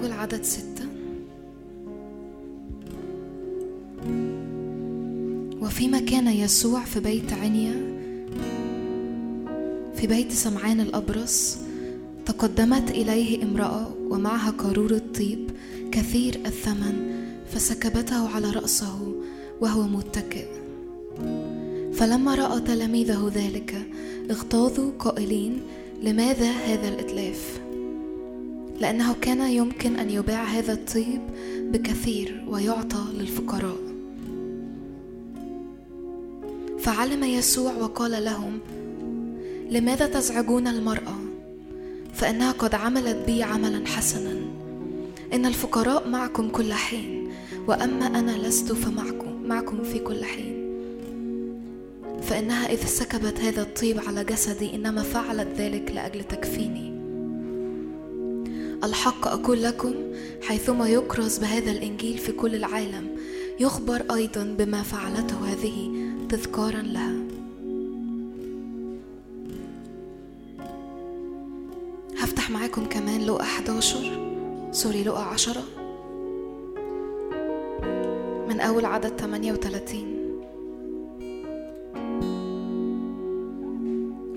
أول 0.00 0.12
عدد 0.12 0.42
ستة. 0.42 0.84
وفيما 5.60 6.00
كان 6.00 6.28
يسوع 6.28 6.84
في 6.84 7.00
بيت 7.00 7.32
عنيا 7.32 8.00
في 9.96 10.06
بيت 10.06 10.32
سمعان 10.32 10.80
الأبرص 10.80 11.58
تقدمت 12.26 12.90
إليه 12.90 13.44
امرأة 13.44 13.90
ومعها 14.10 14.50
قارورة 14.50 15.02
طيب 15.18 15.50
كثير 15.92 16.40
الثمن 16.46 17.12
فسكبته 17.52 18.28
على 18.28 18.50
رأسه 18.50 19.14
وهو 19.60 19.82
متكئ. 19.82 20.46
فلما 21.92 22.34
رأى 22.34 22.60
تلاميذه 22.60 23.32
ذلك 23.34 23.82
اغتاظوا 24.30 24.90
قائلين 24.98 25.60
لماذا 26.02 26.50
هذا 26.50 26.88
الإتلاف؟ 26.88 27.59
لأنه 28.80 29.14
كان 29.20 29.40
يمكن 29.40 29.96
أن 29.96 30.10
يباع 30.10 30.44
هذا 30.44 30.72
الطيب 30.72 31.20
بكثير 31.72 32.44
ويعطى 32.48 33.04
للفقراء. 33.14 33.76
فعلم 36.78 37.24
يسوع 37.24 37.72
وقال 37.72 38.24
لهم 38.24 38.58
لماذا 39.70 40.06
تزعجون 40.06 40.66
المرأة؟ 40.66 41.16
فإنها 42.14 42.52
قد 42.52 42.74
عملت 42.74 43.16
بي 43.26 43.42
عملا 43.42 43.86
حسنا. 43.86 44.40
إن 45.32 45.46
الفقراء 45.46 46.08
معكم 46.08 46.48
كل 46.48 46.72
حين 46.72 47.28
وأما 47.68 48.06
أنا 48.06 48.48
لست 48.48 48.72
فمعكم 48.72 49.42
معكم 49.42 49.82
في 49.84 49.98
كل 49.98 50.24
حين. 50.24 50.70
فإنها 52.22 52.72
إذ 52.72 52.86
سكبت 52.86 53.40
هذا 53.40 53.62
الطيب 53.62 54.00
على 54.06 54.24
جسدي 54.24 54.74
إنما 54.74 55.02
فعلت 55.02 55.48
ذلك 55.58 55.92
لأجل 55.94 56.24
تكفيني. 56.24 56.99
الحق 58.84 59.28
أقول 59.28 59.62
لكم 59.62 59.94
حيثما 60.42 60.88
يكرز 60.88 61.38
بهذا 61.38 61.70
الإنجيل 61.70 62.18
في 62.18 62.32
كل 62.32 62.54
العالم 62.54 63.16
يخبر 63.60 64.02
أيضا 64.14 64.44
بما 64.58 64.82
فعلته 64.82 65.52
هذه 65.52 65.90
تذكارا 66.28 66.82
لها. 66.82 67.14
هفتح 72.18 72.50
معاكم 72.50 72.84
كمان 72.84 73.20
لقى 73.26 73.42
11 73.42 74.68
سوري 74.72 75.04
لقى 75.04 75.22
10 75.24 75.62
من 78.48 78.60
أول 78.60 78.84
عدد 78.84 79.12
38 79.20 80.20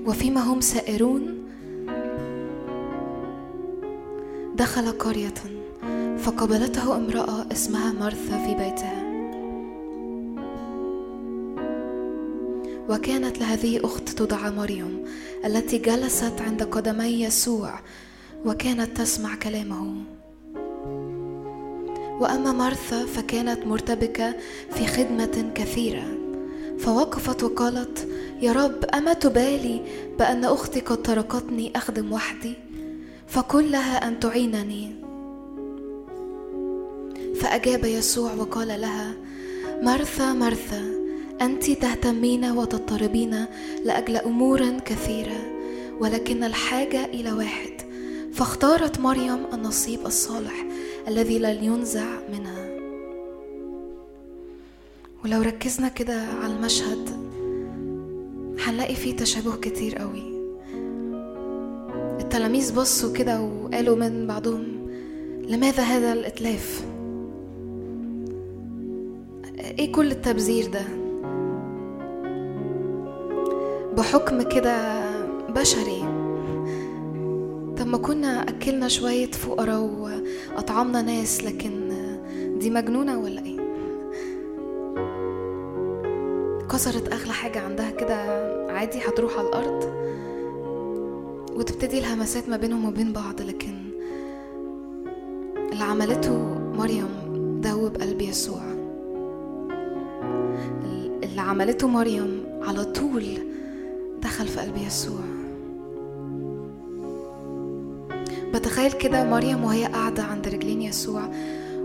وفيما 0.08 0.42
هم 0.42 0.62
سائرون 0.62 1.33
دخل 4.64 4.92
قرية 4.92 5.34
فقبلته 6.18 6.96
امرأة 6.96 7.46
اسمها 7.52 7.92
مرثا 7.92 8.46
في 8.46 8.56
بيتها. 8.56 9.04
وكانت 12.90 13.40
لهذه 13.40 13.86
أخت 13.86 14.10
تدعى 14.10 14.52
مريم 14.52 15.06
التي 15.46 15.78
جلست 15.78 16.42
عند 16.42 16.64
قدمي 16.64 17.24
يسوع 17.24 17.80
وكانت 18.46 18.98
تسمع 18.98 19.36
كلامه. 19.36 19.96
وأما 22.20 22.52
مرثا 22.52 23.06
فكانت 23.06 23.68
مرتبكة 23.68 24.36
في 24.74 24.88
خدمة 24.88 25.52
كثيرة. 25.56 26.06
فوقفت 26.80 27.44
وقالت 27.44 28.08
يا 28.42 28.52
رب 28.52 28.86
أما 28.96 29.14
تبالي 29.14 29.82
بأن 30.20 30.46
أختي 30.46 30.80
قد 30.80 31.02
تركتني 31.02 31.72
أخدم 31.76 32.14
وحدي؟ 32.14 32.63
فقل 33.34 33.72
لها 33.72 34.08
أن 34.08 34.20
تعينني. 34.20 34.96
فأجاب 37.36 37.86
يسوع 37.86 38.34
وقال 38.34 38.68
لها 38.68 39.14
مرثا 39.82 40.34
مرثا 40.34 40.82
أنت 41.42 41.72
تهتمين 41.72 42.46
وتضطربين 42.46 43.46
لأجل 43.86 44.18
أمور 44.18 44.80
كثيرة 44.80 45.54
ولكن 46.00 46.44
الحاجة 46.44 47.06
إلى 47.06 47.32
واحد. 47.32 47.74
فاختارت 48.34 49.00
مريم 49.00 49.46
النصيب 49.54 50.06
الصالح 50.06 50.66
الذي 51.08 51.40
لن 51.40 51.64
ينزع 51.64 52.20
منها. 52.32 52.70
ولو 55.26 55.42
ركزنا 55.42 55.88
كده 55.88 56.22
على 56.22 56.54
المشهد 56.54 57.10
هنلاقي 58.60 58.96
فيه 58.96 59.16
تشابه 59.16 59.56
كتير 59.56 59.96
قوي. 59.96 60.33
التلاميذ 62.24 62.76
بصوا 62.76 63.14
كده 63.14 63.42
وقالوا 63.42 63.96
من 63.96 64.28
بعضهم 64.28 64.64
لماذا 65.48 65.84
هذا 65.84 66.14
الإتلاف؟ 66.14 66.86
إيه 69.60 69.92
كل 69.92 70.12
التبذير 70.12 70.72
ده؟ 70.72 70.82
بحكم 73.98 74.42
كده 74.42 75.04
بشري. 75.50 76.02
طب 77.78 77.88
ما 77.88 77.98
كنا 77.98 78.42
أكلنا 78.50 78.88
شوية 78.88 79.32
فقراء 79.32 79.82
وأطعمنا 80.56 81.02
ناس 81.02 81.44
لكن 81.44 81.90
دي 82.60 82.70
مجنونة 82.70 83.20
ولا 83.20 83.42
إيه؟ 83.46 83.58
كسرت 86.72 87.14
أغلى 87.14 87.34
حاجة 87.34 87.60
عندها 87.60 87.92
كده 87.92 88.16
عادي 88.72 89.00
هتروح 89.00 89.38
على 89.38 89.48
الأرض؟ 89.48 89.84
وتبتدي 91.56 92.00
الهمسات 92.00 92.50
ما 92.50 92.58
بينهم 92.58 92.86
وبين 92.86 93.14
بعض 93.14 93.42
لكن 93.42 93.74
اللي 95.72 95.84
عملته 95.84 96.38
مريم 96.78 97.08
دوب 97.64 97.98
قلب 97.98 98.22
يسوع. 98.22 98.62
اللي 101.24 101.42
عملته 101.42 101.88
مريم 101.88 102.44
على 102.62 102.84
طول 102.86 103.24
دخل 104.22 104.48
في 104.48 104.60
قلب 104.60 104.78
يسوع. 104.78 105.20
بتخيل 108.54 108.92
كده 108.92 109.24
مريم 109.24 109.64
وهي 109.64 109.86
قاعدة 109.86 110.24
عند 110.24 110.48
رجلين 110.48 110.82
يسوع 110.82 111.30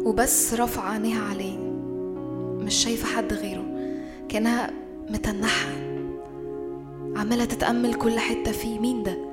وبس 0.04 0.54
رافعة 0.54 0.90
عينيها 0.92 1.22
عليه. 1.22 1.58
مش 2.64 2.74
شايفة 2.74 3.06
حد 3.06 3.32
غيره 3.32 3.64
كأنها 4.28 4.70
متنحة 5.10 5.70
عمالة 7.16 7.44
تتأمل 7.44 7.94
كل 7.94 8.18
حتة 8.18 8.52
فيه. 8.52 8.78
مين 8.78 9.02
ده؟ 9.02 9.27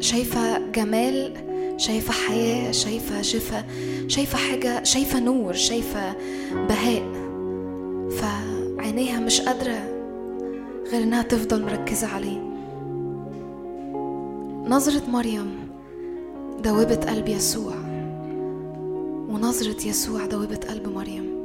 شايفة 0.00 0.58
جمال 0.58 1.32
شايفة 1.76 2.12
حياة 2.12 2.72
شايفة 2.72 3.22
شفا 3.22 3.64
شايفة 4.08 4.38
حاجة 4.38 4.82
شايفة 4.82 5.20
نور 5.20 5.52
شايفة 5.52 6.14
بهاء. 6.52 7.02
فعينيها 8.10 9.20
مش 9.20 9.40
قادرة 9.40 9.96
غير 10.92 11.02
إنها 11.02 11.22
تفضل 11.22 11.62
مركزة 11.62 12.06
عليه. 12.06 12.40
نظرة 14.68 15.10
مريم 15.10 15.68
دوبت 16.64 17.06
قلب 17.08 17.28
يسوع. 17.28 17.74
ونظرة 19.28 19.88
يسوع 19.88 20.26
دوبت 20.26 20.64
قلب 20.64 20.88
مريم. 20.88 21.36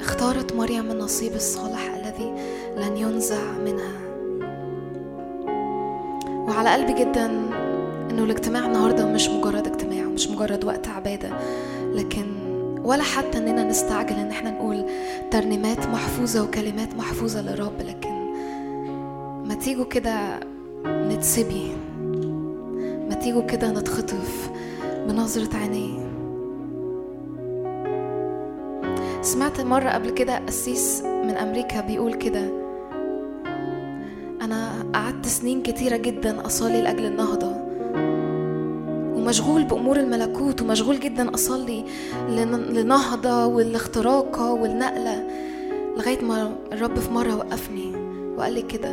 اختارت 0.00 0.56
مريم 0.56 0.90
النصيب 0.90 1.32
الصالح 1.32 1.94
الذي 1.94 2.34
لن 2.76 2.96
ينزع 2.96 3.52
منها. 3.64 4.04
وعلى 6.48 6.72
قلبي 6.72 6.92
جدا 7.04 7.26
إنه 8.10 8.24
الاجتماع 8.24 8.66
النهارده 8.66 9.06
مش 9.06 9.28
مجرد 9.28 9.66
اجتماع 9.66 10.06
ومش 10.06 10.28
مجرد 10.28 10.64
وقت 10.64 10.88
عبادة 10.88 11.28
لكن 11.92 12.24
ولا 12.84 13.02
حتى 13.02 13.38
إننا 13.38 13.64
نستعجل 13.64 14.14
إن 14.16 14.30
إحنا 14.30 14.50
نقول 14.50 14.84
ترنيمات 15.30 15.86
محفوظة 15.86 16.42
وكلمات 16.44 16.94
محفوظة 16.94 17.42
للرب 17.42 17.80
لكن 17.80 18.10
ما 19.48 19.54
تيجوا 19.54 19.84
كده 19.84 20.40
نتسبي 20.86 21.72
ما 23.08 23.14
تيجوا 23.14 23.42
كده 23.42 23.70
نتخطف 23.70 24.50
بنظرة 25.08 25.56
عينيه 25.56 26.04
سمعت 29.22 29.60
مرة 29.60 29.88
قبل 29.90 30.10
كده 30.10 30.38
قسيس 30.38 31.02
من 31.02 31.30
أمريكا 31.36 31.80
بيقول 31.80 32.14
كده 32.14 32.63
أنا 34.44 34.86
قعدت 34.94 35.26
سنين 35.26 35.62
كتيرة 35.62 35.96
جدا 35.96 36.46
أصلي 36.46 36.82
لأجل 36.82 37.04
النهضة. 37.06 37.52
ومشغول 39.16 39.64
بأمور 39.64 39.96
الملكوت 39.96 40.62
ومشغول 40.62 41.00
جدا 41.00 41.34
أصلي 41.34 41.84
لنهضة 42.70 43.46
والاختراقة 43.46 44.52
والنقلة 44.52 45.28
لغاية 45.96 46.24
ما 46.24 46.52
الرب 46.72 46.98
في 46.98 47.10
مرة 47.10 47.36
وقفني 47.36 47.92
وقال 48.36 48.52
لي 48.52 48.62
كده 48.62 48.90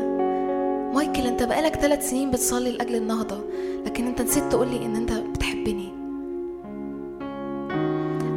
مايكل 0.93 1.21
أنت 1.21 1.43
بقالك 1.43 1.75
ثلاث 1.75 2.09
سنين 2.09 2.31
بتصلي 2.31 2.71
لأجل 2.71 2.95
النهضة 2.95 3.41
لكن 3.85 4.07
أنت 4.07 4.21
نسيت 4.21 4.43
تقولي 4.43 4.85
إن 4.85 4.95
أنت 4.95 5.11
بتحبني. 5.11 5.89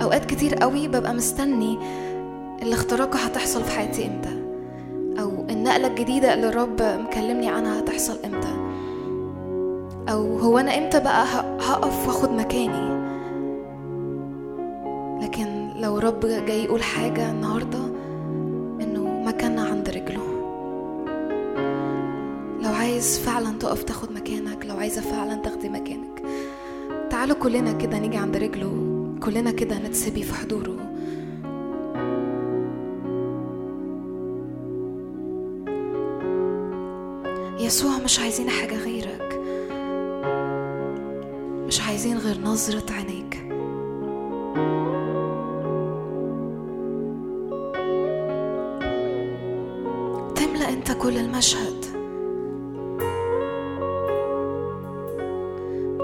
أوقات 0.03 0.25
كتير 0.25 0.55
قوي 0.55 0.89
ببقى 0.89 1.15
مستني 1.15 1.79
الاختراقة 2.63 3.19
هتحصل 3.19 3.65
في 3.65 3.71
حياتي 3.71 4.07
إمتى. 4.07 4.44
النقلة 5.51 5.87
الجديدة 5.87 6.35
اللي 6.35 6.49
الرب 6.49 6.83
مكلمني 6.83 7.49
عنها 7.49 7.81
هتحصل 7.81 8.17
إمتى؟ 8.25 8.55
أو 10.13 10.39
هو 10.39 10.59
أنا 10.59 10.79
إمتى 10.79 11.01
بقى 11.01 11.25
هقف 11.61 12.09
وأخد 12.09 12.31
مكاني؟ 12.31 12.95
لكن 15.25 15.71
لو 15.77 15.99
رب 15.99 16.21
جاي 16.21 16.65
يقول 16.65 16.83
حاجة 16.83 17.31
النهاردة 17.31 17.79
إنه 18.81 19.23
مكاننا 19.27 19.63
عند 19.63 19.89
رجله. 19.89 20.25
لو 22.63 22.71
عايز 22.73 23.19
فعلا 23.19 23.59
تقف 23.59 23.83
تاخد 23.83 24.13
مكانك 24.13 24.67
لو 24.67 24.77
عايزة 24.77 25.01
فعلا 25.01 25.35
تاخدي 25.35 25.69
مكانك 25.69 26.23
تعالوا 27.11 27.37
كلنا 27.37 27.73
كده 27.73 27.99
نيجي 27.99 28.17
عند 28.17 28.37
رجله 28.37 28.73
كلنا 29.23 29.51
كده 29.51 29.79
نتسبي 29.79 30.23
في 30.23 30.35
حضوره. 30.35 30.77
يسوع 37.65 37.99
مش 37.99 38.19
عايزين 38.19 38.51
حاجة 38.51 38.77
غيرك. 38.77 39.41
مش 41.67 41.81
عايزين 41.81 42.19
غير 42.19 42.41
نظرة 42.41 42.93
عينيك. 42.93 43.35
تملأ 50.37 50.69
أنت 50.69 50.93
كل 50.93 51.19
المشهد. 51.19 51.85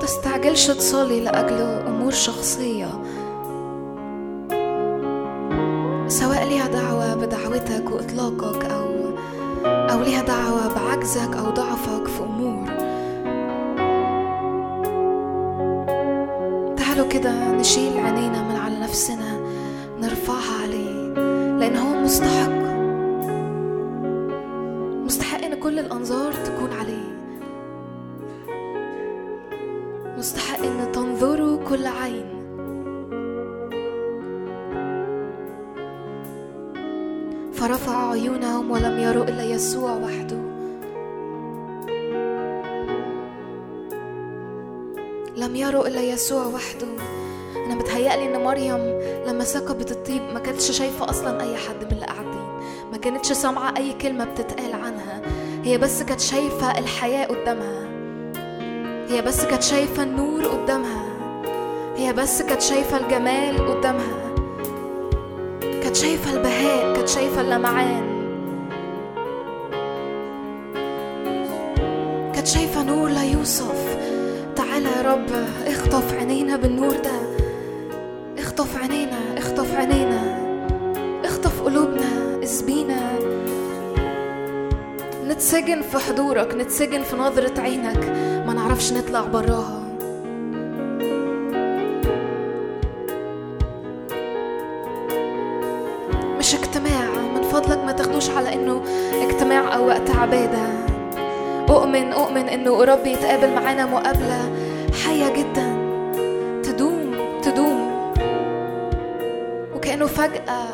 تستعجلش 0.01 0.67
تصلي 0.67 1.21
لأجل 1.21 1.61
أمور 1.63 2.13
شخصية. 2.13 3.03
سواء 6.09 6.45
ليها 6.49 6.67
دعوة 6.67 7.15
بدعوتك 7.15 7.91
وإطلاقك 7.91 8.65
أو 8.65 8.91
أو 9.65 10.01
ليها 10.03 10.23
دعوة 10.23 10.75
بعجزك 11.01 11.37
أو 11.37 11.51
ضعفك 11.51 12.07
في 12.07 12.23
أمور. 12.23 12.67
تعالوا 16.77 17.09
كده 17.09 17.53
نشيل 17.53 17.99
عينينا 17.99 18.43
من 18.43 18.57
على 18.57 18.81
نفسنا 18.81 19.41
نرفعها 20.01 20.63
عليه 20.63 21.15
لأن 21.59 21.77
هو 21.77 22.01
مستحق. 22.01 22.53
مستحق 25.05 25.45
إن 25.45 25.55
كل 25.55 25.79
الأنظار 25.79 26.33
تكون 26.33 26.73
عليه. 26.73 27.11
مستحق 30.19 30.59
إن 30.59 30.93
تنظره 30.93 31.65
كل 31.69 31.87
عين. 31.87 32.41
فرفع 37.53 38.11
عيونهم 38.11 38.71
ولم 38.71 38.99
يروا 38.99 39.25
إلا 39.25 39.43
يسوع 39.43 39.93
وحده. 39.93 40.50
لم 45.51 45.57
يروا 45.57 45.87
إلا 45.89 46.01
يسوع 46.01 46.47
وحده. 46.47 46.87
أنا 47.57 47.75
متهيألي 47.75 48.25
إن 48.25 48.45
مريم 48.45 49.01
لما 49.27 49.45
سكبت 49.45 49.91
الطيب 49.91 50.23
ما 50.35 50.39
كانتش 50.39 50.71
شايفة 50.71 51.11
أصلا 51.11 51.43
أي 51.43 51.57
حد 51.57 51.85
من 51.85 51.93
اللي 51.93 52.07
قاعدين 52.07 52.49
ما 52.93 52.97
كانتش 52.97 53.33
سامعة 53.33 53.75
أي 53.77 53.93
كلمة 53.93 54.25
بتتقال 54.25 54.73
عنها. 54.73 55.23
هي 55.65 55.79
بس 55.79 56.03
كانت 56.03 56.21
شايفة 56.21 56.79
الحياة 56.79 57.27
قدامها. 57.27 57.89
هي 59.09 59.23
بس 59.23 59.45
كانت 59.45 59.63
شايفة 59.63 60.03
النور 60.03 60.45
قدامها. 60.45 61.07
هي 61.97 62.13
بس 62.13 62.43
كانت 62.43 62.63
شايفة 62.63 62.97
الجمال 62.97 63.67
قدامها. 63.69 64.35
كانت 65.83 65.97
شايفة 65.97 66.33
البهاء 66.33 66.97
كانت 66.97 67.09
شايفة 67.09 67.41
اللمعان. 67.41 68.10
رب 75.11 75.31
اخطف 75.67 76.15
عينينا 76.15 76.57
بالنور 76.57 76.97
ده. 76.97 77.21
اخطف 78.39 78.77
عينينا 78.77 79.19
اخطف 79.39 79.75
عينينا. 79.75 80.39
اخطف 81.25 81.63
قلوبنا 81.63 82.43
اسبينا. 82.43 83.19
نتسجن 85.27 85.83
في 85.83 85.99
حضورك 85.99 86.55
نتسجن 86.55 87.03
في 87.03 87.17
نظرة 87.17 87.61
عينك. 87.61 88.05
ما 88.47 88.53
نعرفش 88.55 88.93
نطلع 88.93 89.21
براها. 89.21 89.81
مش 96.39 96.55
اجتماع 96.55 97.11
من 97.35 97.43
فضلك 97.43 97.79
ما 97.79 97.93
تاخدوش 97.93 98.31
على 98.31 98.55
إنه 98.55 98.83
اجتماع 99.23 99.75
أو 99.77 99.87
وقت 99.87 100.11
عبادة. 100.11 100.91
أؤمن 101.71 102.13
أؤمن 102.13 102.49
إنه 102.49 102.85
رب 102.85 103.07
يتقابل 103.07 103.55
معانا 103.55 103.87
مقابلة. 103.87 104.60
حية 105.11 105.33
جدا 105.33 105.69
تدوم 106.63 107.15
تدوم. 107.43 108.13
وكأنه 109.75 110.07
فجأة 110.07 110.67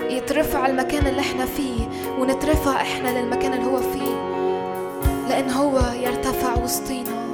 يترفع 0.00 0.66
المكان 0.66 1.06
اللي 1.06 1.20
إحنا 1.20 1.46
فيه 1.46 1.88
ونترفع 2.18 2.80
إحنا 2.80 3.08
للمكان 3.08 3.52
اللي 3.52 3.66
هو 3.66 3.76
فيه. 3.76 4.14
لأن 5.28 5.50
هو 5.50 5.80
يرتفع 6.02 6.62
وسطينا. 6.62 7.24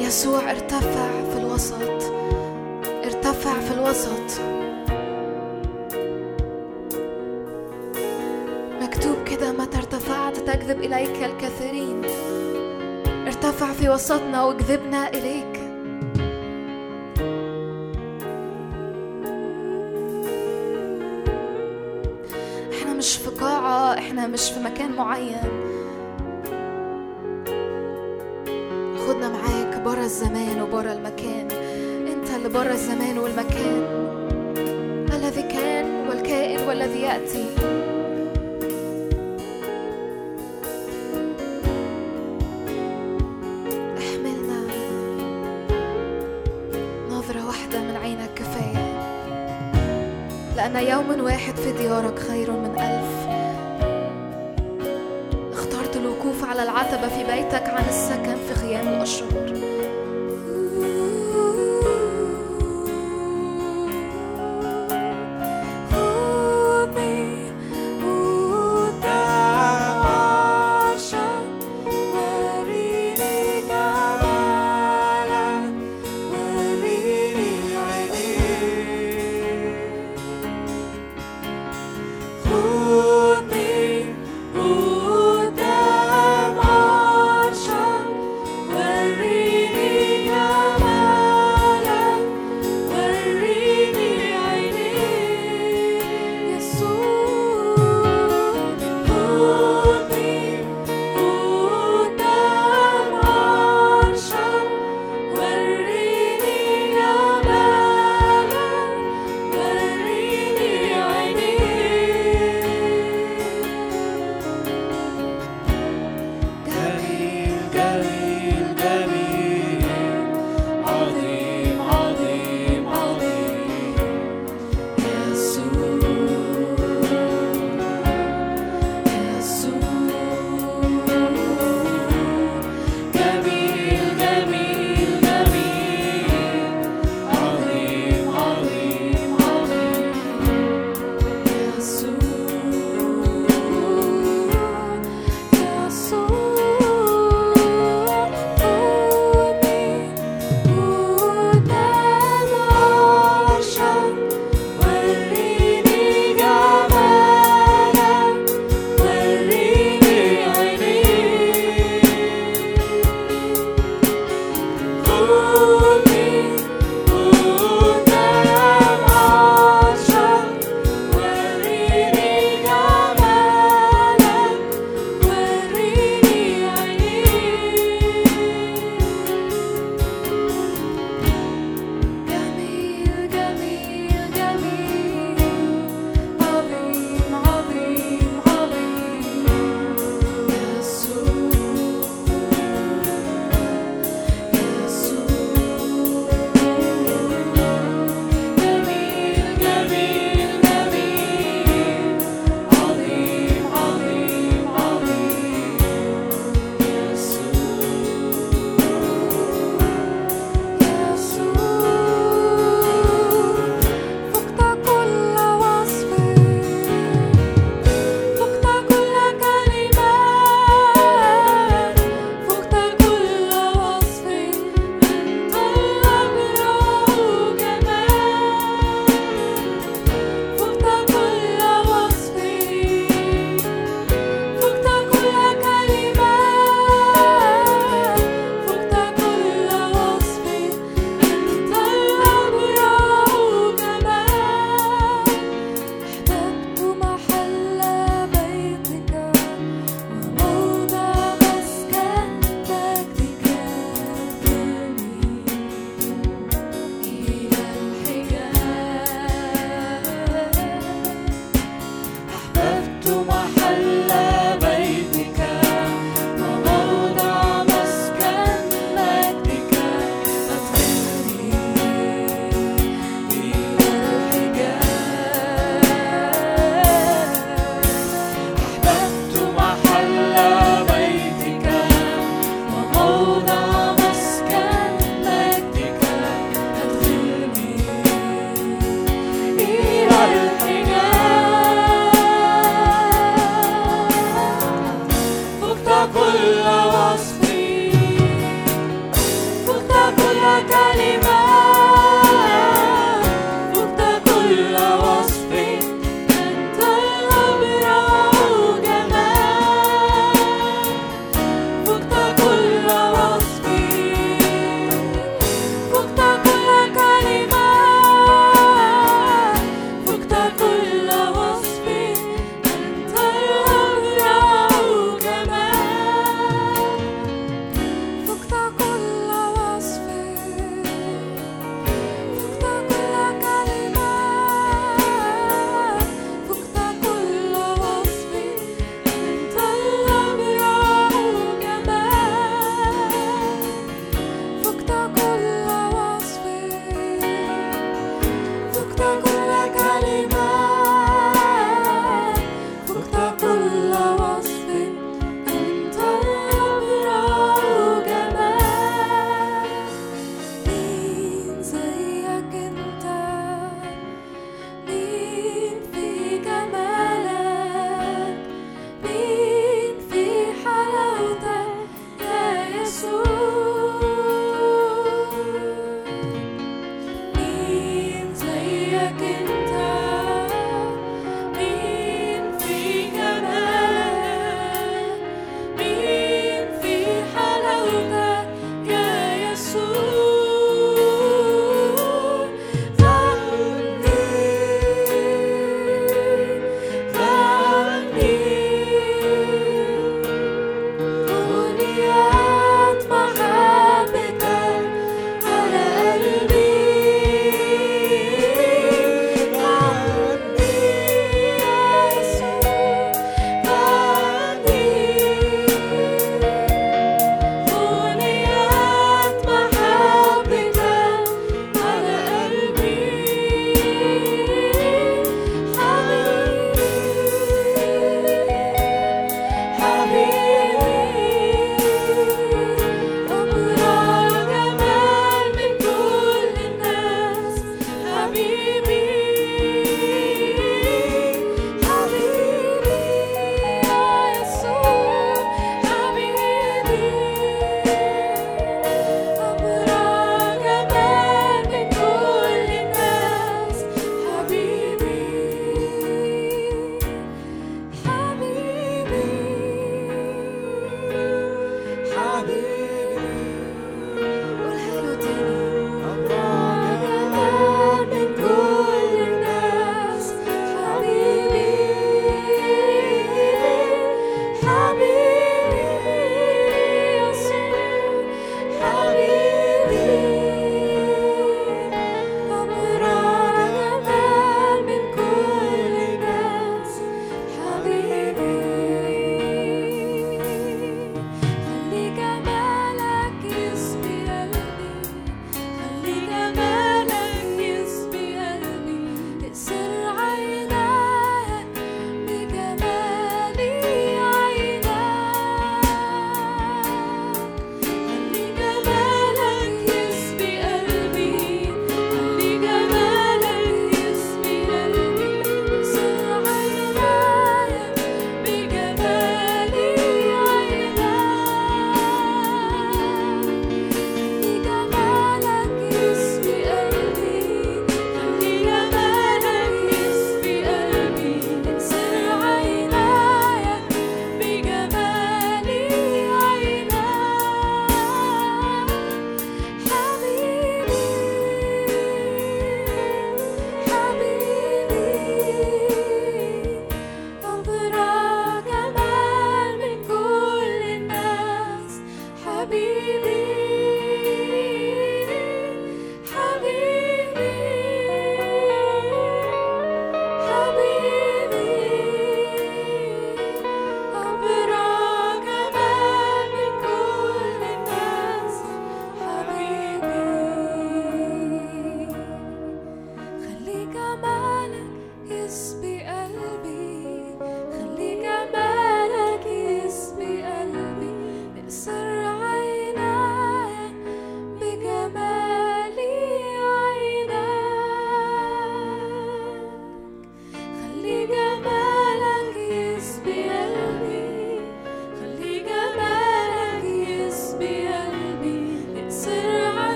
يسوع 0.00 0.50
ارتفع 0.50 1.08
في 1.32 1.38
الوسط. 1.38 2.12
ارتفع 3.04 3.60
في 3.60 3.74
الوسط. 3.74 4.40
مكتوب 8.82 9.16
كده 9.30 9.52
متى 9.52 9.76
ارتفعت 9.76 10.36
تكذب 10.36 10.80
إليك 10.82 11.24
الكثيرين. 11.24 12.02
ارتفع 13.26 13.72
في 13.72 13.88
وسطنا 13.88 14.44
وجذبنا 14.44 15.08
إليك 15.08 15.35
مش 24.26 24.50
في 24.50 24.60
مكان 24.60 24.92
معين. 24.92 25.40
خدنا 29.08 29.28
معاك 29.28 29.80
برا 29.84 30.04
الزمان 30.04 30.60
وبرا 30.60 30.92
المكان. 30.92 31.48
انت 32.06 32.30
اللي 32.36 32.48
برا 32.48 32.72
الزمان 32.72 33.18
والمكان. 33.18 33.82
الذي 35.12 35.42
كان 35.42 36.08
والكائن 36.08 36.68
والذي 36.68 37.06
كفاية. 48.36 48.86
لأن 50.56 50.76
يوم 50.76 51.24
واحد 51.24 51.56
في 51.56 51.72
ديارك 51.72 52.18
خير 52.18 52.50
من 52.50 52.78
ألف. 52.78 53.15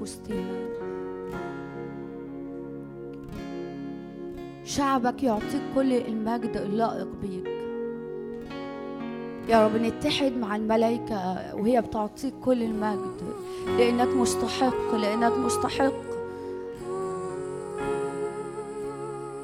في 0.00 0.44
شعبك 4.64 5.22
يعطيك 5.22 5.62
كل 5.74 5.92
المجد 5.92 6.56
اللائق 6.56 7.08
بيك. 7.22 7.46
يا 9.48 9.66
رب 9.66 9.76
نتحد 9.76 10.32
مع 10.32 10.56
الملائكة 10.56 11.36
وهي 11.54 11.80
بتعطيك 11.80 12.34
كل 12.44 12.62
المجد 12.62 13.34
لأنك 13.78 14.08
مستحق 14.08 14.94
لأنك 14.94 15.32
مستحق. 15.32 15.92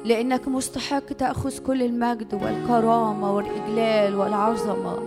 لأنك 0.05 0.47
مستحق 0.47 1.05
تأخذ 1.05 1.59
كل 1.59 1.83
المجد 1.83 2.33
والكرامة 2.33 3.35
والإجلال 3.35 4.15
والعظمة. 4.15 5.00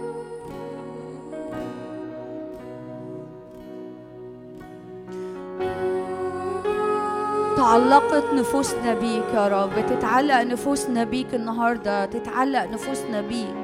تعلقت 7.75 8.25
نفوسنا 8.35 8.95
بيك 8.95 9.25
يا 9.35 9.49
رب. 9.49 9.87
تتعلق 9.87 10.43
نفوسنا 10.43 11.05
بيك 11.05 11.35
النهارده. 11.35 12.05
تتعلق 12.05 12.65
نفوسنا 12.65 13.21
بيك 13.21 13.55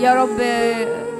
يا 0.00 0.14
رب 0.14 0.38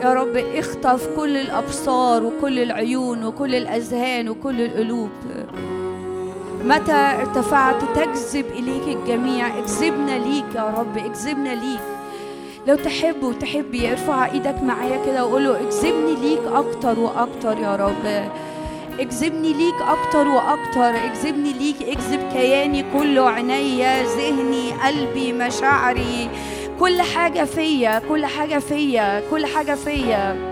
يا 0.03 0.13
رب 0.15 0.37
اخطف 0.37 1.09
كل 1.17 1.37
الأبصار 1.37 2.25
وكل 2.25 2.59
العيون 2.59 3.25
وكل 3.25 3.55
الأذهان 3.55 4.29
وكل 4.29 4.61
القلوب. 4.61 5.11
متى 6.65 6.93
ارتفعت 6.93 7.83
تجذب 7.95 8.47
إليك 8.47 8.97
الجميع؟ 8.97 9.59
اجذبنا 9.59 10.19
ليك 10.19 10.55
يا 10.55 10.75
رب. 10.79 10.99
اجذبنا 10.99 11.55
ليك. 11.55 11.81
لو 12.67 12.77
تحب 12.77 13.23
وتحبي 13.23 13.93
ارفع 13.93 14.27
إيدك 14.27 14.63
معايا 14.63 15.07
كده 15.07 15.27
وقول 15.27 15.45
له 15.45 15.61
اجذبني 15.61 16.15
ليك 16.15 16.41
أكتر 16.53 17.01
وأكتر 17.01 17.59
يا 17.59 17.77
رب. 17.77 18.31
اجذبني 19.01 19.53
ليك 19.53 19.75
أكتر 19.81 20.29
وأكتر. 20.29 20.91
اجذبني 21.05 21.53
ليك 21.53 21.83
اجذب 21.83 22.33
كياني 22.33 22.85
كله 22.93 23.31
عينيا 23.31 24.03
ذهني 24.03 24.73
قلبي 24.73 25.33
مشاعري. 25.33 26.31
كل 26.81 27.03
حاجة 27.03 27.45
فيا 27.45 27.99
كل 28.09 28.27
حاجة 28.27 28.59
فيا 28.59 29.23
كل 29.31 29.47
حاجة 29.47 29.75
فيا. 29.75 30.50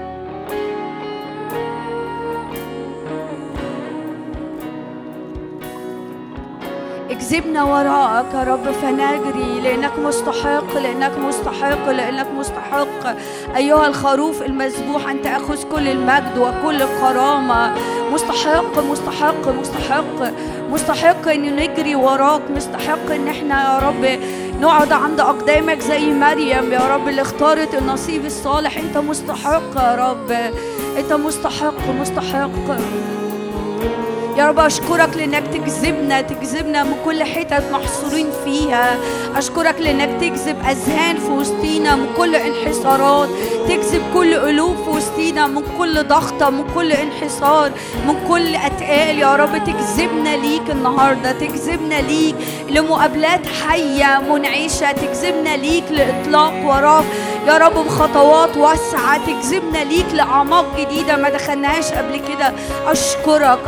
اجذبنا 7.29 7.65
وراءك 7.65 8.35
يا 8.35 8.45
رب 8.45 8.71
فنجري 8.83 9.61
لأنك 9.61 9.99
مستحق 9.99 10.79
لأنك 10.79 11.19
مستحق 11.19 11.91
لأنك 11.91 12.27
مستحق. 12.39 13.17
أيها 13.57 13.87
الخروف 13.87 14.43
المذبوح 14.43 15.11
أن 15.11 15.23
تأخذ 15.23 15.63
كل 15.73 15.89
المجد 15.89 16.39
وكل 16.39 16.83
الكرامة. 16.83 17.75
مستحق 18.13 18.79
مستحق 18.91 19.49
مستحق. 19.49 20.33
مستحق 20.71 21.29
إن 21.29 21.57
نجري 21.57 21.95
وراك 21.95 22.43
مستحق 22.57 23.11
إن 23.11 23.29
إحنا 23.29 23.75
يا 23.75 23.79
رب 23.89 24.21
نقعد 24.61 24.93
عند 24.93 25.21
أقدامك 25.21 25.81
زي 25.81 26.13
مريم. 26.13 26.73
يا 26.73 26.95
رب 26.95 27.09
اللي 27.09 27.23
اختارت 27.23 27.75
النصيب 27.75 28.25
الصالح 28.25 28.77
أنت 28.77 28.99
مستحق 28.99 29.77
يا 29.77 29.95
رب. 29.95 30.31
أنت 30.99 31.13
مستحق 31.13 31.89
مستحق. 32.01 32.79
يا 34.39 34.47
رب 34.49 34.59
أشكرك 34.59 35.17
لإنك 35.17 35.43
تجذبنا 35.47 36.21
تجذبنا 36.21 36.83
من 36.83 36.95
كل 37.05 37.25
حتت 37.25 37.63
محصورين 37.73 38.27
فيها. 38.45 38.97
أشكرك 39.37 39.81
لإنك 39.81 40.21
تجذب 40.21 40.57
أذهان 40.71 41.17
في 41.17 41.31
وسطينا 41.31 41.97
من 41.97 42.07
كل 42.17 42.37
انحسارات 42.37 43.29
تجذب 43.69 44.03
كل 44.15 44.35
قلوب 44.35 44.77
في 44.85 44.91
وسطينا 44.91 45.47
من 45.47 45.63
كل 45.79 46.03
ضغطة 46.09 46.51
من 46.51 46.65
كل 46.75 46.93
انحسار 46.93 47.71
من 48.07 48.15
كل 48.29 48.55
أتقال. 48.55 49.19
يا 49.19 49.37
رب 49.37 49.65
تجذبنا 49.65 50.37
ليك 50.37 50.71
النهارده 50.71 51.33
تجذبنا 51.33 52.01
ليك 52.01 52.35
لمقابلات 52.71 53.47
حية 53.47 54.23
منعشة. 54.31 54.93
تجذبنا 54.93 55.57
ليك 55.57 55.85
لإطلاق 55.91 56.53
وراك 56.65 57.05
يا 57.47 57.59
رب 57.59 57.75
بخطوات 57.75 58.57
واسعة. 58.57 59.27
تجذبنا 59.27 59.85
ليك 59.85 60.07
لأعماق 60.15 60.67
جديدة 60.79 61.17
ما 61.17 61.29
دخلناهاش 61.29 61.93
قبل 61.93 62.17
كده. 62.29 62.53
أشكرك. 62.87 63.59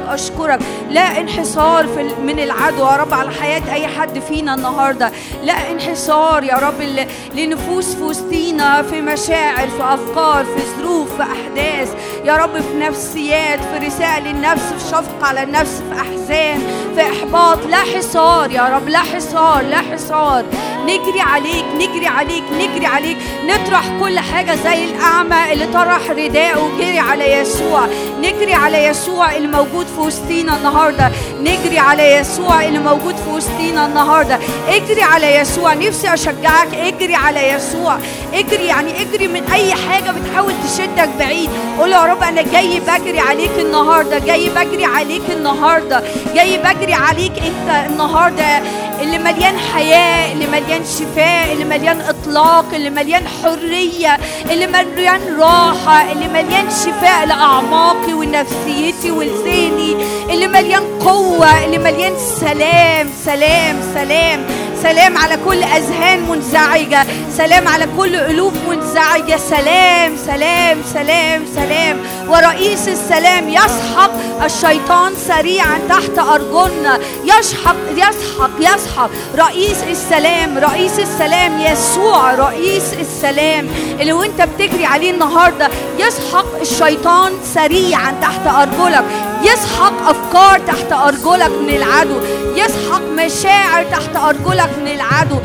أشكرك 0.00 0.34
أشكرك. 0.34 0.58
لا 0.90 1.20
انحصار 1.20 1.86
في 1.86 2.02
من 2.22 2.40
العدو 2.40 2.86
يا 2.86 2.96
رب 2.96 3.14
على 3.14 3.30
حياة 3.30 3.62
أي 3.72 3.86
حد 3.86 4.18
فينا 4.18 4.54
النهارده. 4.54 5.12
لا 5.42 5.70
انحصار 5.70 6.44
يا 6.44 6.54
رب 6.54 7.06
لنفوس 7.34 7.94
في 7.94 8.02
وسطينا 8.02 8.82
في 8.82 9.00
مشاعر 9.00 9.68
في 9.68 9.82
أفكار 9.94 10.44
في 10.44 10.62
ظروف 10.78 11.16
في 11.16 11.22
أحداث. 11.22 11.94
يا 12.24 12.36
رب 12.36 12.60
في 12.60 12.78
نفسيات 12.78 13.60
في 13.60 13.86
رسائل 13.86 14.26
النفس 14.26 14.72
في 14.72 14.90
شفقه 14.90 15.26
على 15.26 15.42
النفس 15.42 15.82
في 15.90 16.00
أحزان 16.00 16.60
في 16.94 17.02
إحباط. 17.02 17.58
لا 17.66 17.76
حصار 17.76 18.50
يا 18.50 18.62
رب 18.62 18.88
لا 18.88 18.98
حصار 18.98 19.62
لا 19.62 19.78
حصار. 19.78 20.44
نجري 20.84 21.20
عليك 21.20 21.64
نجري 21.74 22.06
عليك 22.06 22.44
نجري 22.52 22.86
عليك. 22.86 23.16
نطرح 23.44 23.84
كل 24.00 24.18
حاجة 24.18 24.54
زي 24.64 24.84
الأعمى 24.84 25.52
اللي 25.52 25.66
طرح 25.66 26.10
رداءه 26.10 26.64
وجري 26.64 26.98
على 26.98 27.32
يسوع. 27.32 27.86
نجري 28.18 28.54
على 28.54 28.84
يسوع 28.84 29.36
اللي 29.36 29.48
موجود 29.84 29.96
في 29.96 30.00
وسطينا 30.00 30.56
النهاردة. 30.56 31.10
نجري 31.40 31.78
على 31.78 32.14
يسوع 32.14 32.64
اللي 32.64 32.78
موجود 32.78 33.16
في 33.16 33.30
وسطينا 33.30 33.86
النهاردة. 33.86 34.38
اجري 34.68 35.02
على 35.02 35.36
يسوع. 35.36 35.74
نفسي 35.74 36.14
أشجعك. 36.14 36.74
اجري 36.74 37.14
على 37.14 37.48
يسوع. 37.48 37.98
اجري 38.34 38.66
يعني 38.66 39.02
اجري 39.02 39.28
من 39.28 39.42
أي 39.52 39.74
حاجة 39.74 40.10
بتحاول 40.10 40.52
تشدك 40.64 41.08
بعيد. 41.18 41.50
قول 41.78 41.92
يا 41.92 42.04
رب 42.04 42.22
أنا 42.22 42.42
جاي 42.42 42.80
بجري 42.80 43.20
عليك 43.20 43.50
النهاردة. 43.58 44.18
جاي 44.18 44.48
بجري 44.48 44.84
عليك 44.84 45.22
النهاردة. 45.30 46.02
جاي 46.34 46.58
بجري 46.58 46.94
عليك 46.94 47.32
أنت 47.38 47.90
النهاردة. 47.90 48.62
اللي 49.02 49.18
مليان 49.18 49.54
حياة 49.74 50.32
اللي 50.32 50.46
مليان 50.46 50.82
شفاء 50.84 51.52
اللي 51.52 51.64
مليان 51.64 52.00
إطلاق 52.00 52.64
اللي 52.74 52.90
مليان 52.90 53.22
حرية 53.42 54.18
اللي 54.50 54.66
مليان 54.66 55.20
راحة 55.40 56.12
اللي 56.12 56.28
مليان 56.28 56.70
شفاء 56.70 57.26
لأعماقي 57.26 58.12
ونفسيتي 58.14 59.10
ولذهني 59.10 59.96
اللي 60.30 60.46
مليان 60.46 60.82
قوة 61.00 61.64
اللي 61.64 61.78
مليان 61.78 62.12
سلام 62.40 63.08
سلام 63.24 63.76
سلام. 63.94 64.40
سلام 64.84 65.18
على 65.18 65.38
كل 65.44 65.62
أذهان 65.62 66.28
منزعجة. 66.28 67.06
سلام 67.36 67.68
على 67.68 67.88
كل 67.96 68.16
قلوب 68.16 68.52
منزعجة. 68.68 69.36
سلام 69.36 70.16
سلام 70.26 70.78
سلام 70.94 71.42
سلام. 71.54 71.96
ورئيس 72.28 72.88
السلام 72.88 73.48
يسحق 73.48 74.10
الشيطان 74.44 75.12
سريعا 75.28 75.78
تحت 75.88 76.18
أرجلنا. 76.18 76.98
يسحق 77.24 77.76
يسحق 77.96 78.50
يسحق. 78.60 79.10
رئيس 79.36 79.82
السلام 79.90 80.58
رئيس 80.58 80.98
السلام 80.98 81.60
يسوع 81.60 82.34
رئيس 82.34 82.94
السلام. 83.00 83.68
اللي 84.00 84.12
وانت 84.12 84.42
بتجري 84.42 84.84
عليه 84.86 85.10
النهارده 85.10 85.68
يسحق 85.98 86.60
الشيطان 86.60 87.32
سريعا 87.54 88.14
تحت 88.22 88.46
أرجلك. 88.46 89.04
يسحق 89.42 90.08
أفكار 90.08 90.58
تحت 90.58 90.92
أرجلك 90.92 91.50
من 91.50 91.74
العدو. 91.76 92.20
يسحق 92.56 93.02
مشاعر 93.02 93.84
تحت 93.84 94.16
أرجلك 94.16 94.70
من 94.78 94.88
العدو. 94.88 95.38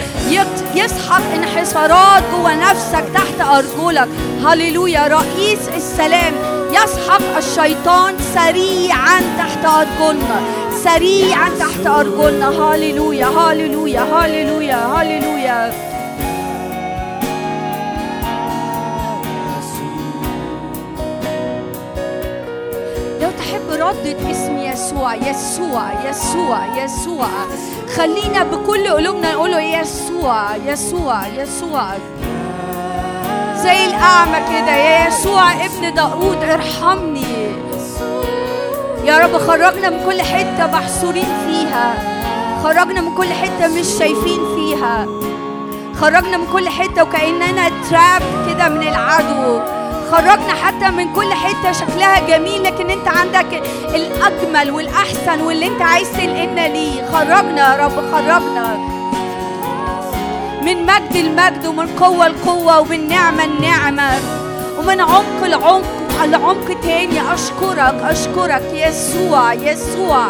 يسحق 0.75 1.21
انحسارات 1.35 2.23
جوه 2.31 2.55
نفسك 2.55 3.03
تحت 3.13 3.41
أرجلك. 3.41 4.07
هللويا. 4.45 5.07
رئيس 5.07 5.59
السلام 5.75 6.33
يسحق 6.71 7.37
الشيطان 7.37 8.15
سريعا 8.35 9.19
تحت 9.37 9.65
أرجلنا. 9.65 10.41
سريعا 10.83 11.49
تحت 11.59 11.87
أرجلنا. 11.87 12.49
هللويا. 12.49 13.25
هللويا. 13.25 14.01
هللويا. 14.01 14.75
هللويا. 14.75 15.73
لو 15.73 15.88
تحب 23.79 23.87
ردد 23.87 24.17
اسم 24.31 24.57
يسوع 24.57 25.15
يسوع 25.15 26.09
يسوع 26.09 26.83
يسوع. 26.83 27.27
خلينا 27.95 28.43
بكل 28.43 28.87
قلوبنا 28.87 29.33
نقول 29.33 29.53
يسوع 29.53 30.55
يسوع 30.55 31.27
يسوع. 31.27 31.83
زي 33.55 33.85
الأعمى 33.85 34.37
كده 34.49 34.75
يا 34.75 35.07
يسوع 35.07 35.51
ابن 35.51 35.93
داود 35.93 36.43
ارحمني. 36.43 37.51
يا 39.05 39.17
رب 39.17 39.37
خرجنا 39.37 39.89
من 39.89 40.05
كل 40.05 40.21
حتة 40.21 40.67
محصورين 40.67 41.27
فيها. 41.47 41.93
خرجنا 42.63 43.01
من 43.01 43.15
كل 43.15 43.33
حتة 43.33 43.67
مش 43.67 43.87
شايفين 43.99 44.39
فيها. 44.55 45.05
خرجنا 46.01 46.37
من 46.37 46.47
كل 46.53 46.69
حتة 46.69 47.03
وكأننا 47.03 47.69
تراب 47.89 48.21
كده 48.49 48.69
من 48.69 48.87
العدو. 48.87 49.78
خرجنا 50.11 50.53
حتى 50.53 50.89
من 50.89 51.13
كل 51.13 51.33
حتة 51.33 51.71
شكلها 51.71 52.19
جميل 52.19 52.63
لكن 52.63 52.89
انت 52.89 53.07
عندك 53.07 53.63
الأجمل 53.95 54.71
والأحسن 54.71 55.41
واللي 55.41 55.67
انت 55.67 55.81
عايز 55.81 56.11
تنقلنا 56.11 56.67
ليه. 56.67 57.05
خرجنا 57.13 57.75
يا 57.75 57.85
رب 57.85 58.11
خرجنا. 58.11 58.77
من 60.61 60.85
مجد 60.85 61.15
المجد 61.15 61.65
ومن 61.65 61.87
قوة 61.87 62.27
لقوة 62.27 62.79
ومن 62.79 63.09
نعمة 63.09 63.45
لنعمة. 63.45 64.11
ومن 64.79 65.01
عمق 65.01 65.43
لعمق 65.43 66.25
لعمق 66.25 66.81
تاني. 66.83 67.33
أشكرك 67.33 67.95
أشكرك 68.03 68.63
يسوع 68.73 69.53
يسوع. 69.53 70.25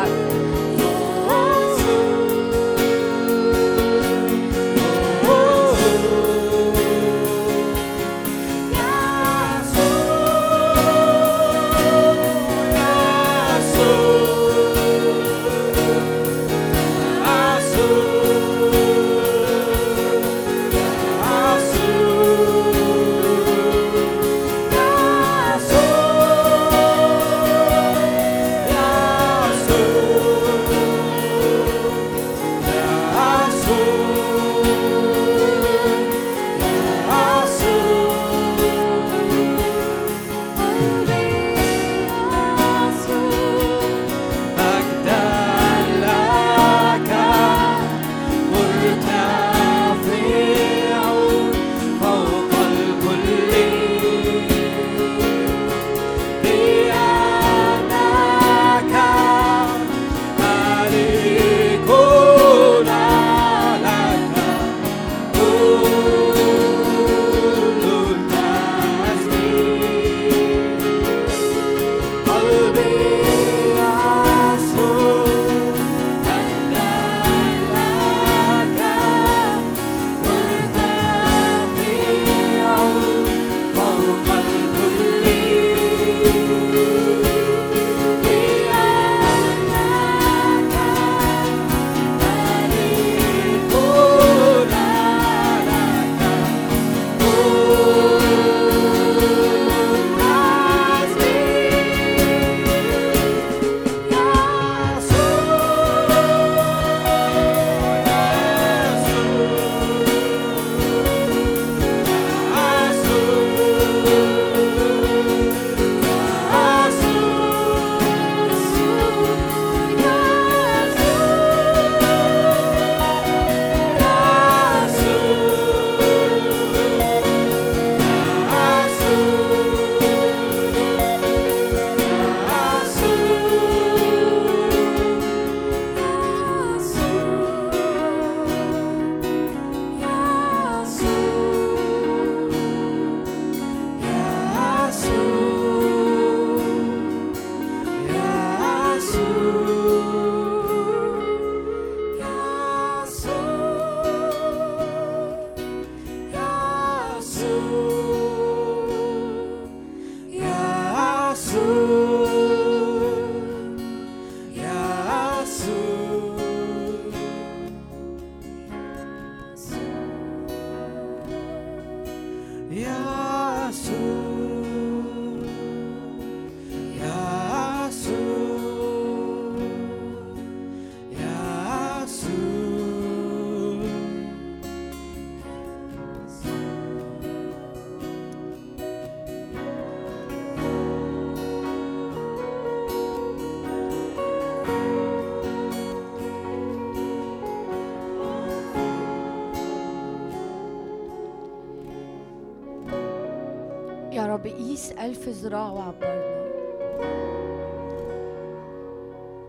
قيس 204.49 204.91
ألف 204.91 205.29
ذراع 205.29 205.69
وعبرنا. 205.69 206.39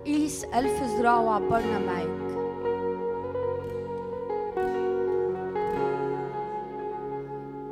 قيس 0.06 0.44
ألف 0.44 0.82
ذراع 0.82 1.20
وعبرنا 1.20 1.78
معاك. 1.78 2.30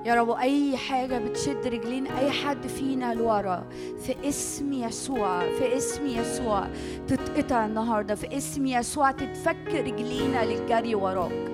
يا 0.04 0.14
رب 0.14 0.30
أي 0.30 0.76
حاجة 0.76 1.18
بتشد 1.18 1.66
رجلين 1.66 2.06
أي 2.06 2.30
حد 2.30 2.66
فينا 2.66 3.14
لورا 3.14 3.64
في 3.98 4.28
اسم 4.28 4.72
يسوع 4.72 5.40
في 5.40 5.76
اسم 5.76 6.06
يسوع 6.06 6.68
تتقطع 7.08 7.66
النهاردة 7.66 8.14
في 8.14 8.36
اسم 8.36 8.66
يسوع 8.66 9.10
تتفك 9.10 9.66
رجلينا 9.74 10.44
للجري 10.44 10.94
وراك. 10.94 11.47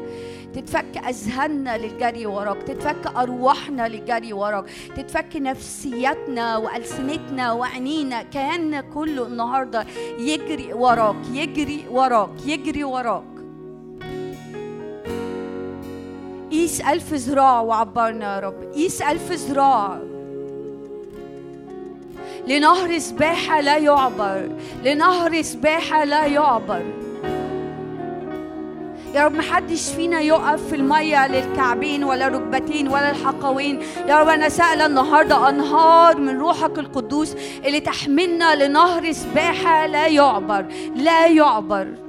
تتفك 0.55 0.97
أذهاننا 1.09 1.79
للجري 1.79 2.27
وراك 2.27 2.63
تتفك 2.63 3.07
أرواحنا 3.17 3.89
للجري 3.89 4.33
وراك 4.33 4.65
تتفك 4.97 5.37
نفسياتنا 5.37 6.57
وألسنتنا 6.57 7.53
وعينينا 7.53 8.23
كياننا 8.23 8.81
كله 8.81 9.27
النهاردة 9.27 9.87
يجري 10.19 10.73
وراك 10.73 11.17
يجري 11.33 11.85
وراك 11.91 12.47
يجري 12.47 12.85
وراك. 12.85 13.25
قيس 16.51 16.81
ألف 16.81 17.15
ذراع 17.15 17.61
وعبرنا 17.61 18.35
يا 18.35 18.41
رب 18.41 18.73
قيس 18.75 19.03
ألف 19.03 19.33
ذراع. 19.33 19.99
لنهر 22.47 22.99
سباحة 22.99 23.61
لا 23.61 23.77
يعبر 23.77 24.49
لنهر 24.85 25.43
سباحة 25.43 26.05
لا 26.05 26.27
يعبر. 26.27 27.04
يا 29.15 29.25
رب 29.25 29.35
محدش 29.35 29.89
فينا 29.89 30.21
يقف 30.21 30.69
في 30.69 30.77
المية 30.77 31.27
للكعبين 31.27 32.05
ولا 32.05 32.29
ركبتين 32.29 32.89
ولا 32.89 33.11
الحقوين. 33.11 33.81
يا 34.09 34.21
رب 34.21 34.29
أنا 34.29 34.49
سائلة 34.49 34.87
النهاردة 34.87 35.49
أنهار 35.49 36.17
من 36.17 36.39
روحك 36.39 36.79
القدوس 36.79 37.35
اللي 37.65 37.81
تحملنا 37.81 38.67
لنهر 38.67 39.12
سباحة 39.12 39.87
لا 39.87 40.07
يعبر 40.07 40.67
لا 40.97 41.27
يعبر. 41.27 42.04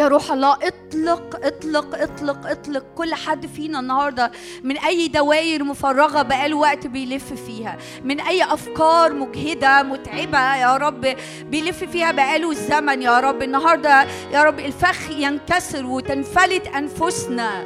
يا 0.00 0.08
روح 0.08 0.32
الله 0.32 0.52
اطلق 0.52 1.46
اطلق 1.46 2.02
اطلق 2.02 2.46
اطلق 2.46 2.84
كل 2.94 3.14
حد 3.14 3.46
فينا 3.46 3.80
النهارده 3.80 4.32
من 4.62 4.78
أي 4.78 5.08
دوائر 5.08 5.64
مفرغة 5.64 6.22
بقاله 6.22 6.56
وقت 6.56 6.86
بيلف 6.86 7.32
فيها 7.32 7.78
من 8.04 8.20
أي 8.20 8.44
أفكار 8.44 9.12
مجهدة 9.12 9.82
متعبة 9.82 10.56
يا 10.56 10.76
رب 10.76 11.16
بيلف 11.50 11.84
فيها 11.84 12.12
بقاله 12.12 12.50
الزمن 12.50 13.02
يا 13.02 13.20
رب. 13.20 13.42
النهارده 13.42 14.06
يا 14.32 14.42
رب 14.42 14.58
الفخ 14.58 15.10
ينكسر 15.10 15.86
وتنفلت 15.86 16.66
أنفسنا. 16.66 17.62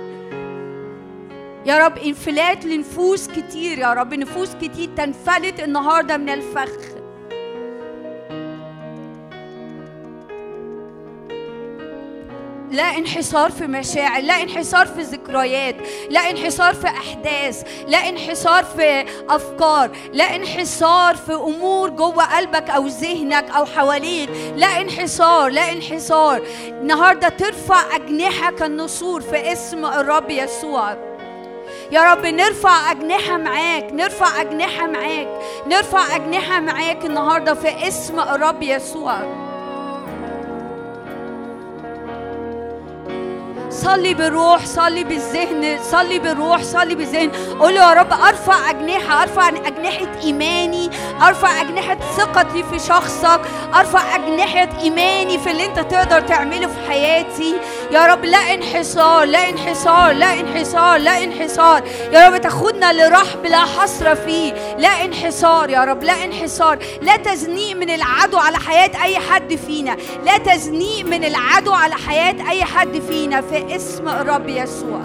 يا 1.66 1.86
رب 1.86 1.98
انفلات 1.98 2.64
لنفوس 2.64 3.28
كتير 3.28 3.78
يا 3.78 3.92
رب 3.92 4.14
نفوس 4.14 4.54
كتير 4.54 4.90
تنفلت 4.96 5.60
النهارده 5.60 6.16
من 6.16 6.28
الفخ. 6.28 6.93
لا 12.74 12.98
انحصار 12.98 13.50
في 13.50 13.66
مشاعر 13.66 14.22
لا 14.22 14.42
انحصار 14.42 14.86
في 14.86 15.00
ذكريات 15.02 15.76
لا 16.10 16.30
انحصار 16.30 16.74
في 16.74 16.86
أحداث 16.86 17.62
لا 17.88 18.08
انحصار 18.08 18.64
في 18.64 19.04
أفكار 19.28 19.90
لا 20.12 20.36
انحصار 20.36 21.16
في 21.16 21.34
أمور 21.34 21.90
جوه 21.90 22.36
قلبك 22.36 22.70
أو 22.70 22.86
ذهنك 22.86 23.50
أو 23.50 23.64
حواليك 23.64 24.30
لا 24.56 24.80
انحصار 24.80 25.48
لا 25.48 25.72
انحصار. 25.72 26.42
النهارده 26.68 27.28
ترفع 27.28 27.96
أجنحة 27.96 28.50
كالنسور 28.50 29.20
في 29.20 29.52
اسم 29.52 29.86
الرب 29.86 30.30
يسوع. 30.30 30.96
يا 31.92 32.12
رب 32.12 32.26
نرفع 32.26 32.90
أجنحة 32.90 33.36
معاك 33.36 33.92
نرفع 33.92 34.40
أجنحة 34.40 34.86
معاك 34.86 35.28
نرفع 35.66 36.16
أجنحة 36.16 36.60
معاك 36.60 37.04
النهاردة 37.04 37.54
في 37.54 37.88
اسم 37.88 38.20
الرب 38.20 38.62
يسوع. 38.62 39.43
صلي 43.74 44.14
بالروح 44.14 44.66
صلي 44.66 45.04
بالذهن 45.04 45.78
صلي 45.90 46.18
بالروح 46.18 46.62
صلي 46.62 46.94
بالذهن. 46.94 47.30
قول 47.60 47.76
يا 47.76 47.92
رب 47.92 48.12
أرفع 48.12 48.70
أجنحة 48.70 49.22
أرفع 49.22 49.48
أجنحة 49.48 50.06
إيماني 50.24 50.90
أرفع 51.22 51.60
أجنحة 51.60 51.98
ثقتي 52.16 52.64
في 52.70 52.78
شخصك 52.78 53.40
أرفع 53.74 54.16
أجنحة 54.16 54.68
إيماني 54.80 55.38
في 55.38 55.50
اللي 55.50 55.64
أنت 55.64 55.78
تقدر 55.78 56.20
تعمله 56.20 56.66
في 56.66 56.88
حياتي. 56.88 57.54
يا 57.90 58.06
رب 58.06 58.24
لا 58.24 58.54
انحصار 58.54 59.24
لا 59.24 59.48
انحصار 59.48 60.12
لا 60.12 60.40
انحصار 60.40 60.98
لا 60.98 61.24
انحصار. 61.24 61.82
يا 62.12 62.28
رب 62.28 62.40
تاخدنا 62.40 62.92
لرحب 62.92 63.46
لا 63.46 63.60
حصر 63.60 64.14
فيه. 64.14 64.52
لا 64.78 65.04
انحصار 65.04 65.70
يا 65.70 65.84
رب 65.84 66.02
لا 66.02 66.24
انحصار. 66.24 66.78
لا 67.02 67.16
تزنيق 67.16 67.76
من 67.76 67.90
العدو 67.90 68.38
على 68.38 68.56
حياة 68.58 68.90
أي 69.02 69.18
حد 69.18 69.54
فينا. 69.66 69.96
لا 70.24 70.38
تزنيق 70.38 71.06
من 71.06 71.24
العدو 71.24 71.72
على 71.72 71.94
حياة 71.94 72.50
أي 72.50 72.64
حد 72.64 73.02
فينا. 73.08 73.40
في 73.40 73.63
اسم 73.70 74.08
الرب 74.08 74.48
يسوع. 74.48 75.00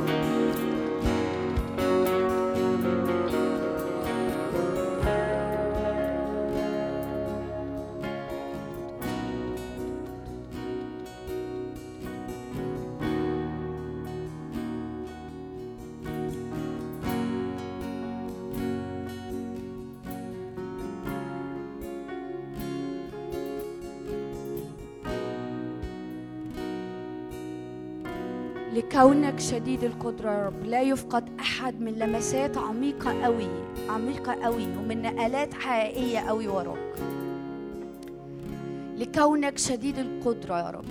لكونك 28.99 29.39
شديد 29.39 29.83
القدرة 29.83 30.31
يا 30.31 30.45
رب. 30.45 30.65
لا 30.65 30.81
يفقد 30.81 31.29
أحد 31.39 31.81
من 31.81 31.93
لمسات 31.93 32.57
عميقة 32.57 33.23
قوي 33.23 33.47
عميقة 33.89 34.33
قوي 34.43 34.63
ومن 34.63 35.01
نقلات 35.01 35.53
حقيقية 35.53 36.19
قوي 36.19 36.47
وراك. 36.47 36.95
لكونك 38.97 39.57
شديد 39.57 39.99
القدرة 39.99 40.59
يا 40.59 40.69
رب. 40.69 40.85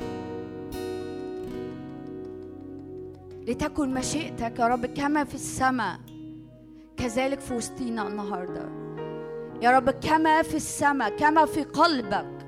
لتكن 3.46 3.94
مشيئتك 3.94 4.58
يا 4.58 4.66
رب 4.66 4.86
كما 4.86 5.24
في 5.24 5.34
السماء 5.34 5.98
كذلك 6.96 7.40
في 7.40 7.54
وسطينا 7.54 8.08
النهارده. 8.08 8.68
يا 9.62 9.70
رب 9.70 9.90
كما 9.90 10.42
في 10.42 10.54
السماء 10.54 11.16
كما 11.16 11.44
في 11.46 11.62
قلبك. 11.62 12.46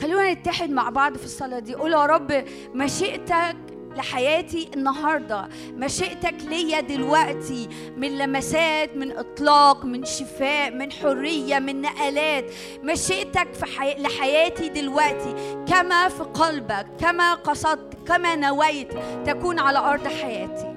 خلونا 0.00 0.32
نتحد 0.32 0.70
مع 0.70 0.90
بعض 0.90 1.16
في 1.16 1.24
الصلاة 1.24 1.58
دي. 1.58 1.74
قول 1.74 1.92
يا 1.92 2.06
رب 2.06 2.44
مشيئتك 2.74 3.56
لحياتي 3.96 4.68
النهاردة. 4.74 5.48
مشيئتك 5.72 6.34
ليا 6.48 6.80
دلوقتي 6.80 7.68
من 7.96 8.18
لمسات 8.18 8.96
من 8.96 9.12
إطلاق 9.12 9.84
من 9.84 10.04
شفاء 10.04 10.70
من 10.70 10.92
حرية 10.92 11.58
من 11.58 11.80
نقلات. 11.80 12.44
مشيئتك 12.82 13.54
في 13.54 13.64
حي... 13.66 13.94
لحياتي 13.94 14.68
دلوقتي 14.68 15.34
كما 15.68 16.08
في 16.08 16.22
قلبك 16.22 16.86
كما 17.00 17.34
قصدت 17.34 17.94
كما 18.08 18.36
نويت 18.36 18.88
تكون 19.26 19.58
على 19.58 19.78
أرض 19.78 20.08
حياتي. 20.08 20.73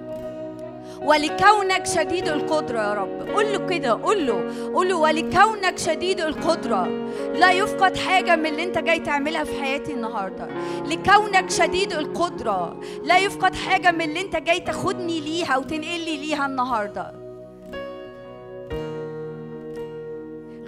ولكونك 1.01 1.85
شديد 1.85 2.27
القدرة 2.27 2.79
يا 2.79 2.93
رب. 2.93 3.29
قول 3.35 3.45
له 3.53 3.67
كده 3.67 3.91
قول 3.91 4.27
له 4.27 4.53
قول 4.73 4.89
له 4.89 4.95
ولكونك 4.95 5.77
شديد 5.77 6.21
القدرة. 6.21 6.87
لا 7.35 7.51
يفقد 7.51 7.97
حاجة 7.97 8.35
من 8.35 8.45
اللي 8.45 8.63
انت 8.63 8.77
جاي 8.77 8.99
تعملها 8.99 9.43
في 9.43 9.61
حياتي 9.61 9.93
النهاردة. 9.93 10.47
لكونك 10.85 11.49
شديد 11.49 11.93
القدرة. 11.93 12.79
لا 13.03 13.17
يفقد 13.17 13.55
حاجة 13.55 13.91
من 13.91 14.01
اللي 14.01 14.21
انت 14.21 14.35
جاي 14.35 14.59
تاخدني 14.59 15.19
ليها 15.19 15.57
وتنقلي 15.57 16.17
ليها 16.17 16.45
النهارده. 16.45 17.26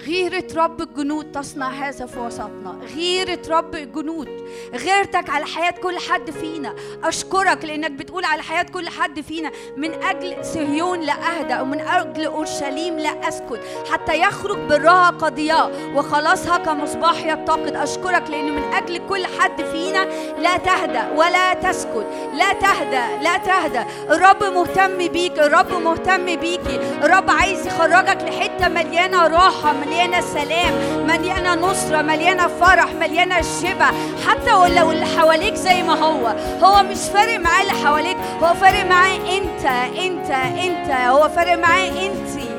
غيرة 0.08 0.44
رب 0.56 0.82
الجنود 0.82 1.32
تصنع 1.32 1.70
هذا 1.70 2.06
في 2.06 2.20
وسطنا 2.20 2.80
غيرة 2.96 3.40
رب 3.50 3.76
الجنود. 3.76 4.30
غيرتك 4.74 5.30
على 5.30 5.46
حياة 5.46 5.72
كل 5.72 6.00
حد 6.00 6.32
فينا. 6.32 6.76
أشكرك 7.04 7.66
لأنك 7.66 7.92
بتقول 7.92 8.26
على 8.26 8.44
حياة 8.44 8.64
كل 8.64 8.90
حد 8.90 9.22
فينا. 9.22 9.52
من 9.78 10.04
أجل 10.04 10.46
صهيون 10.46 11.00
لا 11.00 11.14
أهدأ 11.14 11.62
ومن 11.62 11.80
أجل 11.80 12.26
أورشليم 12.26 13.00
لا 13.00 13.28
أسكت. 13.28 13.60
حتى 13.92 14.20
يخرج 14.20 14.58
برها 14.58 15.10
قضياء 15.10 15.72
وخلاصها 15.96 16.58
كمصباح 16.58 17.26
يتقد. 17.26 17.76
أشكرك 17.76 18.30
لأن 18.30 18.56
من 18.56 18.74
أجل 18.74 19.08
كل 19.10 19.26
حد 19.26 19.62
فينا 19.62 20.06
لا 20.40 20.58
تهدأ 20.58 21.12
ولا 21.16 21.54
تسكت. 21.54 22.08
لا 22.34 22.54
تهدأ 22.54 23.24
لا 23.24 23.38
تهدأ 23.38 23.86
الرب 24.10 24.44
مهتم 24.44 25.08
بيك 25.08 25.40
الرب 25.40 25.74
مهتم 25.84 26.26
بيكي 26.26 26.80
الرب 27.04 27.30
عايز 27.30 27.68
يخرجك 27.68 28.24
لحتة 28.24 28.68
مليانة 28.68 29.28
راحة 29.28 29.74
مليانة 29.90 30.22
سلام 30.22 30.74
مليانة 31.08 31.56
نصرة 31.56 32.02
مليانة 32.02 32.48
فرح 32.48 32.94
مليانة 33.00 33.42
شبع 33.42 33.92
حتى 34.28 34.54
ولو 34.54 34.92
اللي 34.92 35.06
حواليك 35.06 35.56
زي 35.56 35.84
ما 35.84 35.94
هو 35.94 36.28
هو 36.64 36.84
مش 36.84 36.98
فارق 37.14 37.40
معاه 37.40 37.62
اللي 37.62 37.74
حواليك 37.74 38.18
هو 38.44 38.54
فارق 38.54 38.86
معاه 38.86 39.16
انت 39.16 39.66
انت 40.00 40.30
انت. 40.66 40.92
هو 40.92 41.30
فارق 41.30 41.58
معاه 41.58 41.88
انتي 41.88 42.50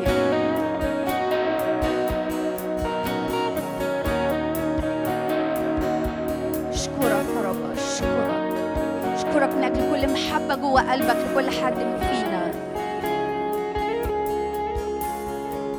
اشكرك 6.73 7.27
يا 7.37 7.43
رب 7.49 7.71
اشكرك 7.77 8.53
اشكرك 9.15 9.55
من 9.55 9.65
أجل 9.65 9.81
كل 9.91 10.13
محبة 10.13 10.55
جوه 10.55 10.93
قلبك 10.93 11.17
لكل 11.31 11.51
حد 11.51 11.75
فينا. 11.75 12.40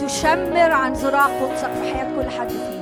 تشمر 0.08 0.72
عن 0.72 0.94
ذراع 0.94 1.26
قدسك 1.26 1.72
في 1.72 1.94
حياه 1.94 2.16
كل 2.16 2.30
حد 2.30 2.50
فينا. 2.50 2.81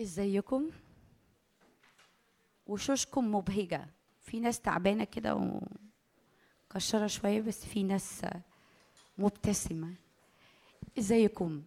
إزيكم؟ 0.00 0.70
وشوشكم 2.66 3.34
مبهجة. 3.34 3.86
في 4.20 4.40
ناس 4.40 4.60
تعبانة 4.60 5.04
كده 5.04 5.34
ومكشرة 6.70 7.06
شوية 7.06 7.40
بس 7.40 7.64
في 7.66 7.82
ناس 7.82 8.22
مبتسمة. 9.18 9.94
إزيكم؟ 10.98 11.62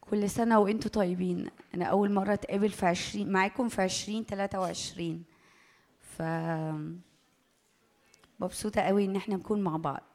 كل 0.00 0.30
سنة 0.30 0.58
وأنتم 0.58 0.90
طيبين. 0.90 1.50
أنا 1.74 1.84
أول 1.84 2.12
مرة 2.12 2.32
أتقابل 2.32 2.68
في 2.68 2.86
عشرين 2.86 3.32
معاكم 3.32 3.68
في 3.68 3.82
عشرين 3.82 4.26
تلاتة 4.26 4.60
وعشرين. 4.60 5.24
ف 6.00 6.22
مبسوطة 8.40 8.80
قوي 8.80 9.04
إن 9.04 9.16
إحنا 9.16 9.36
نكون 9.36 9.60
مع 9.60 9.76
بعض. 9.76 10.09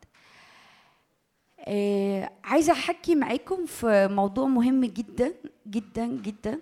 آه 1.67 2.31
عايزة 2.43 2.73
أحكي 2.73 3.15
معاكم 3.15 3.65
في 3.65 4.07
موضوع 4.11 4.47
مهم 4.47 4.85
جدا 4.85 5.33
جدا 5.67 6.05
جدا. 6.05 6.61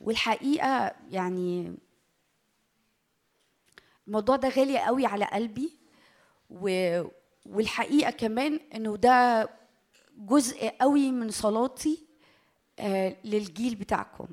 والحقيقة 0.00 0.92
يعني 1.10 1.74
الموضوع 4.06 4.36
ده 4.36 4.48
غالي 4.48 4.78
قوي 4.78 5.06
على 5.06 5.24
قلبي. 5.24 5.72
و... 6.50 7.00
والحقيقة 7.46 8.10
كمان 8.10 8.60
إنه 8.74 8.96
ده 8.96 9.48
جزء 10.18 10.68
قوي 10.68 11.10
من 11.10 11.30
صلاتي 11.30 12.06
آه 12.78 13.16
للجيل 13.24 13.74
بتاعكم. 13.74 14.26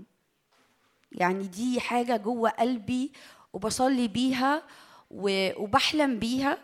يعني 1.12 1.48
دي 1.48 1.80
حاجة 1.80 2.18
جوه 2.18 2.50
قلبي 2.50 3.12
وبصلي 3.54 4.08
بيها 4.08 4.64
وبحلم 5.12 6.20
بيها. 6.20 6.58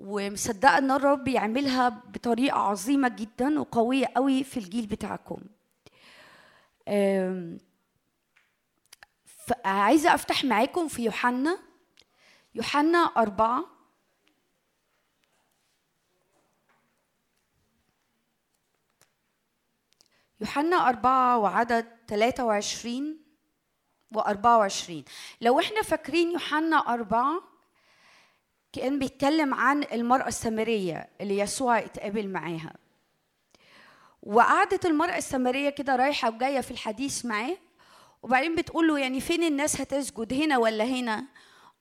ومصدقة 0.00 0.78
إن 0.78 0.90
الرب 0.90 1.28
يعملها 1.28 1.88
بطريقة 1.88 2.58
عظيمة 2.58 3.08
جدا 3.08 3.60
وقوية 3.60 4.06
قوي 4.16 4.44
في 4.44 4.56
الجيل 4.56 4.86
بتاعكم. 4.86 5.40
آم، 6.88 7.58
فعايزة 9.26 10.14
أفتح 10.14 10.44
معاكم 10.44 10.88
في 10.88 11.04
يوحنا 11.04 11.58
يوحنا 12.54 12.98
أربعة. 12.98 13.64
يوحنا 20.40 20.76
أربعة 20.88 21.38
وعدد 21.38 21.86
23 22.08 23.18
و24 24.14 24.92
لو 25.40 25.60
إحنا 25.60 25.82
فاكرين 25.82 26.30
يوحنا 26.32 26.76
أربعة 26.76 27.49
كأن 28.72 28.98
بيتكلم 28.98 29.54
عن 29.54 29.84
المرأة 29.92 30.28
السامرية 30.28 31.08
اللي 31.20 31.38
يسوع 31.38 31.78
اتقابل 31.78 32.28
معاها. 32.28 32.74
وقعدت 34.22 34.86
المرأة 34.86 35.16
السامرية 35.16 35.70
كده 35.70 35.96
رايحة 35.96 36.28
وجاية 36.30 36.60
في 36.60 36.70
الحديث 36.70 37.24
معاه 37.24 37.56
وبعدين 38.22 38.54
بتقول 38.54 38.88
له 38.88 38.98
يعني 38.98 39.20
فين 39.20 39.42
الناس 39.44 39.80
هتسجد 39.80 40.32
هنا 40.34 40.58
ولا 40.58 40.84
هنا؟ 40.84 41.24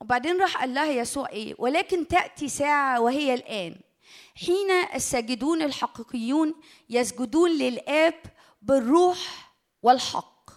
وبعدين 0.01 0.41
راح 0.41 0.57
قال 0.57 0.73
لها 0.73 0.91
يسوع 0.91 1.29
إيه؟ 1.29 1.55
ولكن 1.57 2.07
تأتي 2.07 2.47
ساعة 2.49 3.01
وهي 3.01 3.33
الآن. 3.33 3.75
حين 4.35 4.71
الساجدون 4.95 5.61
الحقيقيون 5.61 6.53
يسجدون 6.89 7.51
للآب 7.51 8.13
بالروح 8.61 9.51
والحق. 9.83 10.49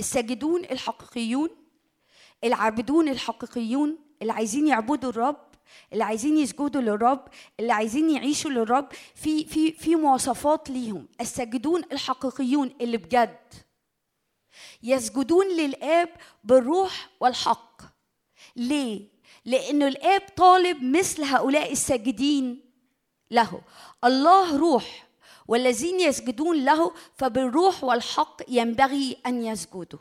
الساجدون 0.00 0.64
الحقيقيون 0.64 1.50
العابدون 2.44 3.08
الحقيقيون 3.08 3.98
اللي 4.22 4.32
عايزين 4.32 4.66
يعبدوا 4.66 5.10
الرب 5.10 5.48
اللي 5.92 6.04
عايزين 6.04 6.38
يسجدوا 6.38 6.80
للرب 6.80 7.28
اللي 7.60 7.72
عايزين 7.72 8.10
يعيشوا 8.10 8.50
للرب 8.50 8.88
في 9.14 9.44
في 9.44 9.72
في 9.72 9.96
مواصفات 9.96 10.70
ليهم. 10.70 11.08
الساجدون 11.20 11.82
الحقيقيون 11.92 12.74
اللي 12.80 12.96
بجد. 12.96 13.38
يسجدون 14.82 15.46
للآب 15.46 16.08
بالروح 16.44 17.08
والحق. 17.20 17.82
ليه؟ 18.56 19.08
لأنه 19.44 19.88
الآب 19.88 20.22
طالب 20.36 20.82
مثل 20.82 21.24
هؤلاء 21.24 21.72
الساجدين 21.72 22.60
له. 23.30 23.60
الله 24.04 24.56
روح 24.56 25.08
والذين 25.48 26.00
يسجدون 26.00 26.64
له 26.64 26.92
فبالروح 27.16 27.84
والحق 27.84 28.42
ينبغي 28.48 29.16
أن 29.26 29.44
يسجدوا. 29.44 29.98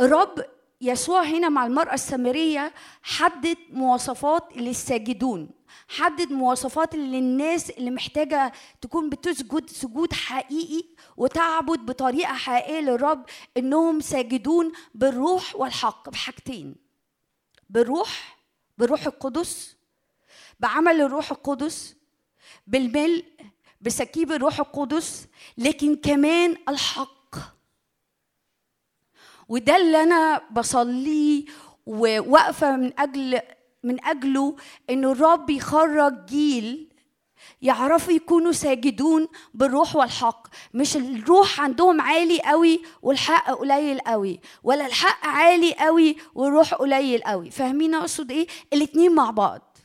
الرب 0.00 0.44
يسوع 0.80 1.22
هنا 1.22 1.48
مع 1.48 1.66
المرأة 1.66 1.94
السامرية 1.94 2.72
حدد 3.02 3.56
مواصفات 3.70 4.56
للساجدون 4.56 5.50
حدد 5.88 6.32
مواصفات 6.32 6.94
للناس 6.94 7.70
اللي 7.70 7.90
محتاجة 7.90 8.52
تكون 8.80 9.10
بتسجد 9.10 9.70
سجود 9.70 10.12
حقيقي 10.12 10.84
وتعبد 11.16 11.78
بطريقة 11.78 12.32
حقيقية 12.34 12.80
للرب 12.80 13.24
إنهم 13.56 14.00
ساجدون 14.00 14.72
بالروح 14.94 15.56
والحق 15.56 16.08
بحاجتين 16.10 16.74
بالروح 17.70 18.38
بالروح 18.78 19.06
القدس 19.06 19.76
بعمل 20.60 21.00
الروح 21.00 21.30
القدس 21.30 21.96
بالملء 22.66 23.24
بسكيب 23.80 24.32
الروح 24.32 24.60
القدس 24.60 25.26
لكن 25.58 25.96
كمان 25.96 26.56
الحق 26.68 27.19
وده 29.50 29.76
اللي 29.76 30.02
أنا 30.02 30.42
بصليه 30.50 31.44
وواقفة 31.86 32.76
من 32.76 33.00
أجل 33.00 33.40
من 33.82 34.04
أجله 34.04 34.56
انه 34.90 35.12
الرب 35.12 35.50
يخرج 35.50 36.24
جيل 36.26 36.88
يعرفوا 37.62 38.12
يكونوا 38.12 38.52
ساجدون 38.52 39.28
بالروح 39.54 39.96
والحق. 39.96 40.46
مش 40.74 40.96
الروح 40.96 41.60
عندهم 41.60 42.00
عالي 42.00 42.40
قوي 42.40 42.82
والحق 43.02 43.50
قليل 43.50 43.98
قوي 44.00 44.40
ولا 44.62 44.86
الحق 44.86 45.26
عالي 45.26 45.74
قوي 45.74 46.16
والروح 46.34 46.74
قليل 46.74 47.22
قوي. 47.22 47.50
فاهمين 47.50 47.94
أقصد 47.94 48.30
إيه؟ 48.30 48.46
الاتنين 48.72 49.14
مع 49.14 49.30
بعض. 49.30 49.76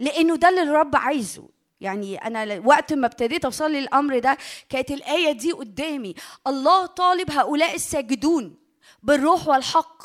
لأنه 0.00 0.36
ده 0.36 0.48
اللي 0.48 0.62
الرب 0.62 0.96
عايزه. 0.96 1.55
يعني 1.80 2.16
أنا 2.16 2.62
وقت 2.64 2.92
ما 2.92 3.06
ابتديت 3.06 3.44
أصلي 3.44 3.78
الأمر 3.78 4.18
ده 4.18 4.38
كانت 4.68 4.90
الآية 4.90 5.32
دي 5.32 5.52
قدامي. 5.52 6.14
الله 6.46 6.86
طالب 6.86 7.30
هؤلاء 7.30 7.74
الساجدون 7.74 8.56
بالروح 9.02 9.48
والحق. 9.48 10.02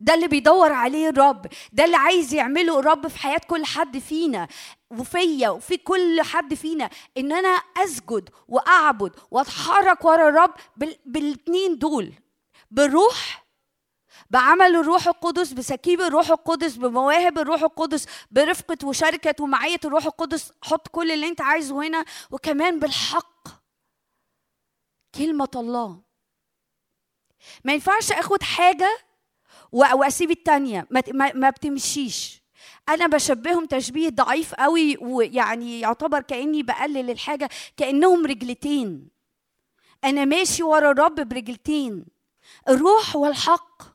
ده 0.00 0.14
اللي 0.14 0.28
بيدور 0.28 0.72
عليه 0.72 1.08
الرب. 1.08 1.46
ده 1.72 1.84
اللي 1.84 1.96
عايز 1.96 2.34
يعمله 2.34 2.78
الرب 2.78 3.08
في 3.08 3.18
حياة 3.18 3.40
كل 3.48 3.64
حد 3.64 3.98
فينا. 3.98 4.48
وفيا 4.90 5.48
وفي 5.48 5.76
كل 5.76 6.22
حد 6.22 6.54
فينا 6.54 6.90
إن 7.18 7.32
أنا 7.32 7.48
أسجد 7.84 8.28
وأعبد 8.48 9.12
وأتحرك 9.30 10.04
ورا 10.04 10.28
الرب 10.28 10.54
بال- 10.76 10.98
بالاتنين 11.06 11.78
دول. 11.78 12.12
بالروح 12.70 13.41
بعمل 14.32 14.76
الروح 14.76 15.06
القدس 15.06 15.52
بسكيب 15.52 16.00
الروح 16.00 16.30
القدس 16.30 16.76
بمواهب 16.76 17.38
الروح 17.38 17.62
القدس 17.62 18.06
برفقة 18.30 18.76
وشركة 18.84 19.44
ومعية 19.44 19.80
الروح 19.84 20.04
القدس. 20.06 20.52
حط 20.62 20.88
كل 20.88 21.10
اللي 21.10 21.28
انت 21.28 21.40
عايزه 21.40 21.86
هنا 21.86 22.04
وكمان 22.30 22.78
بالحق. 22.78 23.48
كلمة 25.14 25.50
الله. 25.56 26.02
ما 27.64 27.72
ينفعش 27.72 28.12
آخد 28.12 28.42
حاجة 28.42 28.98
وأسيب 29.72 30.30
التانية. 30.30 30.86
ما, 30.90 31.02
ما, 31.12 31.32
ما 31.32 31.50
بتمشيش. 31.50 32.42
أنا 32.88 33.06
بشبههم 33.06 33.66
تشبيه 33.66 34.08
ضعيف 34.08 34.54
قوي 34.54 34.96
ويعني 34.96 35.80
يعتبر 35.80 36.20
كأني 36.20 36.62
بقلل 36.62 37.10
الحاجة 37.10 37.48
كأنهم 37.76 38.26
رجلتين. 38.26 39.08
أنا 40.04 40.24
ماشي 40.24 40.62
ورا 40.62 40.90
الرب 40.90 41.14
برجلتين. 41.28 42.06
الروح 42.68 43.16
والحق. 43.16 43.91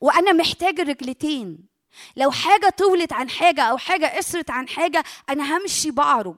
وأنا 0.00 0.32
محتاج 0.32 0.80
الرجلتين. 0.80 1.58
لو 2.16 2.30
حاجة 2.30 2.68
طولت 2.68 3.12
عن 3.12 3.30
حاجة 3.30 3.62
أو 3.62 3.78
حاجة 3.78 4.16
قصرت 4.16 4.50
عن 4.50 4.68
حاجة 4.68 5.04
أنا 5.28 5.56
همشي 5.56 5.90
بعرج 5.90 6.36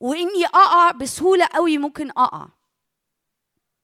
وإني 0.00 0.46
أقع 0.46 0.90
بسهولة 0.90 1.48
قوي 1.54 1.78
ممكن 1.78 2.10
أقع. 2.10 2.48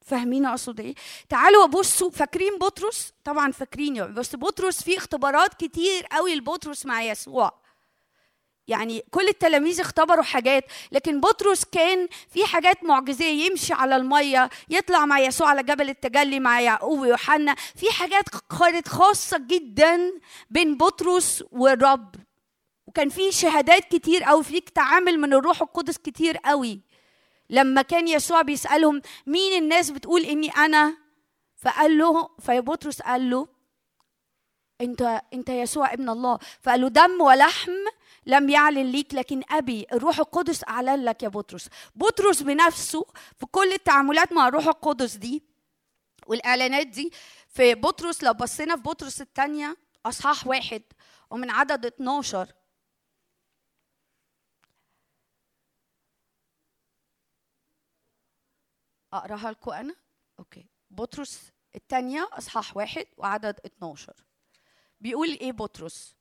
فاهمين 0.01 0.47
أقصد 0.47 0.81
إيه؟ 0.81 0.95
تعالوا 1.29 1.67
بصوا 1.67 2.11
فاكرين 2.11 2.59
بطرس؟ 2.59 3.13
طبعا 3.25 3.53
فاكرين 3.53 4.15
بس 4.15 4.37
بطرس 4.37 4.83
فيه 4.83 4.99
اختبارات 4.99 5.55
كتير 5.55 6.07
قوي 6.07 6.35
لبطرس 6.35 6.87
مع 6.87 7.03
يسوع. 7.03 7.60
يعني 8.69 9.05
كل 9.11 9.29
التلاميذ 9.29 9.81
اختبروا 9.81 10.25
حاجات 10.25 10.65
لكن 10.93 11.21
بطرس 11.21 11.65
كان 11.65 12.09
في 12.29 12.47
حاجات 12.47 12.85
معجزية 12.85 13.47
يمشي 13.47 13.73
على 13.73 13.97
المية 13.97 14.51
يطلع 14.69 15.07
مع 15.07 15.19
يسوع 15.19 15.49
على 15.49 15.63
جبل 15.63 15.89
التجلي 15.89 16.41
مع 16.41 16.61
يعقوب 16.61 17.01
ويوحنا. 17.01 17.55
في 17.55 17.93
حاجات 17.93 18.25
كانت 18.59 18.89
خاصة 18.89 19.39
جدا 19.39 20.13
بين 20.51 20.77
بطرس 20.77 21.45
والرب. 21.51 22.15
وكان 22.87 23.09
في 23.09 23.33
شهادات 23.33 23.85
كتير 23.85 24.23
قوي 24.23 24.45
فيك 24.45 24.71
تعامل 24.71 25.21
من 25.21 25.35
الروح 25.35 25.63
القدس 25.63 25.99
كتير 25.99 26.37
قوي 26.37 26.81
لما 27.51 27.83
كان 27.83 28.09
يسوع 28.09 28.43
بيسألهم 28.43 29.03
مين 29.27 29.63
الناس 29.63 29.91
بتقول 29.91 30.25
إني 30.25 30.51
أنا؟ 30.51 30.97
فقال 31.57 31.99
له 31.99 32.29
فبطرس 32.41 33.03
قال 33.03 33.31
له 33.31 33.49
أنت 34.81 35.23
أنت 35.35 35.49
يسوع 35.49 35.93
ابن 35.93 36.09
الله. 36.09 36.39
فقال 36.63 36.81
له 36.81 36.89
دم 36.89 37.21
ولحم 37.21 37.73
لم 38.27 38.49
يعلن 38.49 38.87
ليك 38.91 39.15
لكن 39.15 39.43
أبي 39.51 39.87
الروح 39.93 40.19
القدس 40.19 40.65
أعلن 40.69 41.05
لك 41.05 41.23
يا 41.23 41.29
بطرس. 41.29 41.69
بطرس 41.95 42.43
بنفسه 42.43 43.07
في 43.37 43.47
كل 43.47 43.73
التعاملات 43.73 44.33
مع 44.33 44.49
الروح 44.49 44.67
القدس 44.67 45.17
دي 45.17 45.43
والإعلانات 46.27 46.87
دي 46.87 47.13
في 47.49 47.75
بطرس 47.75 48.23
لو 48.25 48.33
بصينا 48.33 48.77
في 48.77 48.83
بطرس 48.83 49.21
الثانية 49.21 49.77
أصحاح 50.07 50.47
واحد 50.47 50.83
ومن 51.31 51.51
عدد 51.51 51.87
12 51.87 52.53
أقراها 59.13 59.51
لكم 59.51 59.71
أنا؟ 59.71 59.97
أوكي. 60.39 60.67
بطرس 60.91 61.53
الثانية 61.77 62.29
أصحاح 62.33 62.77
واحد 62.77 63.07
وعدد 63.17 63.61
12 63.67 64.15
بيقول 65.01 65.29
إيه 65.29 65.53
بطرس؟ 65.53 66.17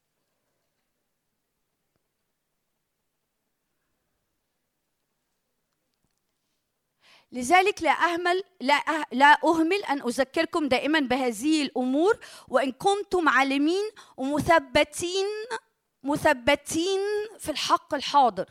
لذلك 7.32 7.82
لا 7.84 7.92
أهمل 7.92 8.44
لا 8.62 8.80
أه- 8.80 9.06
لا 9.12 9.38
أهمل 9.44 9.84
أن 9.84 10.02
أذكركم 10.02 10.68
دائما 10.68 11.00
بهذه 11.00 11.62
الأمور 11.62 12.20
وإن 12.48 12.72
كنتم 12.72 13.30
عالمين 13.30 13.90
ومثبتين 14.18 15.26
مثبتين 16.04 17.00
في 17.40 17.52
الحق 17.52 17.94
الحاضر. 17.94 18.46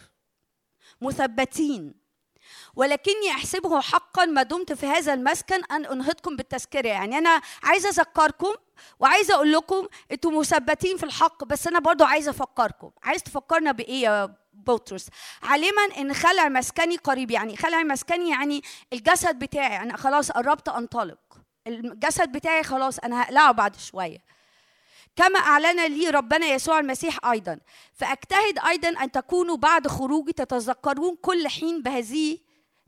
مثبتين. 1.00 1.94
ولكني 2.74 3.30
أحسبه 3.30 3.80
حقا 3.80 4.24
ما 4.24 4.42
دمت 4.42 4.72
في 4.72 4.86
هذا 4.86 5.14
المسكن 5.14 5.64
أن 5.64 5.86
أنهضكم 5.86 6.36
بالتذكرة. 6.36 6.88
يعني 6.88 7.18
أنا 7.18 7.40
عايزة 7.62 7.88
أذكركم 7.88 8.54
وعايزة 9.00 9.34
أقول 9.34 9.52
لكم 9.52 9.88
أنتم 10.12 10.36
مثبتين 10.38 10.96
في 10.96 11.04
الحق 11.04 11.44
بس 11.44 11.66
أنا 11.66 11.78
برضو 11.78 12.04
عايزة 12.04 12.30
أفكركم. 12.30 12.90
عايز 13.02 13.22
تفكرنا 13.22 13.72
بإيه 13.72 14.02
يا 14.02 14.34
بطرس 14.66 15.06
علما 15.42 15.82
إن 15.98 16.14
خلع 16.14 16.48
مسكني 16.48 16.96
قريب 16.96 17.30
يعني 17.30 17.56
خلع 17.56 17.82
مسكني 17.82 18.30
يعني 18.30 18.62
الجسد 18.92 19.38
بتاعي 19.38 19.82
أنا 19.82 19.96
خلاص 19.96 20.30
قربت 20.30 20.68
أنطلق. 20.68 21.18
الجسد 21.66 22.32
بتاعي 22.32 22.62
خلاص 22.62 22.98
أنا 22.98 23.22
هقلعه 23.22 23.52
بعد 23.52 23.76
شوية. 23.76 24.18
كما 25.16 25.38
أعلن 25.38 25.86
لي 25.86 26.10
ربنا 26.10 26.46
يسوع 26.46 26.78
المسيح 26.78 27.26
أيضا. 27.26 27.58
فأجتهد 27.94 28.58
أيضا 28.68 28.88
أن 28.88 29.10
تكونوا 29.10 29.56
بعد 29.56 29.88
خروجي 29.88 30.32
تتذكرون 30.32 31.16
كل 31.22 31.48
حين 31.48 31.82
بهذه 31.82 32.38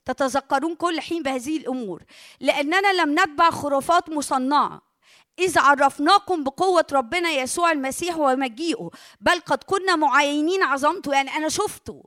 تتذكرون 0.05 0.75
كل 0.75 1.01
حين 1.01 1.23
بهذه 1.23 1.57
الأمور. 1.57 2.03
لأننا 2.41 2.93
لم 2.93 3.21
نتبع 3.21 3.51
خرافات 3.51 4.11
مصنعة. 4.11 4.90
إذ 5.39 5.59
عرفناكم 5.59 6.45
بقوة 6.45 6.87
ربنا 6.93 7.31
يسوع 7.31 7.73
المسيح 7.73 8.17
ومجيئه 8.17 8.91
بل 9.21 9.41
قد 9.41 9.65
كنا 9.65 9.97
معاينين 9.97 10.63
عظمته. 10.63 11.13
يعني 11.15 11.31
أنا 11.31 11.49
شفته. 11.49 12.05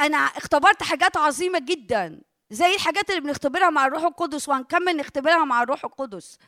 أنا 0.00 0.16
اختبرت 0.16 0.82
حاجات 0.82 1.16
عظيمة 1.16 1.58
جدا 1.58 2.20
زي 2.50 2.74
الحاجات 2.74 3.10
اللي 3.10 3.20
بنختبرها 3.20 3.70
مع 3.70 3.86
الروح 3.86 4.02
القدس 4.02 4.48
وهنكمل 4.48 4.96
نختبرها 4.96 5.44
مع 5.44 5.62
الروح 5.62 5.84
القدس. 5.84 6.38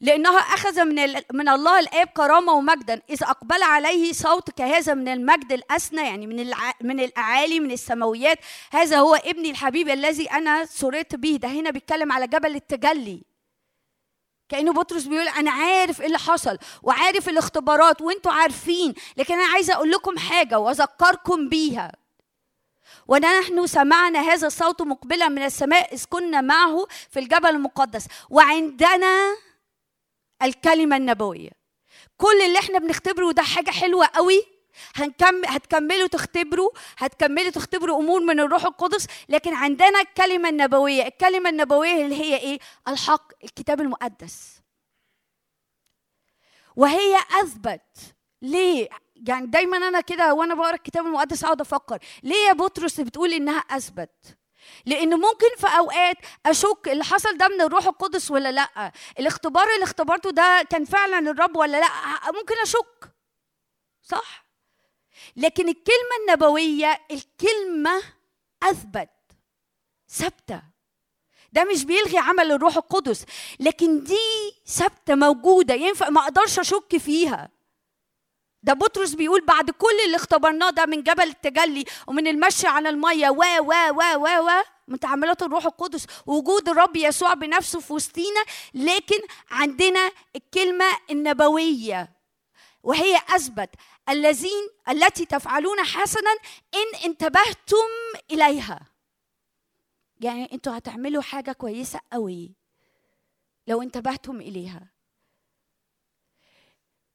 لأنها 0.00 0.38
أخذ 0.38 0.84
من 0.84 1.14
من 1.32 1.48
الله 1.48 1.78
الآب 1.78 2.06
كرامة 2.06 2.52
ومجدا. 2.52 3.02
إذ 3.10 3.22
أقبل 3.22 3.62
عليه 3.62 4.12
صوت 4.12 4.50
كهذا 4.50 4.94
من 4.94 5.08
المجد 5.08 5.52
الأسنى 5.52 6.00
يعني 6.00 6.26
من 6.26 6.40
الع... 6.40 6.72
من 6.80 7.00
الأعالي 7.00 7.60
من 7.60 7.70
السماويات. 7.70 8.38
هذا 8.72 8.98
هو 8.98 9.14
ابني 9.14 9.50
الحبيب 9.50 9.88
الذي 9.88 10.30
أنا 10.30 10.64
سررت 10.64 11.14
به. 11.14 11.38
ده 11.42 11.48
هنا 11.48 11.70
بيتكلم 11.70 12.12
على 12.12 12.26
جبل 12.26 12.54
التجلي. 12.54 13.22
كأنه 14.48 14.72
بطرس 14.72 15.04
بيقول 15.04 15.28
أنا 15.28 15.50
عارف 15.50 16.00
إيه 16.00 16.06
اللي 16.06 16.18
حصل 16.18 16.58
وعارف 16.82 17.28
الاختبارات 17.28 18.00
وإنتوا 18.00 18.32
عارفين 18.32 18.94
لكن 19.16 19.34
أنا 19.34 19.52
عايزة 19.52 19.74
أقول 19.74 19.90
لكم 19.90 20.18
حاجة 20.18 20.58
وأذكركم 20.58 21.48
بيها. 21.48 21.92
ونحن 23.08 23.66
سمعنا 23.66 24.20
هذا 24.20 24.46
الصوت 24.46 24.82
مقبلا 24.82 25.28
من 25.28 25.42
السماء 25.44 25.94
إذ 25.94 26.04
كنا 26.10 26.40
معه 26.40 26.86
في 27.10 27.18
الجبل 27.20 27.48
المقدس. 27.48 28.06
وعندنا 28.30 29.36
الكلمة 30.42 30.96
النبوية. 30.96 31.50
كل 32.16 32.40
اللي 32.46 32.58
إحنا 32.58 32.78
بنختبره 32.78 33.32
ده 33.32 33.42
حاجة 33.42 33.70
حلوة 33.70 34.06
قوي. 34.14 34.57
هنكمل 34.94 35.46
هتكملوا 35.46 36.06
تختبروا 36.06 36.70
هتكملوا 36.98 37.50
تختبروا 37.50 37.98
أمور 38.00 38.20
من 38.20 38.40
الروح 38.40 38.64
القدس 38.64 39.06
لكن 39.28 39.54
عندنا 39.54 40.00
الكلمة 40.00 40.48
النبوية 40.48 41.06
الكلمة 41.06 41.50
النبوية 41.50 42.04
اللي 42.04 42.14
هي 42.20 42.36
إيه؟ 42.36 42.58
الحق 42.88 43.32
الكتاب 43.44 43.80
المقدس. 43.80 44.58
وهي 46.76 47.16
أثبت 47.42 48.14
ليه؟ 48.42 48.88
يعني 49.16 49.46
دايما 49.46 49.76
أنا 49.76 50.00
كده 50.00 50.34
وأنا 50.34 50.54
بقرأ 50.54 50.74
الكتاب 50.74 51.06
المقدس 51.06 51.44
أقعد 51.44 51.60
أفكر 51.60 51.98
ليه 52.22 52.48
يا 52.48 52.52
بطرس 52.52 53.00
بتقول 53.00 53.32
إنها 53.32 53.58
أثبت؟ 53.58 54.36
لأن 54.86 55.14
ممكن 55.14 55.46
في 55.58 55.66
أوقات 55.78 56.16
أشك 56.46 56.88
اللي 56.88 57.04
حصل 57.04 57.36
ده 57.38 57.48
من 57.48 57.60
الروح 57.60 57.86
القدس 57.86 58.30
ولا 58.30 58.52
لأ؟ 58.52 58.92
الاختبار 59.18 59.66
اللي 59.74 59.84
اختبرته 59.84 60.30
ده 60.30 60.62
كان 60.70 60.84
فعلا 60.84 61.18
الرب 61.30 61.56
ولا 61.56 61.80
لأ؟ 61.80 61.88
ممكن 62.32 62.54
أشك. 62.62 63.12
صح؟ 64.02 64.47
لكن 65.36 65.68
الكلمة 65.68 66.14
النبوية 66.28 67.00
الكلمة 67.10 68.02
أثبت 68.62 69.08
ثابتة. 70.10 70.62
ده 71.52 71.64
مش 71.64 71.84
بيلغي 71.84 72.18
عمل 72.18 72.52
الروح 72.52 72.76
القدس 72.76 73.24
لكن 73.60 74.04
دي 74.04 74.16
ثابتة 74.66 75.14
موجودة 75.14 75.74
ينفع 75.74 76.08
ما 76.08 76.20
أقدرش 76.20 76.58
أشك 76.58 76.96
فيها. 76.96 77.48
ده 78.62 78.72
بطرس 78.72 79.14
بيقول 79.14 79.44
بعد 79.46 79.70
كل 79.70 80.00
اللي 80.06 80.16
اختبرناه 80.16 80.70
ده 80.70 80.86
من 80.86 81.02
جبل 81.02 81.22
التجلي 81.22 81.84
ومن 82.06 82.26
المشي 82.26 82.66
على 82.66 82.88
المية 82.88 83.30
و 83.30 83.42
و 83.60 83.72
و 83.92 84.02
و 84.16 84.26
و 84.46 84.50
من 84.88 85.00
تعاملات 85.00 85.42
الروح 85.42 85.64
القدس 85.66 86.06
ووجود 86.26 86.68
الرب 86.68 86.96
يسوع 86.96 87.34
بنفسه 87.34 87.80
في 87.80 87.92
وسطينا 87.92 88.44
لكن 88.74 89.18
عندنا 89.50 90.10
الكلمة 90.36 90.84
النبوية. 91.10 92.17
وهي 92.82 93.16
أثبت 93.16 93.70
الذين 94.08 94.68
التي 94.88 95.24
تفعلون 95.24 95.84
حسنا 95.84 96.30
إن 96.74 97.00
انتبهتم 97.04 97.88
إليها. 98.30 98.80
يعني 100.20 100.52
أنتوا 100.52 100.78
هتعملوا 100.78 101.22
حاجة 101.22 101.52
كويسة 101.52 102.00
قوي 102.12 102.54
لو 103.66 103.82
انتبهتم 103.82 104.40
إليها. 104.40 104.90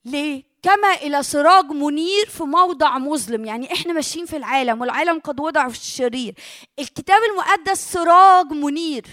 ليه؟ 0.06 0.44
كما 0.62 0.94
إلى 0.94 1.24
سراج 1.24 1.66
منير 1.66 2.26
في 2.30 2.44
موضع 2.44 2.98
مظلم 2.98 3.46
يعني 3.46 3.74
إحنا 3.74 3.94
ماشيين 3.94 4.26
في 4.26 4.38
العالم 4.38 4.82
والعالم 4.82 5.20
قد 5.20 5.40
وضع 5.40 5.68
في 5.68 5.78
الشرير. 5.78 6.36
الكتاب 6.80 7.22
المقدس 7.32 7.92
سراج 7.94 8.46
منير. 8.46 9.06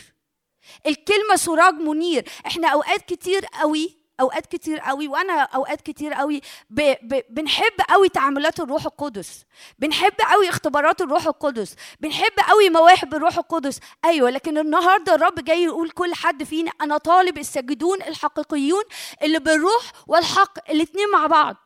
الكلمة 0.86 1.36
سراج 1.36 1.74
منير. 1.74 2.28
إحنا 2.46 2.68
أوقات 2.68 3.02
كتير 3.02 3.46
قوي 3.46 3.99
أوقات 4.20 4.46
كتير 4.46 4.78
قوي 4.78 5.08
وأنا 5.08 5.32
أوقات 5.42 5.80
كتير 5.80 6.12
قوي 6.12 6.40
ب... 6.70 6.94
ب... 7.02 7.22
بنحب 7.30 7.72
قوي 7.88 8.08
تعاملات 8.08 8.60
الروح 8.60 8.86
القدس. 8.86 9.44
بنحب 9.78 10.12
قوي 10.30 10.48
اختبارات 10.48 11.00
الروح 11.00 11.26
القدس. 11.26 11.76
بنحب 12.00 12.32
قوي 12.48 12.70
مواهب 12.70 13.14
الروح 13.14 13.38
القدس. 13.38 13.80
أيوه 14.04 14.30
لكن 14.30 14.58
النهارده 14.58 15.14
الرب 15.14 15.44
جاي 15.44 15.64
يقول 15.64 15.90
كل 15.90 16.14
حد 16.14 16.44
فينا 16.44 16.72
أنا 16.80 16.98
طالب 16.98 17.38
الساجدون 17.38 18.02
الحقيقيون 18.02 18.82
اللي 19.22 19.38
بالروح 19.38 19.92
والحق 20.06 20.70
الاتنين 20.70 21.10
مع 21.12 21.26
بعض. 21.26 21.56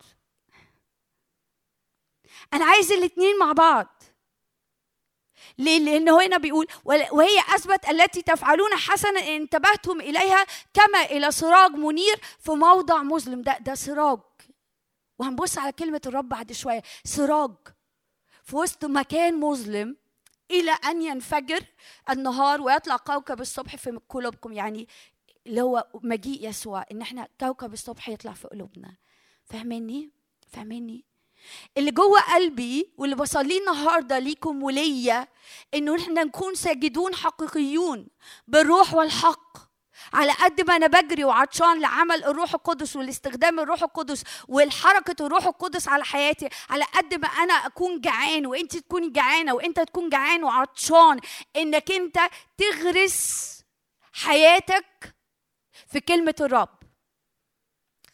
أنا 2.55 2.65
عايز 2.65 2.93
الاتنين 2.93 3.39
مع 3.39 3.53
بعض. 3.53 3.94
ليه؟ 5.59 5.79
لأنه 5.79 6.27
هنا 6.27 6.37
بيقول 6.39 6.67
"ول- 6.85 7.07
وهي 7.13 7.39
أثبت 7.55 7.89
التي 7.89 8.23
تفعلون 8.23 8.75
حسنا 8.75 9.21
إن 9.21 9.41
انتبهتم 9.41 10.01
إليها 10.01 10.47
كما 10.75 11.03
إلى 11.03 11.31
سراج 11.31 11.71
منير 11.71 12.21
في 12.39 12.51
موضع 12.53 13.03
مظلم 13.03 13.43
ده 13.43 13.59
ده 13.59 13.75
سراج 13.75 14.21
وهنبص 15.19 15.59
على 15.59 15.73
كلمة 15.73 16.01
الرب 16.07 16.29
بعد 16.29 16.53
شوية 16.53 16.83
سراج 17.05 17.51
في 18.45 18.57
وسط 18.57 18.85
مكان 18.85 19.41
مظلم 19.41 19.97
إلى 20.51 20.71
أن 20.71 21.03
ينفجر 21.03 21.61
النهار 22.11 22.61
ويطلع 22.63 22.97
كوكب 22.97 23.41
الصبح 23.41 23.77
في 23.77 23.99
قلوبكم 24.09 24.53
يعني 24.53 24.89
اللي 25.47 25.61
هو 25.63 25.87
مجيء 26.03 26.49
يسوع 26.49 26.85
إن 26.93 27.03
إحنا 27.03 27.29
كوكب 27.41 27.73
الصبح 27.73 28.09
يطلع 28.09 28.33
في 28.33 28.49
قلوبنا 28.49 28.97
فاهميني؟ 29.45 30.11
فاهميني؟ 30.49 31.05
اللي 31.77 31.91
جوه 31.91 32.21
قلبي 32.21 32.93
واللي 32.99 33.17
بصليه 33.17 33.61
النهارده 33.61 34.19
ليكم 34.19 34.63
وليا 34.63 35.29
إنه 35.75 35.97
إحنا 35.97 36.25
نكون 36.25 36.55
ساجدون 36.55 37.15
حقيقيون 37.15 38.07
بالروح 38.49 38.95
والحق. 38.95 39.55
على 40.13 40.33
قد 40.33 40.61
ما 40.61 40.77
أنا 40.77 40.87
بجري 40.87 41.25
وعطشان 41.25 41.81
لعمل 41.81 42.25
الروح 42.25 42.55
القدس 42.55 42.97
والاستخدام 42.97 43.61
الروح 43.61 43.83
القدس 43.83 44.23
والحركة 44.49 45.27
الروح 45.27 45.47
القدس 45.47 45.89
على 45.89 46.05
حياتي 46.05 46.49
على 46.71 46.85
قد 46.85 47.15
ما 47.15 47.29
أنا 47.29 47.55
أكون 47.55 48.01
جعان 48.01 48.47
وأنت 48.47 48.77
تكوني 48.77 49.11
جعانة 49.11 49.55
وأنت 49.55 49.81
تكون 49.81 50.09
جعان 50.09 50.45
وعطشان 50.45 51.21
إنك 51.57 51.93
أنت 51.93 52.19
تغرس 52.59 53.51
حياتك 54.13 55.15
في 55.87 56.01
كلمة 56.01 56.35
الرب. 56.41 56.84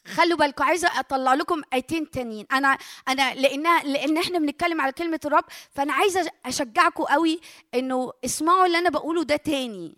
خلوا 0.06 0.38
بالكم 0.38 0.64
عايزة 0.64 1.00
أطلع 1.00 1.34
لكم 1.34 1.62
آيتين 1.72 2.10
تانيين. 2.10 2.46
أنا 2.52 2.78
أنا 3.08 3.34
لأنها 3.34 3.82
لأن 3.82 4.18
إحنا 4.18 4.38
بنتكلم 4.38 4.80
على 4.80 4.92
كلمة 4.92 5.20
الرب 5.24 5.44
فأنا 5.70 5.92
عايزة 5.92 6.30
أشجعكم 6.46 7.04
قوي 7.04 7.40
إنه 7.74 8.12
اسمعوا 8.24 8.66
اللي 8.66 8.78
أنا 8.78 8.90
بقوله 8.90 9.24
ده 9.24 9.36
تاني 9.36 9.96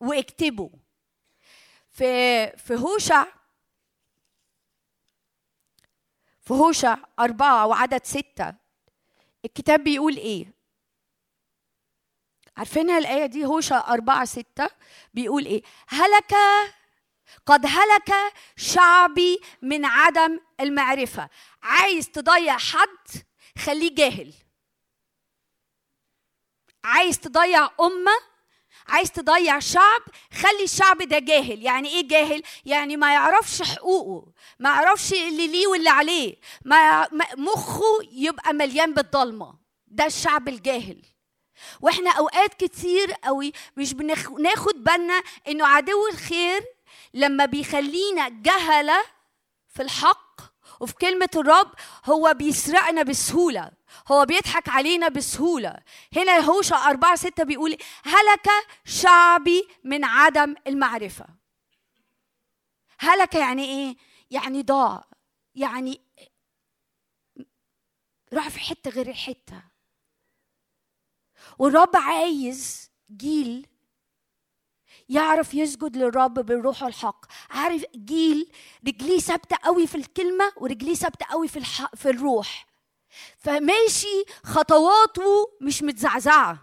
واكتبوا. 0.00 0.68
في 1.90 2.46
في 2.56 2.74
هوشع 2.74 3.26
في 6.42 6.54
هوشع 6.54 6.96
أربعة 7.18 7.66
وعدد 7.66 8.04
ستة 8.04 8.54
الكتاب 9.44 9.84
بيقول 9.84 10.16
إيه؟ 10.16 10.46
عارفينها 12.56 12.98
الآية 12.98 13.26
دي؟ 13.26 13.44
هوشع 13.44 13.92
أربعة 13.92 14.24
ستة 14.24 14.68
بيقول 15.14 15.44
إيه؟ 15.46 15.62
هلك 15.88 16.34
قد 17.46 17.66
هلك 17.66 18.14
شعبي 18.56 19.40
من 19.62 19.84
عدم 19.84 20.40
المعرفة. 20.60 21.28
عايز 21.62 22.10
تضيع 22.10 22.58
حد 22.58 23.22
خليه 23.58 23.94
جاهل. 23.94 24.32
عايز 26.84 27.18
تضيع 27.20 27.70
أمة 27.80 28.30
عايز 28.88 29.10
تضيع 29.12 29.58
شعب 29.58 30.02
خلي 30.32 30.64
الشعب 30.64 30.98
ده 31.02 31.18
جاهل. 31.18 31.62
يعني 31.62 31.88
إيه 31.88 32.08
جاهل؟ 32.08 32.42
يعني 32.64 32.96
ما 32.96 33.12
يعرفش 33.12 33.62
حقوقه 33.62 34.32
ما 34.58 34.70
يعرفش 34.70 35.12
اللي 35.12 35.46
ليه 35.46 35.66
واللي 35.66 35.90
عليه. 35.90 36.36
ما 36.64 37.08
مخه 37.36 37.98
يبقى 38.12 38.52
مليان 38.52 38.94
بالضلمة. 38.94 39.58
ده 39.86 40.06
الشعب 40.06 40.48
الجاهل. 40.48 41.02
وإحنا 41.80 42.10
أوقات 42.10 42.54
كتير 42.54 43.12
قوي 43.12 43.52
مش 43.76 43.94
بناخد 43.94 44.84
بالنا 44.84 45.22
إنه 45.48 45.66
عدو 45.66 46.06
الخير 46.12 46.64
لما 47.14 47.44
بيخلينا 47.44 48.28
جهلة 48.28 49.04
في 49.68 49.82
الحق 49.82 50.40
وفي 50.80 50.94
كلمة 50.94 51.28
الرب 51.36 51.72
هو 52.04 52.34
بيسرقنا 52.34 53.02
بسهولة. 53.02 53.70
هو 54.12 54.24
بيضحك 54.24 54.68
علينا 54.68 55.08
بسهولة. 55.08 55.76
هنا 56.16 56.38
هوشع 56.38 56.90
أربعة 56.90 57.16
ستة 57.16 57.44
بيقول 57.44 57.76
هلك 58.04 58.48
شعبي 58.84 59.68
من 59.84 60.04
عدم 60.04 60.54
المعرفة. 60.66 61.26
هلك 62.98 63.34
يعني 63.34 63.64
إيه؟ 63.64 63.96
يعني 64.30 64.62
ضاع. 64.62 65.04
يعني 65.54 66.00
راح 68.32 68.48
في 68.48 68.60
حتة 68.60 68.90
غير 68.90 69.08
الحتة. 69.08 69.62
والرب 71.58 71.96
عايز 71.96 72.90
جيل 73.16 73.66
يعرف 75.10 75.54
يسجد 75.54 75.96
للرب 75.96 76.34
بالروح 76.34 76.82
والحق. 76.82 77.24
عارف 77.50 77.84
جيل 77.96 78.52
رجليه 78.88 79.18
ثابتة 79.18 79.56
قوي 79.62 79.86
في 79.86 79.94
الكلمة 79.94 80.52
ورجليه 80.56 80.94
ثابتة 80.94 81.26
قوي 81.26 81.48
في 81.48 81.56
الح... 81.58 81.94
في 81.94 82.10
الروح. 82.10 82.66
فماشي 83.38 84.24
خطواته 84.44 85.56
مش 85.60 85.82
متزعزعة. 85.82 86.62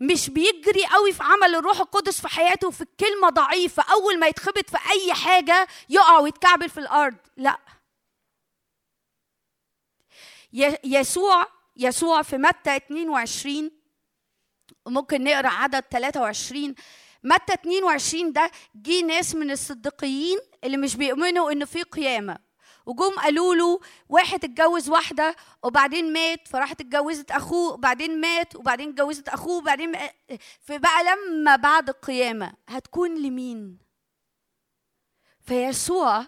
مش 0.00 0.30
بيجري 0.30 0.86
قوي 0.86 1.12
في 1.12 1.22
عمل 1.22 1.54
الروح 1.54 1.80
القدس 1.80 2.20
في 2.20 2.28
حياته 2.28 2.70
في 2.70 2.80
الكلمة 2.80 3.28
ضعيفة. 3.28 3.84
أول 3.92 4.18
ما 4.18 4.26
يتخبط 4.26 4.70
في 4.70 4.78
أي 4.90 5.14
حاجة 5.14 5.68
يقع 5.88 6.18
ويتكعبل 6.18 6.68
في 6.70 6.80
الأرض. 6.80 7.16
لا. 7.36 7.58
يسوع 10.84 11.46
يسوع 11.76 12.22
في 12.22 12.36
متى 12.36 12.76
22 12.76 13.79
وممكن 14.90 15.24
نقرأ 15.24 15.48
عدد 15.48 15.84
23 15.90 16.74
متى 17.24 17.52
22 17.54 18.32
ده 18.32 18.50
جه 18.74 19.02
ناس 19.02 19.34
من 19.34 19.50
الصديقيين 19.50 20.38
اللي 20.64 20.76
مش 20.76 20.96
بيؤمنوا 20.96 21.52
إنه 21.52 21.64
في 21.64 21.82
قيامة. 21.82 22.38
وجم 22.86 23.10
قالوا 23.20 23.54
له 23.54 23.80
واحد 24.08 24.44
اتجوز 24.44 24.88
واحدة 24.88 25.36
وبعدين 25.62 26.12
مات 26.12 26.48
فراحت 26.48 26.80
اتجوزت 26.80 27.30
أخوه 27.30 27.72
وبعدين 27.72 28.20
مات 28.20 28.56
وبعدين 28.56 28.88
اتجوزت 28.88 29.28
أخوه 29.28 29.56
وبعدين 29.56 29.92
فبقى 30.60 31.04
لما 31.04 31.56
بعد 31.56 31.88
القيامه 31.88 32.52
هتكون 32.68 33.22
لمين؟ 33.22 33.78
فيسوع. 35.40 36.26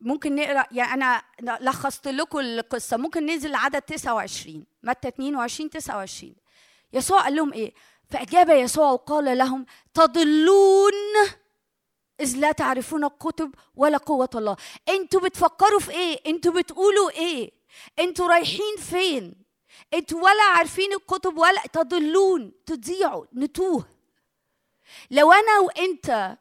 ممكن 0.00 0.34
نقرأ 0.34 0.66
يعني 0.72 0.94
أنا 1.04 1.22
لخصت 1.60 2.08
لكم 2.08 2.38
القصة. 2.38 2.96
ممكن 2.96 3.26
ننزل 3.26 3.50
لعدد 3.50 3.82
29 3.82 4.66
متى 4.82 5.08
22 5.08 5.70
29 5.70 6.34
يسوع 6.92 7.22
قال 7.22 7.34
لهم 7.34 7.52
إيه؟ 7.52 7.74
فأجاب 8.10 8.48
يسوع 8.50 8.90
وقال 8.90 9.38
لهم 9.38 9.66
تضلون 9.94 10.92
إذ 12.20 12.36
لا 12.36 12.52
تعرفون 12.52 13.04
الكتب 13.04 13.54
ولا 13.74 13.96
قوة 13.96 14.30
الله. 14.34 14.56
أنتوا 14.88 15.20
بتفكروا 15.20 15.80
في 15.80 15.90
إيه؟ 15.90 16.20
أنتوا 16.26 16.52
بتقولوا 16.52 17.10
إيه؟ 17.10 17.50
أنتوا 17.98 18.28
رايحين 18.28 18.76
فين؟ 18.76 19.34
أنتوا 19.94 20.20
ولا 20.20 20.42
عارفين 20.42 20.92
الكتب 20.92 21.38
ولا 21.38 21.62
تضلون 21.72 22.52
تضيعوا 22.66 23.26
نتوه. 23.34 23.84
لو 25.10 25.32
أنا 25.32 25.58
وأنت 25.58 26.36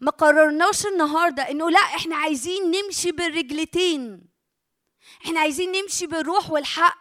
ما 0.00 0.10
قررناش 0.10 0.86
النهارده 0.86 1.50
إنه 1.50 1.70
لا 1.70 1.80
إحنا 1.80 2.16
عايزين 2.16 2.70
نمشي 2.70 3.12
بالرجلتين. 3.12 4.26
إحنا 5.24 5.40
عايزين 5.40 5.72
نمشي 5.72 6.06
بالروح 6.06 6.50
والحق. 6.50 7.00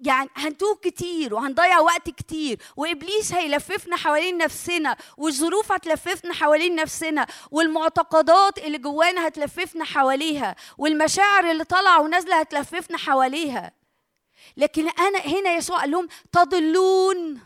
يعني 0.00 0.28
هنتوه 0.34 0.76
كتير 0.76 1.34
وهنضيع 1.34 1.78
وقت 1.80 2.10
كتير 2.10 2.62
وإبليس 2.76 3.32
هيلففنا 3.32 3.96
حوالين 3.96 4.38
نفسنا 4.38 4.96
والظروف 5.16 5.72
هتلففنا 5.72 6.34
حوالين 6.34 6.74
نفسنا 6.74 7.26
والمعتقدات 7.50 8.58
اللي 8.58 8.78
جوانا 8.78 9.28
هتلففنا 9.28 9.84
حواليها 9.84 10.56
والمشاعر 10.78 11.50
اللي 11.50 11.64
طالعة 11.64 12.00
ونازلة 12.02 12.40
هتلففنا 12.40 12.98
حواليها. 12.98 13.72
لكن 14.56 14.88
أنا 14.88 15.18
هنا 15.18 15.54
يسوع 15.54 15.80
قال 15.80 15.90
لهم 15.90 16.08
تضلون 16.32 17.40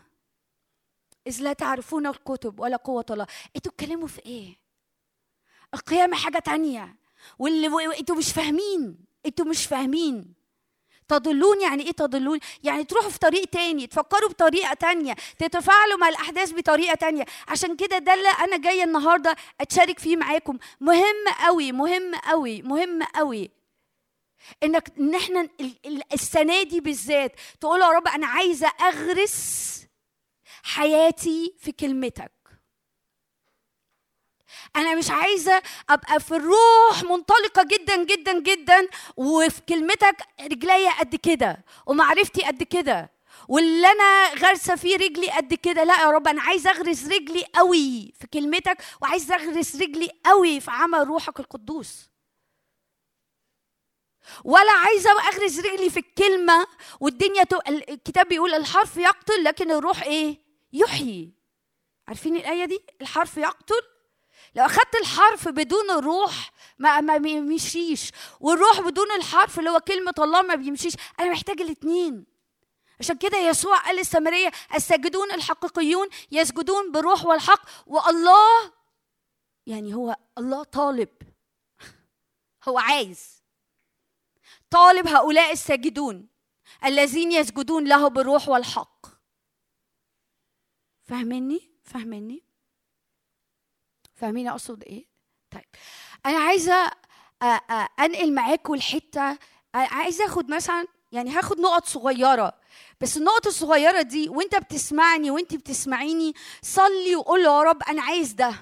إذ 1.26 1.42
لا 1.42 1.52
تعرفون 1.52 2.06
الكتب 2.06 2.60
ولا 2.60 2.76
قوة 2.76 3.06
الله. 3.10 3.26
أنتوا 3.56 3.72
بتتكلموا 3.72 4.08
في 4.08 4.26
إيه؟ 4.26 4.56
القيامة 5.74 6.16
حاجة 6.16 6.38
تانية. 6.38 6.96
واللي 7.38 7.98
أنتوا 7.98 8.16
مش 8.16 8.32
فاهمين. 8.32 8.98
أنتوا 9.26 9.44
مش 9.44 9.66
فاهمين. 9.66 10.39
تضلون 11.10 11.60
يعني 11.60 11.82
إيه 11.82 11.92
تضلون؟ 11.92 12.38
يعني 12.62 12.84
تروحوا 12.84 13.10
في 13.10 13.18
طريق 13.18 13.44
تاني 13.44 13.86
تفكروا 13.86 14.28
بطريقة 14.28 14.74
تانية 14.74 15.14
تتفاعلوا 15.38 15.98
مع 15.98 16.08
الأحداث 16.08 16.52
بطريقة 16.52 16.94
تانية. 16.94 17.24
عشان 17.48 17.76
كده 17.76 17.98
ده 17.98 18.14
اللي 18.14 18.28
أنا 18.28 18.56
جاية 18.56 18.84
النهارده 18.84 19.36
أتشارك 19.60 19.98
فيه 19.98 20.16
معاكم. 20.16 20.58
مهم 20.80 21.24
قوي 21.46 21.72
مهم 21.72 22.14
قوي 22.14 22.62
مهم 22.62 23.02
قوي 23.02 23.50
إنك 24.62 24.92
إن 24.98 25.14
إحنا 25.14 25.40
ال- 25.60 25.76
ال- 25.86 26.12
السنة 26.12 26.62
دي 26.62 26.80
بالذات 26.80 27.32
تقول 27.60 27.80
يا 27.80 27.86
رب 27.88 28.08
أنا 28.08 28.26
عايزة 28.26 28.68
أغرس 28.80 29.70
حياتي 30.62 31.54
في 31.58 31.72
كلمتك. 31.72 32.32
أنا 34.76 34.94
مش 34.94 35.10
عايزة 35.10 35.62
ابقى 35.90 36.20
في 36.20 36.36
الروح 36.36 37.02
منطلقة 37.10 37.62
جدا 37.62 38.04
جدا 38.04 38.40
جدا 38.40 38.88
وفي 39.16 39.60
كلمتك 39.68 40.16
رجليا 40.40 40.90
قد 40.90 41.16
كده 41.16 41.64
ومعرفتي 41.86 42.42
قد 42.42 42.62
كده 42.62 43.10
واللي 43.48 43.86
أنا 43.86 44.34
غارسة 44.34 44.76
فيه 44.76 44.96
رجلي 44.96 45.30
قد 45.30 45.54
كده. 45.54 45.84
لا 45.84 46.00
يا 46.02 46.10
رب 46.10 46.28
أنا 46.28 46.42
عايز 46.42 46.66
أغرس 46.66 47.04
رجلي 47.06 47.44
قوي 47.54 48.12
في 48.20 48.26
كلمتك 48.26 48.78
وعايز 49.02 49.32
أغرس 49.32 49.76
رجلي 49.76 50.10
قوي 50.26 50.60
في 50.60 50.70
عمل 50.70 51.06
روحك 51.08 51.40
القدوس. 51.40 52.10
ولا 54.44 54.72
عايزة 54.72 55.10
أغرس 55.10 55.58
رجلي 55.58 55.90
في 55.90 55.96
الكلمة 56.00 56.66
والدنيا 57.00 57.44
تو... 57.44 57.58
الكتاب 57.68 58.28
بيقول 58.28 58.54
الحرف 58.54 58.96
يقتل 58.96 59.44
لكن 59.44 59.70
الروح 59.70 60.02
إيه؟ 60.02 60.38
يحيي. 60.72 61.32
عارفين 62.08 62.36
الآية 62.36 62.64
دي؟ 62.64 62.80
الحرف 63.00 63.36
يقتل 63.36 63.80
لو 64.54 64.64
أخدت 64.64 64.94
الحرف 65.00 65.48
بدون 65.48 65.90
الروح 65.90 66.52
ما 66.78 67.00
ما 67.00 67.16
بيمشيش. 67.16 68.10
والروح 68.40 68.80
بدون 68.80 69.12
الحرف 69.12 69.58
اللي 69.58 69.70
هو 69.70 69.80
كلمة 69.80 70.14
الله 70.18 70.42
ما 70.42 70.54
بيمشيش. 70.54 70.94
أنا 71.20 71.30
محتاج 71.30 71.60
الاثنين 71.60 72.26
عشان 73.00 73.16
كده 73.18 73.38
يسوع 73.38 73.78
قال 73.78 73.96
للسامريه 73.96 74.50
الساجدون 74.74 75.32
الحقيقيون 75.32 76.08
يسجدون 76.30 76.92
بالروح 76.92 77.24
والحق 77.24 77.62
والله 77.86 78.72
يعني 79.66 79.94
هو 79.94 80.16
الله 80.38 80.62
طالب. 80.62 81.08
هو 82.68 82.78
عايز. 82.78 83.42
طالب 84.70 85.08
هؤلاء 85.08 85.52
الساجدون 85.52 86.28
الذين 86.84 87.32
يسجدون 87.32 87.88
له 87.88 88.08
بالروح 88.08 88.48
والحق. 88.48 89.06
فاهميني 91.02 91.70
فاهميني 91.84 92.49
فاهمين 94.20 94.48
أقصد 94.48 94.82
إيه؟ 94.84 95.06
طيب. 95.50 95.64
أنا 96.26 96.38
عايزة 96.38 96.90
أنقل 98.00 98.32
معاكم 98.34 98.74
الحتة 98.74 99.38
عايزة 99.74 100.24
آخد 100.24 100.50
مثلا 100.50 100.86
يعني 101.12 101.30
هاخد 101.30 101.60
نقط 101.60 101.86
صغيرة. 101.86 102.52
بس 103.00 103.16
النقط 103.16 103.46
الصغيرة 103.46 104.02
دي 104.02 104.28
وأنت 104.28 104.56
بتسمعني 104.56 105.30
وأنت 105.30 105.54
بتسمعيني 105.54 106.34
صلي 106.62 107.16
وقول 107.16 107.40
يا 107.40 107.62
رب 107.62 107.82
أنا 107.82 108.02
عايز 108.02 108.32
ده. 108.32 108.54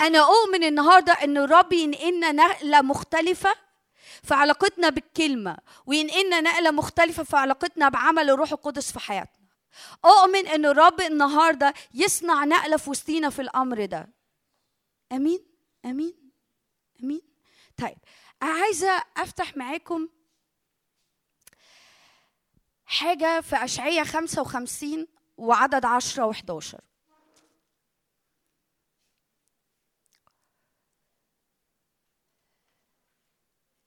أنا 0.00 0.18
أؤمن 0.18 0.64
النهارده 0.64 1.12
إن 1.12 1.36
الرب 1.36 1.72
ينقلنا 1.72 2.32
نقلة 2.32 2.82
مختلفة 2.82 3.54
في 4.22 4.34
علاقتنا 4.34 4.88
بالكلمة 4.88 5.56
وينقلنا 5.86 6.40
نقلة 6.40 6.70
مختلفة 6.70 7.22
في 7.22 7.36
علاقتنا 7.36 7.88
بعمل 7.88 8.30
الروح 8.30 8.52
القدس 8.52 8.92
في 8.92 9.00
حياتنا. 9.00 9.48
أؤمن 10.04 10.46
إن 10.46 10.66
الرب 10.66 11.00
النهارده 11.00 11.74
يصنع 11.94 12.44
نقلة 12.44 12.76
في 12.76 12.90
وسطينا 12.90 13.30
في 13.30 13.42
الأمر 13.42 13.84
ده. 13.84 14.17
آمين 15.12 15.44
آمين 15.84 16.14
آمين. 17.02 17.22
طيب 17.76 17.98
عايزة 18.42 19.02
أفتح 19.16 19.56
معاكم 19.56 20.08
حاجة 22.86 23.40
في 23.40 23.56
اشعياء 23.56 24.04
55 24.04 25.06
وعدد 25.36 25.84
10 25.84 26.32
و11 26.32 26.78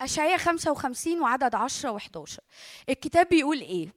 أشعياء 0.02 0.38
55 0.38 1.22
وعدد 1.22 1.56
10 1.56 1.98
و11 2.00 2.38
الكتاب 2.90 3.30
بيقول 3.30 3.62
إيه؟ 3.62 3.94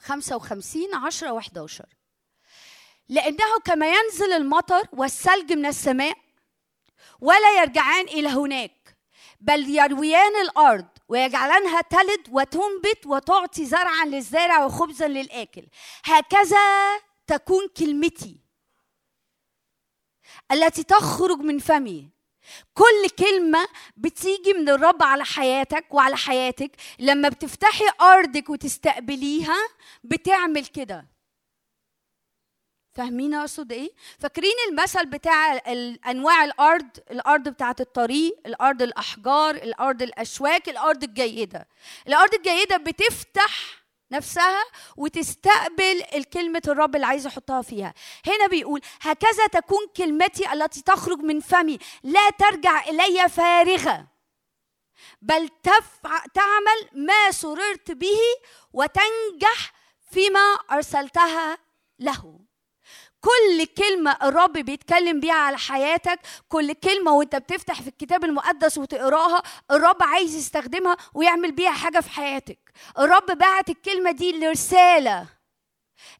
خمسة 0.00 0.36
وخمسين 0.36 0.94
عشرة 0.94 1.32
وحداشر. 1.32 1.86
لأنه 3.08 3.58
كما 3.64 3.92
ينزل 3.92 4.32
المطر 4.32 4.82
والثلج 4.92 5.52
من 5.52 5.66
السماء 5.66 6.18
ولا 7.20 7.60
يرجعان 7.60 8.04
إلى 8.04 8.28
هناك 8.28 8.96
بل 9.40 9.68
يرويان 9.68 10.36
الأرض 10.36 10.88
ويجعلانها 11.08 11.80
تلد 11.80 12.28
وتنبت 12.30 13.06
وتعطي 13.06 13.66
زرعا 13.66 14.04
للزارع 14.04 14.64
وخبزا 14.64 15.08
للآكل. 15.08 15.66
هكذا 16.04 16.96
تكون 17.26 17.68
كلمتي 17.76 18.40
التي 20.52 20.82
تخرج 20.82 21.38
من 21.38 21.58
فمي. 21.58 22.10
كل 22.74 23.08
كلمة 23.18 23.68
بتيجي 23.96 24.52
من 24.52 24.68
الرب 24.68 25.02
على 25.02 25.24
حياتك 25.24 25.94
وعلى 25.94 26.16
حياتك. 26.16 26.70
لما 26.98 27.28
بتفتحي 27.28 27.84
أرضك 28.00 28.50
وتستقبليها 28.50 29.56
بتعمل 30.04 30.66
كده. 30.66 31.06
فاهمين 32.92 33.34
أقصد 33.34 33.72
إيه؟ 33.72 33.90
فاكرين 34.18 34.54
المثل 34.68 35.06
بتاع 35.06 35.60
أنواع 36.06 36.44
الأرض؟ 36.44 36.88
الأرض 37.10 37.48
بتاعت 37.48 37.80
الطريق 37.80 38.40
الأرض 38.46 38.82
الأحجار 38.82 39.54
الأرض 39.54 40.02
الأشواك 40.02 40.68
الأرض 40.68 41.04
الجيدة. 41.04 41.68
الأرض 42.08 42.34
الجيدة 42.34 42.76
بتفتح 42.76 43.79
نفسها 44.12 44.64
وتستقبل 44.96 46.02
الكلمة 46.14 46.62
الرب 46.68 46.94
اللي 46.94 47.06
عايز 47.06 47.26
يحطها 47.26 47.62
فيها. 47.62 47.94
هنا 48.26 48.46
بيقول 48.46 48.80
هكذا 49.00 49.46
تكون 49.46 49.86
كلمتي 49.96 50.52
التي 50.52 50.82
تخرج 50.82 51.18
من 51.18 51.40
فمي 51.40 51.78
لا 52.02 52.30
ترجع 52.30 52.84
إلي 52.84 53.28
فارغة 53.28 54.06
بل 55.22 55.48
تفع 55.48 56.24
تعمل 56.34 57.06
ما 57.06 57.30
سررت 57.30 57.90
به 57.90 58.18
وتنجح 58.72 59.72
فيما 60.10 60.54
أرسلتها 60.70 61.58
له. 61.98 62.49
كل 63.20 63.66
كلمة 63.78 64.16
الرب 64.22 64.52
بيتكلم 64.52 65.20
بيها 65.20 65.34
على 65.34 65.58
حياتك 65.58 66.20
كل 66.48 66.72
كلمة 66.72 67.12
وانت 67.12 67.36
بتفتح 67.36 67.82
في 67.82 67.88
الكتاب 67.88 68.24
المقدس 68.24 68.78
وتقراها 68.78 69.42
الرب 69.70 70.02
عايز 70.02 70.34
يستخدمها 70.34 70.96
ويعمل 71.14 71.52
بيها 71.52 71.70
حاجة 71.70 72.00
في 72.00 72.10
حياتك. 72.10 72.72
الرب 72.98 73.26
بعت 73.38 73.70
الكلمة 73.70 74.10
دي 74.10 74.32
لرسالة. 74.32 75.26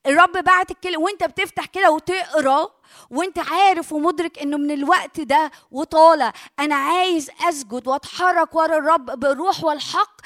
الرب 0.06 0.32
بعت 0.32 0.70
الكلمة 0.70 0.98
وانت 0.98 1.24
بتفتح 1.24 1.66
كده 1.66 1.90
وتقرا 1.90 2.68
وانت 3.10 3.39
عارف 3.39 3.93
ومدرك 3.93 4.39
انه 4.39 4.56
من 4.56 4.70
الوقت 4.70 5.20
ده 5.20 5.51
وطالع. 5.70 6.32
أنا 6.59 6.74
عايز 6.74 7.31
أسجد 7.48 7.86
وأتحرك 7.89 8.55
ورا 8.55 8.78
الرب 8.78 9.05
بالروح 9.20 9.64
والحق 9.64 10.20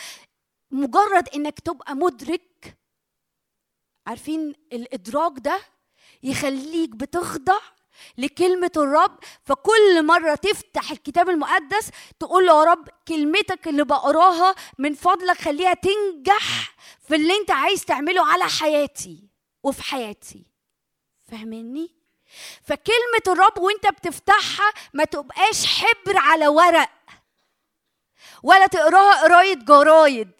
مجرد 0.70 1.28
إنك 1.28 1.60
تبقى 1.60 1.94
مدرك. 1.96 2.78
عارفين 4.06 4.54
الإدراك 4.72 5.32
ده؟ 5.38 5.60
يخليك 6.24 6.90
بتخضع 6.90 7.58
لكلمة 8.18 8.70
الرب. 8.76 9.18
فكل 9.44 10.06
مرة 10.06 10.34
تفتح 10.34 10.90
الكتاب 10.90 11.28
المقدس 11.28 11.90
تقول 12.20 12.46
له 12.46 12.58
يا 12.58 12.64
رب 12.64 12.88
كلمتك 13.08 13.68
اللي 13.68 13.84
بقراها 13.84 14.54
من 14.78 14.94
فضلك 14.94 15.40
خليها 15.40 15.74
تنجح 15.74 16.74
في 17.08 17.14
اللي 17.14 17.36
انت 17.36 17.50
عايز 17.50 17.84
تعمله 17.84 18.26
على 18.26 18.44
حياتي 18.44 19.28
وفي 19.62 19.82
حياتي. 19.82 20.46
فاهمني؟ 21.30 21.94
فكلمة 22.62 23.22
الرب 23.28 23.58
وانت 23.58 23.86
بتفتحها 23.86 24.72
ما 24.94 25.04
تبقاش 25.04 25.66
حبر 25.66 26.16
على 26.16 26.48
ورق 26.48 26.90
ولا 28.42 28.66
تقراها 28.66 29.22
قراية 29.22 29.54
جرايد. 29.54 30.30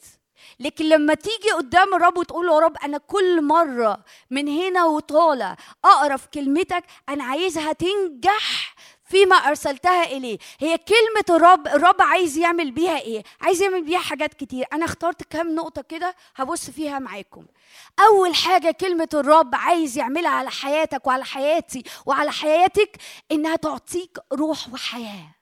لكن 0.60 0.84
لما 0.84 1.14
تيجي 1.14 1.50
قدام 1.56 1.94
الرب 1.94 2.18
وتقول 2.18 2.46
يا 2.48 2.58
رب 2.58 2.76
أنا 2.84 2.98
كل 2.98 3.42
مرة 3.42 4.04
من 4.30 4.48
هنا 4.48 4.84
وطالع 4.84 5.56
أقرأ 5.84 6.16
في 6.16 6.28
كلمتك 6.34 6.84
أنا 7.08 7.24
عايزها 7.24 7.72
تنجح 7.72 8.74
فيما 9.08 9.36
أرسلتها 9.36 10.04
إليه. 10.04 10.38
هي 10.60 10.78
كلمة 10.78 11.36
الرب 11.38 11.66
الرب 11.68 12.02
عايز 12.02 12.38
يعمل 12.38 12.70
بيها 12.70 12.98
إيه؟ 12.98 13.22
عايز 13.40 13.62
يعمل 13.62 13.82
بيها 13.84 13.98
حاجات 13.98 14.34
كتير. 14.34 14.66
أنا 14.72 14.84
اخترت 14.84 15.22
كام 15.22 15.54
نقطة 15.54 15.82
كده 15.82 16.14
هبص 16.36 16.70
فيها 16.70 16.98
معاكم. 16.98 17.46
أول 18.00 18.34
حاجة 18.34 18.70
كلمة 18.70 19.08
الرب 19.14 19.54
عايز 19.54 19.98
يعملها 19.98 20.30
على 20.30 20.50
حياتك 20.50 21.06
وعلى 21.06 21.24
حياتي 21.24 21.82
وعلى 22.06 22.32
حياتك 22.32 22.96
إنها 23.32 23.56
تعطيك 23.56 24.18
روح 24.32 24.72
وحياة. 24.72 25.33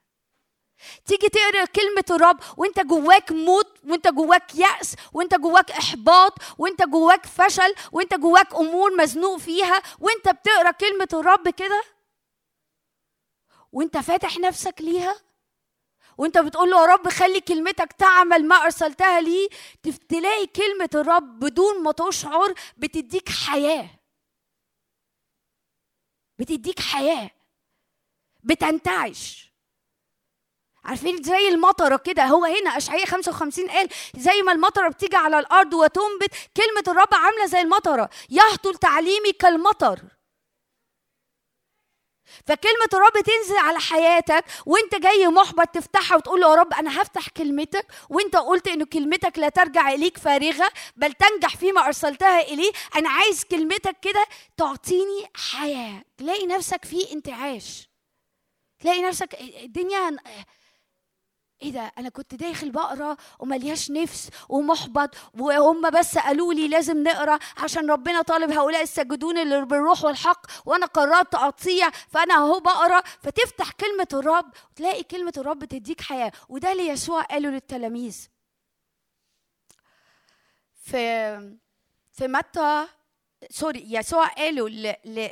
تيجي 1.05 1.29
تقرا 1.29 1.65
كلمة 1.65 2.05
الرب 2.11 2.39
وانت 2.57 2.79
جواك 2.79 3.31
موت 3.31 3.77
وانت 3.83 4.07
جواك 4.07 4.55
يأس 4.55 4.95
وانت 5.13 5.35
جواك 5.35 5.71
إحباط 5.71 6.33
وانت 6.57 6.83
جواك 6.83 7.25
فشل 7.25 7.75
وانت 7.91 8.13
جواك 8.13 8.55
أمور 8.55 8.95
مزنوق 8.97 9.37
فيها 9.37 9.81
وانت 9.99 10.29
بتقرا 10.29 10.71
كلمة 10.71 11.07
الرب 11.13 11.49
كده؟ 11.49 11.83
وانت 13.71 13.97
فاتح 13.97 14.37
نفسك 14.37 14.75
ليها؟ 14.79 15.15
وانت 16.17 16.37
بتقول 16.37 16.71
له 16.71 16.81
يا 16.81 16.85
رب 16.85 17.09
خلي 17.09 17.41
كلمتك 17.41 17.93
تعمل 17.93 18.47
ما 18.47 18.55
أرسلتها 18.55 19.21
لي 19.21 19.49
تلاقي 20.09 20.47
كلمة 20.47 20.89
الرب 20.95 21.39
بدون 21.39 21.83
ما 21.83 21.91
تشعر 21.91 22.53
بتديك 22.77 23.29
حياة. 23.29 23.89
بتديك 26.39 26.79
حياة. 26.79 27.31
بتنتعش. 28.43 29.52
عارفين 30.85 31.23
زي 31.23 31.47
المطرة 31.47 31.97
كده 31.97 32.25
هو 32.25 32.45
هنا 32.45 32.77
أشعياء 32.77 33.05
55 33.05 33.69
قال 33.69 33.89
زي 34.17 34.41
ما 34.41 34.51
المطرة 34.51 34.87
بتيجي 34.89 35.15
على 35.15 35.39
الأرض 35.39 35.73
وتنبت 35.73 36.31
كلمة 36.57 36.83
الرب 36.87 37.13
عاملة 37.13 37.45
زي 37.45 37.61
المطرة 37.61 38.09
يهطل 38.29 38.75
تعليمي 38.75 39.31
كالمطر. 39.39 39.99
فكلمة 42.47 42.89
الرب 42.93 43.13
تنزل 43.23 43.57
على 43.57 43.79
حياتك 43.79 44.45
وانت 44.65 44.95
جاي 44.95 45.27
محبط 45.27 45.67
تفتحها 45.67 46.17
وتقول 46.17 46.41
له 46.41 46.49
يا 46.49 46.55
رب 46.55 46.73
أنا 46.73 47.01
هفتح 47.01 47.27
كلمتك 47.29 47.87
وانت 48.09 48.35
قلت 48.35 48.67
إنه 48.67 48.85
كلمتك 48.85 49.39
لا 49.39 49.49
ترجع 49.49 49.89
إليك 49.91 50.17
فارغة 50.17 50.71
بل 50.95 51.13
تنجح 51.13 51.55
فيما 51.57 51.85
أرسلتها 51.85 52.41
إليه. 52.41 52.71
أنا 52.95 53.09
عايز 53.09 53.43
كلمتك 53.43 53.95
كده 54.01 54.25
تعطيني 54.57 55.25
حياة 55.35 56.03
تلاقي 56.17 56.45
نفسك 56.45 56.85
في 56.85 57.11
انتعاش 57.13 57.89
تلاقي 58.79 59.01
نفسك 59.01 59.35
الدنيا 59.41 60.17
إيه 61.63 61.71
ده؟ 61.71 61.91
أنا 61.97 62.09
كنت 62.09 62.35
داخل 62.35 62.71
بقرا 62.71 63.17
وملياش 63.39 63.91
نفس 63.91 64.29
ومحبط 64.49 65.09
وهم 65.33 65.89
بس 65.89 66.17
قالوا 66.17 66.53
لي 66.53 66.67
لازم 66.67 67.03
نقرأ 67.03 67.39
عشان 67.57 67.91
ربنا 67.91 68.21
طالب 68.21 68.51
هؤلاء 68.51 68.81
الساجدون 68.81 69.37
اللي 69.37 69.65
بالروح 69.65 70.03
والحق 70.03 70.45
وأنا 70.65 70.85
قررت 70.85 71.35
أطيع 71.35 71.89
فأنا 71.89 72.33
أهو 72.33 72.59
بقرا 72.59 73.01
فتفتح 73.01 73.71
كلمة 73.71 74.07
الرب 74.13 74.51
وتلاقي 74.71 75.03
كلمة 75.03 75.33
الرب 75.37 75.65
تديك 75.65 76.01
حياة 76.01 76.31
وده 76.49 76.71
اللي 76.71 76.87
يسوع 76.87 77.21
قاله 77.21 77.49
للتلاميذ. 77.49 78.27
في 80.75 81.37
في 82.13 82.27
متى 82.27 82.87
سوري 83.49 83.85
يسوع 83.93 84.27
قاله 84.27 84.69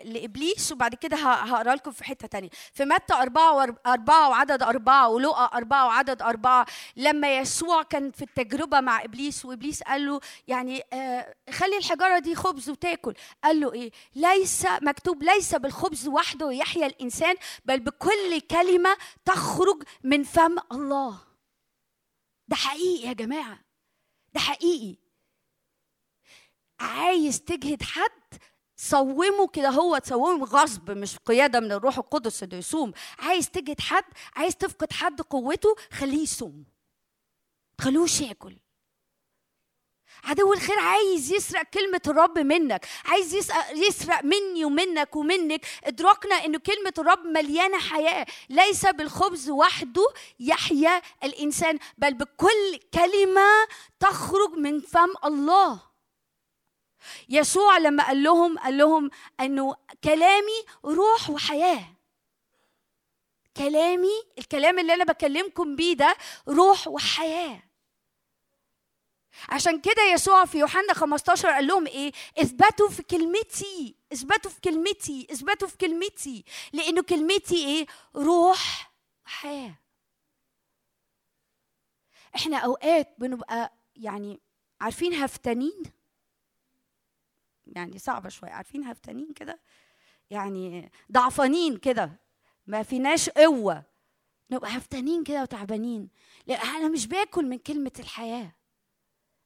لإبليس 0.03 0.71
وبعد 0.71 0.95
كده 0.95 1.17
هقرأ 1.17 1.75
لكم 1.75 1.91
في 1.91 2.03
حتة 2.03 2.27
تانية. 2.27 2.49
في 2.73 2.85
متى 2.85 3.13
أربعة 3.13 3.75
أربعة 3.87 4.29
وعدد 4.29 4.63
أربعة 4.63 5.09
ولقى 5.09 5.51
أربعة 5.53 5.85
وعدد 5.87 6.21
أربعة 6.21 6.65
لما 6.95 7.37
يسوع 7.37 7.83
كان 7.83 8.11
في 8.11 8.21
التجربة 8.21 8.79
مع 8.79 9.03
إبليس 9.03 9.45
وإبليس 9.45 9.83
قال 9.83 10.05
له 10.05 10.19
يعني 10.47 10.83
آه 10.93 11.35
خلي 11.51 11.77
الحجارة 11.77 12.19
دي 12.19 12.35
خبز 12.35 12.69
وتاكل. 12.69 13.13
قال 13.43 13.59
له 13.59 13.73
إيه؟ 13.73 13.91
ليس 14.15 14.65
مكتوب 14.81 15.23
ليس 15.23 15.55
بالخبز 15.55 16.07
وحده 16.07 16.51
يحيا 16.51 16.85
الإنسان 16.85 17.35
بل 17.65 17.79
بكل 17.79 18.39
كلمة 18.51 18.97
تخرج 19.25 19.83
من 20.03 20.23
فم 20.23 20.55
الله. 20.71 21.19
ده 22.47 22.55
حقيقي 22.55 23.07
يا 23.07 23.13
جماعة. 23.13 23.59
ده 24.33 24.39
حقيقي. 24.39 25.00
عايز 26.81 27.41
تجهد 27.41 27.83
حد 27.83 28.41
صومه 28.75 29.47
كده 29.47 29.69
هو 29.69 29.97
تصومه 29.97 30.45
غصب 30.45 30.91
مش 30.91 31.17
قيادة 31.17 31.59
من 31.59 31.71
الروح 31.71 31.97
القدس 31.97 32.43
انه 32.43 32.55
يصوم. 32.55 32.91
عايز 33.19 33.49
تجهد 33.49 33.81
حد 33.81 34.03
عايز 34.35 34.55
تفقد 34.55 34.93
حد 34.93 35.21
قوته 35.21 35.75
خليه 35.91 36.23
يصوم. 36.23 36.65
خلوش 37.81 38.21
ياكل 38.21 38.57
عدو 40.23 40.53
الخير 40.53 40.79
عايز 40.79 41.31
يسرق 41.33 41.63
كلمة 41.63 42.01
الرب 42.07 42.39
منك 42.39 42.85
عايز 43.05 43.35
يسرق, 43.75 44.23
مني 44.23 44.65
ومنك 44.65 45.15
ومنك. 45.15 45.65
ادركنا 45.83 46.35
إن 46.35 46.57
كلمة 46.57 46.93
الرب 46.97 47.25
مليانة 47.25 47.79
حياة 47.79 48.25
ليس 48.49 48.85
بالخبز 48.85 49.49
وحده 49.49 50.07
يحيا 50.39 51.01
الإنسان 51.23 51.79
بل 51.97 52.13
بكل 52.13 52.79
كلمة 52.93 53.49
تخرج 53.99 54.53
من 54.57 54.79
فم 54.79 55.13
الله. 55.25 55.90
يسوع 57.29 57.77
لما 57.77 58.07
قال 58.07 58.23
لهم 58.23 58.59
قال 58.59 58.77
لهم 58.77 59.09
إنه 59.39 59.75
كلامي 60.03 60.65
روح 60.85 61.29
وحياة. 61.29 61.85
كلامي 63.57 64.23
الكلام 64.37 64.79
اللي 64.79 64.93
أنا 64.93 65.03
بكلمكم 65.03 65.75
بيه 65.75 65.93
ده 65.93 66.17
روح 66.47 66.87
وحياة. 66.87 67.63
عشان 69.49 69.81
كده 69.81 70.03
يسوع 70.13 70.45
في 70.45 70.57
يوحنا 70.59 70.93
15 70.93 71.49
قال 71.49 71.67
لهم 71.67 71.87
إيه؟ 71.87 72.11
إثبتوا 72.41 72.89
في 72.89 73.03
كلمتي 73.03 73.95
إثبتوا 74.13 74.51
في 74.51 74.61
كلمتي 74.61 75.27
إثبتوا 75.31 75.67
في 75.67 75.77
كلمتي. 75.77 76.45
لأنه 76.73 77.01
كلمتي 77.03 77.55
إيه؟ 77.65 77.85
روح 78.15 78.91
وحياة. 79.25 79.75
إحنا 82.35 82.57
أوقات 82.57 83.15
بنبقى 83.17 83.73
يعني 83.95 84.39
عارفين 84.81 85.13
هفتانين؟ 85.13 85.83
يعني 87.75 87.99
صعبة 87.99 88.29
شوية. 88.29 88.51
عارفين 88.51 88.83
هفتانين 88.83 89.33
كده؟ 89.33 89.59
يعني 90.29 90.91
ضعفانين 91.11 91.77
كده. 91.77 92.19
ما 92.67 92.83
فيناش 92.83 93.29
قوة. 93.29 93.83
نبقى 94.51 94.77
هفتانين 94.77 95.23
كده 95.23 95.41
وتعبانين. 95.41 96.09
لأن 96.47 96.67
أنا 96.75 96.87
مش 96.89 97.07
باكل 97.07 97.45
من 97.45 97.57
كلمة 97.57 97.91
الحياة. 97.99 98.51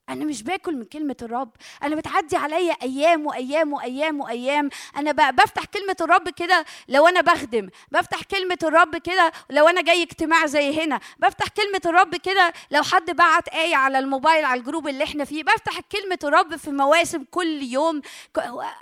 أنا 0.10 0.26
مش 0.26 0.44
باكل 0.44 0.76
من 0.76 0.86
كلمة 0.86 1.16
الرب. 1.22 1.50
أنا 1.84 1.96
بتعدي 1.96 2.36
عليا 2.36 2.74
أيام 2.84 3.26
وأيام 3.26 3.74
وأيام 3.74 4.20
وأيام. 4.20 4.70
أنا 4.98 5.12
ب- 5.12 5.36
بفتح 5.36 5.66
كلمة 5.66 5.96
الرب 6.02 6.30
كده 6.30 6.66
لو 6.88 7.08
أنا 7.08 7.22
بخدم. 7.22 7.70
بفتح 7.92 8.24
كلمة 8.24 8.58
الرب 8.64 8.98
كده 8.98 9.32
لو 9.50 9.68
أنا 9.68 9.82
جاي 9.82 10.04
اجتماع 10.04 10.46
زي 10.46 10.84
هنا. 10.84 11.00
بفتح 11.20 11.48
كلمة 11.48 11.82
الرب 11.86 12.16
كده 12.16 12.54
لو 12.72 12.84
حد 12.84 13.12
بعت 13.12 13.48
آية 13.48 13.76
على 13.76 14.00
الموبايل 14.00 14.46
على 14.46 14.60
الجروب 14.60 14.88
اللي 14.88 15.04
إحنا 15.04 15.26
فيه. 15.26 15.44
بفتح 15.44 15.80
كلمة 15.80 16.20
الرب 16.24 16.56
في 16.56 16.72
مواسم 16.72 17.24
كل 17.32 17.62
يوم. 17.64 18.02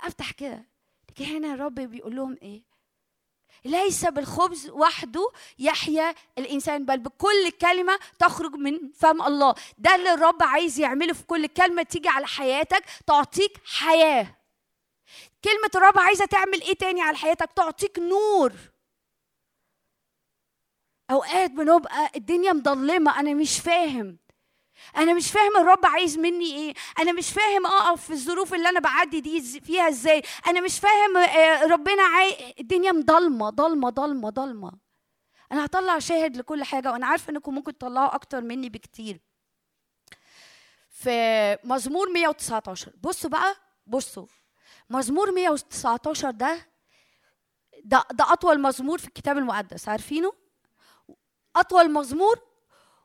أفتح 0.04 0.30
كده. 0.30 0.64
لكن 1.10 1.24
هنا 1.24 1.54
الرب 1.54 1.74
بيقول 1.74 2.16
لهم 2.16 2.36
إيه؟ 2.42 2.73
ليس 3.64 4.04
بالخبز 4.04 4.70
وحده 4.70 5.30
يحيا 5.58 6.14
الإنسان 6.38 6.84
بل 6.84 6.98
بكل 6.98 7.50
كلمة 7.60 7.98
تخرج 8.18 8.54
من 8.54 8.92
فم 8.92 9.22
الله. 9.22 9.54
ده 9.78 9.94
اللي 9.94 10.14
الرب 10.14 10.42
عايز 10.42 10.80
يعمله 10.80 11.12
في 11.12 11.22
كل 11.22 11.46
كلمة 11.46 11.82
تيجي 11.82 12.08
على 12.08 12.26
حياتك 12.26 12.84
تعطيك 13.06 13.60
حياة. 13.64 14.36
كلمة 15.44 15.70
الرب 15.74 15.98
عايزة 15.98 16.24
تعمل 16.24 16.60
إيه 16.62 16.74
تاني 16.74 17.02
على 17.02 17.16
حياتك؟ 17.16 17.50
تعطيك 17.56 17.98
نور. 17.98 18.52
أوقات 21.10 21.50
بنبقى 21.50 22.10
الدنيا 22.16 22.52
مضلمه 22.52 23.20
أنا 23.20 23.34
مش 23.34 23.58
فاهم. 23.60 24.18
أنا 24.96 25.14
مش 25.14 25.30
فاهم 25.32 25.56
الرب 25.56 25.86
عايز 25.86 26.18
مني 26.18 26.54
إيه. 26.54 26.74
أنا 26.98 27.12
مش 27.12 27.30
فاهم 27.32 27.66
أقف 27.66 28.04
في 28.04 28.12
الظروف 28.12 28.54
اللي 28.54 28.68
أنا 28.68 28.80
بعدي 28.80 29.20
دي 29.20 29.60
فيها 29.60 29.88
إزاي. 29.88 30.22
أنا 30.46 30.60
مش 30.60 30.78
فاهم 30.80 31.16
آه، 31.16 31.64
ربنا 31.66 32.02
عاي... 32.02 32.54
الدنيا 32.60 32.92
مضلمة 32.92 33.50
ضلمة 33.50 33.90
ضلمة 33.90 34.30
ضلمة. 34.30 34.72
أنا 35.52 35.64
هطلع 35.64 35.98
شاهد 35.98 36.36
لكل 36.36 36.64
حاجة 36.64 36.92
وأنا 36.92 37.06
عارفة 37.06 37.30
إنكم 37.30 37.54
ممكن 37.54 37.78
تطلعوا 37.78 38.14
أكتر 38.14 38.40
مني 38.40 38.68
بكتير. 38.68 39.20
في 40.90 41.58
مزمور 41.64 42.10
119 42.12 42.92
بصوا 43.02 43.30
بقى 43.30 43.56
بصوا. 43.86 44.26
مزمور 44.90 45.30
119 45.32 46.30
ده 46.30 46.66
ده 47.84 48.04
ده 48.12 48.32
أطول 48.32 48.60
مزمور 48.60 48.98
في 48.98 49.06
الكتاب 49.08 49.38
المقدس. 49.38 49.88
عارفينه؟ 49.88 50.32
أطول 51.56 51.90
مزمور 51.92 52.38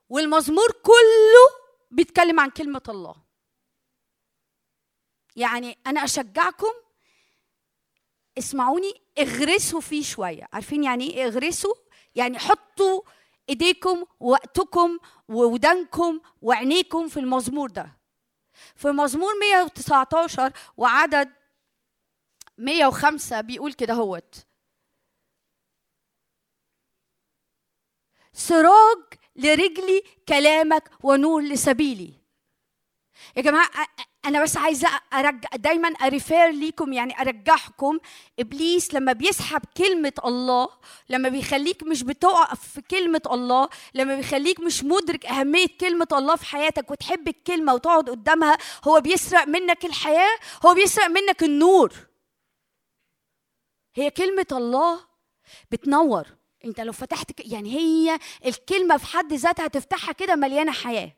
والمزمور 0.09 0.71
كله 0.83 1.58
بيتكلم 1.91 2.39
عن 2.39 2.49
كلمة 2.49 2.81
الله. 2.89 3.15
يعني 5.35 5.77
أنا 5.87 6.03
أشجعكم 6.03 6.73
اسمعوني 8.37 8.93
اغرسوا 9.19 9.79
فيه 9.81 10.03
شوية. 10.03 10.47
عارفين 10.53 10.83
يعني 10.83 11.09
إيه 11.13 11.25
اغرسوا؟ 11.25 11.73
يعني 12.15 12.39
حطوا 12.39 13.01
إيديكم 13.49 14.05
ووقتكم 14.19 14.99
وودانكم 15.27 16.19
وعينيكم 16.41 17.07
في 17.07 17.19
المزمور 17.19 17.69
ده. 17.69 17.97
في 18.75 18.87
مزمور 18.87 19.33
119 19.39 20.51
وعدد 20.77 21.33
105 22.57 23.41
بيقول 23.41 23.73
كده 23.73 23.93
هوت. 23.93 24.35
سراج 28.39 28.97
لرجلي 29.35 30.03
كلامك 30.29 30.91
ونور 31.03 31.41
لسبيلي. 31.41 32.13
يا 33.37 33.41
جماعة 33.41 33.67
أ- 33.67 34.03
أنا 34.25 34.43
بس 34.43 34.57
عايزة 34.57 34.87
أرجع 35.13 35.49
دايما 35.55 35.89
أريفير 35.89 36.49
ليكم 36.49 36.93
يعني 36.93 37.21
أرجعكم 37.21 37.99
إبليس 38.39 38.93
لما 38.93 39.13
بيسحب 39.13 39.61
كلمة 39.77 40.13
الله 40.25 40.69
لما 41.09 41.29
بيخليك 41.29 41.83
مش 41.83 42.03
بتقف 42.03 42.67
في 42.67 42.81
كلمة 42.81 43.21
الله 43.31 43.69
لما 43.93 44.15
بيخليك 44.15 44.59
مش 44.59 44.83
مدرك 44.83 45.25
أهمية 45.25 45.67
كلمة 45.81 46.07
الله 46.11 46.35
في 46.35 46.45
حياتك 46.45 46.91
وتحب 46.91 47.27
الكلمة 47.27 47.73
وتقعد 47.73 48.09
قدامها 48.09 48.57
هو 48.87 49.01
بيسرق 49.01 49.47
منك 49.47 49.85
الحياة 49.85 50.37
هو 50.65 50.73
بيسرق 50.73 51.07
منك 51.07 51.43
النور. 51.43 51.93
هي 53.95 54.11
كلمة 54.11 54.47
الله 54.51 54.99
بتنور 55.71 56.27
انت 56.65 56.79
لو 56.79 56.91
فتحت 56.91 57.31
ك- 57.31 57.51
يعني 57.51 57.75
هي 57.77 58.19
الكلمة 58.45 58.97
في 58.97 59.05
حد 59.05 59.33
ذاتها 59.33 59.67
تفتحها 59.67 60.11
كده 60.11 60.35
مليانة 60.35 60.71
حياة 60.71 61.11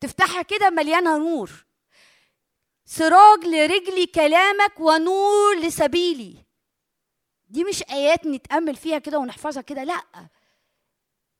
تفتحها 0.00 0.42
كده 0.42 0.70
مليانة 0.70 1.18
نور. 1.18 1.50
سراج 2.84 3.44
لرجلي 3.44 4.06
كلامك 4.06 4.80
ونور 4.80 5.56
لسبيلي. 5.60 6.44
دي 7.48 7.64
مش 7.64 7.82
آيات 7.90 8.26
نتأمل 8.26 8.76
فيها 8.76 8.98
كده 8.98 9.18
ونحفظها 9.18 9.62
كده 9.62 9.84
لأ. 9.84 10.02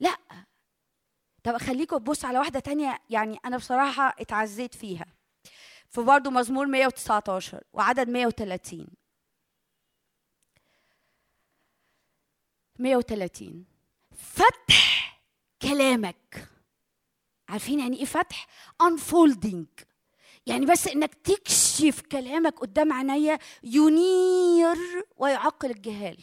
لأ. 0.01 0.17
طب 1.45 1.57
خليكم 1.59 1.97
تبص 1.99 2.25
على 2.25 2.39
واحدة 2.39 2.61
تانية 2.61 2.99
يعني 3.11 3.39
أنا 3.45 3.57
بصراحة 3.57 4.15
اتعزيت 4.19 4.75
فيها. 4.75 5.07
في 5.91 6.01
برضه 6.01 6.31
مزمور 6.31 6.67
119 6.67 7.63
وعدد 7.73 8.09
130 8.09 8.87
130 12.79 13.65
فتح 14.17 15.21
كلامك. 15.63 16.49
عارفين 17.49 17.81
يعني 17.81 17.97
إيه 17.99 18.05
فتح؟ 18.05 18.47
unfolding. 18.83 19.85
يعني 20.47 20.67
بس 20.67 20.89
إنك 20.89 21.15
تكشف 21.15 22.01
كلامك 22.01 22.59
قدام 22.59 22.93
عينيا 22.93 23.39
ينير 23.63 24.77
ويعقل 25.17 25.71
الجهال. 25.71 26.19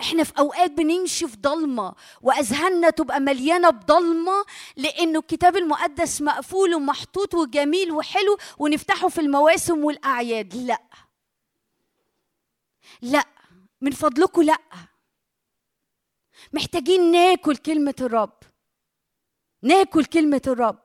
إحنا 0.00 0.24
في 0.24 0.32
أوقات 0.38 0.70
بنمشي 0.70 1.28
في 1.28 1.36
ضلمة 1.36 1.94
وأذهاننا 2.22 2.90
تبقى 2.90 3.20
مليانة 3.20 3.70
بضلمة 3.70 4.44
لأنه 4.76 5.18
الكتاب 5.18 5.56
المقدس 5.56 6.22
مقفول 6.22 6.74
ومحطوط 6.74 7.34
وجميل 7.34 7.92
وحلو 7.92 8.38
ونفتحه 8.58 9.08
في 9.08 9.20
المواسم 9.20 9.84
والأعياد. 9.84 10.54
لأ. 10.54 10.82
لأ. 13.02 13.24
من 13.80 13.90
فضلكم 13.90 14.42
لأ. 14.42 14.58
محتاجين 16.52 17.10
ناكل 17.12 17.56
كلمة 17.56 17.94
الرب. 18.00 18.38
ناكل 19.62 20.04
كلمة 20.04 20.42
الرب. 20.46 20.78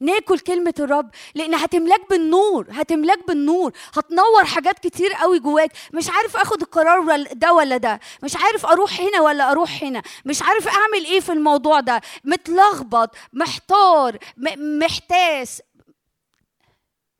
ناكل 0.00 0.38
كلمة 0.38 0.74
الرب 0.78 1.10
لأن 1.34 1.54
هتملاك 1.54 2.10
بالنور 2.10 2.66
هتملاك 2.70 3.26
بالنور. 3.28 3.72
هتنور 3.92 4.44
حاجات 4.44 4.78
كتير 4.78 5.12
قوي 5.12 5.38
جواك. 5.38 5.72
مش 5.94 6.10
عارف 6.10 6.36
آخد 6.36 6.62
القرار 6.62 7.22
ده 7.32 7.52
ولا 7.52 7.76
ده. 7.76 8.00
مش 8.22 8.36
عارف 8.36 8.66
أروح 8.66 9.00
هنا 9.00 9.20
ولا 9.20 9.50
أروح 9.50 9.82
هنا. 9.82 10.02
مش 10.24 10.42
عارف 10.42 10.68
أعمل 10.68 11.04
إيه 11.04 11.20
في 11.20 11.32
الموضوع 11.32 11.80
ده. 11.80 12.00
متلخبط 12.24 13.16
محتار 13.32 14.18
محتاس. 14.56 15.62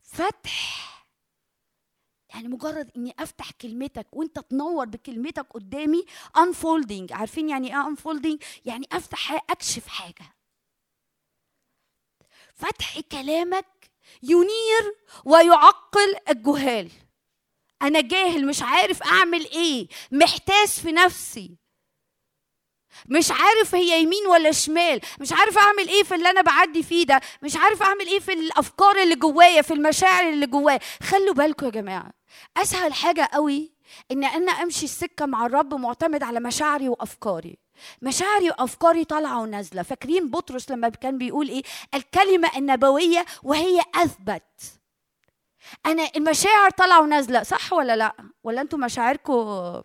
فتح 0.03 0.96
يعني 2.37 2.49
مجرد 2.49 2.91
إني 2.97 3.15
أفتح 3.19 3.51
كلمتك 3.51 4.07
وأنت 4.13 4.39
تنور 4.39 4.85
بكلمتك 4.85 5.47
قدامي 5.51 6.05
unfolding. 6.39 7.13
عارفين 7.13 7.49
يعني 7.49 7.77
إيه 7.77 7.95
unfolding 7.95 8.39
يعني 8.65 8.87
أفتح 8.93 9.33
أكشف 9.51 9.87
حاجة. 9.89 10.35
فتح 12.55 13.01
كلامك 13.01 13.91
ينير 14.23 14.95
ويعقل 15.25 16.17
الجهال. 16.29 16.91
أنا 17.83 18.01
جاهل 18.01 18.47
مش 18.47 18.63
عارف 18.63 19.03
أعمل 19.03 19.45
إيه. 19.51 19.89
محتاس 20.13 20.81
في 20.81 20.93
نفسي. 20.93 21.57
مش 23.07 23.31
عارف 23.31 23.75
هي 23.75 24.03
يمين 24.03 24.27
ولا 24.27 24.53
شمال. 24.53 25.01
مش 25.21 25.33
عارف 25.33 25.59
أعمل 25.59 25.89
إيه 25.89 26.03
في 26.03 26.15
اللي 26.15 26.31
أنا 26.31 26.41
بعدي 26.43 26.83
فيه 26.83 27.07
ده. 27.07 27.21
مش 27.43 27.57
عارف 27.57 27.83
أعمل 27.83 28.07
إيه 28.07 28.21
في 28.21 28.33
الأفكار 28.33 29.03
اللي 29.03 29.15
جوايا 29.15 29.63
في 29.63 29.75
المشاعر 29.75 30.29
اللي 30.29 30.47
جوايا. 30.47 30.79
خلوا 31.03 31.35
بالكم 31.35 31.67
يا 31.67 31.71
جماعة 31.71 32.11
أسهل 32.57 32.93
حاجة 32.95 33.29
قوي 33.33 33.73
إن 34.13 34.25
أنا 34.25 34.53
أمشي 34.53 34.85
السكة 34.85 35.27
مع 35.27 35.47
الرب 35.47 35.75
معتمد 35.75 36.23
على 36.23 36.41
مشاعري 36.41 36.89
وأفكاري. 36.89 37.59
مشاعري 38.03 38.51
وأفكاري 38.51 39.05
طالعة 39.05 39.41
ونازلة. 39.41 39.83
فاكرين 39.83 40.31
بطرس 40.31 40.71
لما 40.71 40.89
كان 40.89 41.19
بيقول 41.19 41.49
إيه؟ 41.49 41.63
الكلمة 41.95 42.51
النبوية 42.57 43.25
وهي 43.43 43.83
أثبت. 43.95 44.43
أنا 45.87 46.11
المشاعر 46.17 46.71
طالعة 46.71 47.01
ونازلة 47.01 47.43
صح 47.43 47.73
ولا 47.73 47.97
لأ؟ 47.97 48.13
ولا 48.45 48.61
أنتم 48.61 48.81
مشاعركم 48.81 49.83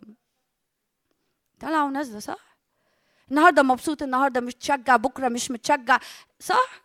طالعة 1.60 1.84
ونازلة 1.86 2.18
صح؟ 2.20 2.51
النهارده 3.32 3.62
مبسوط 3.62 4.02
النهارده 4.02 4.40
متشجع 4.40 4.96
بكره 4.96 5.28
مش 5.28 5.50
متشجع. 5.50 5.98
صح؟ 6.40 6.82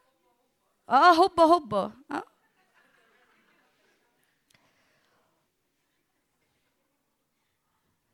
آه 0.90 1.11
هوبا 1.14 1.44
هوبا. 1.44 1.91
آه. 2.11 2.24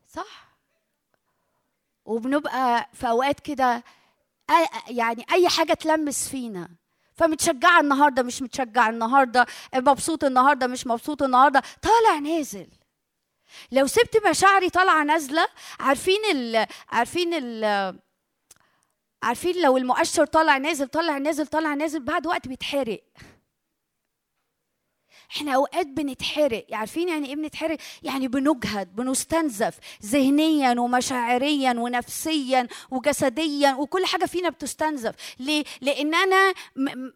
صح. 0.08 0.54
وبنبقى 2.06 2.90
في 2.94 3.08
أوقات 3.10 3.40
كده 3.40 3.84
يعني 4.90 5.26
أي 5.34 5.50
حاجة 5.50 5.74
تلمس 5.74 6.30
فينا. 6.30 6.70
فمتشجعة 7.16 7.80
النهارده 7.80 8.24
مش 8.24 8.42
متشجعة 8.42 8.90
النهارده 8.90 9.46
مبسوط 9.76 10.24
النهارده 10.24 10.68
مش 10.68 10.88
مبسوط 10.88 11.24
النهارده 11.24 11.62
طالع 11.82 12.20
نازل. 12.20 12.68
لو 13.72 13.88
سبت 13.88 14.28
مشاعري 14.30 14.70
طالعة 14.70 15.04
نازلة 15.04 15.48
عارفين 15.80 16.20
ال 16.32 16.68
عارفين 16.90 17.34
ال 17.34 17.64
عارفين 19.24 19.62
لو 19.62 19.78
المؤشر 19.78 20.26
طالع 20.26 20.58
نازل 20.58 20.88
طالع 20.88 21.18
نازل 21.18 21.48
طالع 21.48 21.74
نازل 21.74 22.00
بعد 22.00 22.28
وقت 22.28 22.48
بيتحرق. 22.48 23.04
إحنا 25.32 25.56
أوقات 25.56 25.88
بنتحرق. 25.88 26.66
عارفين 26.72 27.10
يعني 27.10 27.28
إيه 27.28 27.36
بنتحرق؟ 27.36 27.78
يعني 28.04 28.28
بنجهد 28.28 28.95
بنستنزف 28.95 29.78
ذهنيا 30.06 30.80
ومشاعريا 30.80 31.74
ونفسيا 31.74 32.68
وجسديا 32.91 33.74
وكل 33.74 34.06
حاجة 34.06 34.26
فينا 34.26 34.50
بتستنزف. 34.50 35.16
ليه؟ 35.40 35.64
لأن 35.82 36.16
أنا 36.16 36.54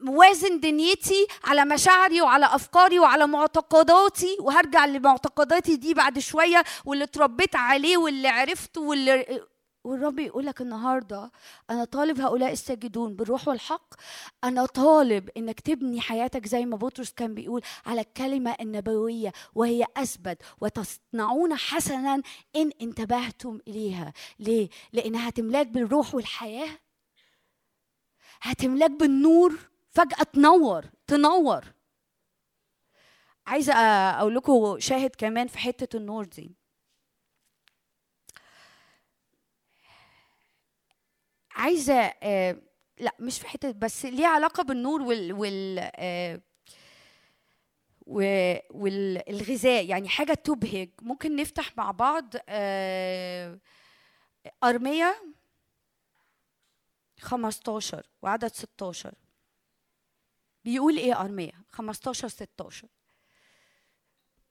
موازن 0.02 0.60
دنيتي 0.60 1.28
على 1.44 1.66
مشاعري 1.66 2.22
وعلى 2.22 2.46
أفكاري 2.46 3.00
وعلى 3.00 3.28
معتقداتي 3.28 4.38
وهرجع 4.40 4.86
لمعتقداتي 4.86 5.76
دي 5.76 5.94
بعد 5.94 6.20
شوية 6.20 6.64
واللي 6.86 7.04
اتربيت 7.04 7.56
عليه 7.56 7.98
واللي 7.98 8.28
عرفته 8.28 8.82
واللي 8.82 9.42
والرب 9.88 10.20
يقول 10.20 10.46
لك 10.46 10.62
النهارده 10.62 11.32
أنا 11.70 11.84
طالب 11.86 12.22
هؤلاء 12.22 12.52
الساجدون 12.52 13.16
بالروح 13.16 13.48
والحق. 13.48 13.94
أنا 14.44 14.66
طالب 14.66 15.30
إنك 15.38 15.60
تبني 15.60 16.02
حياتك 16.02 16.48
زي 16.48 16.66
ما 16.66 16.78
بطرس 16.78 17.12
كان 17.14 17.34
بيقول 17.34 17.62
على 17.86 18.02
الكلمة 18.02 18.56
النبوية 18.62 19.34
وهي 19.56 19.86
أثبت 19.98 20.42
وتصنعون 20.62 21.56
حسنا 21.56 22.22
إن 22.56 22.72
انتبهتم 22.82 23.60
إليها. 23.68 24.14
ليه؟ 24.40 24.70
لانها 24.94 25.30
هتملاك 25.30 25.68
بالروح 25.68 26.16
والحياة. 26.16 26.70
هتملاك 28.42 28.92
بالنور. 28.92 29.60
فجأة 29.92 30.24
تنور 30.24 30.86
تنور. 31.08 31.66
عايزة 33.48 33.74
أقول 33.74 34.36
لكم 34.36 34.80
شاهد 34.80 35.12
كمان 35.18 35.48
في 35.48 35.58
حتة 35.58 35.98
النور 35.98 36.26
دي. 36.26 36.56
عايزة 41.58 41.94
آه 42.24 42.62
لا 43.00 43.16
مش 43.20 43.40
في 43.40 43.48
حتة 43.48 43.72
بس 43.72 44.06
ليه 44.06 44.28
علاقة 44.28 44.64
بالنور 44.64 45.02
وال 45.02 45.34
وال 45.34 45.80
آه 45.96 46.42
والغذاء. 48.72 49.86
يعني 49.86 50.10
حاجة 50.10 50.34
تبهج. 50.34 50.90
ممكن 51.02 51.36
نفتح 51.36 51.78
مع 51.78 51.92
بعض 51.92 52.34
آه 52.50 53.60
أرمية 54.64 55.34
15 57.20 58.08
وعدد 58.22 58.48
16 58.48 59.14
بيقول 60.66 60.98
إيه 60.98 61.22
أرمية؟ 61.22 61.52
15 61.70 62.28
16 62.28 62.88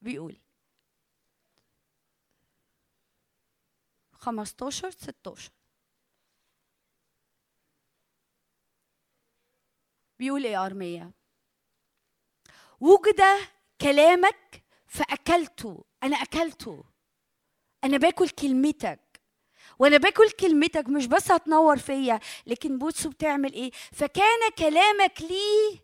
بيقول 0.03 0.37
15 4.12 4.91
16 4.91 5.51
بيقول 10.19 10.45
إيه 10.45 10.53
يا 10.53 10.67
ارميا 10.67 11.13
وجد 12.81 13.23
كلامك 13.81 14.63
فأكلته 14.87 15.85
أنا 16.03 16.17
أكلته. 16.17 16.85
أنا 17.85 17.97
باكل 17.99 18.29
كلمتك. 18.29 19.01
وأنا 19.79 19.97
باكل 19.97 20.31
كلمتك 20.31 20.89
مش 20.89 21.07
بس 21.07 21.31
هتنور 21.33 21.77
فيا 21.79 22.21
لكن 22.47 22.79
بصوا 22.79 23.11
بتعمل 23.11 23.53
إيه؟ 23.53 23.71
فكان 23.93 24.51
كلامك 24.59 25.21
لي 25.23 25.81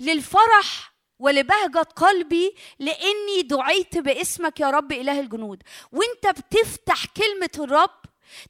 للفرح 0.00 0.94
ولبهجة 1.18 1.78
قلبي 1.78 2.54
لأني 2.78 3.42
دعيت 3.42 3.98
باسمك 3.98 4.60
يا 4.60 4.70
رب 4.70 4.92
إله 4.92 5.20
الجنود. 5.20 5.62
وأنت 5.92 6.40
بتفتح 6.40 7.04
كلمة 7.06 7.50
الرب 7.58 8.00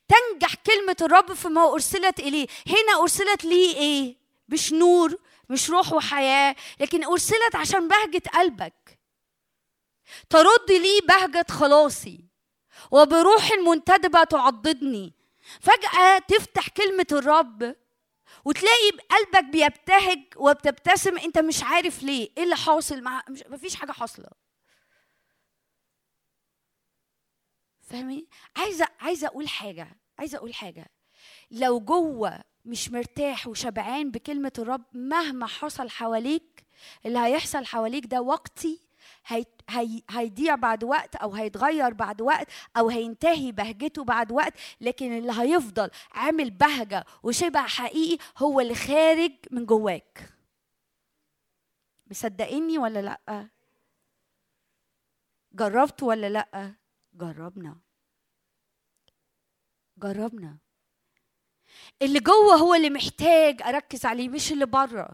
تنجح 0.09 0.55
كلمة 0.55 0.97
الرب 1.01 1.33
فيما 1.33 1.73
أرسلت 1.73 2.21
إليه. 2.21 2.47
هنا 2.67 3.03
أرسلت 3.03 3.45
ليه 3.45 3.77
إيه؟ 3.77 4.20
مش 4.51 4.73
نور 4.73 5.17
مش 5.49 5.71
روح 5.71 5.93
وحياة 5.93 6.57
لكن 6.81 7.05
أرسلت 7.05 7.57
عشان 7.57 7.89
بهجة 7.89 8.23
قلبك. 8.35 8.99
ترد 10.31 10.71
لي 10.71 11.01
بهجة 11.09 11.47
خلاصي 11.51 12.25
وبروح 12.91 13.53
منتدبة 13.67 14.25
تعضدني. 14.25 15.15
فجأة 15.61 16.19
تفتح 16.19 16.69
كلمة 16.69 17.07
الرب 17.13 17.77
وتلاقي 18.45 18.91
قلبك 19.11 19.45
بيبتهج 19.45 20.23
وبتبتسم 20.37 21.19
أنت 21.19 21.39
مش 21.39 21.63
عارف 21.63 22.03
ليه 22.03 22.31
إيه 22.39 22.45
اللي 22.45 22.57
حاصل 22.57 23.03
مش 23.29 23.43
مفيش 23.49 23.75
حاجة 23.75 23.93
حاصلة. 23.93 24.29
فاهمين 27.83 28.27
عايزه 28.57 28.87
عايزة 29.01 29.27
أقول 29.27 29.49
حاجة 29.49 29.99
عايزة 30.19 30.39
أقول 30.39 30.55
حاجة. 30.55 30.91
لو 31.51 31.81
جوه 31.81 32.41
مش 32.65 32.91
مرتاح 32.91 33.47
وشبعان 33.47 34.11
بكلمة 34.11 34.53
الرب 34.59 34.85
مهما 34.93 35.47
حصل 35.47 35.91
حواليك 35.91 36.67
اللي 37.07 37.19
هيحصل 37.19 37.65
حواليك 37.67 38.07
ده 38.07 38.21
وقتي 38.23 38.81
هي 39.27 39.45
هي 39.69 40.03
هيضيع 40.11 40.55
بعد 40.55 40.85
وقت 40.85 41.17
أو 41.17 41.35
هيتغير 41.35 41.93
بعد 41.95 42.21
وقت 42.23 42.47
أو 42.77 42.89
هينتهي 42.89 43.53
بهجته 43.53 44.05
بعد 44.05 44.33
وقت 44.33 44.53
لكن 44.81 45.19
اللي 45.19 45.33
هيفضل 45.33 45.91
عامل 46.13 46.51
بهجة 46.51 47.05
وشبع 47.23 47.67
حقيقي 47.67 48.25
هو 48.39 48.61
اللي 48.61 48.75
خارج 48.75 49.33
من 49.51 49.67
جواك. 49.67 50.33
مصدقيني 52.11 52.79
ولا 52.79 53.03
لأ؟ 53.03 53.49
جربت 55.53 56.03
ولا 56.03 56.29
لأ؟ 56.29 56.75
جربنا. 57.15 57.81
جربنا. 59.99 60.59
اللي 62.03 62.21
جوه 62.21 62.55
هو 62.55 62.75
اللي 62.75 62.91
محتاج 62.91 63.63
أركز 63.63 64.07
عليه 64.07 64.29
مش 64.29 64.53
اللي 64.53 64.67
بره. 64.67 65.09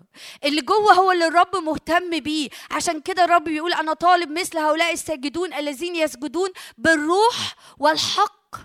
اللي 0.44 0.60
جوه 0.60 0.92
هو 0.92 1.12
اللي 1.12 1.26
الرب 1.26 1.56
مهتم 1.56 2.20
بيه. 2.20 2.48
عشان 2.70 3.00
كده 3.00 3.24
الرب 3.24 3.44
بيقول 3.44 3.72
أنا 3.72 3.92
طالب 3.92 4.30
مثل 4.38 4.58
هؤلاء 4.58 4.92
الساجدون 4.92 5.54
الذين 5.54 5.96
يسجدون 5.96 6.48
بالروح 6.78 7.54
والحق. 7.78 8.56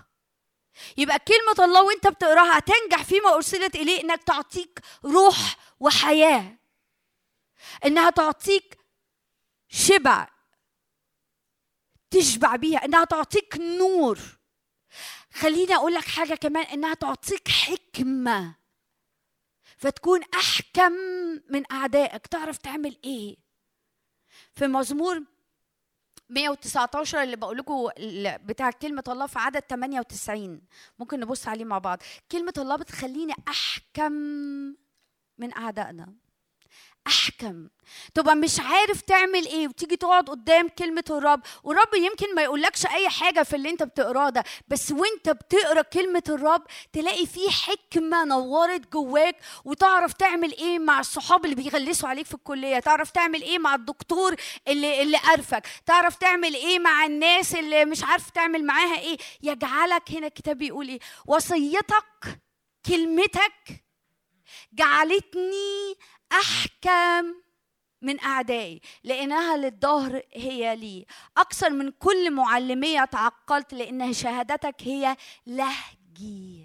يبقى 0.96 1.18
كلمة 1.18 1.66
الله 1.66 1.82
وأنت 1.82 2.06
بتقراها 2.08 2.58
هتنجح 2.58 3.04
فيما 3.04 3.34
أرسلت 3.34 3.74
إليه 3.76 4.00
إنك 4.00 4.22
تعطيك 4.22 4.80
روح 5.04 5.56
وحياة. 5.80 6.58
إنها 7.84 8.10
تعطيك 8.10 8.78
شبع 9.68 10.28
تشبع 12.10 12.56
بيها. 12.56 12.84
إنها 12.84 13.04
تعطيك 13.04 13.56
نور. 13.60 14.18
خليني 15.34 15.74
أقول 15.74 15.94
لك 15.94 16.04
حاجة 16.04 16.34
كمان 16.34 16.64
إنها 16.64 16.94
تعطيك 16.94 17.48
حكمة. 17.48 18.54
فتكون 19.78 20.20
أحكم 20.34 20.92
من 21.50 21.72
أعدائك. 21.72 22.26
تعرف 22.26 22.58
تعمل 22.58 22.96
إيه؟ 23.04 23.36
في 24.54 24.66
مزمور 24.66 25.22
119 26.28 27.22
اللي 27.22 27.36
بقول 27.36 27.58
لكم 27.58 27.88
بتاع 28.46 28.70
كلمة 28.70 29.04
الله 29.08 29.26
في 29.26 29.38
عدد 29.38 29.60
98 29.60 30.62
ممكن 30.98 31.20
نبص 31.20 31.48
عليه 31.48 31.64
مع 31.64 31.78
بعض. 31.78 31.98
كلمة 32.32 32.54
الله 32.58 32.76
بتخليني 32.76 33.34
أحكم 33.48 34.12
من 35.38 35.56
أعدائنا. 35.56 36.14
أحكم. 37.06 37.68
تبقى 38.14 38.36
مش 38.36 38.60
عارف 38.60 39.00
تعمل 39.00 39.46
إيه 39.46 39.68
وتيجي 39.68 39.96
تقعد 39.96 40.28
قدام 40.30 40.68
كلمة 40.68 41.04
الرب 41.10 41.40
والرب 41.64 41.94
يمكن 41.94 42.34
ما 42.34 42.42
يقولكش 42.42 42.86
أي 42.86 43.08
حاجة 43.08 43.42
في 43.42 43.56
اللي 43.56 43.70
أنت 43.70 43.82
بتقراه 43.82 44.30
ده 44.30 44.44
بس 44.68 44.90
وأنت 44.92 45.28
بتقرأ 45.28 45.82
كلمة 45.82 46.22
الرب 46.28 46.62
تلاقي 46.92 47.26
فيه 47.26 47.50
حكمة 47.50 48.24
نورت 48.24 48.92
جواك 48.92 49.36
وتعرف 49.64 50.12
تعمل 50.12 50.52
إيه 50.52 50.78
مع 50.78 51.00
الصحاب 51.00 51.44
اللي 51.44 51.56
بيغلسوا 51.56 52.08
عليك 52.08 52.26
في 52.26 52.34
الكلية 52.34 52.78
تعرف 52.78 53.10
تعمل 53.10 53.42
إيه 53.42 53.58
مع 53.58 53.74
الدكتور 53.74 54.34
اللي 54.68 55.02
اللي 55.02 55.16
قرفك 55.18 55.66
تعرف 55.86 56.16
تعمل 56.16 56.54
إيه 56.54 56.78
مع 56.78 57.04
الناس 57.06 57.54
اللي 57.54 57.84
مش 57.84 58.04
عارف 58.04 58.30
تعمل 58.30 58.64
معاها 58.66 58.98
إيه. 58.98 59.16
يجعلك 59.42 60.10
هنا 60.10 60.26
الكتاب 60.26 60.58
بيقول 60.58 60.88
إيه؟ 60.88 60.98
وصيتك 61.26 62.40
كلمتك 62.86 63.82
جعلتني 64.72 65.94
احكم 66.32 67.34
من 68.02 68.20
أعدائي 68.20 68.80
لأنها 69.04 69.56
للظهر 69.56 70.22
هي 70.32 70.76
لي. 70.76 71.06
أكثر 71.36 71.70
من 71.70 71.90
كل 71.90 72.30
معلميه 72.30 73.04
تعقلت 73.04 73.74
لأن 73.74 74.12
شهادتك 74.12 74.82
هي 74.82 75.16
لهجي. 75.46 76.60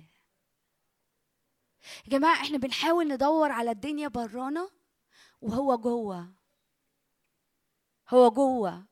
يا 2.05 2.09
جماعة 2.09 2.33
إحنا 2.41 2.57
بنحاول 2.57 3.07
ندور 3.07 3.51
على 3.51 3.71
الدنيا 3.71 4.07
برانا 4.07 4.69
وهو 5.41 5.77
جوه. 5.77 6.27
هو 8.09 8.29
جوه. 8.31 8.85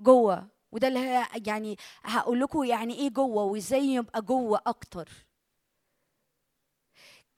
جوه. 0.00 0.48
وده 0.72 0.88
اللي 0.88 1.26
يعني 1.46 1.76
هقول 2.02 2.40
لكم 2.40 2.64
يعني 2.64 2.94
إيه 2.94 3.10
جوه 3.10 3.44
وإزاي 3.44 3.86
يبقى 3.94 4.22
جوه 4.22 4.60
أكتر. 4.66 5.08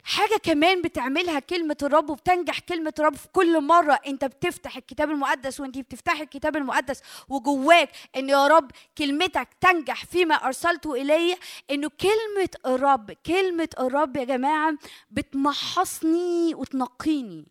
حاجة 0.07 0.37
كمان 0.43 0.81
بتعملها 0.81 1.39
كلمة 1.39 1.77
الرب 1.83 2.09
وبتنجح 2.09 2.59
كلمة 2.59 2.93
الرب 2.99 3.15
في 3.15 3.27
كل 3.27 3.61
مرة 3.61 3.99
أنت 4.07 4.25
بتفتح 4.25 4.77
الكتاب 4.77 5.11
المقدس 5.11 5.59
وأنت 5.59 5.77
بتفتحي 5.77 6.23
الكتاب 6.23 6.55
المقدس 6.55 7.01
وجواك 7.29 7.89
إن 8.17 8.29
يا 8.29 8.47
رب 8.47 8.71
كلمتك 8.97 9.47
تنجح 9.61 10.05
فيما 10.05 10.35
أرسلته 10.35 10.93
إلي 11.01 11.37
إنه 11.71 11.89
كلمة 12.01 12.49
الرب 12.65 13.11
كلمة 13.11 13.69
الرب 13.79 14.17
يا 14.17 14.23
جماعة 14.23 14.73
بتمحصني 15.11 16.55
وتنقيني. 16.55 17.45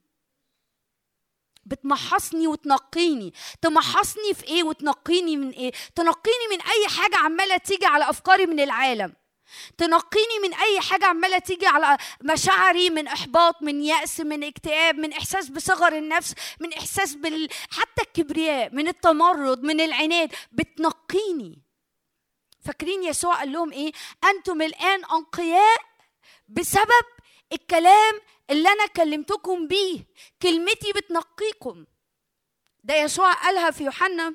بتمحصني 1.67 2.47
وتنقيني. 2.47 3.33
تمحصني 3.63 4.35
في 4.35 4.45
إيه 4.45 4.63
وتنقيني 4.63 5.37
من 5.37 5.51
إيه؟ 5.51 5.73
تنقيني 5.95 6.47
من 6.51 6.61
أي 6.61 6.89
حاجة 6.89 7.17
عمالة 7.17 7.57
تيجي 7.57 7.87
على 7.87 8.11
أفكاري 8.11 8.47
من 8.47 8.61
العالم. 8.61 9.13
تنقيني 9.79 10.39
من 10.43 10.55
أي 10.55 10.81
حاجة 10.81 11.07
عمالة 11.07 11.39
تيجي 11.39 11.67
على 11.67 11.99
مشاعري 12.23 12.91
من 12.91 13.07
إحباط 13.07 13.63
من 13.63 13.83
يأس 13.83 14.21
من 14.21 14.45
اكتئاب 14.45 14.95
من 14.95 15.13
إحساس 15.13 15.49
بصغر 15.49 15.99
النفس 15.99 16.35
من 16.61 16.73
إحساس 16.73 17.15
بال 17.15 17.49
حتى 17.71 18.03
الكبرياء 18.03 18.75
من 18.75 18.89
التمرد 18.89 19.63
من 19.63 19.81
العناد. 19.81 20.35
بتنقيني. 20.53 21.63
فاكرين 22.61 23.03
يسوع 23.05 23.35
قال 23.35 23.53
لهم 23.53 23.73
إيه؟ 23.73 23.93
أنتم 24.25 24.63
الآن 24.63 25.05
أنقياء 25.05 25.79
بسبب 26.49 27.07
الكلام 27.53 28.21
اللي 28.51 28.69
أنا 28.69 28.87
كلمتكم 28.87 29.67
بيه. 29.67 30.07
كلمتي 30.43 30.93
بتنقيكم. 30.93 31.85
ده 32.85 32.95
يسوع 32.95 33.33
قالها 33.33 33.71
في 33.71 33.85
يوحنا 33.85 34.35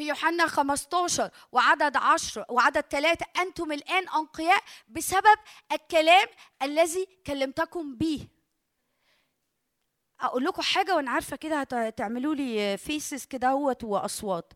في 0.00 0.08
يوحنا 0.08 0.46
15 0.46 1.30
وعدد 1.52 1.96
10 1.96 2.46
وعدد 2.48 2.80
3 2.80 3.26
أنتم 3.40 3.72
الآن 3.72 4.08
أنقياء 4.08 4.62
بسبب 4.88 5.38
الكلام 5.72 6.26
الذي 6.62 7.06
كلمتكم 7.26 7.96
به. 7.96 8.28
أقول 10.20 10.44
لكم 10.44 10.62
حاجة 10.62 10.96
وأنا 10.96 11.10
عارفة 11.10 11.36
كده 11.36 11.60
هتعملوا 11.60 12.34
لي 12.34 12.76
فيسز 12.76 13.24
كده 13.24 13.54
وأصوات. 13.82 14.52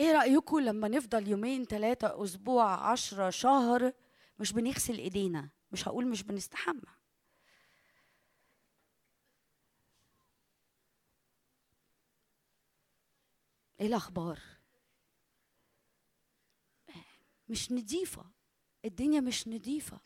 إيه 0.00 0.12
رأيكم 0.12 0.58
لما 0.60 0.88
نفضل 0.88 1.28
يومين 1.28 1.64
ثلاثة 1.64 2.24
أسبوع 2.24 2.90
عشرة 2.90 3.30
شهر؟ 3.30 3.92
مش 4.38 4.52
بنغسل 4.52 4.98
إيدينا 4.98 5.48
مش 5.72 5.88
هقول 5.88 6.06
مش 6.06 6.22
بنستحمى. 6.22 6.96
إيه 13.80 13.86
الأخبار؟ 13.86 14.55
مش 17.48 17.72
نضيفة. 17.72 18.24
الدنيا 18.84 19.20
مش 19.20 19.48
نضيفة. 19.48 20.00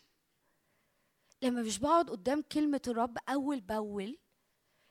لما 1.42 1.62
مش 1.62 1.78
بقعد 1.78 2.10
قدام 2.10 2.42
كلمة 2.42 2.80
الرب 2.88 3.18
أول 3.28 3.60
بأول 3.60 4.18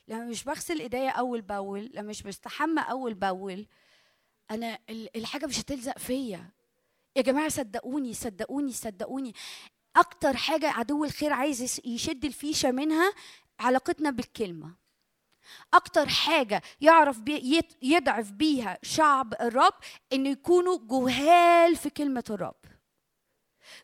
لما 0.07 0.26
مش 0.26 0.43
بغسل 0.43 0.80
إيديا 0.80 1.09
أول 1.09 1.41
بأول 1.41 1.91
لما 1.93 2.09
مش 2.09 2.23
بستحمى 2.23 2.81
أول 2.81 3.13
بأول 3.13 3.67
أنا 4.51 4.80
ال- 4.89 5.17
الحاجة 5.17 5.45
مش 5.45 5.59
هتلزق 5.59 5.97
فيا. 5.97 6.51
يا 7.15 7.21
جماعة 7.21 7.49
صدقوني 7.49 8.13
صدقوني 8.13 8.71
صدقوني. 8.73 9.34
أكتر 9.95 10.38
حاجة 10.38 10.69
عدو 10.69 11.03
الخير 11.05 11.34
عايز 11.34 11.81
يشد 11.85 12.26
الفيشة 12.26 12.71
منها 12.71 13.13
علاقتنا 13.59 14.09
بالكلمة. 14.09 14.76
أكتر 15.73 16.09
حاجة 16.09 16.61
يعرف 16.81 17.19
بي 17.19 17.61
يضعف 17.81 18.31
بيها 18.31 18.77
شعب 18.84 19.34
الرب 19.41 19.73
إنه 20.13 20.30
يكونوا 20.30 20.80
جهال 20.88 21.76
في 21.76 21.89
كلمة 21.89 22.23
الرب. 22.30 22.55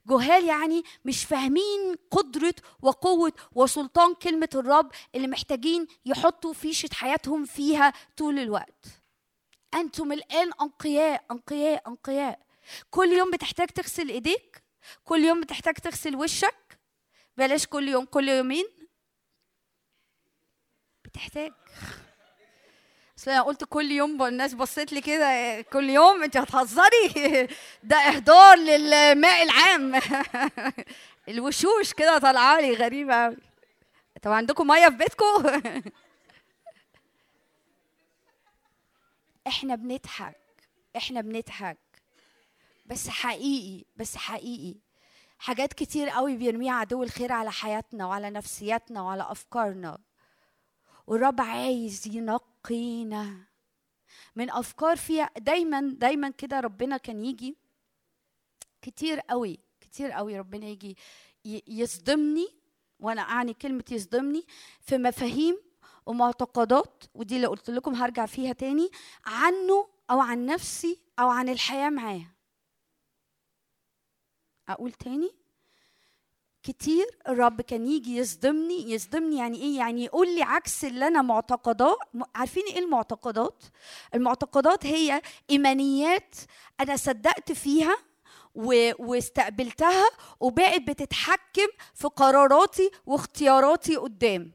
جهال 0.07 0.45
يعني 0.45 0.83
مش 1.05 1.25
فاهمين 1.25 1.95
قدرة 2.11 2.55
وقوة 2.81 3.33
وسلطان 3.51 4.13
كلمة 4.13 4.49
الرب 4.55 4.91
اللي 5.15 5.27
محتاجين 5.27 5.87
يحطوا 6.05 6.53
فيشة 6.53 6.89
حياتهم 6.93 7.45
فيها 7.45 7.93
طول 8.17 8.39
الوقت. 8.39 8.85
أنتم 9.73 10.11
الآن 10.11 10.51
أنقياء 10.61 11.25
أنقياء 11.31 11.87
أنقياء. 11.87 12.39
كل 12.89 13.07
يوم 13.11 13.31
بتحتاج 13.31 13.67
تغسل 13.67 14.09
إيديك؟ 14.09 14.63
كل 15.03 15.23
يوم 15.23 15.41
بتحتاج 15.41 15.73
تغسل 15.73 16.15
وشك؟ 16.15 16.79
بلاش 17.37 17.67
كل 17.67 17.89
يوم 17.89 18.05
كل 18.05 18.29
يومين؟ 18.29 18.65
بتحتاج 21.15 21.51
أصل 23.17 23.31
أنا 23.31 23.41
قلت 23.41 23.63
كل 23.63 23.91
يوم 23.91 24.23
الناس 24.23 24.53
بصيت 24.53 24.93
لي 24.93 25.01
كده 25.01 25.61
كل 25.61 25.89
يوم 25.89 26.23
أنت 26.23 26.37
هتهزري؟ 26.37 27.47
ده 27.83 27.97
إهدار 27.97 28.57
للماء 28.57 29.43
العام. 29.43 30.01
الوشوش 31.29 31.93
كده 31.93 32.17
طالعة 32.17 32.61
لي 32.61 32.73
غريبة 32.73 33.25
قوي 33.25 33.37
طب 34.21 34.31
عندكم 34.31 34.67
مية 34.67 34.89
في 34.89 34.95
بيتكم؟ 34.95 35.61
إحنا 39.47 39.75
بنضحك 39.75 40.35
إحنا 40.97 41.21
بنضحك. 41.21 41.77
بس 42.85 43.09
حقيقي 43.09 43.85
بس 43.95 44.17
حقيقي. 44.17 44.75
حاجات 45.39 45.73
كتير 45.73 46.09
قوي 46.09 46.35
بيرميها 46.37 46.73
عدو 46.73 47.03
الخير 47.03 47.31
على 47.31 47.51
حياتنا 47.51 48.05
وعلى 48.05 48.29
نفسياتنا 48.29 49.01
وعلى 49.01 49.31
أفكارنا. 49.31 49.97
والرب 51.07 51.41
عايز 51.41 52.07
ينقينا. 52.07 53.45
من 54.35 54.49
أفكار 54.49 54.95
فيها 54.97 55.29
دايما 55.37 55.81
دايما 55.81 56.29
كده 56.29 56.59
ربنا 56.59 56.97
كان 56.97 57.25
يجي 57.25 57.57
كتير 58.81 59.19
قوي 59.19 59.59
كتير 59.81 60.11
قوي 60.11 60.39
ربنا 60.39 60.65
يجي 60.65 60.97
يصدمني 61.67 62.47
وأنا 62.99 63.21
أعني 63.21 63.53
كلمة 63.53 63.83
يصدمني 63.91 64.45
في 64.81 64.97
مفاهيم 64.97 65.57
ومعتقدات 66.05 67.03
ودي 67.13 67.35
اللي 67.35 67.47
قلت 67.47 67.69
لكم 67.69 67.95
هرجع 67.95 68.25
فيها 68.25 68.53
تاني 68.53 68.89
عنه 69.25 69.89
أو 70.11 70.19
عن 70.19 70.45
نفسي 70.45 70.99
أو 71.19 71.29
عن 71.29 71.49
الحياة 71.49 71.89
معاه. 71.89 72.25
أقول 74.69 74.91
تاني؟ 74.91 75.31
كتير 76.65 77.05
الرب 77.27 77.61
كان 77.61 77.87
يجي 77.87 78.17
يصدمني 78.17 78.91
يصدمني 78.91 79.37
يعني 79.37 79.57
إيه؟ 79.57 79.77
يعني 79.77 80.05
يقول 80.05 80.35
لي 80.35 80.43
عكس 80.43 80.85
اللي 80.85 81.07
أنا 81.07 81.21
معتقداه. 81.21 81.95
عارفين 82.35 82.63
إيه 82.63 82.79
المعتقدات؟ 82.79 83.63
المعتقدات 84.15 84.85
هي 84.85 85.21
إيمانيات 85.49 86.35
أنا 86.81 86.95
صدقت 86.95 87.51
فيها. 87.51 87.97
واستقبلتها 88.99 90.05
وبقت 90.39 90.81
بتتحكم 90.81 91.67
في 91.93 92.07
قراراتي 92.07 92.91
واختياراتي 93.05 93.95
قدام. 93.95 94.51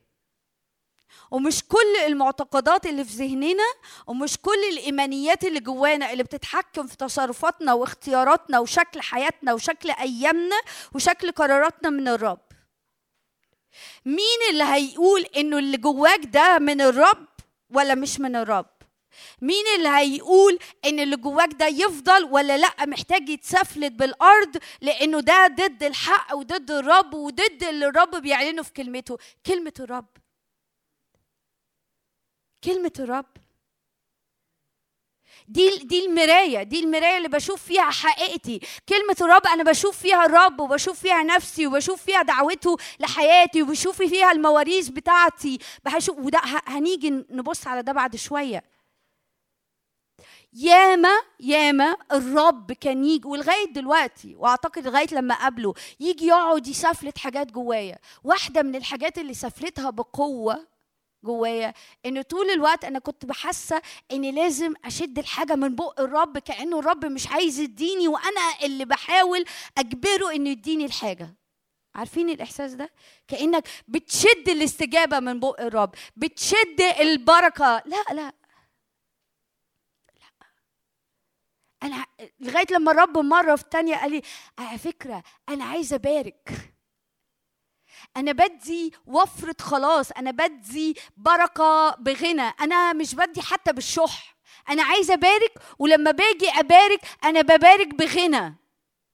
ومش 1.30 1.64
كل 1.64 1.96
المعتقدات 2.06 2.86
اللي 2.86 3.04
في 3.04 3.12
ذهننا 3.16 3.64
ومش 4.06 4.38
كل 4.38 4.64
الإيمانيات 4.72 5.44
اللي 5.44 5.60
جوانا 5.60 6.12
اللي 6.12 6.22
بتتحكم 6.22 6.86
في 6.86 6.96
تصرفاتنا 6.96 7.72
واختياراتنا 7.72 8.58
وشكل 8.58 9.00
حياتنا 9.02 9.52
وشكل 9.54 9.90
أيامنا 9.90 10.56
وشكل 10.94 11.32
قراراتنا 11.32 11.90
من 11.90 12.08
الرب. 12.08 12.40
مين 14.04 14.38
اللي 14.50 14.64
هيقول 14.64 15.20
إنه 15.36 15.58
اللي 15.58 15.76
جواك 15.76 16.20
ده 16.24 16.58
من 16.58 16.80
الرب 16.80 17.26
ولا 17.70 17.94
مش 17.94 18.20
من 18.20 18.36
الرب؟ 18.36 18.66
مين 19.42 19.64
اللي 19.76 19.88
هيقول 19.88 20.58
إن 20.84 21.00
اللي 21.00 21.16
جواك 21.16 21.48
ده 21.52 21.66
يفضل 21.66 22.24
ولا 22.24 22.58
لأ 22.58 22.86
محتاج 22.86 23.28
يتسفلت 23.28 23.92
بالأرض 23.92 24.56
لأنه 24.80 25.20
ده 25.20 25.46
ضد 25.46 25.82
الحق 25.82 26.34
وضد 26.36 26.70
الرب 26.70 27.14
وضد 27.14 27.64
اللي 27.68 27.86
الرب 27.86 28.16
بيعلنه 28.16 28.62
في 28.62 28.72
كلمته؟ 28.72 29.18
كلمة 29.46 29.72
الرب. 29.80 30.06
كلمة 32.64 32.92
الرب. 32.98 33.26
دي 35.48 35.78
دي 35.78 36.06
المراية 36.06 36.62
دي 36.62 36.80
المراية 36.80 37.16
اللي 37.16 37.28
بشوف 37.28 37.62
فيها 37.62 37.90
حقيقتي. 37.90 38.60
كلمة 38.88 39.16
الرب 39.20 39.46
أنا 39.46 39.62
بشوف 39.62 39.98
فيها 39.98 40.26
الرب 40.26 40.60
وبشوف 40.60 41.00
فيها 41.00 41.22
نفسي 41.22 41.66
وبشوف 41.66 42.02
فيها 42.02 42.22
دعوته 42.22 42.76
لحياتي 43.00 43.62
وبشوف 43.62 44.02
فيها 44.02 44.32
المواريث 44.32 44.88
بتاعتي. 44.88 45.58
بشوف 45.84 46.18
وده 46.18 46.40
هنيجي 46.66 47.10
نبص 47.10 47.66
على 47.66 47.82
ده 47.82 47.92
بعد 47.92 48.16
شوية. 48.16 48.64
ياما 50.52 51.20
ياما 51.40 51.96
الرب 52.12 52.72
كان 52.72 53.04
يجي 53.04 53.28
ولغاية 53.28 53.72
دلوقتي 53.72 54.34
وأعتقد 54.36 54.86
لغاية 54.86 55.06
لما 55.12 55.34
قابله 55.34 55.74
يجي 56.00 56.26
يقعد 56.26 56.66
يسفلت 56.66 57.18
حاجات 57.18 57.52
جوايا. 57.52 57.98
واحدة 58.24 58.62
من 58.62 58.76
الحاجات 58.76 59.18
اللي 59.18 59.34
سفلتها 59.34 59.90
بقوة 59.90 60.69
جوايا 61.24 61.74
إن 62.06 62.22
طول 62.22 62.50
الوقت 62.50 62.84
أنا 62.84 62.98
كنت 62.98 63.26
بحاسة 63.26 63.82
إني 64.12 64.32
لازم 64.32 64.74
أشد 64.84 65.18
الحاجة 65.18 65.54
من 65.54 65.74
بق 65.76 66.00
الرب 66.00 66.38
كأنه 66.38 66.78
الرب 66.78 67.04
مش 67.04 67.26
عايز 67.26 67.60
يديني 67.60 68.08
وأنا 68.08 68.40
اللي 68.62 68.84
بحاول 68.84 69.44
أجبره 69.78 70.32
إنه 70.34 70.50
يديني 70.50 70.84
الحاجة. 70.84 71.34
عارفين 71.94 72.30
الإحساس 72.30 72.72
ده؟ 72.72 72.90
كأنك 73.28 73.68
بتشد 73.88 74.48
الاستجابة 74.48 75.20
من 75.20 75.40
بق 75.40 75.60
الرب 75.60 75.94
بتشد 76.16 76.80
البركة. 77.00 77.82
لا 77.86 78.04
لا. 78.12 78.32
أنا 81.82 82.06
لغاية 82.40 82.66
لما 82.70 82.92
الرب 82.92 83.18
مرة 83.18 83.56
في 83.56 83.64
تانية 83.70 83.96
قال 83.96 84.10
لي 84.12 84.22
على 84.58 84.78
فكرة 84.78 85.22
أنا 85.48 85.64
عايزه 85.64 85.96
أبارك. 85.96 86.50
أنا 88.16 88.32
بدي 88.32 88.92
وفرة 89.06 89.56
خلاص 89.60 90.10
أنا 90.12 90.30
بدي 90.30 90.96
بركة 91.16 91.90
بغنى 91.98 92.48
أنا 92.60 92.92
مش 92.92 93.14
بدي 93.14 93.42
حتى 93.42 93.72
بالشح. 93.72 94.36
أنا 94.68 94.82
عايزة 94.82 95.14
أبارك 95.14 95.52
ولما 95.78 96.10
باجي 96.10 96.48
أبارك 96.50 97.00
أنا 97.24 97.40
ببارك 97.40 97.94
بغنى 97.94 98.56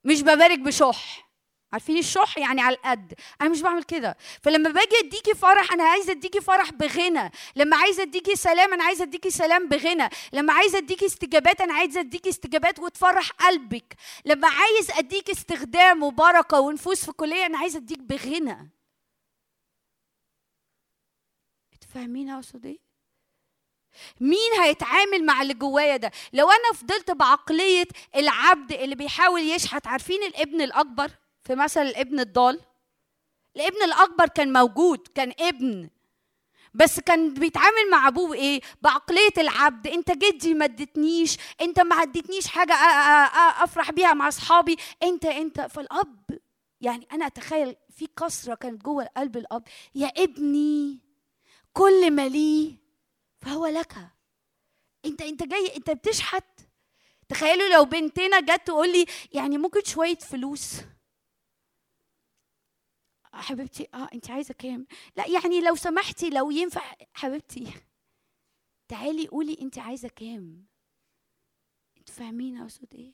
مش 0.04 0.22
ببارك 0.22 0.58
بشح. 0.58 1.26
عارفين 1.72 1.98
الشح 1.98 2.38
يعني 2.38 2.60
على 2.60 2.76
القد. 2.76 3.14
أنا 3.40 3.48
مش 3.48 3.60
بعمل 3.62 3.82
كده. 3.82 4.16
فلما 4.42 4.70
باجي 4.70 4.96
أديكي 5.04 5.34
فرح 5.34 5.72
أنا 5.72 5.84
عايزة 5.84 6.12
أديكي 6.12 6.40
فرح 6.40 6.70
بغنى. 6.72 7.30
لما 7.56 7.76
عايزة 7.76 8.02
أديكي 8.02 8.36
سلام 8.36 8.72
أنا 8.72 8.84
عايزة 8.84 9.04
أديكي 9.04 9.30
سلام 9.30 9.68
بغنى. 9.68 10.08
لما 10.32 10.52
عايزة 10.52 10.78
أديكي 10.78 11.06
استجابات 11.06 11.60
أنا 11.60 11.74
عايزة 11.74 12.00
أديكي 12.00 12.28
استجابات 12.28 12.78
وتفرح 12.78 13.30
قلبك. 13.30 13.94
لما 14.24 14.48
عايز 14.48 14.90
اديك 14.90 15.30
استخدام 15.30 16.02
وبركة 16.02 16.60
ونفوس 16.60 17.04
في 17.04 17.12
كليه 17.12 17.46
أنا 17.46 17.58
عايزة 17.58 17.78
أديك 17.78 17.98
بغنى 17.98 18.70
أنتوا 21.72 21.84
فاهمين 21.96 22.30
اقصد 22.30 22.66
إيه 22.66 22.78
مين 24.20 24.52
هيتعامل 24.62 25.24
مع 25.26 25.42
اللي 25.42 25.54
جوايا 25.54 25.96
ده؟ 25.96 26.10
لو 26.32 26.50
أنا 26.50 26.72
فضلت 26.74 27.10
بعقلية 27.10 27.84
العبد 28.16 28.72
اللي 28.72 28.94
بيحاول 28.94 29.40
يشحت 29.40 29.86
عارفين 29.86 30.22
الابن 30.22 30.60
الأكبر؟ 30.60 31.10
في 31.44 31.54
مثل 31.54 31.80
الابن 31.82 32.20
الضال؟ 32.20 32.60
الابن 33.56 33.82
الأكبر 33.82 34.28
كان 34.28 34.52
موجود 34.52 35.08
كان 35.14 35.32
ابن. 35.40 35.88
بس 36.74 37.00
كان 37.00 37.34
بيتعامل 37.34 37.90
مع 37.90 38.08
أبوه 38.08 38.34
إيه؟ 38.34 38.60
بعقلية 38.82 39.34
العبد. 39.38 39.86
أنت 39.86 40.10
جدي 40.10 40.54
ما 40.54 40.64
ادتنيش 40.64 41.36
أنت 41.60 41.80
ما 41.80 42.02
اديتنيش 42.02 42.46
حاجة 42.46 42.74
أفرح 43.64 43.90
بيها 43.90 44.14
مع 44.14 44.28
أصحابي. 44.28 44.76
أنت 45.02 45.24
أنت. 45.24 45.60
فالأب 45.60 46.40
يعني 46.80 47.08
أنا 47.12 47.26
أتخيل 47.26 47.76
في 47.96 48.06
كسرة 48.06 48.54
كانت 48.54 48.82
جوه 48.82 49.04
قلب 49.16 49.36
الأب. 49.36 49.62
يا 49.94 50.06
ابني 50.16 51.05
كل 51.76 52.10
ما 52.10 52.28
لي 52.28 52.76
فهو 53.38 53.66
لك. 53.66 53.94
انت 55.04 55.22
انت 55.22 55.42
جاي 55.42 55.76
انت 55.76 55.90
بتشحت. 55.90 56.60
تخيلوا 57.28 57.68
لو 57.68 57.84
بنتنا 57.84 58.40
جت 58.40 58.66
تقول 58.66 58.92
لي 58.92 59.06
يعني 59.32 59.58
ممكن 59.58 59.84
شوية 59.84 60.16
فلوس. 60.18 60.80
حبيبتي 63.32 63.88
آه 63.94 64.08
انت 64.14 64.30
عايزة 64.30 64.54
كام؟ 64.54 64.86
لا 65.16 65.28
يعني 65.28 65.60
لو 65.60 65.74
سمحتي 65.74 66.30
لو 66.30 66.50
ينفع 66.50 66.94
حبيبتي. 67.14 67.72
تعالي 68.88 69.26
قولي 69.26 69.58
انت 69.60 69.78
عايزة 69.78 70.08
كام. 70.08 70.66
أنتوا 71.98 72.14
فاهمين 72.14 72.56
أقصد 72.60 72.94
إيه؟ 72.94 73.12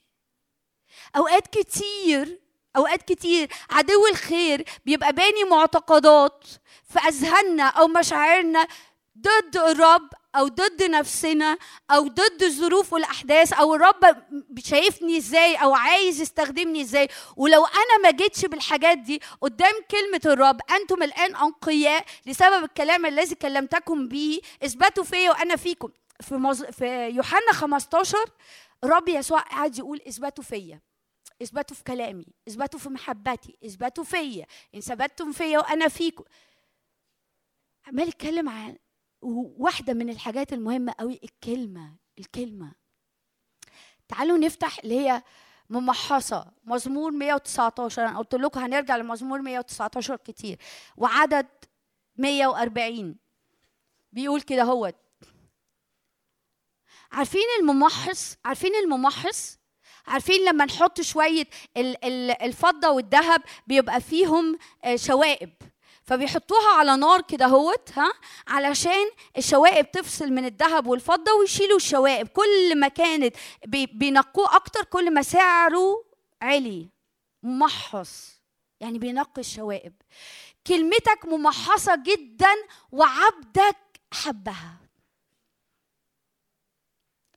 أوقات 1.16 1.47
كتير 1.47 2.40
أوقات 2.77 3.03
كتير 3.03 3.49
عدو 3.70 4.07
الخير 4.07 4.65
بيبقى 4.85 5.12
باني 5.12 5.44
معتقدات 5.51 6.44
في 6.93 6.99
أذهاننا 7.09 7.65
أو 7.65 7.89
مشاعرنا 7.89 8.66
ضد 9.19 9.57
الرب 9.57 10.09
أو 10.36 10.49
ضد 10.49 10.82
نفسنا 10.82 11.59
أو 11.90 12.09
ضد 12.09 12.43
الظروف 12.43 12.93
والأحداث 12.93 13.53
أو 13.53 13.74
الرب 13.74 14.16
شايفني 14.59 15.16
إزاي 15.19 15.55
أو 15.57 15.74
عايز 15.74 16.20
يستخدمني 16.20 16.81
إزاي. 16.82 17.09
ولو 17.36 17.65
أنا 17.65 17.99
ما 18.03 18.11
جيتش 18.11 18.44
بالحاجات 18.47 18.99
دي 18.99 19.23
قدام 19.40 19.73
كلمة 19.90 20.20
الرب 20.35 20.61
أنتم 20.70 21.03
الآن 21.03 21.36
أنقياء 21.36 22.05
لسبب 22.27 22.65
الكلام 22.65 23.07
الذي 23.07 23.35
كلمتكم 23.35 24.09
به 24.09 24.40
إثبتوا 24.65 25.05
فيا 25.05 25.31
وأنا 25.31 25.57
فيكم. 25.57 25.89
في 26.20 26.35
مز... 26.35 26.65
في 26.65 27.09
يوحنا 27.09 27.53
15 27.53 28.19
الرب 28.85 29.09
يسوع 29.09 29.40
قاعد 29.40 29.78
يقول 29.78 30.01
إثبتوا 30.09 30.44
فيا. 30.44 30.81
اثبتوا 31.42 31.76
في 31.76 31.84
كلامي 31.84 32.26
اثبتوا 32.48 32.80
في 32.80 32.88
محبتي 32.88 33.59
اثبتوا 33.64 34.04
فيا 34.04 34.46
إن 34.74 34.80
ثبتتم 34.80 35.32
فيا 35.32 35.59
وأنا 35.59 35.88
فيكم. 35.88 36.24
عمال 37.86 38.09
يتكلم 38.09 38.48
عن 38.48 38.76
واحدة 39.59 39.94
من 39.94 40.10
الحاجات 40.10 40.52
المهمة 40.52 40.94
قوي 40.98 41.20
الكلمة 41.24 41.96
الكلمة. 42.18 42.74
تعالوا 44.09 44.38
نفتح 44.38 44.78
اللي 44.78 45.00
هي 45.00 45.22
ممحصة 45.70 46.52
مزمور 46.64 47.10
119 47.10 48.02
أنا 48.02 48.18
قلت 48.18 48.34
لكم 48.34 48.60
هنرجع 48.60 48.96
لمزمور 48.96 49.42
119 49.42 50.16
كتير. 50.16 50.59
وعدد 50.96 51.46
140 52.16 53.16
بيقول 54.12 54.40
كده 54.40 54.62
هو 54.62 54.92
عارفين 57.12 57.46
الممحص؟ 57.60 58.36
عارفين 58.44 58.74
الممحص؟ 58.74 59.59
عارفين 60.06 60.44
لما 60.48 60.64
نحط 60.64 61.00
شوية 61.00 61.46
ال- 61.76 62.04
ال- 62.04 62.42
الفضة 62.42 62.90
والذهب 62.90 63.42
بيبقى 63.66 64.00
فيهم 64.00 64.58
آه، 64.84 64.96
شوائب. 64.96 65.52
فبيحطوها 66.04 66.68
على 66.78 66.96
نار 66.96 67.20
كده 67.20 67.46
هوت 67.46 67.90
ها 67.98 68.12
علشان 68.48 69.10
الشوائب 69.38 69.90
تفصل 69.90 70.30
من 70.30 70.44
الذهب 70.44 70.86
والفضة 70.86 71.32
ويشيلوا 71.32 71.76
الشوائب. 71.76 72.28
كل 72.28 72.78
ما 72.80 72.88
كانت 72.88 73.36
بي- 73.66 73.86
بينقوه 73.86 74.56
أكتر 74.56 74.84
كل 74.84 75.14
ما 75.14 75.22
سعره 75.22 76.04
عالي 76.42 76.88
ممحص. 77.42 78.32
يعني 78.80 78.98
بينقي 78.98 79.40
الشوائب. 79.40 79.92
كلمتك 80.66 81.24
ممحصة 81.24 81.96
جدا 82.06 82.52
وعبدك 82.92 83.76
حبها. 84.14 84.76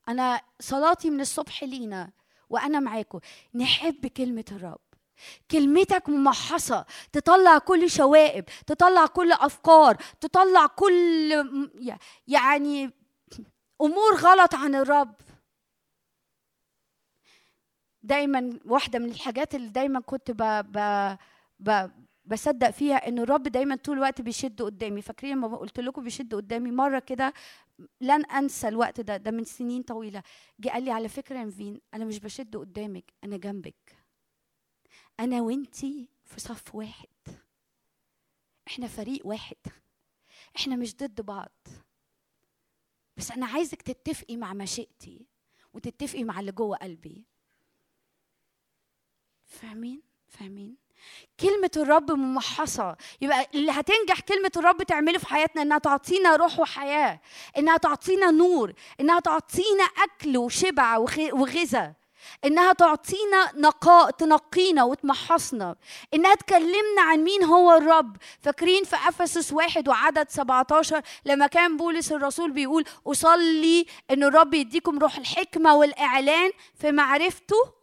أنا 0.08 0.40
صلاتي 0.60 1.10
من 1.10 1.20
الصبح 1.20 1.64
لينا. 1.64 2.10
وأنا 2.50 2.80
معاكم 2.80 3.20
نحب 3.54 4.06
كلمة 4.06 4.44
الرب. 4.52 4.78
كلمتك 5.50 6.08
ممحصة. 6.08 6.86
تطلع 7.12 7.58
كل 7.58 7.90
شوائب 7.90 8.44
تطلع 8.66 9.06
كل 9.06 9.32
أفكار 9.32 9.96
تطلع 10.20 10.66
كل 10.66 11.32
يعني 12.28 12.90
أمور 13.80 14.14
غلط 14.14 14.54
عن 14.54 14.74
الرب. 14.74 15.14
دايما 18.02 18.58
واحدة 18.64 18.98
من 18.98 19.10
الحاجات 19.10 19.54
اللي 19.54 19.68
دايما 19.68 20.00
كنت 20.00 20.30
ب... 20.30 20.42
ب... 20.42 20.78
ب... 21.60 21.90
بصدق 22.26 22.70
فيها 22.70 23.08
ان 23.08 23.18
الرب 23.18 23.42
دايما 23.42 23.76
طول 23.76 23.96
الوقت 23.96 24.20
بيشد 24.20 24.62
قدامي. 24.62 25.02
فاكرين 25.02 25.36
لما 25.36 25.56
قلت 25.56 25.80
لكم 25.80 26.04
بيشد 26.04 26.34
قدامي 26.34 26.70
مرة 26.70 26.98
كده 26.98 27.32
لن 28.00 28.24
أنسى 28.24 28.68
الوقت 28.68 29.00
ده 29.00 29.16
ده 29.16 29.30
من 29.30 29.44
سنين 29.44 29.82
طويلة. 29.82 30.22
جه 30.60 30.68
قال 30.68 30.82
لي 30.82 30.90
على 30.90 31.08
فكرة 31.08 31.38
يا 31.38 31.44
نفين 31.44 31.80
أنا 31.94 32.04
مش 32.04 32.18
بشد 32.20 32.56
قدامك 32.56 33.12
أنا 33.24 33.36
جنبك. 33.36 33.96
أنا 35.20 35.40
وإنتي 35.40 36.08
في 36.24 36.40
صف 36.40 36.74
واحد. 36.74 37.08
إحنا 38.68 38.86
فريق 38.86 39.26
واحد. 39.26 39.56
إحنا 40.56 40.76
مش 40.76 40.96
ضد 40.96 41.20
بعض. 41.20 41.52
بس 43.16 43.30
أنا 43.30 43.46
عايزك 43.46 43.82
تتفقي 43.82 44.36
مع 44.36 44.54
مشيئتي 44.54 45.26
وتتفقي 45.72 46.24
مع 46.24 46.40
اللي 46.40 46.52
جوه 46.52 46.76
قلبي. 46.76 47.24
فاهمين؟ 49.44 50.02
فاهمين؟ 50.28 50.76
كلمة 51.40 51.70
الرب 51.76 52.10
ممحصة. 52.12 52.96
يبقى 53.20 53.46
اللي 53.54 53.72
هتنجح 53.72 54.20
كلمة 54.20 54.50
الرب 54.56 54.82
تعمله 54.82 55.18
في 55.18 55.26
حياتنا 55.26 55.62
إنها 55.62 55.78
تعطينا 55.78 56.36
روح 56.36 56.58
وحياة 56.60 57.20
إنها 57.58 57.76
تعطينا 57.76 58.30
نور 58.30 58.72
إنها 59.00 59.20
تعطينا 59.20 59.84
أكل 59.84 60.36
وشبع 60.36 60.96
وغذاء 61.32 61.92
إنها 62.44 62.72
تعطينا 62.72 63.52
نقاء 63.54 64.10
تنقينا 64.10 64.84
وتمحصنا. 64.84 65.76
إنها 66.14 66.34
تكلمنا 66.34 67.02
عن 67.02 67.18
مين 67.18 67.44
هو 67.44 67.76
الرب. 67.76 68.16
فاكرين 68.40 68.84
في 68.84 68.96
أفسس 68.96 69.52
واحد 69.52 69.88
وعدد 69.88 70.30
17 70.30 71.02
لما 71.24 71.46
كان 71.46 71.76
بولس 71.76 72.12
الرسول 72.12 72.50
بيقول 72.50 72.84
أصلي 73.06 73.86
إن 74.10 74.24
الرب 74.24 74.54
يديكم 74.54 74.98
روح 74.98 75.16
الحكمة 75.16 75.74
والإعلان 75.74 76.50
في 76.80 76.92
معرفته؟ 76.92 77.75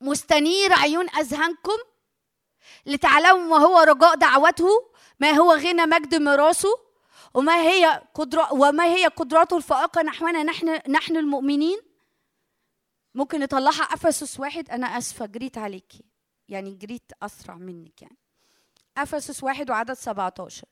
مستنير 0.00 0.72
عيون 0.72 1.10
أذهانكم 1.10 1.78
لتعلموا 2.86 3.58
ما 3.58 3.66
هو 3.66 3.78
رجاء 3.78 4.14
دعوته 4.14 4.90
ما 5.20 5.30
هو 5.30 5.52
غنى 5.52 5.86
مجد 5.86 6.14
ميراثه 6.14 6.68
وما 7.34 7.62
هي 7.62 8.02
قدرة 8.14 8.52
وما 8.52 8.84
هي 8.84 9.06
قدراته 9.06 9.56
الفائقة 9.56 10.02
نحونا 10.02 10.42
نحن 10.42 10.80
نحن 10.88 11.16
المؤمنين. 11.16 11.78
ممكن 13.14 13.40
نطلعها 13.40 13.82
أفسس 13.82 14.40
واحد 14.40 14.70
أنا 14.70 14.86
آسفة 14.86 15.26
جريت 15.26 15.58
عليكي. 15.58 16.04
يعني 16.48 16.74
جريت 16.74 17.12
أسرع 17.22 17.54
منك 17.54 18.02
يعني. 18.02 18.18
أفسس 18.96 19.44
واحد 19.44 19.70
وعدد 19.70 19.92
17 19.92 20.64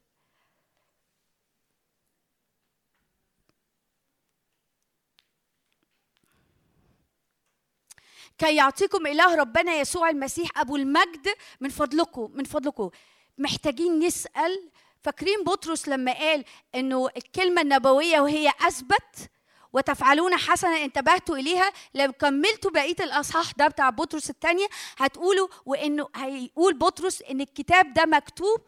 كي 8.38 8.56
يعطيكم 8.56 9.06
إله 9.06 9.34
ربنا 9.34 9.74
يسوع 9.74 10.10
المسيح 10.10 10.48
أبو 10.56 10.76
المجد 10.76 11.28
من 11.60 11.68
فضلكم 11.68 12.30
من 12.34 12.44
فضلكم. 12.44 12.90
محتاجين 13.38 13.98
نسأل. 13.98 14.70
فاكرين 15.04 15.44
بطرس 15.44 15.88
لما 15.88 16.12
قال 16.12 16.44
إنه 16.74 17.08
الكلمة 17.16 17.62
النبوية 17.62 18.20
وهي 18.20 18.52
أثبت؟ 18.60 19.30
وتفعلون 19.72 20.36
حسنا 20.36 20.84
انتبهتوا 20.84 21.36
إليها؟ 21.36 21.72
لو 21.94 22.12
كملتوا 22.12 22.70
بقية 22.70 22.96
الأصحاح 23.00 23.52
ده 23.52 23.68
بتاع 23.68 23.90
بطرس 23.90 24.30
الثانية 24.30 24.66
هتقولوا 24.98 25.48
وإنه 25.66 26.08
هيقول 26.16 26.74
بطرس 26.74 27.22
إن 27.22 27.40
الكتاب 27.40 27.92
ده 27.92 28.04
مكتوب 28.06 28.60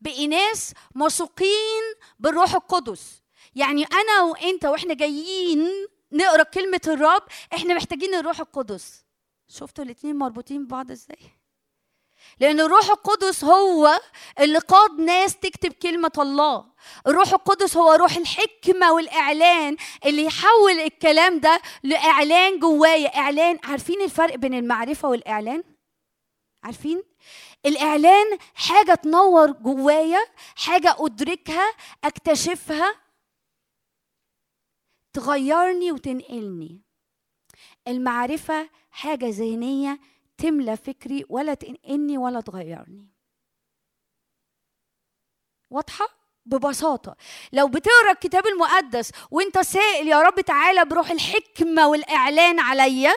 باناس 0.00 0.72
موثوقين 0.94 1.82
بالروح 2.18 2.54
القدس. 2.54 3.22
يعني 3.54 3.84
أنا 3.84 4.22
وأنت 4.22 4.64
وإحنا 4.64 4.94
جايين 4.94 5.68
نقرأ 6.12 6.42
كلمة 6.42 6.80
الرب 6.86 7.22
إحنا 7.54 7.74
محتاجين 7.74 8.14
الروح 8.14 8.40
القدس. 8.40 9.04
شفتوا 9.48 9.84
الاتنين 9.84 10.16
مربوطين 10.16 10.64
ببعض 10.64 10.90
إزاي 10.90 11.18
لأن 12.40 12.60
الروح 12.60 12.84
القدس 12.90 13.44
هو 13.44 14.00
اللي 14.40 14.58
قاد 14.58 14.90
ناس 15.00 15.36
تكتب 15.36 15.72
كلمة 15.72 16.12
الله 16.18 16.64
الروح 17.06 17.32
القدس 17.32 17.76
هو 17.76 17.92
روح 17.92 18.16
الحكمة 18.16 18.92
والإعلان 18.92 19.76
اللي 20.06 20.24
يحول 20.24 20.72
الكلام 20.80 21.40
ده 21.40 21.60
لإعلان 21.82 22.58
جوايا 22.58 23.16
إعلان 23.18 23.58
عارفين 23.64 24.00
الفرق 24.02 24.34
بين 24.34 24.54
المعرفة 24.54 25.08
والإعلان؟ 25.08 25.64
عارفين؟ 26.64 27.02
الإعلان 27.66 28.38
حاجة 28.54 28.94
تنور 28.94 29.50
جوايا 29.52 30.20
حاجة 30.56 30.96
أدركها 30.98 31.72
أكتشفها 32.04 32.94
تغيرني 35.12 35.92
وتنقلني 35.92 36.80
المعرفة 37.88 38.68
حاجة 38.92 39.28
ذهنية 39.28 40.00
تملى 40.38 40.76
فكري 40.76 41.24
ولا 41.28 41.54
تنقلني 41.54 42.18
ولا 42.18 42.40
تغيرني. 42.40 43.08
واضحة؟ 45.70 46.08
ببساطة. 46.46 47.16
لو 47.52 47.68
بتقرأ 47.68 48.10
الكتاب 48.12 48.46
المقدس 48.46 49.10
وانت 49.30 49.58
سائل 49.58 50.08
يا 50.08 50.22
رب 50.22 50.40
تعالى 50.40 50.84
بروح 50.84 51.10
الحكمة 51.10 51.88
والإعلان 51.88 52.60
عليا 52.60 53.16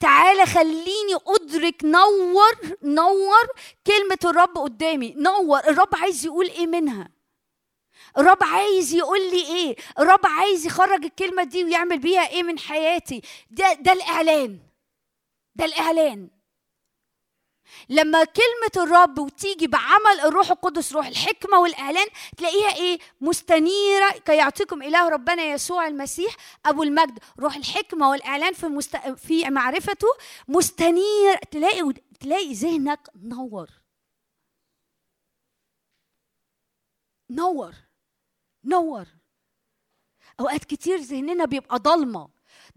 تعالى 0.00 0.46
خليني 0.46 1.14
أدرك 1.26 1.84
نور 1.84 2.76
نور 2.82 3.46
كلمة 3.86 4.18
الرب 4.24 4.58
قدامي. 4.58 5.14
نور 5.18 5.58
الرب 5.58 5.94
عايز 5.94 6.26
يقول 6.26 6.46
إيه 6.46 6.66
منها؟ 6.66 7.10
الرب 8.18 8.44
عايز 8.44 8.94
يقول 8.94 9.20
لي 9.30 9.46
إيه؟ 9.46 9.76
الرب 9.98 10.26
عايز 10.26 10.66
يخرج 10.66 11.04
الكلمة 11.04 11.44
دي 11.44 11.64
ويعمل 11.64 11.98
بيها 11.98 12.28
إيه 12.28 12.42
من 12.42 12.58
حياتي؟ 12.58 13.22
ده 13.50 13.72
ده 13.72 13.92
الإعلان. 13.92 14.58
ده 15.60 15.66
الإعلان. 15.66 16.30
لما 17.88 18.24
كلمة 18.24 18.84
الرب 18.84 19.18
وتيجي 19.18 19.66
بعمل 19.66 20.20
الروح 20.24 20.50
القدس 20.50 20.92
روح 20.92 21.06
الحكمة 21.06 21.58
والإعلان 21.58 22.06
تلاقيها 22.36 22.76
إيه؟ 22.76 22.98
مستنيرة 23.20 24.10
كي 24.10 24.36
يعطيكم 24.36 24.82
إله 24.82 25.08
ربنا 25.08 25.42
يسوع 25.42 25.86
المسيح 25.86 26.36
أبو 26.66 26.82
المجد. 26.82 27.18
روح 27.40 27.56
الحكمة 27.56 28.10
والإعلان 28.10 28.52
في 28.52 28.66
مست... 28.66 28.96
في 28.96 29.50
معرفته 29.50 30.08
مستنير. 30.48 31.36
تلاقي 31.50 31.92
تلاقي 32.20 32.52
ذهنك 32.52 33.08
نور. 33.16 33.70
نور. 37.30 37.74
نور. 38.64 39.06
أوقات 40.40 40.64
كتير 40.64 40.98
ذهننا 40.98 41.44
بيبقى 41.44 41.78
ضلمة. 41.78 42.28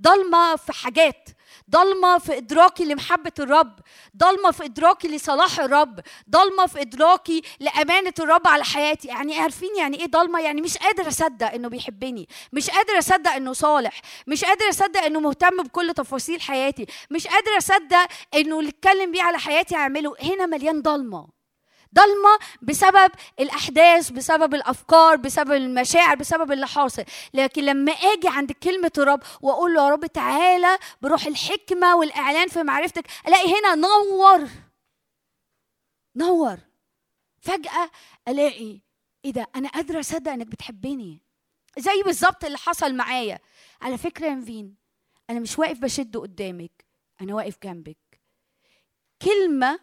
ضلمة 0.03 0.55
في 0.55 0.73
حاجات 0.73 1.29
ضلمة 1.69 2.17
في 2.17 2.37
إدراكي 2.37 2.85
لمحبة 2.85 3.31
الرب 3.39 3.79
ضلمة 4.17 4.51
في 4.51 4.65
إدراكي 4.65 5.07
لصلاح 5.07 5.59
الرب 5.59 5.99
ضلمة 6.29 6.65
في 6.65 6.81
إدراكي 6.81 7.41
لأمانة 7.59 8.13
الرب 8.19 8.47
على 8.47 8.63
حياتي. 8.63 9.07
يعني 9.07 9.39
عارفين 9.39 9.75
يعني 9.77 9.99
إيه 9.99 10.07
ضلمة؟ 10.07 10.39
يعني 10.41 10.61
مش 10.61 10.77
قادر 10.77 11.07
أصدق 11.07 11.53
إنه 11.53 11.67
بيحبني 11.69 12.27
مش 12.53 12.69
قادر 12.69 12.97
أصدق 12.97 13.31
إنه 13.31 13.53
صالح 13.53 14.01
مش 14.27 14.45
قادر 14.45 14.69
أصدق 14.69 15.01
إنه 15.01 15.19
مهتم 15.19 15.63
بكل 15.63 15.93
تفاصيل 15.93 16.41
حياتي 16.41 16.85
مش 17.11 17.27
قادر 17.27 17.57
أصدق 17.57 18.07
إنه 18.35 18.59
اللي 18.59 18.69
اتكلم 18.69 19.11
بيه 19.11 19.21
على 19.21 19.37
حياتي 19.39 19.75
هعمله. 19.75 20.15
هنا 20.23 20.45
مليان 20.45 20.81
ضلمة. 20.81 21.42
ضلمة 21.93 22.39
بسبب 22.61 23.11
الأحداث 23.39 24.09
بسبب 24.09 24.55
الأفكار 24.55 25.15
بسبب 25.15 25.51
المشاعر 25.51 26.15
بسبب 26.15 26.51
اللي 26.51 26.67
حاصل. 26.67 27.03
لكن 27.33 27.63
لما 27.63 27.91
آجي 27.91 28.27
عند 28.27 28.51
كلمة 28.51 28.91
الرب 28.97 29.23
وأقول 29.41 29.73
له 29.73 29.83
يا 29.85 29.89
رب 29.89 30.05
تعالى 30.05 30.77
بروح 31.01 31.25
الحكمة 31.25 31.95
والإعلان 31.95 32.47
في 32.47 32.63
معرفتك 32.63 33.03
ألاقي 33.27 33.53
هنا 33.59 33.75
نور. 33.75 34.49
نور. 36.15 36.57
فجأة 37.41 37.91
ألاقي 38.27 38.79
إيه 39.25 39.31
ده؟ 39.31 39.47
أنا 39.55 39.69
قادرة 39.69 39.99
أصدق 39.99 40.31
إنك 40.31 40.47
بتحبني. 40.47 41.21
زي 41.77 42.03
بالظبط 42.05 42.45
اللي 42.45 42.57
حصل 42.57 42.95
معايا. 42.95 43.39
على 43.81 43.97
فكرة 43.97 44.25
يا 44.25 44.35
نفين 44.35 44.75
أنا 45.29 45.39
مش 45.39 45.59
واقف 45.59 45.79
بشد 45.79 46.17
قدامك 46.17 46.85
أنا 47.21 47.35
واقف 47.35 47.57
جنبك. 47.63 47.97
كلمة 49.21 49.79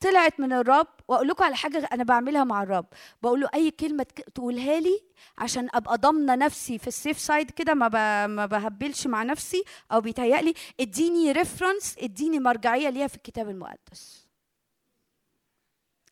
طلعت 0.00 0.40
من 0.40 0.52
الرب 0.52 0.97
وأقول 1.08 1.28
لكم 1.28 1.44
على 1.44 1.56
حاجة 1.56 1.88
أنا 1.92 2.04
بعملها 2.04 2.44
مع 2.44 2.62
الرب. 2.62 2.86
بقول 3.22 3.40
له 3.40 3.48
أي 3.54 3.70
كلمة 3.70 4.06
تقولها 4.34 4.80
لي 4.80 5.00
عشان 5.38 5.68
أبقى 5.74 5.98
ضامنة 5.98 6.34
نفسي 6.34 6.78
في 6.78 6.88
ال 6.88 6.94
safe 6.94 7.18
side 7.18 7.50
كده 7.50 7.74
ما 7.74 8.26
ما 8.26 8.46
بهبلش 8.46 9.06
مع 9.06 9.22
نفسي 9.22 9.64
أو 9.92 10.00
بيتهيألي 10.00 10.54
اديني 10.80 11.32
reference 11.32 11.98
اديني 11.98 12.38
مرجعية 12.38 12.88
ليها 12.90 13.06
في 13.06 13.16
الكتاب 13.16 13.48
المقدس. 13.48 14.28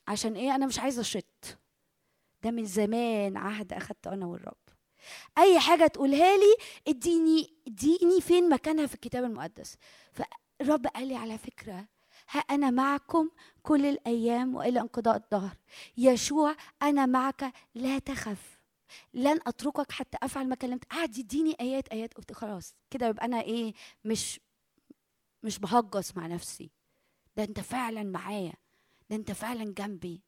عشان 0.08 0.34
إيه؟ 0.34 0.54
أنا 0.54 0.66
مش 0.66 0.78
عايزة 0.78 1.00
اشط 1.00 1.58
ده 2.42 2.50
من 2.50 2.64
زمان 2.64 3.36
عهد 3.36 3.72
أخدته 3.72 4.12
أنا 4.12 4.26
والرب. 4.26 4.56
أي 5.38 5.60
حاجة 5.60 5.86
تقولها 5.86 6.36
لي 6.36 6.56
اديني 6.88 7.54
اديني 7.66 8.20
فين 8.20 8.48
مكانها 8.48 8.86
في 8.86 8.94
الكتاب 8.94 9.24
المقدس. 9.24 9.76
فالرب 10.12 10.86
قال 10.86 11.08
لي 11.08 11.16
على 11.16 11.38
فكرة 11.38 11.84
ها 12.30 12.40
أنا 12.40 12.70
معكم 12.70 13.30
كل 13.62 13.86
الأيام 13.86 14.54
وإلى 14.54 14.80
انقضاء 14.80 15.16
الدهر. 15.16 15.56
يشوع 15.98 16.56
أنا 16.82 17.06
معك 17.06 17.52
لا 17.74 17.98
تخف. 17.98 18.58
لن 19.14 19.38
أتركك 19.46 19.92
حتى 19.92 20.18
أفعل 20.22 20.48
ما 20.48 20.54
كلمت. 20.54 20.84
قعد 20.84 21.18
يديني 21.18 21.56
آيات 21.60 21.88
آيات. 21.88 22.14
قلت 22.14 22.32
خلاص 22.32 22.74
كده 22.90 23.06
يبقى 23.06 23.24
أنا 23.24 23.40
إيه 23.40 23.74
مش 24.04 24.40
مش 25.42 25.58
بهجص 25.58 26.16
مع 26.16 26.26
نفسي. 26.26 26.70
ده 27.36 27.44
أنت 27.44 27.60
فعلا 27.60 28.02
معايا. 28.02 28.52
ده 29.10 29.16
أنت 29.16 29.32
فعلا 29.32 29.64
جنبي. 29.64 30.20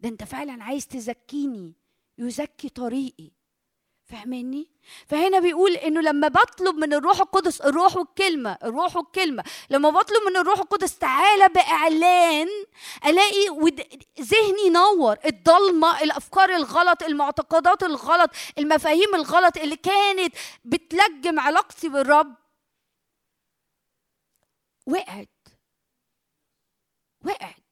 ده 0.00 0.08
أنت 0.08 0.24
فعلا 0.24 0.64
عايز 0.64 0.86
تزكيني. 0.86 1.72
يزكي 2.18 2.68
طريقي. 2.68 3.30
فاهماني؟ 4.08 4.68
فهنا 5.06 5.38
بيقول 5.38 5.72
إنه 5.72 6.00
لما 6.00 6.28
بطلب 6.28 6.74
من 6.76 6.92
الروح 6.94 7.20
القدس 7.20 7.60
الروح 7.60 7.96
والكلمة 7.96 8.58
الروح 8.64 8.96
والكلمة 8.96 9.44
لما 9.70 9.90
بطلب 9.90 10.22
من 10.30 10.36
الروح 10.36 10.58
القدس 10.58 10.98
تعالى 10.98 11.48
بإعلان 11.48 12.48
ألاقي 13.06 13.46
ذهني 14.20 14.70
نور 14.70 15.16
الضلمة 15.26 16.02
الأفكار 16.02 16.56
الغلط 16.56 17.02
المعتقدات 17.02 17.82
الغلط 17.82 18.30
المفاهيم 18.58 19.14
الغلط 19.14 19.56
اللي 19.56 19.76
كانت 19.76 20.34
بتلجم 20.64 21.40
علاقتي 21.40 21.88
بالرب 21.88 22.34
وقعت. 24.86 25.28
وقعت. 27.24 27.67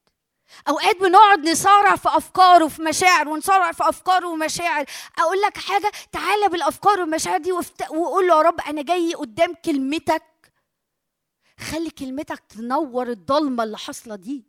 أوقات 0.69 0.97
بنقعد 0.97 1.49
نصارع 1.49 1.97
في 1.97 2.09
افكار 2.09 2.63
وفي 2.63 2.83
مشاعر 2.83 3.29
ونصارع 3.29 3.73
في 3.73 3.89
افكار 3.89 4.25
ومشاعر. 4.27 4.85
أقول 5.19 5.41
لك 5.41 5.59
حاجة 5.59 5.93
تعالى 6.13 6.49
بالأفكار 6.49 7.01
والمشاعر 7.01 7.39
دي 7.39 7.53
وقول 7.91 8.29
له 8.29 8.37
يا 8.37 8.43
رب 8.43 8.61
أنا 8.61 8.83
جاي 8.83 9.15
قدام 9.15 9.55
كلمتك. 9.65 10.23
خلي 11.71 11.91
كلمتك 11.91 12.43
تنور 12.49 13.09
الضلمة 13.09 13.65
اللي 13.65 13.79
حاصلة 13.79 14.17
دي. 14.17 14.45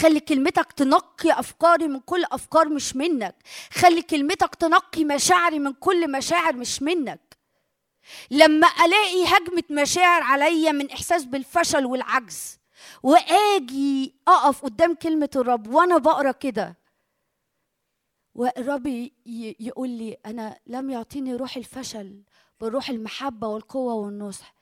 خلي 0.00 0.20
كلمتك 0.20 0.72
تنقي 0.72 1.40
أفكاري 1.40 1.88
من 1.88 2.00
كل 2.00 2.24
أفكار 2.32 2.68
مش 2.68 2.96
منك. 2.96 3.34
خلي 3.72 4.02
كلمتك 4.02 4.54
تنقي 4.54 5.04
مشاعري 5.04 5.58
من 5.58 5.72
كل 5.72 6.10
مشاعر 6.12 6.56
مش 6.56 6.82
منك. 6.82 7.38
لما 8.30 8.68
ألاقي 8.84 9.24
هجمة 9.24 9.82
مشاعر 9.82 10.22
عليا 10.22 10.72
من 10.72 10.90
إحساس 10.90 11.24
بالفشل 11.24 11.86
والعجز 11.86 12.57
وآجي 13.02 14.14
أقف 14.28 14.62
قدام 14.64 14.94
كلمة 14.94 15.30
الرب 15.36 15.66
وأنا 15.66 15.98
بقرأ 15.98 16.32
كده. 16.32 16.76
والرب 18.34 18.86
يقول 19.60 19.88
لي 19.88 20.12
أنا 20.26 20.60
لم 20.66 20.90
يعطيني 20.90 21.34
روح 21.34 21.56
الفشل 21.56 22.22
بل 22.60 22.68
روح 22.68 22.90
المحبة 22.90 23.48
والقوة 23.48 23.94
والنصح. 23.94 24.54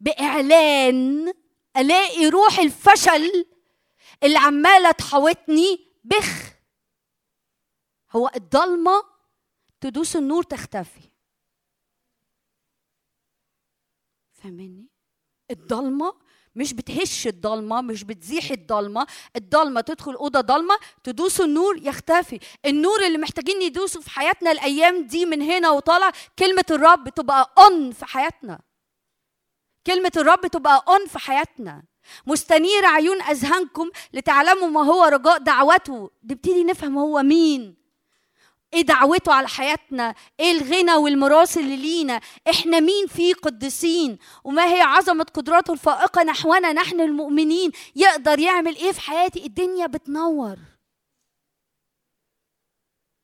بإعلان 0.00 1.32
ألاقي 1.76 2.26
روح 2.28 2.58
الفشل 2.58 3.46
اللي 4.22 4.38
عمالة 4.38 4.90
تحاوطني 4.90 5.86
بخ. 6.04 6.52
هو 8.12 8.30
الضلمة 8.36 9.02
تدوس 9.80 10.16
النور 10.16 10.42
تختفي. 10.42 11.08
فاهمني 14.32 14.86
الضلمة 15.50 16.14
مش 16.58 16.72
بتهش 16.72 17.26
الضلمة 17.26 17.80
مش 17.80 18.04
بتزيح 18.04 18.50
الضلمة. 18.50 19.06
الضلمة 19.36 19.80
تدخل 19.80 20.14
أوضة 20.14 20.40
ضلمة 20.40 20.74
تدوس 21.04 21.40
النور 21.40 21.76
يختفي. 21.86 22.38
النور 22.66 23.06
اللي 23.06 23.18
محتاجين 23.18 23.58
ندوسه 23.58 24.00
في 24.00 24.10
حياتنا 24.10 24.50
الأيام 24.52 25.06
دي 25.06 25.26
من 25.26 25.42
هنا 25.42 25.70
وطالع 25.70 26.12
كلمة 26.38 26.64
الرب 26.70 27.08
تبقى 27.08 27.52
on 27.58 27.92
في 27.92 28.04
حياتنا. 28.06 28.60
كلمة 29.86 30.12
الرب 30.16 30.46
تبقى 30.46 30.84
on 30.88 31.06
في 31.06 31.18
حياتنا. 31.18 31.82
مستنير 32.26 32.86
عيون 32.86 33.22
أذهانكم 33.22 33.90
لتعلموا 34.12 34.68
ما 34.68 34.82
هو 34.84 35.04
رجاء 35.04 35.38
دعوته 35.38 36.10
نبتدي 36.24 36.64
نفهم 36.64 36.98
هو 36.98 37.22
مين. 37.22 37.77
إيه 38.74 38.82
دعوته 38.82 39.32
على 39.32 39.48
حياتنا؟ 39.48 40.14
إيه 40.40 40.52
الغنى 40.52 40.94
والميراث 40.94 41.58
اللي 41.58 41.76
لينا؟ 41.76 42.20
إحنا 42.50 42.80
مين 42.80 43.06
فيه 43.06 43.34
قديسين؟ 43.34 44.18
وما 44.44 44.64
هي 44.74 44.80
عظمة 44.80 45.24
قدراته 45.24 45.72
الفائقة 45.72 46.22
نحونا؟ 46.22 46.72
نحن 46.72 47.00
المؤمنين. 47.00 47.72
يقدر 47.96 48.38
يعمل 48.38 48.76
إيه 48.76 48.92
في 48.92 49.00
حياتي؟ 49.00 49.46
الدنيا 49.46 49.86
بتنور. 49.86 50.58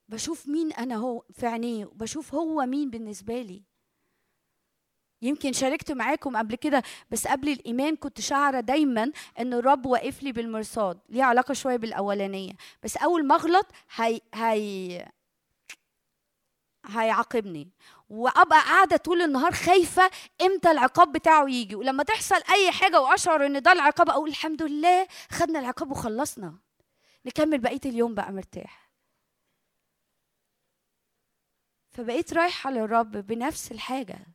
بشوف 0.09 0.49
مين 0.49 0.73
أنا 0.73 0.97
هو 0.97 1.23
في 1.33 1.47
عينيه 1.47 1.87
وبشوف 1.87 2.35
هو 2.35 2.67
مين 2.67 2.91
بالنسبة 2.91 3.43
لي. 3.43 3.63
يمكن 5.23 5.53
شاركت 5.53 5.93
معاكم 5.93 6.37
قبل 6.37 6.55
كده 6.55 6.83
بس 7.11 7.27
قبل 7.27 7.49
الإيمان 7.49 7.97
كنت 7.97 8.21
شاعرة 8.21 8.61
دايما 8.61 9.13
إن 9.39 9.53
الرب 9.53 9.87
واقف 9.87 10.23
لي 10.23 10.33
بالمرصاد. 10.33 10.99
ليه 11.09 11.25
علاقة 11.25 11.55
شوية 11.55 11.77
بالأولانية. 11.77 12.53
بس 12.83 12.97
أول 12.97 13.27
ما 13.27 13.35
أغلط 13.35 13.67
هي 13.95 14.21
هي 14.35 15.09
هيعاقبني. 16.87 17.71
وأبقى 18.09 18.61
قاعدة 18.61 18.97
طول 18.97 19.23
النهار 19.23 19.53
خايفة 19.53 20.11
إمتى 20.43 20.71
العقاب 20.71 21.13
بتاعه 21.13 21.49
يجي. 21.49 21.75
ولما 21.75 22.03
تحصل 22.03 22.43
أي 22.53 22.73
حاجة 22.73 23.01
وأشعر 23.01 23.47
إن 23.47 23.63
ده 23.63 23.73
العقاب 23.73 24.11
أقول 24.11 24.29
الحمد 24.29 24.63
لله 24.63 25.07
خدنا 25.31 25.59
العقاب 25.61 25.91
وخلصنا. 25.91 26.59
نكمل 27.27 27.59
بقية 27.59 27.81
اليوم 27.87 28.15
بقى 28.15 28.33
مرتاح. 28.33 28.91
فبقيت 31.91 32.35
رايحة 32.35 32.71
للرب 32.71 33.11
بنفس 33.11 33.73
الحاجة. 33.73 34.27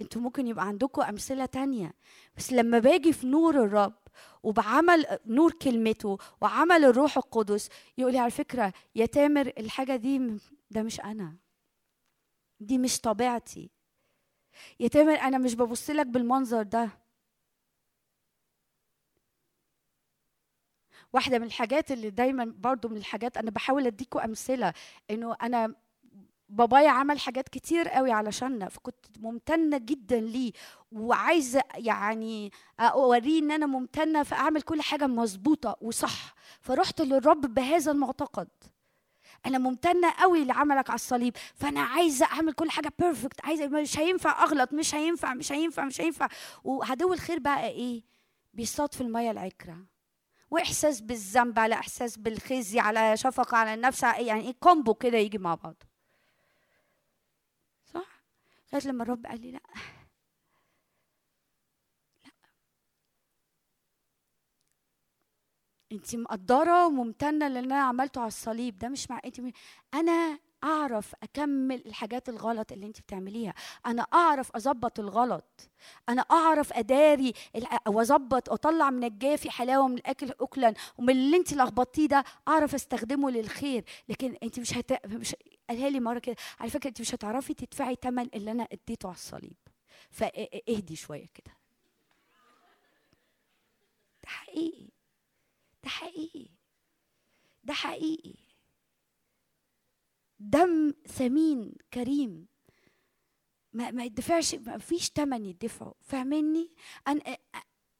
أنتوا 0.00 0.22
ممكن 0.22 0.46
يبقى 0.46 0.66
عندكم 0.66 1.02
أمثلة 1.02 1.46
تانية. 1.46 1.94
بس 2.36 2.52
لما 2.52 2.78
باجي 2.78 3.12
في 3.12 3.26
نور 3.26 3.64
الرب 3.64 3.99
وبعمل 4.42 5.18
نور 5.26 5.52
كلمته 5.52 6.18
وعمل 6.40 6.84
الروح 6.84 7.16
القدس. 7.16 7.68
يقول 7.98 8.12
لي 8.12 8.18
على 8.18 8.30
فكرة 8.30 8.72
يا 8.94 9.06
تامر 9.06 9.46
الحاجة 9.58 9.96
دي 9.96 10.38
ده 10.70 10.82
مش 10.82 11.00
أنا. 11.00 11.36
دي 12.60 12.78
مش 12.78 13.00
طبيعتي. 13.00 13.70
يا 14.80 14.88
تامر 14.88 15.14
أنا 15.14 15.38
مش 15.38 15.54
ببص 15.54 15.90
لك 15.90 16.06
بالمنظر 16.06 16.62
ده. 16.62 16.90
واحدة 21.12 21.38
من 21.38 21.46
الحاجات 21.46 21.92
اللي 21.92 22.10
دايما 22.10 22.44
برضو 22.44 22.88
من 22.88 22.96
الحاجات 22.96 23.36
أنا 23.36 23.50
بحاول 23.50 23.86
اديكم 23.86 24.18
أمثلة 24.18 24.74
إنه 25.10 25.36
أنا 25.42 25.74
بابايا 26.50 26.90
عمل 26.90 27.18
حاجات 27.20 27.48
كتير 27.48 27.88
قوي 27.88 28.12
علشاننا 28.12 28.68
فكنت 28.68 29.06
ممتنة 29.18 29.78
جدا 29.78 30.20
ليه 30.20 30.52
وعايزة 30.92 31.62
يعني 31.74 32.52
أوريه 32.80 33.38
إن 33.40 33.50
أنا 33.50 33.66
ممتنة 33.66 34.22
فأعمل 34.22 34.62
كل 34.62 34.82
حاجة 34.82 35.06
مظبوطة 35.06 35.76
وصح. 35.80 36.34
فرحت 36.60 37.00
للرب 37.00 37.54
بهذا 37.54 37.92
المعتقد. 37.92 38.48
أنا 39.46 39.58
ممتنة 39.58 40.10
قوي 40.18 40.44
لعملك 40.44 40.90
على 40.90 40.94
الصليب 40.94 41.36
فأنا 41.54 41.80
عايزة 41.80 42.26
أعمل 42.26 42.52
كل 42.52 42.70
حاجة 42.70 42.92
perfect 42.98 43.44
عايزة 43.44 43.66
مش 43.66 43.98
هينفع 43.98 44.42
أغلط 44.42 44.72
مش 44.72 44.94
هينفع 44.94 45.34
مش 45.34 45.52
هينفع 45.52 45.84
مش 45.84 46.00
هينفع. 46.00 46.28
وعدو 46.64 47.12
الخير 47.12 47.38
بقى 47.38 47.66
إيه؟ 47.68 48.02
بيصطاد 48.54 48.94
في 48.94 49.00
المية 49.00 49.30
العكرة. 49.30 49.76
وإحساس 50.50 51.00
بالذنب 51.00 51.58
على 51.58 51.74
إحساس 51.74 52.16
بالخزي 52.18 52.80
على 52.80 53.16
شفقة 53.16 53.56
على 53.56 53.74
النفس 53.74 54.02
يعني 54.02 54.40
إيه؟ 54.40 54.54
combo 54.60 54.94
كده 54.94 55.18
يجي 55.18 55.38
مع 55.38 55.54
بعض. 55.54 55.82
لغايه 58.72 58.86
لما 58.88 59.02
الرب 59.02 59.26
قال 59.26 59.40
لي 59.40 59.50
لا. 59.52 59.60
لا. 62.24 62.30
انت 65.92 66.16
مقدرة 66.16 66.86
وممتنة 66.86 67.48
للي 67.48 67.60
أنا 67.60 67.82
عملته 67.82 68.20
على 68.20 68.28
الصليب. 68.28 68.78
ده 68.78 68.88
مش 68.88 69.10
مع 69.10 69.20
انت 69.24 69.40
أنا 69.94 70.38
أعرف 70.64 71.14
أكمل 71.22 71.82
الحاجات 71.86 72.28
الغلط 72.28 72.72
اللي 72.72 72.86
انت 72.86 73.00
بتعمليها. 73.00 73.54
أنا 73.86 74.02
أعرف 74.02 74.56
أظبط 74.56 75.00
الغلط. 75.00 75.70
أنا 76.08 76.22
أعرف 76.22 76.72
أداري 76.72 77.32
وأظبط 77.88 78.48
واطلع 78.48 78.90
من 78.90 79.04
الجافي 79.04 79.50
حلاوة 79.50 79.88
من 79.88 79.94
الأكل 79.94 80.30
اكلا 80.40 80.74
ومن 80.98 81.10
اللي 81.10 81.36
انت 81.36 81.54
لخبطتيه 81.54 82.06
ده 82.08 82.24
أعرف 82.48 82.74
أستخدمه 82.74 83.30
للخير. 83.30 83.84
لكن 84.08 84.36
انت 84.42 84.60
مش 84.60 84.74
هت... 84.74 85.06
مش 85.06 85.36
قالها 85.68 85.90
لي 85.90 86.00
مرة 86.00 86.18
كده 86.18 86.36
على 86.60 86.70
فكرة 86.70 86.88
انت 86.88 87.00
مش 87.00 87.14
هتعرفي 87.14 87.54
تدفعي 87.54 87.96
ثمن 88.02 88.28
اللي 88.34 88.50
أنا 88.50 88.68
اديته 88.72 89.06
على 89.06 89.16
الصليب. 89.16 89.56
فاهدي 90.10 90.96
شوية 90.96 91.26
كده. 91.34 91.54
ده 94.22 94.28
حقيقي. 94.28 94.88
ده 95.84 95.88
حقيقي. 95.88 96.46
ده 97.64 97.72
حقيقي. 97.72 98.49
دم 100.40 100.92
ثمين 101.06 101.74
كريم. 101.94 102.46
ما 103.72 103.90
ما 103.90 104.04
يدفعش 104.04 104.54
ما 104.54 104.78
فيش 104.78 105.10
تمن 105.10 105.44
يدفعه. 105.46 105.94
فاهمني 106.00 106.70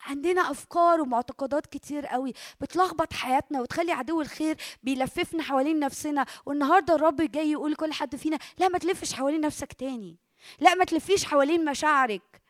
عندنا 0.01 0.51
أفكار 0.51 1.01
ومعتقدات 1.01 1.67
كتير 1.67 2.07
قوي 2.07 2.33
بتلخبط 2.61 3.13
حياتنا 3.13 3.61
وتخلي 3.61 3.93
عدو 3.93 4.21
الخير 4.21 4.57
بيلففنا 4.83 5.43
حوالين 5.43 5.79
نفسنا. 5.79 6.27
والنهاردة 6.47 6.95
الرب 6.95 7.17
جاي 7.17 7.51
يقول 7.51 7.73
لكل 7.73 7.93
حد 7.93 8.17
فينا 8.17 8.39
لا 8.59 8.69
ما 8.69 8.79
تلفش 8.79 9.13
حوالين 9.13 9.41
نفسك 9.41 9.73
تاني. 9.73 10.19
لا 10.61 10.75
ما 10.75 10.85
تلفيش 10.85 11.25
حوالين 11.25 11.65
مشاعرك. 11.65 12.43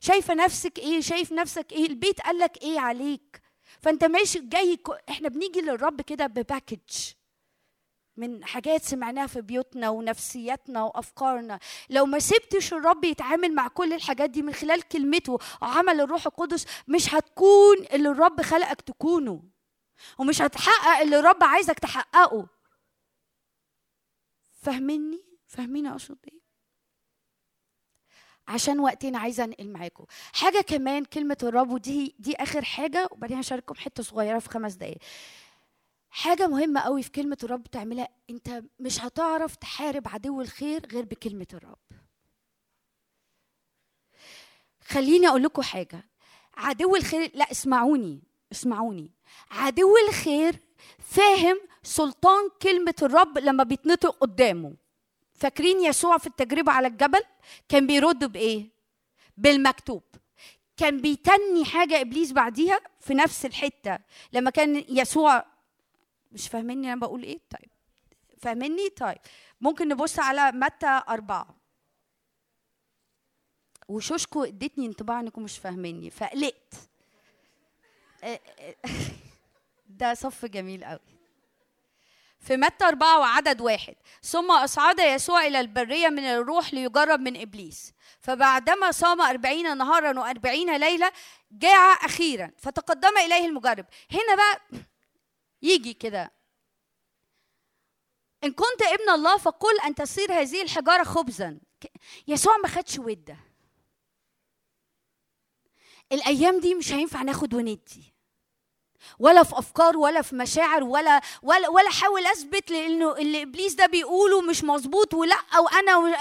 شايفة 0.00 0.34
نفسك 0.34 0.78
إيه؟ 0.78 1.00
شايف 1.00 1.32
نفسك 1.32 1.72
إيه؟ 1.72 1.86
البيت 1.86 2.20
قالك 2.20 2.62
إيه 2.62 2.80
عليك؟ 2.80 3.40
فأنت 3.80 4.04
ماشي 4.04 4.40
جاي 4.40 4.78
إحنا 5.10 5.28
بنيجي 5.28 5.60
للرب 5.60 6.00
كده 6.00 6.26
بباكج 6.26 7.15
من 8.16 8.44
حاجات 8.44 8.82
سمعناها 8.82 9.26
في 9.26 9.40
بيوتنا 9.40 9.88
ونفسياتنا 9.90 10.82
وأفكارنا. 10.82 11.58
لو 11.90 12.06
ما 12.06 12.18
سبتش 12.18 12.72
الرب 12.72 13.04
يتعامل 13.04 13.54
مع 13.54 13.68
كل 13.68 13.92
الحاجات 13.92 14.30
دي 14.30 14.42
من 14.42 14.52
خلال 14.54 14.82
كلمته 14.88 15.38
وعمل 15.62 16.00
الروح 16.00 16.26
القدس 16.26 16.66
مش 16.88 17.14
هتكون 17.14 17.76
اللي 17.92 18.08
الرب 18.08 18.42
خلقك 18.42 18.80
تكونه. 18.80 19.42
ومش 20.18 20.42
هتحقق 20.42 21.00
اللي 21.00 21.18
الرب 21.18 21.44
عايزك 21.44 21.78
تحققه. 21.78 22.46
فاهميني 24.62 25.24
فاهمين 25.46 25.86
أقصد 25.86 26.18
إيه؟ 26.32 26.40
عشان 28.48 28.80
وقتنا 28.80 29.18
عايزة 29.18 29.44
أنقل 29.44 29.68
معاكم. 29.68 30.04
حاجة 30.32 30.60
كمان 30.60 31.04
كلمة 31.04 31.36
الرب 31.42 31.70
ودي 31.70 32.14
دي 32.18 32.36
آخر 32.36 32.64
حاجة 32.64 33.08
وبعدين 33.10 33.38
هشارككم 33.38 33.74
حتة 33.74 34.02
صغيرة 34.02 34.38
في 34.38 34.48
خمس 34.48 34.74
دقائق 34.74 34.98
حاجة 36.10 36.46
مهمة 36.46 36.80
قوي 36.80 37.02
في 37.02 37.10
كلمة 37.10 37.38
الرب 37.42 37.66
تعملها 37.66 38.08
أنت 38.30 38.62
مش 38.80 39.00
هتعرف 39.00 39.56
تحارب 39.56 40.08
عدو 40.08 40.40
الخير 40.40 40.86
غير 40.86 41.04
بكلمة 41.04 41.46
الرب. 41.54 41.78
خليني 44.80 45.28
أقول 45.28 45.42
لكم 45.42 45.62
حاجة. 45.62 46.04
عدو 46.56 46.96
الخير 46.96 47.30
لا 47.34 47.50
اسمعوني 47.50 48.22
اسمعوني. 48.52 49.10
عدو 49.50 49.94
الخير 50.08 50.60
فاهم 50.98 51.60
سلطان 51.82 52.50
كلمة 52.62 52.94
الرب 53.02 53.38
لما 53.38 53.64
بيتنطق 53.64 54.16
قدامه. 54.18 54.74
فاكرين 55.34 55.80
يسوع 55.84 56.18
في 56.18 56.26
التجربة 56.26 56.72
على 56.72 56.88
الجبل 56.88 57.20
كان 57.68 57.86
بيرد 57.86 58.32
بإيه؟ 58.32 58.68
بالمكتوب. 59.36 60.02
كان 60.76 61.00
بيتني 61.00 61.64
حاجة 61.64 62.00
إبليس 62.00 62.32
بعديها 62.32 62.80
في 63.00 63.14
نفس 63.14 63.46
الحتة 63.46 63.98
لما 64.32 64.50
كان 64.50 64.84
يسوع 64.88 65.44
مش 66.36 66.48
فاهميني 66.48 66.92
أنا 66.92 67.00
بقول 67.00 67.22
إيه؟ 67.22 67.38
طيب. 67.50 67.70
فاهميني 68.38 68.88
طيب. 68.88 69.18
ممكن 69.60 69.88
نبص 69.88 70.18
على 70.18 70.52
متى 70.52 71.02
أربعة. 71.08 71.56
وشوشكو 73.88 74.44
ادتني 74.44 74.86
انطباع 74.86 75.20
إنكم 75.20 75.42
مش 75.42 75.58
فاهميني. 75.58 76.10
فقلقت. 76.10 76.74
آه، 78.24 78.40
آه، 78.58 78.74
ده 80.00 80.14
صف 80.14 80.44
جميل 80.44 80.84
قوي 80.84 81.16
في 82.40 82.56
متى 82.56 82.84
أربعة 82.84 83.18
وعدد 83.20 83.60
واحد؟ 83.60 83.94
ثم 84.22 84.50
أصعد 84.50 84.98
يسوع 84.98 85.46
إلى 85.46 85.60
البرية 85.60 86.08
من 86.08 86.24
الروح 86.24 86.74
ليجرب 86.74 87.20
من 87.20 87.40
إبليس. 87.40 87.92
فبعدما 88.20 88.90
صام 88.90 89.20
أربعين 89.20 89.76
نهارا 89.78 90.20
وأربعين 90.20 90.76
ليلة 90.76 91.12
جاع 91.52 91.92
أخيرا 92.04 92.50
فتقدم 92.58 93.18
إليه 93.18 93.46
المجرب. 93.46 93.86
هنا 94.12 94.34
بقى 94.36 94.60
يجي 95.62 95.94
كده. 95.94 96.32
إن 98.44 98.52
كنت 98.52 98.82
ابن 98.82 99.10
الله 99.10 99.36
فقل 99.36 99.80
أن 99.80 99.94
تصير 99.94 100.32
هذه 100.32 100.62
الحجارة 100.62 101.04
خبزا. 101.04 101.60
يسوع 102.28 102.56
ما 102.56 102.68
خدش 102.68 102.98
ودة. 102.98 103.36
الأيام 106.12 106.60
دي 106.60 106.74
مش 106.74 106.92
هينفع 106.92 107.22
ناخد 107.22 107.54
وندي. 107.54 108.14
ولا 109.18 109.42
في 109.42 109.58
أفكار 109.58 109.96
ولا 109.96 110.22
في 110.22 110.36
مشاعر 110.36 110.82
ولا 110.84 111.20
ولا 111.42 111.68
ولا 111.68 111.88
أحاول 111.88 112.26
أثبت 112.26 112.70
لأنه 112.70 113.16
اللي 113.16 113.42
إبليس 113.42 113.74
ده 113.74 113.86
بيقوله 113.86 114.40
مش 114.42 114.64
مظبوط 114.64 115.14
ولا 115.14 115.36
وأنا 115.58 115.96
و... 115.96 116.14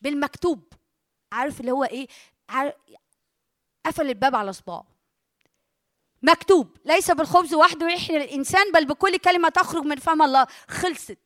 بالمكتوب. 0.00 0.72
عارف 1.32 1.60
اللي 1.60 1.72
هو 1.72 1.84
إيه؟ 1.84 2.08
عارف 2.48 2.74
قفل 3.86 4.08
الباب 4.08 4.34
على 4.36 4.52
صباعه. 4.52 4.91
مكتوب 6.22 6.76
ليس 6.84 7.10
بالخبز 7.10 7.54
وحده 7.54 7.88
يحيي 7.88 8.16
الإنسان 8.16 8.72
بل 8.72 8.86
بكل 8.86 9.16
كلمة 9.16 9.48
تخرج 9.48 9.82
من 9.82 9.96
فم 9.96 10.22
الله. 10.22 10.46
خلصت. 10.68 11.18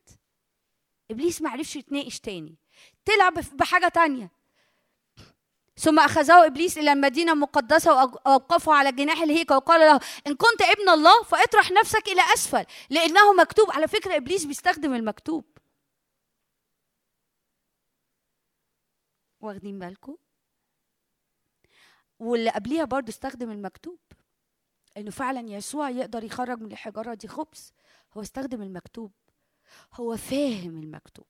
إبليس 1.11 1.43
ما 1.43 1.51
عرفش 1.51 1.77
يتناقش 1.77 2.21
تاني. 2.21 2.57
طلع 3.05 3.29
بف- 3.29 3.55
بحاجة 3.55 3.89
تانية. 3.89 4.31
ثم 5.79 5.99
أخذه 6.01 6.47
إبليس 6.47 6.79
إلى 6.79 6.93
المدينة 6.93 7.33
المقدسة 7.33 7.95
وأوقفه 7.95 8.73
على 8.75 8.93
جناح 8.93 9.23
الهيكل 9.23 9.55
وقال 9.55 9.81
له 9.81 10.01
إن 10.27 10.35
كنت 10.37 10.63
ابن 10.63 10.89
الله 10.89 11.23
فاطرح 11.23 11.71
نفسك 11.71 12.09
إلى 12.09 12.23
أسفل. 12.35 12.65
لأنه 12.91 13.33
مكتوب 13.33 13.71
على 13.71 13.89
فكرة 13.89 14.17
إبليس 14.17 14.45
بيستخدم 14.45 14.95
المكتوب. 14.95 15.45
واخدين 19.41 19.79
بالكم؟ 19.79 20.17
واللي 22.19 22.51
قبليها 22.51 22.85
برضه 22.85 23.09
استخدم 23.09 23.51
المكتوب. 23.51 23.99
إنه 24.97 25.11
فعلا 25.11 25.41
يسوع 25.51 25.91
يقدر 25.91 26.25
يخرج 26.25 26.61
من 26.61 26.73
الحجارة 26.73 27.15
دي 27.15 27.29
خبز 27.29 27.73
هو 28.17 28.23
استخدم 28.23 28.63
المكتوب. 28.63 29.13
هو 29.95 30.17
فاهم 30.17 30.77
المكتوب. 30.77 31.27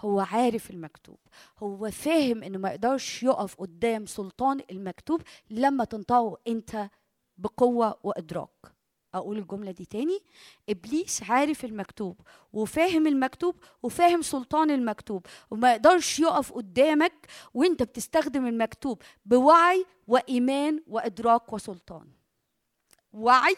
هو 0.00 0.20
عارف 0.20 0.70
المكتوب. 0.70 1.18
هو 1.58 1.90
فاهم 1.90 2.42
إنه 2.42 2.58
ما 2.58 2.68
يقدرش 2.70 3.22
يقف 3.22 3.54
قدام 3.54 4.06
سلطان 4.06 4.60
المكتوب 4.70 5.22
لما 5.50 5.84
تنطقه 5.84 6.38
أنت 6.48 6.90
بقوة 7.38 7.98
وإدراك. 8.02 8.72
أقول 9.14 9.38
الجملة 9.38 9.70
دي 9.70 9.84
تاني. 9.84 10.18
إبليس 10.68 11.22
عارف 11.22 11.64
المكتوب 11.64 12.20
وفاهم 12.52 13.06
المكتوب 13.06 13.56
وفاهم 13.82 14.22
سلطان 14.22 14.70
المكتوب 14.70 15.26
وما 15.50 15.70
يقدرش 15.72 16.20
يقف 16.20 16.52
قدامك 16.52 17.26
وأنت 17.54 17.82
بتستخدم 17.82 18.46
المكتوب 18.46 19.02
بوعي 19.24 19.86
وإيمان 20.06 20.82
وإدراك 20.86 21.52
وسلطان. 21.52 22.21
وعي 23.12 23.56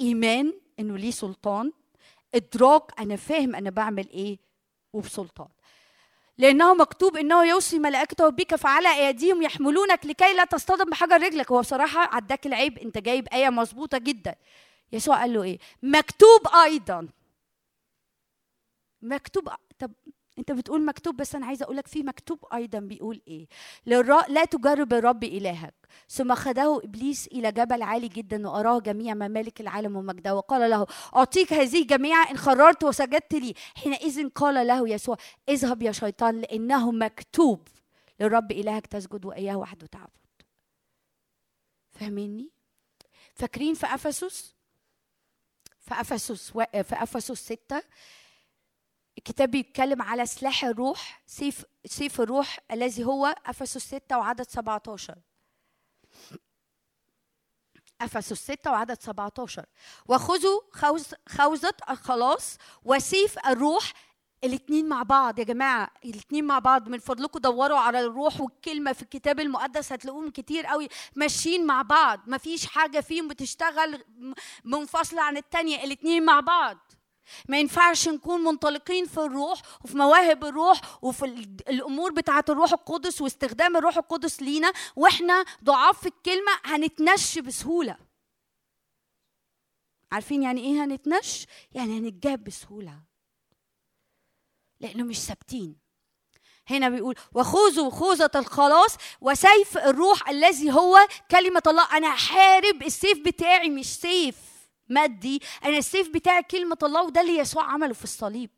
إيمان 0.00 0.54
إنه 0.80 0.96
ليه 0.96 1.10
سلطان 1.10 1.72
إدراك 2.34 3.00
أنا 3.00 3.16
فاهم 3.16 3.54
أنا 3.54 3.70
بعمل 3.70 4.08
إيه 4.10 4.38
وبسلطان. 4.92 5.48
لأنه 6.38 6.74
مكتوب 6.74 7.16
إنه 7.16 7.44
يوصي 7.44 7.78
ملائكته 7.78 8.28
بك 8.28 8.54
فعلى 8.54 9.06
أيديهم 9.06 9.42
يحملونك 9.42 10.06
لكي 10.06 10.32
لا 10.32 10.44
تصطدم 10.44 10.90
بحجر 10.90 11.22
رجلك. 11.22 11.52
هو 11.52 11.60
بصراحة 11.60 12.14
عداك 12.14 12.46
العيب 12.46 12.78
أنت 12.78 12.98
جايب 12.98 13.28
آية 13.28 13.48
مظبوطة 13.48 13.98
جدا. 13.98 14.34
يسوع 14.92 15.20
قال 15.20 15.34
له 15.34 15.42
إيه؟ 15.42 15.58
مكتوب 15.82 16.48
أيضا. 16.64 17.08
مكتوب 19.02 19.48
طب 19.78 19.92
انت 20.38 20.52
بتقول 20.52 20.84
مكتوب 20.84 21.16
بس 21.16 21.34
أنا 21.34 21.46
عايزة 21.46 21.64
أقول 21.64 21.76
لك 21.76 21.86
في 21.86 22.02
مكتوب 22.02 22.44
أيضا 22.54 22.78
بيقول 22.78 23.22
إيه؟ 23.28 23.46
للر... 23.86 24.28
لا 24.28 24.44
تجرب 24.44 24.92
الرب 24.92 25.24
إلهك. 25.24 25.74
ثم 26.08 26.34
خده 26.34 26.80
إبليس 26.84 27.26
إلى 27.26 27.52
جبل 27.52 27.82
عالي 27.82 28.08
جدا 28.08 28.48
وأراه 28.48 28.78
جميع 28.80 29.14
ممالك 29.14 29.60
العالم 29.60 29.96
ومجده 29.96 30.34
وقال 30.34 30.70
له 30.70 30.86
أعطيك 31.16 31.52
هذه 31.52 31.86
جميعا 31.86 32.30
إن 32.30 32.36
خررت 32.36 32.84
وسجدت 32.84 33.34
لي. 33.34 33.54
حينئذ 33.74 34.28
قال 34.28 34.66
له 34.66 34.88
يسوع 34.88 35.16
اذهب 35.48 35.82
يا 35.82 35.92
شيطان 35.92 36.40
لأنه 36.40 36.90
مكتوب. 36.90 37.68
للرب 38.20 38.52
إلهك 38.52 38.86
تسجد 38.86 39.24
وإياه 39.24 39.56
وحده 39.56 39.86
تعبد. 39.86 40.10
فاهميني؟ 41.92 42.50
فاكرين 43.34 43.74
في 43.74 43.86
أفسس؟ 43.86 44.54
في 45.80 46.00
أفسس 46.00 46.56
و... 46.56 46.62
في 46.82 47.02
أفسس 47.02 47.32
ستة 47.32 47.82
الكتاب 49.18 49.50
بيتكلم 49.50 50.02
على 50.02 50.26
سلاح 50.26 50.64
الروح 50.64 51.22
سيف 51.26 51.64
سيف 51.86 52.20
الروح 52.20 52.58
الذي 52.70 53.04
هو 53.04 53.34
أفسس 53.46 53.94
6 53.94 54.18
وعدد 54.18 54.50
17 54.50 55.14
أفسس 58.00 58.32
6 58.52 58.70
وعدد 58.70 59.02
17 59.02 59.64
وخذوا 60.06 60.60
خوز 60.72 61.14
خوذة 61.28 61.74
الخلاص 61.90 62.58
وسيف 62.84 63.38
الروح 63.46 63.92
الاثنين 64.44 64.88
مع 64.88 65.02
بعض. 65.02 65.38
يا 65.38 65.44
جماعة 65.44 65.90
الاثنين 66.04 66.44
مع 66.44 66.58
بعض. 66.58 66.88
من 66.88 66.98
فضلكم 66.98 67.38
دوروا 67.38 67.78
على 67.78 68.00
الروح 68.00 68.40
والكلمة 68.40 68.92
في 68.92 69.02
الكتاب 69.02 69.40
المقدس 69.40 69.92
هتلاقوهم 69.92 70.30
كتير 70.30 70.66
قوي 70.66 70.88
ماشيين 71.14 71.66
مع 71.66 71.82
بعض. 71.82 72.20
مفيش 72.26 72.66
حاجة 72.66 73.00
فيهم 73.00 73.28
بتشتغل 73.28 74.04
منفصلة 74.64 75.22
عن 75.22 75.36
التانية. 75.36 75.84
الاثنين 75.84 76.24
مع 76.24 76.40
بعض. 76.40 76.78
ما 77.48 77.58
ينفعش 77.58 78.08
نكون 78.08 78.40
منطلقين 78.44 79.06
في 79.06 79.18
الروح 79.20 79.62
وفي 79.84 79.96
مواهب 79.96 80.44
الروح 80.44 81.04
وفي 81.04 81.24
ال- 81.24 81.68
الأمور 81.68 82.12
بتاعة 82.12 82.44
الروح 82.48 82.72
القدس 82.72 83.20
واستخدام 83.22 83.76
الروح 83.76 83.96
القدس 83.96 84.42
لينا 84.42 84.72
وإحنا 84.96 85.44
ضعاف 85.64 86.00
في 86.00 86.06
الكلمة 86.08 86.52
هنتنش 86.64 87.38
بسهولة. 87.38 87.96
عارفين 90.12 90.42
يعني 90.42 90.60
إيه 90.60 90.84
هنتنش؟ 90.84 91.46
يعني 91.72 91.98
هنتجاب 91.98 92.44
بسهولة. 92.44 93.00
لأنه 94.80 95.04
مش 95.04 95.18
ثابتين. 95.20 95.76
هنا 96.70 96.88
بيقول 96.88 97.14
وخذوا 97.34 97.90
خوذة 97.90 98.30
الخلاص 98.34 98.96
وسيف 99.20 99.78
الروح 99.78 100.28
الذي 100.28 100.72
هو 100.72 100.98
كلمة 101.30 101.62
الله. 101.66 101.96
أنا 101.96 102.14
هحارب 102.14 102.82
السيف 102.82 103.18
بتاعي 103.18 103.68
مش 103.70 103.86
سيف. 103.96 104.36
مادي 104.88 105.42
أنا 105.64 105.78
السيف 105.78 106.08
بتاعي 106.08 106.42
كلمة 106.42 106.78
الله 106.82 107.02
وده 107.02 107.20
اللي 107.20 107.36
يسوع 107.38 107.64
عمله 107.64 107.94
في 107.94 108.04
الصليب. 108.04 108.50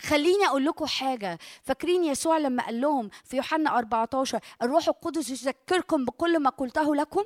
خليني 0.00 0.46
أقول 0.46 0.64
لكم 0.64 0.86
حاجة. 0.86 1.38
فاكرين 1.62 2.04
يسوع 2.04 2.38
لما 2.38 2.64
قال 2.66 2.80
لهم 2.80 3.10
في 3.24 3.36
يوحنا 3.36 3.78
14 3.78 4.40
الروح 4.62 4.88
القدس 4.88 5.30
يذكركم 5.30 6.04
بكل 6.04 6.38
ما 6.38 6.50
قلته 6.50 6.94
لكم؟ 6.94 7.24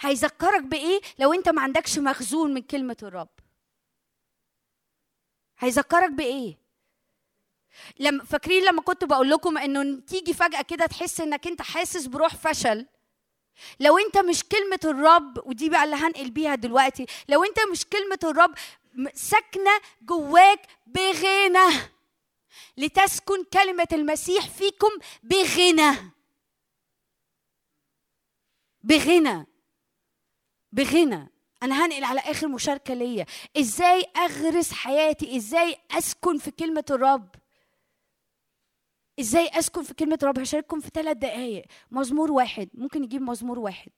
هيذكرك 0.00 0.62
بإيه؟ 0.62 1.00
لو 1.18 1.32
أنت 1.32 1.48
ما 1.48 1.62
عندكش 1.62 1.98
مخزون 1.98 2.54
من 2.54 2.62
كلمة 2.62 2.96
الرب. 3.02 3.28
هيذكرك 5.58 6.10
بإيه؟ 6.10 6.58
لما 8.00 8.24
فاكرين 8.24 8.64
لما 8.64 8.82
كنت 8.82 9.04
بقول 9.04 9.30
لكم 9.30 9.58
إنه 9.58 10.00
تيجي 10.00 10.34
فجأة 10.34 10.62
كده 10.62 10.86
تحس 10.86 11.20
إنك 11.20 11.46
أنت 11.46 11.62
حاسس 11.62 12.06
بروح 12.06 12.34
فشل؟ 12.36 12.86
لو 13.80 13.98
انت 13.98 14.18
مش 14.18 14.44
كلمة 14.44 14.80
الرب 14.84 15.46
ودي 15.46 15.68
بقى 15.68 15.84
اللي 15.84 15.96
هنقل 15.96 16.30
بيها 16.30 16.54
دلوقتي 16.54 17.06
لو 17.28 17.44
انت 17.44 17.56
مش 17.72 17.84
كلمة 17.86 18.18
الرب 18.24 18.54
ساكنة 19.14 19.80
جواك 20.02 20.66
بغنى. 20.86 21.80
لتسكن 22.76 23.44
كلمة 23.44 23.88
المسيح 23.92 24.48
فيكم 24.48 24.88
بغنى. 25.22 26.12
بغنى. 28.82 29.46
بغنى. 30.72 31.28
أنا 31.62 31.86
هنقل 31.86 32.04
على 32.04 32.20
آخر 32.20 32.48
مشاركة 32.48 32.94
ليا. 32.94 33.26
إزاي 33.56 34.04
أغرس 34.16 34.72
حياتي؟ 34.72 35.36
إزاي 35.36 35.78
أسكن 35.90 36.38
في 36.38 36.50
كلمة 36.50 36.84
الرب؟ 36.90 37.34
إزاي 39.22 39.50
أسكن 39.58 39.82
في 39.82 39.94
كلمة 39.94 40.18
رب؟ 40.22 40.38
هشارككم 40.38 40.80
في 40.80 40.90
ثلاث 40.94 41.16
دقائق 41.16 41.64
مزمور 41.90 42.32
واحد. 42.32 42.68
ممكن 42.74 43.02
نجيب 43.02 43.22
مزمور 43.22 43.58
واحد. 43.58 43.90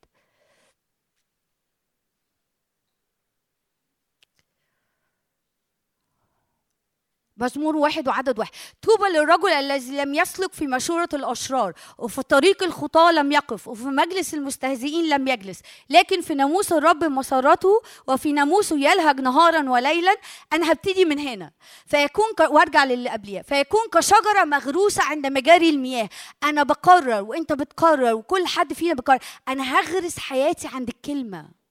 مزمور 7.37 7.77
واحد 7.77 8.09
وعدد 8.09 8.39
واحد. 8.39 8.51
طوبى 8.83 9.09
للرجل 9.09 9.49
الذي 9.49 9.97
لم 9.97 10.15
يسلك 10.15 10.53
في 10.53 10.67
مشورة 10.67 11.09
الأشرار 11.15 11.73
وفي 11.99 12.23
طريق 12.23 12.63
الخطاة 12.63 13.13
لم 13.13 13.33
يقف 13.33 13.69
وفي 13.69 13.85
مجلس 13.85 14.35
المستهزئين 14.35 15.09
لم 15.09 15.29
يجلس. 15.29 15.61
لكن 15.91 16.21
في 16.21 16.35
ناموس 16.35 16.73
الرب 16.73 17.05
مسارته 17.05 17.83
وفي 18.09 18.33
ناموسه 18.33 18.77
يلهج 18.77 19.21
نهارا 19.21 19.71
وليلا 19.71 20.17
أنا 20.53 20.73
هبتدي 20.73 21.05
من 21.05 21.19
هنا. 21.19 21.51
فيكون 21.87 22.27
ك... 22.39 22.41
وارجع 22.51 22.85
للي 22.85 23.11
قبليها. 23.11 23.43
فيكون 23.43 23.81
كشجرة 23.93 24.45
مغروسة 24.45 25.03
عند 25.03 25.27
مجاري 25.27 25.71
المياه. 25.71 26.09
أنا 26.45 26.63
بقرر 26.63 27.23
وأنت 27.23 27.53
بتقرر 27.53 28.15
وكل 28.15 28.47
حد 28.47 28.73
فينا 28.73 28.95
بيقرر 28.95 29.19
أنا 29.49 29.63
هغرس 29.63 30.19
حياتي 30.19 30.69
عند 30.73 30.89
الكلمة. 30.89 31.64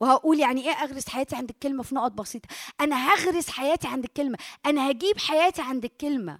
وهقول 0.00 0.40
يعني 0.40 0.68
إيه 0.68 0.72
أغرس 0.72 1.08
حياتي 1.08 1.36
عند 1.36 1.50
الكلمة 1.50 1.82
في 1.82 1.94
نقط 1.94 2.12
بسيطة؟ 2.12 2.48
أنا 2.80 2.96
هغرس 3.08 3.50
حياتي 3.50 3.88
عند 3.88 4.04
الكلمة. 4.04 4.38
أنا 4.66 4.90
هجيب 4.90 5.18
حياتي 5.18 5.62
عند 5.62 5.84
الكلمة. 5.84 6.38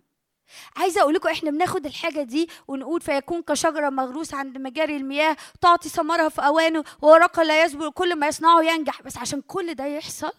عايزة 0.77 1.01
أقول 1.01 1.15
لكم 1.15 1.29
إحنا 1.29 1.51
بناخد 1.51 1.87
الحاجة 1.87 2.23
دي 2.23 2.49
ونقول 2.69 3.01
فيكون 3.01 3.43
كشجرة 3.43 3.91
مغروسه 3.91 4.37
عند 4.37 4.59
مجاري 4.59 4.97
المياه 4.97 5.37
تعطي 5.61 5.89
ثمرها 5.89 6.29
في 6.29 6.47
أوانه 6.47 6.85
وورقها 7.03 7.45
لا 7.45 7.65
يزبر 7.65 7.91
كل 7.91 8.17
ما 8.17 8.27
يصنعه 8.29 8.63
ينجح. 8.63 9.03
بس 9.03 9.17
عشان 9.19 9.41
كل 9.41 9.75
ده 9.75 9.87
يحصل 9.87 10.33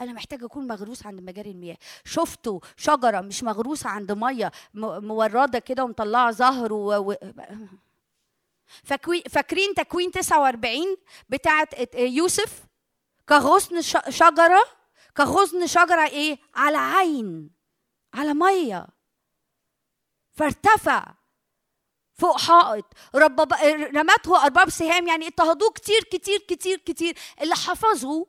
أنا 0.00 0.12
محتاجة 0.12 0.44
أكون 0.46 0.66
مغروس 0.66 1.06
عند 1.06 1.20
مجاري 1.20 1.50
المياه. 1.50 1.76
شفتوا 2.04 2.60
شجرة 2.76 3.20
مش 3.20 3.44
مغروسة 3.44 3.90
عند 3.90 4.12
مية 4.12 4.52
موردة 4.74 5.58
كده 5.58 5.84
ومطلعة 5.84 6.30
زهر 6.30 6.72
و... 6.72 7.10
و... 7.10 7.14
فاكرين 9.30 9.74
تكوين 9.74 10.10
49 10.10 10.96
بتاعت 11.28 11.94
يوسف؟ 11.94 12.64
كغصن 13.28 13.82
ش- 13.82 13.96
شجرة؟ 14.08 14.62
كغصن 15.16 15.66
شجرة 15.66 16.06
إيه؟ 16.06 16.38
على 16.54 16.76
عين 16.76 17.50
على 18.14 18.34
مية. 18.34 18.86
فارتفع 20.32 21.14
فوق 22.14 22.40
حائط. 22.40 22.84
رمته 23.94 24.44
أرباب 24.44 24.70
سهام 24.70 25.08
يعني 25.08 25.26
اضطهدوه 25.26 25.70
كتير 25.72 26.00
كتير 26.12 26.38
كتير 26.38 26.78
كتير. 26.78 27.18
اللي 27.40 27.54
حفظه 27.54 28.26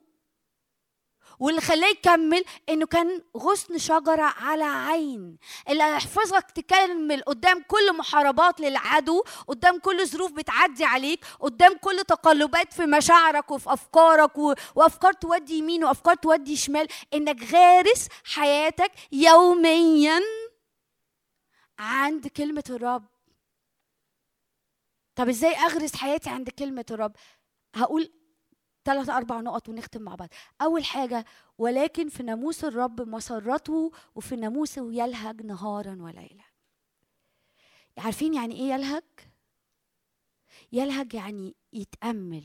واللي 1.40 1.60
خلاه 1.60 1.88
يكمل 1.88 2.44
إنه 2.68 2.86
كان 2.86 3.22
غصن 3.36 3.78
شجرة 3.78 4.22
على 4.22 4.64
عين. 4.64 5.38
اللي 5.68 5.82
هيحفظك 5.84 6.50
تكمل 6.50 7.22
قدام 7.22 7.62
كل 7.68 7.96
محاربات 7.96 8.60
للعدو 8.60 9.22
قدام 9.48 9.78
كل 9.78 10.06
ظروف 10.06 10.32
بتعدي 10.32 10.84
عليك 10.84 11.24
قدام 11.40 11.74
كل 11.78 11.98
تقلبات 12.08 12.72
في 12.72 12.86
مشاعرك 12.86 13.50
وفي 13.50 13.72
أفكارك 13.72 14.38
و... 14.38 14.54
وأفكار 14.74 15.12
تودي 15.12 15.58
يمين 15.58 15.84
وأفكار 15.84 16.14
تودي 16.14 16.56
شمال. 16.56 16.88
إنك 17.14 17.52
غارس 17.52 18.08
حياتك 18.24 18.92
يوميا 19.12 20.20
عند 21.78 22.26
كلمة 22.28 22.64
الرب. 22.70 23.04
طب 25.16 25.28
إزاي 25.28 25.54
أغرس 25.56 25.96
حياتي 25.96 26.30
عند 26.30 26.48
كلمة 26.50 26.84
الرب؟ 26.90 27.12
هقول 27.74 28.12
ثلاث 28.84 29.08
أربع 29.08 29.40
نقط 29.40 29.68
ونختم 29.68 30.02
مع 30.02 30.14
بعض. 30.14 30.28
أول 30.62 30.84
حاجة 30.84 31.24
ولكن 31.58 32.08
في 32.08 32.22
ناموس 32.22 32.64
الرب 32.64 33.08
مسرته 33.08 33.92
وفي 34.14 34.36
ناموسه 34.36 34.92
يلهج 34.92 35.42
نهارا 35.42 35.96
وليلا 36.02 36.44
عارفين 37.98 38.34
يعني 38.34 38.54
إيه 38.54 38.72
يلهج؟ 38.74 39.02
يلهج 40.72 41.14
يعني 41.14 41.54
يتأمل 41.72 42.44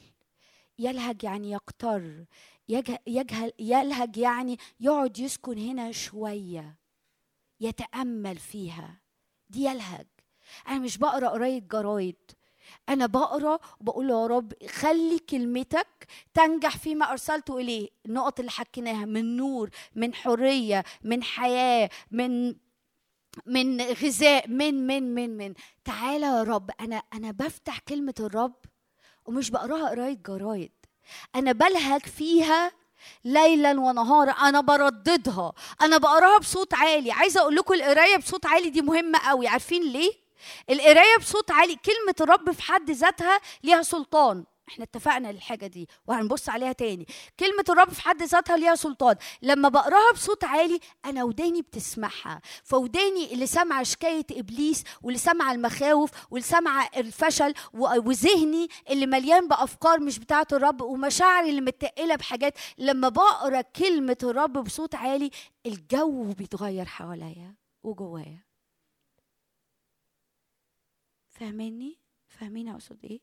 يلهج 0.79 1.23
يعني 1.23 1.51
يقتر 1.51 2.25
يجه- 2.69 3.01
يجهل 3.07 3.51
يلهج 3.59 4.17
يعني 4.17 4.57
يقعد 4.79 5.19
يسكن 5.19 5.57
هنا 5.57 5.91
شوية 5.91 6.77
يتأمل 7.59 8.37
فيها. 8.37 9.01
دي 9.49 9.65
يلهج. 9.65 10.07
أنا 10.67 10.79
مش 10.79 10.97
بقرأ 10.97 11.29
قراية 11.29 11.59
جرايد. 11.59 12.31
أنا 12.89 13.05
بقرأ 13.05 13.59
وبقول 13.81 14.09
يا 14.09 14.27
رب 14.27 14.53
خلي 14.69 15.19
كلمتك 15.19 16.07
تنجح 16.33 16.77
فيما 16.77 17.11
ارسلته 17.11 17.57
إليه. 17.57 17.89
النقط 18.05 18.39
اللي 18.39 18.51
حكيناها 18.51 19.05
من 19.05 19.37
نور 19.37 19.69
من 19.95 20.13
حرية 20.13 20.83
من 21.03 21.23
حياة 21.23 21.89
من 22.11 22.55
من 23.45 23.81
غذاء 23.81 24.47
من 24.49 24.87
من 24.87 25.15
من 25.15 25.37
من. 25.37 25.53
تعالى 25.85 26.25
يا 26.25 26.43
رب 26.43 26.71
أنا 26.81 27.03
أنا 27.13 27.31
بفتح 27.31 27.79
كلمة 27.79 28.13
الرب 28.19 28.55
ومش 29.25 29.49
بقراها 29.49 29.89
قراية 29.89 30.19
جرايد. 30.25 30.71
أنا 31.35 31.51
بلهج 31.51 32.01
فيها 32.01 32.71
ليلا 33.25 33.79
ونهارا. 33.79 34.31
أنا 34.31 34.61
برددها. 34.61 35.53
أنا 35.81 35.97
بقراها 35.97 36.37
بصوت 36.37 36.73
عالي. 36.73 37.11
عايزة 37.11 37.41
أقول 37.41 37.55
لكم 37.55 37.73
القراية 37.73 38.17
بصوت 38.17 38.45
عالي 38.45 38.69
دي 38.69 38.81
مهمة 38.81 39.19
قوي 39.19 39.47
عارفين 39.47 39.83
ليه؟ 39.83 40.24
القراية 40.69 41.17
بصوت 41.19 41.51
عالي 41.51 41.75
كلمة 41.75 42.15
الرب 42.21 42.51
في 42.51 42.61
حد 42.61 42.91
ذاتها 42.91 43.39
ليها 43.63 43.81
سلطان. 43.81 44.45
إحنا 44.69 44.83
اتفقنا 44.83 45.31
للحاجة 45.31 45.67
دي 45.67 45.89
وهنبص 46.07 46.49
عليها 46.49 46.71
تاني. 46.71 47.07
كلمة 47.39 47.63
الرب 47.69 47.89
في 47.89 48.01
حد 48.01 48.23
ذاتها 48.23 48.57
ليها 48.57 48.75
سلطان. 48.75 49.15
لما 49.41 49.69
بقراها 49.69 50.11
بصوت 50.13 50.43
عالي 50.43 50.79
أنا 51.05 51.23
وداني 51.23 51.61
بتسمعها. 51.61 52.41
فوداني 52.63 53.33
اللي 53.33 53.47
سامعه 53.47 53.83
شكاية 53.83 54.25
إبليس 54.31 54.83
واللي 55.01 55.19
سامعه 55.19 55.51
المخاوف 55.51 56.09
واللي 56.31 56.47
سامعه 56.47 56.89
الفشل 56.97 57.53
وذهني 57.73 58.67
اللي 58.89 59.05
مليان 59.07 59.47
بأفكار 59.47 59.99
مش 59.99 60.19
بتاعة 60.19 60.47
الرب 60.51 60.81
ومشاعري 60.81 61.49
اللي 61.49 61.61
متقلة 61.61 62.15
بحاجات. 62.15 62.53
لما 62.77 63.09
بقرأ 63.09 63.61
كلمة 63.61 64.17
الرب 64.23 64.53
بصوت 64.63 64.95
عالي 64.95 65.31
الجو 65.65 66.23
بيتغير 66.33 66.85
حواليا 66.85 67.55
وجوايا. 67.83 68.44
فاهميني 71.39 71.99
فاهمين 72.27 72.69
أقصد 72.69 72.97
إيه؟ 73.03 73.19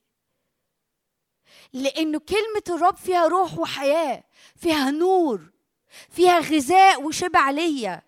لأنه 1.73 2.19
كلمة 2.19 2.77
الرب 2.79 2.97
فيها 2.97 3.27
روح 3.27 3.59
وحياة 3.59 4.25
فيها 4.57 4.91
نور 4.91 5.51
فيها 6.11 6.39
غذاء 6.39 7.03
وشبع 7.03 7.51
ليا 7.51 8.03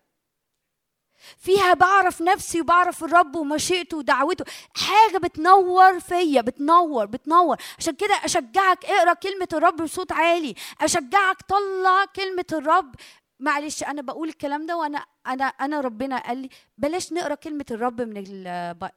فيها 1.39 1.75
بعرف 1.75 2.23
نفسي 2.23 2.61
وبعرف 2.61 3.05
الرب 3.05 3.37
ومشيئته 3.37 3.97
ودعوته. 3.97 4.45
حاجة 4.77 5.19
بتنور 5.19 6.01
فيا 6.01 6.41
بتنور 6.41 7.07
بتنور. 7.07 7.57
عشان 7.79 7.95
كده 7.95 8.15
أشجعك 8.25 8.85
اقرأ 8.85 9.15
كلمة 9.15 9.49
الرب 9.53 9.77
بصوت 9.77 10.13
عالي. 10.13 10.55
أشجعك 10.81 11.37
طلع 11.49 12.05
كلمة 12.05 12.45
الرب. 12.53 12.95
معلش 13.41 13.83
أنا 13.83 14.03
بقول 14.03 14.29
الكلام 14.29 14.67
ده 14.67 14.77
وأنا 14.77 15.05
أنا 15.27 15.45
أنا 15.45 15.81
ربنا 15.81 16.19
قال 16.19 16.39
لي 16.39 16.49
بلاش 16.79 17.13
نقرأ 17.13 17.35
كلمة 17.35 17.67
الرب 17.71 18.01
من 18.01 18.25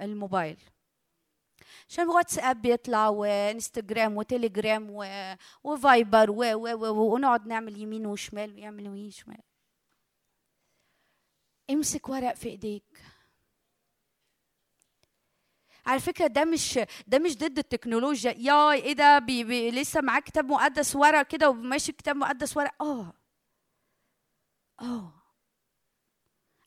الموبايل. 0.02 0.58
عشان 1.90 2.08
واتساب 2.08 2.62
بيطلع 2.62 3.08
وانستجرام 3.10 4.18
وتليجرام 4.18 4.88
و... 4.92 5.06
وفايبر 5.64 6.32
و... 6.32 6.36
و... 6.36 6.68
و... 6.74 7.14
ونقعد 7.14 7.48
نعمل 7.48 7.82
يمين 7.82 8.06
وشمال 8.06 8.54
ويعمل 8.56 8.86
يمين 8.86 9.08
وشمال 9.08 9.38
امسك 11.70 12.10
ورق 12.10 12.34
في 12.36 12.50
ايديك 12.50 13.02
على 15.86 16.00
فكرة 16.00 16.28
ده 16.28 16.46
مش 16.46 16.80
ده 17.08 17.20
مش 17.20 17.38
ضد 17.38 17.58
التكنولوجيا 17.58 18.32
يا 18.38 18.72
إيه 18.72 18.94
ده 18.94 19.20
بي 19.20 19.44
بي 19.44 19.72
لسه 19.72 20.02
معاك 20.02 20.24
كتاب 20.24 20.46
مقدس 20.46 20.96
ورق 20.96 21.22
كده 21.28 21.50
وماشي 21.50 21.92
كتاب 21.92 22.16
مقدس 22.16 22.58
ورق 22.58 22.84
آه 22.84 23.14
آه 24.82 25.14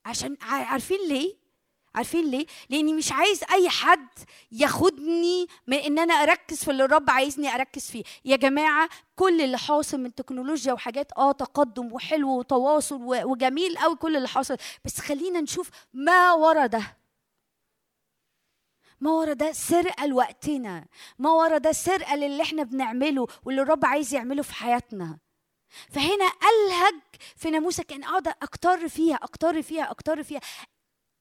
عشان 0.05 0.37
عارفين 0.43 0.99
ليه؟ 1.09 1.40
عارفين 1.95 2.31
ليه؟ 2.31 2.47
لأني 2.71 2.93
مش 2.95 3.13
عايز 3.13 3.41
أي 3.53 3.69
حد 3.69 4.09
ياخدني 4.53 5.47
من 5.67 5.77
إن 5.77 5.99
أنا 5.99 6.15
أركز 6.15 6.65
في 6.65 6.71
اللي 6.71 6.85
الرب 6.85 7.11
عايزني 7.11 7.55
أركز 7.55 7.91
فيه. 7.91 8.03
يا 8.25 8.37
جماعة 8.37 8.89
كل 9.17 9.41
اللي 9.41 9.59
حاصل 9.59 10.01
من 10.01 10.15
تكنولوجيا 10.15 10.73
وحاجات 10.73 11.13
آه 11.19 11.33
تقدم 11.33 11.93
وحلو 11.93 12.39
وتواصل 12.39 13.03
وجميل 13.05 13.79
قوي 13.79 13.97
كل 13.97 14.17
اللي 14.17 14.29
حاصل. 14.29 14.57
بس 14.85 15.01
خلينا 15.01 15.41
نشوف 15.41 15.71
ما 15.93 16.33
ورا 16.33 16.67
ده. 16.67 16.97
ما 19.01 19.11
ورا 19.11 19.33
ده 19.33 19.53
سرقة 19.53 20.07
لوقتنا. 20.07 20.87
ما 21.19 21.31
ورا 21.31 21.59
ده 21.59 21.73
سرقة 21.73 22.17
للي 22.17 22.43
إحنا 22.43 22.63
بنعمله 22.63 23.27
واللي 23.45 23.63
الرب 23.63 23.85
عايز 23.85 24.15
يعمله 24.15 24.43
في 24.43 24.55
حياتنا. 24.55 25.19
فهنا 25.91 26.25
ألهج 26.25 27.01
في 27.37 27.51
ناموسك 27.51 27.93
إن 27.93 28.05
اقعد 28.05 28.29
أكتر 28.29 28.89
فيها 28.89 29.17
أكتر 29.17 29.63
فيها 29.63 29.91
أكتر 29.91 30.23
فيها. 30.23 30.41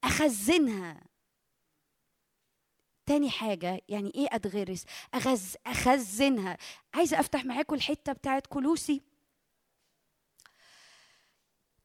أخزنها. 0.04 1.02
تاني 3.06 3.30
حاجة 3.30 3.82
يعني 3.90 4.12
إيه 4.16 4.28
أتغرس؟ 4.32 4.86
أغز 5.16 5.56
أخزنها. 5.66 6.58
عايزة 6.94 7.20
أفتح 7.20 7.46
معاكم 7.46 7.76
الحتة 7.76 8.14
بتاعت 8.14 8.48
كلوسي. 8.48 9.02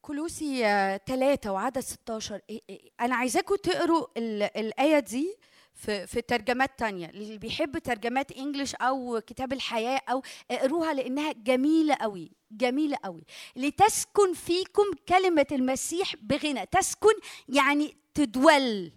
كلوسي 0.02 0.58
ثلاثة 1.06 1.52
وعدد 1.52 1.78
16 1.80 2.38
إيه- 2.52 2.54
إيه- 2.72 2.88
أنا 3.00 3.16
عايزاكم 3.16 3.56
تقروا 3.56 4.06
ال- 4.16 4.42
الآية 4.42 4.98
دي. 4.98 5.36
في 5.74 6.06
في 6.06 6.20
ترجمات 6.20 6.78
تانية. 6.78 7.06
اللي 7.10 7.38
بيحب 7.38 7.78
ترجمات 7.78 8.32
انجلش 8.32 8.74
أو 8.74 9.20
كتاب 9.26 9.52
الحياة 9.52 10.01
أو 10.09 10.22
اقروها 10.51 10.94
لأنها 10.94 11.32
جميلة 11.32 11.94
قوي 11.94 12.32
جميلة 12.51 12.96
قوي 13.05 13.24
لتسكن 13.56 14.32
فيكم 14.34 14.84
كلمة 15.09 15.46
المسيح 15.52 16.16
بغنى. 16.16 16.66
تسكن 16.66 17.14
يعني 17.48 17.96
تدول 18.14 18.92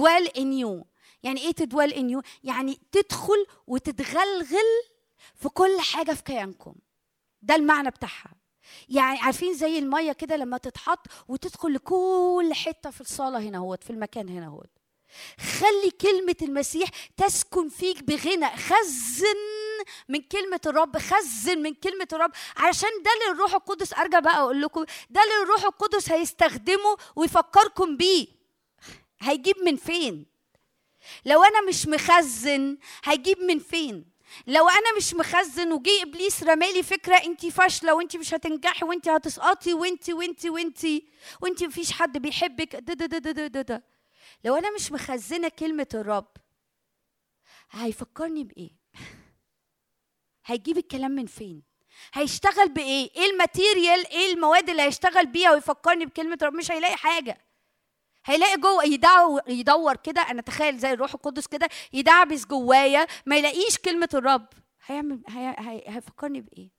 dwell 0.00 0.28
in 0.28 0.62
you. 0.64 0.84
يعني 1.22 1.40
إيه 1.40 1.52
تدول 1.52 1.90
in 1.90 2.16
you 2.16 2.28
يعني 2.44 2.78
تدخل 2.92 3.46
وتتغلغل 3.66 4.82
في 5.34 5.48
كل 5.48 5.76
حاجة 5.80 6.12
في 6.12 6.22
كيانكم. 6.22 6.74
ده 7.42 7.54
المعنى 7.54 7.90
بتاعها. 7.90 8.34
يعني 8.88 9.18
عارفين 9.18 9.54
زي 9.54 9.78
المية 9.78 10.12
كده 10.12 10.36
لما 10.36 10.58
تتحط 10.58 11.06
وتدخل 11.28 11.74
لكل 11.74 12.50
حتة 12.54 12.90
في 12.90 13.00
الصالة 13.00 13.38
هنا 13.38 13.58
هوت 13.58 13.84
في 13.84 13.90
المكان 13.90 14.28
هنا 14.28 14.46
هوت 14.48 14.70
خلي 15.40 15.90
كلمة 16.00 16.36
المسيح 16.42 16.88
تسكن 17.16 17.68
فيك 17.68 18.02
بغنى. 18.02 18.56
خزن 18.56 19.36
من 20.08 20.20
كلمة 20.22 20.60
الرب 20.66 20.98
خزن 20.98 21.58
من 21.62 21.74
كلمة 21.74 22.08
الرب. 22.12 22.30
علشان 22.56 22.88
ده 23.04 23.10
اللي 23.12 23.32
الروح 23.32 23.54
القدس 23.54 23.92
أرجع 23.94 24.18
بقى 24.18 24.38
أقول 24.38 24.62
لكم 24.62 24.84
ده 25.10 25.22
اللي 25.22 25.42
الروح 25.42 25.64
القدس 25.64 26.10
هيستخدمه 26.12 26.96
ويفكركم 27.16 27.96
بيه. 27.96 28.26
هيجيب 29.20 29.58
من 29.58 29.76
فين؟ 29.76 30.26
لو 31.26 31.42
أنا 31.44 31.60
مش 31.68 31.86
مخزن 31.86 32.78
هيجيب 33.04 33.38
من 33.40 33.58
فين؟ 33.58 34.04
لو 34.46 34.68
أنا 34.68 34.96
مش 34.96 35.14
مخزن 35.14 35.72
وجي 35.72 36.02
إبليس 36.02 36.42
رمالي 36.42 36.82
فكرة 36.82 37.14
انت 37.16 37.46
فاشلة 37.46 37.94
وانت 37.94 38.16
مش 38.16 38.34
هتنجحي 38.34 38.84
وانت 38.84 39.08
هتسقطي 39.08 39.74
وانت 39.74 40.10
وانت 40.10 40.46
وانت 40.46 40.86
وانت 41.40 41.64
مفيش 41.64 41.92
حد 41.92 42.18
بيحبك. 42.18 42.76
ده 42.76 42.94
ده 42.94 43.06
ده 43.06 43.18
ده 43.18 43.46
ده, 43.46 43.62
ده. 43.62 43.95
لو 44.44 44.56
أنا 44.56 44.74
مش 44.74 44.92
مخزنة 44.92 45.48
كلمة 45.48 45.88
الرب 45.94 46.36
هيفكرني 47.70 48.44
بإيه؟ 48.44 48.70
هيجيب 50.46 50.78
الكلام 50.78 51.10
من 51.10 51.26
فين؟ 51.26 51.62
هيشتغل 52.12 52.68
بإيه؟ 52.68 53.10
إيه 53.16 53.30
الماتيريال؟ 53.30 54.06
إيه 54.06 54.32
المواد 54.32 54.70
اللي 54.70 54.82
هيشتغل 54.82 55.26
بيها 55.26 55.52
ويفكرني 55.52 56.06
بكلمة 56.06 56.38
الرب؟ 56.42 56.54
مش 56.54 56.70
هيلاقي 56.70 56.96
حاجة. 56.96 57.46
هيلاقي 58.24 58.56
جوه 58.56 58.84
يدعو 58.84 59.40
يدور 59.48 59.96
كده 59.96 60.20
أنا 60.20 60.42
تخيل 60.42 60.78
زي 60.78 60.92
الروح 60.92 61.14
القدس 61.14 61.46
كده 61.46 61.68
يدعبس 61.92 62.46
جوايا 62.46 63.06
ما 63.26 63.36
يلاقيش 63.36 63.78
كلمة 63.78 64.08
الرب. 64.14 64.48
هيعمل 64.86 65.22
هي 65.28 65.56
هي 65.58 65.82
هيفكرني 65.86 66.40
بإيه؟ 66.40 66.70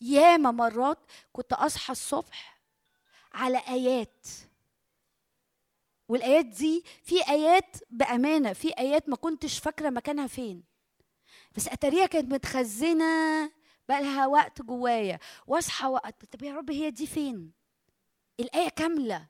ياما 0.00 0.50
مرات 0.50 0.98
كنت 1.32 1.52
أصحى 1.52 1.92
الصبح 1.92 2.62
على 3.32 3.58
آيات 3.68 4.26
والآيات 6.08 6.44
دي 6.44 6.84
في 7.02 7.28
آيات 7.28 7.76
بأمانة 7.90 8.52
في 8.52 8.78
آيات 8.78 9.08
ما 9.08 9.16
كنتش 9.16 9.58
فاكرة 9.58 9.90
مكانها 9.90 10.26
فين. 10.26 10.62
بس 11.56 11.68
أتاريها 11.68 12.06
كانت 12.06 12.32
متخزنة 12.32 13.04
بقى 13.88 14.02
لها 14.02 14.26
وقت 14.26 14.62
جوايا 14.62 15.18
واصحى 15.46 15.86
وقت 15.86 16.24
طب 16.24 16.42
يا 16.42 16.54
رب 16.54 16.70
هي 16.70 16.90
دي 16.90 17.06
فين؟ 17.06 17.52
الآية 18.40 18.68
كاملة. 18.68 19.26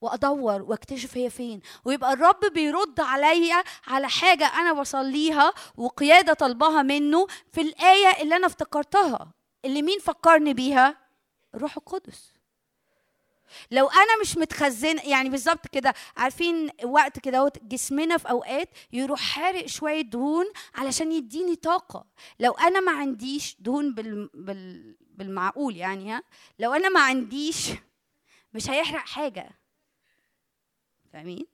وأدور 0.00 0.62
وأكتشف 0.62 1.16
هي 1.16 1.30
فين. 1.30 1.60
ويبقى 1.84 2.12
الرب 2.12 2.40
بيرد 2.54 3.00
عليا 3.00 3.64
على 3.86 4.08
حاجة 4.08 4.46
أنا 4.46 4.72
بصليها 4.72 5.52
وقيادة 5.76 6.32
طلبها 6.32 6.82
منه 6.82 7.26
في 7.52 7.60
الآية 7.60 8.22
اللي 8.22 8.36
أنا 8.36 8.46
افتكرتها 8.46 9.32
اللي 9.64 9.82
مين 9.82 9.98
فكرني 9.98 10.54
بيها؟ 10.54 10.96
الروح 11.54 11.76
القدس. 11.76 12.32
لو 13.70 13.86
أنا 13.86 14.20
مش 14.20 14.36
متخزنه 14.36 15.02
يعني 15.02 15.28
بالظبط 15.28 15.66
كده 15.66 15.94
عارفين 16.16 16.70
وقت 16.84 17.18
كده 17.18 17.52
جسمنا 17.62 18.16
في 18.16 18.30
أوقات 18.30 18.68
يروح 18.92 19.20
حارق 19.20 19.66
شوية 19.66 20.00
دهون 20.00 20.46
علشان 20.74 21.12
يديني 21.12 21.56
طاقة. 21.56 22.06
لو 22.40 22.52
أنا 22.52 22.80
ما 22.80 22.92
عنديش 22.92 23.56
دهون 23.60 23.94
بال... 23.94 24.30
بال... 24.34 24.96
بالمعقول 25.00 25.76
يعني 25.76 26.12
ها 26.12 26.22
لو 26.58 26.72
أنا 26.72 26.88
ما 26.88 27.00
عنديش 27.00 27.70
مش 28.54 28.70
هيحرق 28.70 29.06
حاجة. 29.06 29.50
فاهمين؟ 31.12 31.46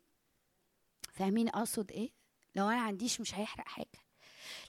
فاهمين 1.13 1.49
أقصد 1.49 1.91
إيه؟ 1.91 2.11
لو 2.55 2.69
أنا 2.69 2.81
عنديش 2.81 3.21
مش 3.21 3.35
هيحرق 3.35 3.69
حاجة. 3.69 4.04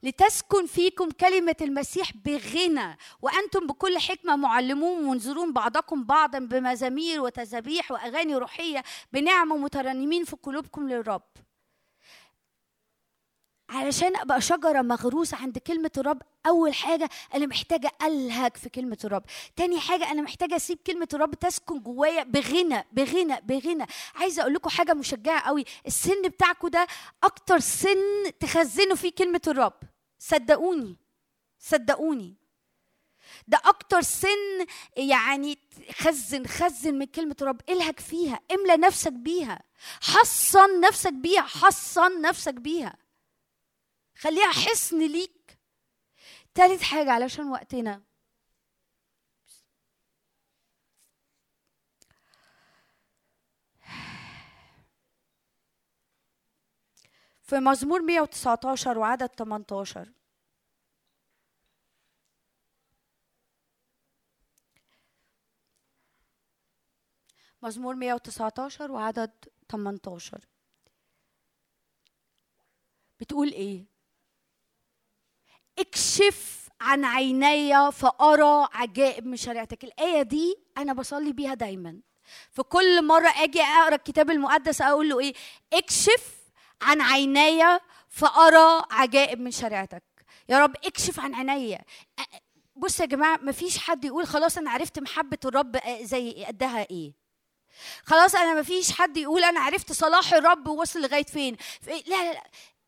لتسكن 0.06 0.66
فيكم 0.66 1.12
كلمة 1.12 1.56
المسيح 1.62 2.12
بغنى 2.26 2.98
وأنتم 3.22 3.68
بكل 3.68 3.98
حكمة 4.00 4.36
معلمون 4.36 5.04
منذرون 5.04 5.54
بعضكم 5.54 6.04
بعضا 6.04 6.40
بمزامير 6.40 7.22
وتسابيح 7.22 7.92
وأغاني 7.92 8.36
روحية 8.36 8.84
بنعمة 9.14 9.58
مترنمين 9.58 10.24
في 10.24 10.36
قلوبكم 10.36 10.90
للرب. 10.90 11.22
علشان 13.70 14.16
أبقى 14.16 14.42
شجرة 14.42 14.82
مغروسة 14.82 15.38
عند 15.38 15.58
كلمة 15.58 15.92
الرب 15.98 16.22
أول 16.48 16.74
حاجة 16.74 17.10
أنا 17.36 17.46
محتاجة 17.46 17.92
ألهج 18.04 18.58
في 18.58 18.70
كلمة 18.70 18.98
الرب. 19.04 19.24
تاني 19.56 19.80
حاجة 19.80 20.12
أنا 20.12 20.22
محتاجة 20.22 20.56
أسيب 20.56 20.78
كلمة 20.88 21.08
الرب 21.14 21.36
تسكن 21.36 21.80
جوايا 21.80 22.24
بغنى 22.24 22.86
بغنى 22.92 23.42
بغنى. 23.44 23.86
عايزة 24.16 24.42
أقول 24.42 24.54
لكم 24.54 24.70
حاجة 24.70 24.94
مشجعة 24.94 25.42
قوي 25.42 25.66
السن 25.88 26.22
بتاعكم 26.22 26.68
ده 26.68 26.88
أكتر 27.24 27.60
سن 27.60 28.32
تخزنوا 28.40 28.96
فيه 28.96 29.12
كلمة 29.12 29.42
الرب. 29.48 29.74
صدقوني 30.30 30.98
صدقوني. 31.60 32.36
ده 33.48 33.62
أكتر 33.66 34.02
سن 34.02 34.66
يعني 34.98 35.58
خزن 35.92 36.46
خزن 36.48 36.94
من 36.96 37.06
كلمة 37.06 37.36
الرب 37.42 37.62
الهج 37.70 38.00
فيها 38.00 38.40
املى 38.52 38.78
نفسك 38.78 39.14
بيها 39.14 39.64
حصن 40.02 40.80
نفسك 40.82 41.14
بيها 41.14 41.42
حصن 41.42 42.22
نفسك 42.22 42.54
بيها. 42.54 42.98
خليها 44.18 44.52
حصن 44.52 45.00
ليك. 45.00 45.60
تالت 46.56 46.82
حاجة 46.82 47.12
علشان 47.12 47.50
وقتنا. 47.50 48.02
في 57.42 57.60
مزمور 57.60 58.02
119 58.02 58.98
وعدد 58.98 59.28
18 59.28 60.15
مزمور 67.66 67.96
119 67.96 68.92
وعدد 68.92 69.32
18 69.70 70.40
بتقول 73.20 73.52
إيه؟ 73.52 73.86
اكشف 75.80 76.70
عن 76.82 77.06
عيني 77.06 77.92
فأرى 77.92 78.68
عجائب 78.74 79.26
من 79.26 79.38
شريعتك. 79.38 79.84
الآية 79.84 80.22
دي 80.22 80.56
أنا 80.78 80.94
بصلي 80.94 81.34
بيها 81.34 81.54
دايما. 81.54 82.00
في 82.52 82.64
كل 82.64 83.06
مرة 83.06 83.28
أجي 83.38 83.62
أقرأ 83.62 83.96
الكتاب 83.96 84.30
المقدس 84.32 84.82
أقول 84.82 85.10
له 85.10 85.20
إيه؟ 85.20 85.34
اكشف 85.74 86.36
عن 86.82 87.02
عيني 87.02 87.62
فأرى 88.10 88.84
عجائب 88.92 89.40
من 89.40 89.52
شريعتك. 89.52 90.04
يا 90.50 90.60
رب 90.60 90.76
اكشف 90.76 91.20
عن 91.20 91.50
عيني 91.50 91.86
بص 92.76 93.00
يا 93.00 93.06
جماعة 93.06 93.38
مفيش 93.38 93.78
حد 93.78 94.06
يقول 94.06 94.28
خلاص 94.28 94.58
أنا 94.58 94.72
عرفت 94.72 95.00
محبة 95.00 95.38
الرب 95.46 95.78
زي 96.02 96.46
قدها 96.46 96.90
إيه. 96.90 97.25
خلاص 98.04 98.36
أنا 98.36 98.60
مفيش 98.60 98.92
حد 98.92 99.18
يقول 99.18 99.44
أنا 99.44 99.60
عرفت 99.60 99.92
صلاح 99.92 100.34
الرب 100.34 100.68
وصل 100.68 101.02
لغاية 101.02 101.24
فين. 101.24 101.58
لا 101.88 101.94
لا 101.94 102.34
لا. 102.34 102.44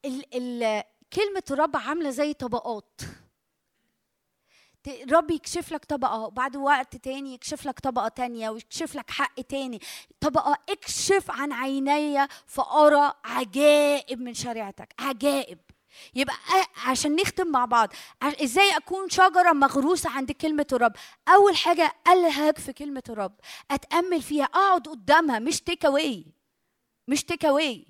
ال 0.06 0.24
ال 0.34 0.84
كلمة 1.14 1.44
الرب 1.52 1.78
عاملة 1.78 2.10
زي 2.10 2.34
طبقات. 2.34 3.02
الرب 4.88 5.32
يكشف 5.32 5.72
لك 5.72 5.86
طبقة 5.86 6.20
وبعد 6.20 6.56
وقت 6.56 6.96
تاني 6.96 7.34
يكشف 7.34 7.66
لك 7.66 7.80
طبقة 7.80 8.08
تانية 8.08 8.50
ويكشف 8.50 8.96
لك 8.96 9.12
حق 9.12 9.42
تاني. 9.42 9.82
طبقة 10.20 10.58
اكشف 10.70 11.32
عن 11.32 11.52
عيني 11.52 12.28
فأرى 12.46 13.14
عجائب 13.26 14.22
من 14.22 14.34
شريعتك 14.34 14.94
عجائب. 15.00 15.60
يبقى 16.16 16.36
عشان 16.86 17.16
نختم 17.16 17.48
مع 17.48 17.66
بعض. 17.66 17.90
إزاي 18.24 18.78
أكون 18.78 19.10
شجرة 19.10 19.52
مغروسة 19.54 20.10
عند 20.10 20.32
كلمة 20.32 20.68
الرب 20.74 20.94
أول 21.30 21.56
حاجة 21.58 21.94
الهج 22.08 22.58
في 22.58 22.74
كلمة 22.74 23.04
الرب 23.10 23.34
أتأمل 23.72 24.22
فيها 24.22 24.46
أقعد 24.46 24.88
قدامها 24.88 25.40
مش 25.40 25.62
take 25.62 25.86
away 25.86 26.26
مش 27.08 27.24
take 27.24 27.46
away 27.46 27.86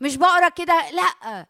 مش 0.00 0.16
بقرأ 0.16 0.48
كده 0.48 0.90
لأ. 0.90 1.46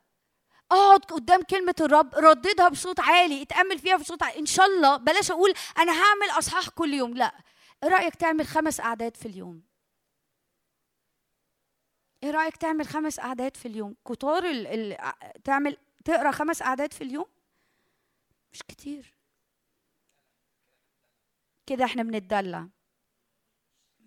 أقعد 0.73 1.01
قدام 1.01 1.43
كلمة 1.43 1.75
الرب 1.81 2.15
رددها 2.15 2.69
بصوت 2.69 3.01
عالي 3.01 3.43
اتأمل 3.43 3.79
فيها 3.79 3.97
بصوت 3.97 4.23
عالي. 4.23 4.39
إن 4.39 4.47
شاء 4.47 4.67
الله 4.67 4.97
بلاش 4.97 5.31
أقول 5.31 5.55
أنا 5.79 5.93
هعمل 5.93 6.31
أصحاح 6.39 6.69
كل 6.69 6.95
يوم 6.95 7.15
لأ. 7.15 7.35
إيه 7.83 7.89
رأيك 7.89 8.15
تعمل 8.15 8.47
خمس 8.47 8.81
أعداد 8.81 9.17
في 9.17 9.27
اليوم؟ 9.29 9.68
إيه 12.23 12.31
رأيك 12.31 12.57
تعمل 12.57 12.87
خمس 12.87 13.19
أعداد 13.19 13.57
في 13.57 13.69
اليوم؟ 13.69 13.97
كتار 14.05 14.45
ال... 14.45 14.67
ال... 14.67 14.97
تعمل 15.45 15.77
تقرأ 16.05 16.31
خمس 16.31 16.63
أعداد 16.63 16.93
في 16.93 17.05
اليوم؟ 17.05 17.27
مش 18.53 18.63
كتير. 18.63 19.15
كده 21.67 21.85
إحنا 21.85 22.03
بنتدلع. 22.03 22.69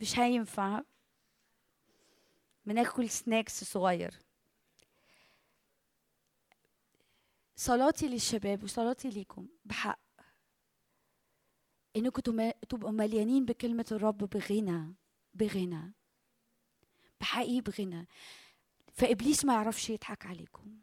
مش 0.01 0.19
هينفع. 0.19 0.81
بناكل 2.65 3.09
سناكس 3.09 3.63
صغير. 3.63 4.19
صلاتي 7.55 8.07
للشباب 8.07 8.63
وصلاتي 8.63 9.09
ليكم 9.09 9.47
بحق. 9.65 9.99
إنكم 11.95 12.51
تبقوا 12.69 12.91
مليانين 12.91 13.45
بكلمة 13.45 13.85
الرب 13.91 14.17
بغنى 14.17 14.95
بغنى. 15.33 15.93
بحقيقي 17.21 17.61
بغنى. 17.61 18.07
فإبليس 18.93 19.45
ما 19.45 19.53
يعرفش 19.53 19.89
يضحك 19.89 20.25
عليكم. 20.25 20.77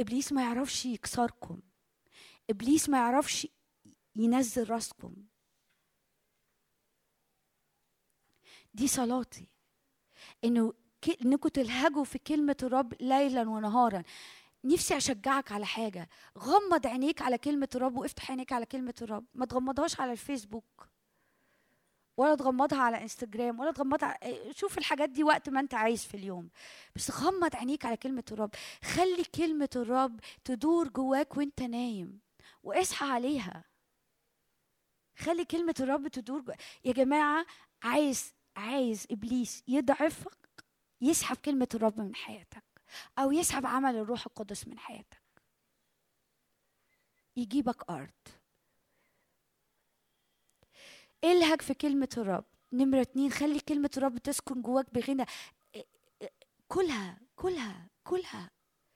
إبليس 0.00 0.32
ما 0.32 0.42
يعرفش 0.42 0.86
يكسركم. 0.86 1.60
إبليس 2.50 2.88
ما 2.88 2.98
يعرفش 2.98 3.48
ينزل 4.16 4.70
راسكم. 4.70 5.16
دي 8.74 8.88
صلاتي. 8.88 9.48
إنه 10.44 10.74
إنكم 11.24 11.48
تلهجوا 11.48 12.04
في 12.04 12.18
كلمة 12.18 12.56
الرب 12.62 12.94
ليلا 13.02 13.48
ونهارا. 13.48 14.02
نفسي 14.64 14.96
أشجعك 14.96 15.52
على 15.52 15.66
حاجة. 15.66 16.08
غمض 16.38 16.86
عينيك 16.86 17.22
على 17.22 17.38
كلمة 17.38 17.68
الرب 17.74 17.96
وإفتح 17.96 18.30
عينيك 18.30 18.52
على 18.52 18.66
كلمة 18.66 18.94
الرب. 19.02 19.24
ما 19.34 19.46
تغمضهاش 19.46 20.00
على 20.00 20.12
الفيسبوك. 20.12 20.89
ولا 22.20 22.34
تغمضها 22.34 22.78
على 22.78 23.02
انستجرام 23.02 23.60
ولا 23.60 23.72
تغمضها 23.72 24.18
شوف 24.52 24.78
الحاجات 24.78 25.10
دي 25.10 25.24
وقت 25.24 25.48
ما 25.48 25.60
انت 25.60 25.74
عايز 25.74 26.04
في 26.04 26.16
اليوم. 26.16 26.50
بس 26.96 27.10
غمض 27.10 27.56
عينيك 27.56 27.84
على 27.86 27.96
كلمة 27.96 28.24
الرب. 28.32 28.50
خلي 28.84 29.24
كلمة 29.34 29.68
الرب 29.76 30.20
تدور 30.44 30.88
جواك 30.88 31.36
وانت 31.36 31.62
نايم 31.62 32.20
واصحى 32.62 33.06
عليها. 33.06 33.64
خلي 35.16 35.44
كلمة 35.44 35.74
الرب 35.80 36.08
تدور 36.08 36.40
جوا. 36.40 36.54
يا 36.84 36.92
جماعة 36.92 37.46
عايز 37.82 38.34
عايز 38.56 39.06
إبليس 39.10 39.64
يضعفك 39.68 40.64
يسحب 41.00 41.36
كلمة 41.36 41.68
الرب 41.74 42.00
من 42.00 42.14
حياتك 42.14 42.64
أو 43.18 43.32
يسحب 43.32 43.66
عمل 43.66 43.96
الروح 43.96 44.26
القدس 44.26 44.68
من 44.68 44.78
حياتك. 44.78 45.22
يجيبك 47.36 47.90
أرض. 47.90 48.39
الهج 51.24 51.62
في 51.62 51.74
كلمة 51.74 52.08
الرب. 52.16 52.44
نمرة 52.72 53.00
اتنين 53.00 53.30
خلي 53.30 53.60
كلمة 53.60 53.90
الرب 53.96 54.18
تسكن 54.18 54.62
جواك 54.62 54.94
بغنى. 54.94 55.24
كلها 56.68 57.20
كلها 57.36 57.88
كلها. 58.04 58.50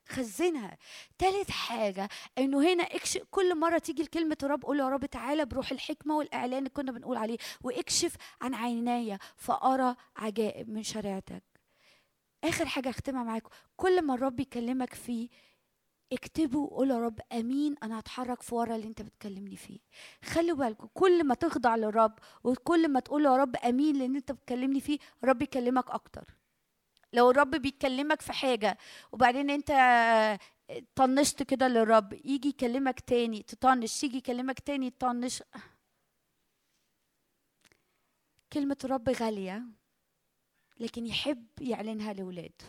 خزنها. 0.09 0.77
تالت 1.19 1.51
حاجة 1.51 2.09
إنه 2.39 2.73
هنا 2.73 2.83
اكشف 2.83 3.23
كل 3.31 3.59
مرة 3.59 3.79
تيجي 3.79 4.03
لكلمة 4.03 4.37
الرب 4.43 4.63
قول 4.63 4.81
يا 4.81 4.89
رب 4.89 5.07
تعالى 5.07 5.45
بروح 5.45 5.71
الحكمة 5.73 6.17
والإعلان 6.17 6.59
اللي 6.59 6.71
كنا 6.71 6.93
بنقول 6.93 7.17
عليه 7.17 7.39
واكشف 7.63 8.17
عن 8.41 8.55
عيناي 8.55 9.19
فأرى 9.37 9.97
عجائب 10.17 10.71
من 10.71 10.83
شريعتك. 10.83 11.43
آخر 12.45 12.67
حاجة 12.67 12.91
أختمها 12.91 13.23
معاكم 13.25 13.51
كل 13.77 14.03
ما 14.03 14.15
الرب 14.15 14.41
يكلمك 14.41 14.95
فيه 14.95 15.29
اكتبه 16.15 16.59
وقول 16.59 16.91
يا 16.91 16.99
رب 16.99 17.21
آمين 17.33 17.75
أنا 17.83 17.99
هتحرك 17.99 18.43
في 18.43 18.55
ورا 18.55 18.77
اللي 18.77 18.87
أنت 18.87 19.03
بتكلمني 19.03 19.57
فيه. 19.57 19.79
خلوا 20.25 20.57
بالكم 20.57 20.89
كل 20.95 21.25
ما 21.27 21.35
تخضع 21.35 21.77
للرب 21.77 22.19
وكل 22.45 22.89
ما 22.89 23.01
تقول 23.01 23.25
يا 23.25 23.37
رب 23.37 23.57
آمين 23.57 23.97
لأن 23.99 24.17
أنت 24.17 24.33
بتكلمني 24.33 24.81
فيه 24.81 24.99
الرب 25.25 25.43
يكلمك 25.43 25.91
أكتر. 25.91 26.25
لو 27.13 27.31
الرب 27.31 27.51
بيكلمك 27.51 28.21
في 28.21 28.33
حاجة 28.33 28.79
وبعدين 29.13 29.51
أنت 29.51 29.71
طنشت 30.95 31.43
كده 31.43 31.69
للرب 31.69 32.13
يجي 32.13 32.49
يكلمك 32.49 33.01
تاني 33.01 33.43
تطنش 33.43 34.05
يجي 34.05 34.17
يكلمك 34.17 34.61
تاني 34.61 34.91
تطنش 34.91 35.43
كلمة 38.53 38.77
الرب 38.85 39.09
غالية 39.09 39.63
لكن 40.81 41.07
يحب 41.07 41.47
يعلنها 41.61 42.13
لولاده 42.13 42.65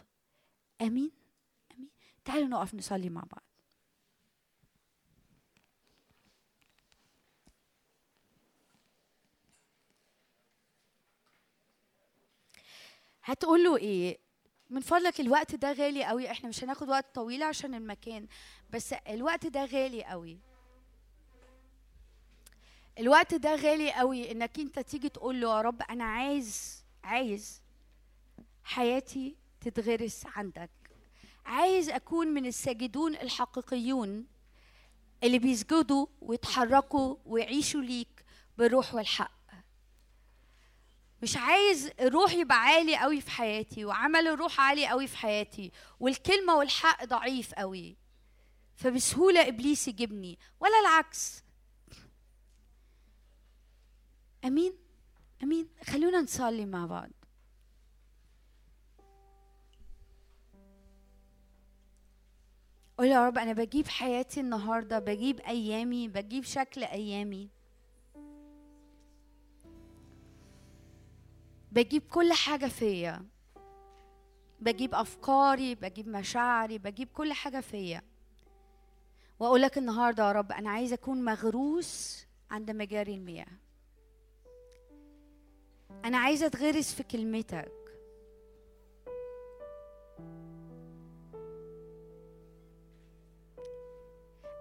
آمين؟ 0.82 1.12
تعالوا 2.26 2.48
نقف 2.48 2.76
نصلي 2.76 3.10
مع 3.10 3.24
بعض. 3.32 3.44
هتقول 13.24 13.64
له 13.64 13.78
إيه؟ 13.78 14.18
من 14.70 14.82
فضلك 14.82 15.20
الوقت 15.20 15.56
ده 15.56 15.72
غالي 15.72 16.04
قوي. 16.06 16.32
إحنا 16.32 16.50
مش 16.50 16.64
هناخد 16.64 16.90
وقت 16.90 17.16
طويل 17.16 17.44
عشان 17.44 17.74
المكان 17.74 18.28
بس 18.70 18.94
الوقت 18.94 19.46
ده 19.46 19.66
غالي 19.66 20.04
قوي. 20.04 20.40
الوقت 23.00 23.34
ده 23.34 23.56
غالي 23.56 23.92
قوي 23.94 24.32
إنك 24.32 24.60
أنت 24.60 24.80
تيجي 24.80 25.10
تقول 25.10 25.42
له 25.42 25.58
يا 25.58 25.62
رب 25.62 25.82
أنا 25.82 26.04
عايز 26.04 26.84
عايز 27.04 27.62
حياتي 28.64 29.36
تتغرس 29.62 30.26
عندك. 30.26 30.85
عايز 31.46 31.90
أكون 31.90 32.28
من 32.28 32.46
الساجدون 32.46 33.16
الحقيقيون 33.16 34.26
اللي 35.24 35.40
بيسجدوا 35.40 36.08
ويتحركوا 36.22 37.16
ويعيشوا 37.26 37.82
ليك 37.82 38.26
بالروح 38.58 38.94
والحق. 38.94 39.32
مش 41.24 41.38
عايز 41.38 41.92
الروح 42.00 42.34
يبقى 42.34 42.58
عالي 42.58 42.98
قوي 42.98 43.22
في 43.22 43.32
حياتي 43.32 43.86
وعمل 43.86 44.28
الروح 44.28 44.62
عالي 44.62 44.88
قوي 44.88 45.08
في 45.08 45.18
حياتي 45.18 45.72
والكلمة 46.00 46.56
والحق 46.56 47.06
ضعيف 47.06 47.54
قوي 47.54 47.98
فبسهولة 48.76 49.48
إبليس 49.48 49.88
يجيبني. 49.88 50.40
ولا 50.60 50.80
العكس. 50.82 51.44
أمين. 54.46 54.74
أمين. 55.44 55.68
خلونا 55.88 56.22
نصلي 56.22 56.66
مع 56.66 56.86
بعض. 56.86 57.10
قول 62.98 63.08
يا 63.08 63.28
رب 63.28 63.38
أنا 63.38 63.54
بجيب 63.54 63.88
حياتي 63.88 64.40
النهارده 64.40 65.00
بجيب 65.00 65.40
أيامي 65.40 66.08
بجيب 66.08 66.44
شكل 66.44 66.84
أيامي. 66.84 67.50
بجيب 71.72 72.02
كل 72.12 72.34
حاجة 72.34 72.66
فيا. 72.66 73.26
بجيب 74.60 74.96
أفكاري 74.96 75.76
بجيب 75.76 76.08
مشاعري 76.08 76.78
بجيب 76.78 77.08
كل 77.14 77.34
حاجة 77.34 77.60
فيا. 77.60 78.02
واقول 79.40 79.62
لك 79.62 79.78
النهارده 79.78 80.28
يا 80.28 80.32
رب 80.32 80.52
أنا 80.52 80.70
عايزة 80.70 80.94
أكون 80.94 81.26
مغروس 81.26 82.26
عند 82.52 82.72
مجاري 82.72 83.14
المياه. 83.16 83.48
أنا 86.06 86.18
عايزة 86.18 86.46
أتغرس 86.46 86.94
في 86.94 87.04
كلمتك. 87.04 87.85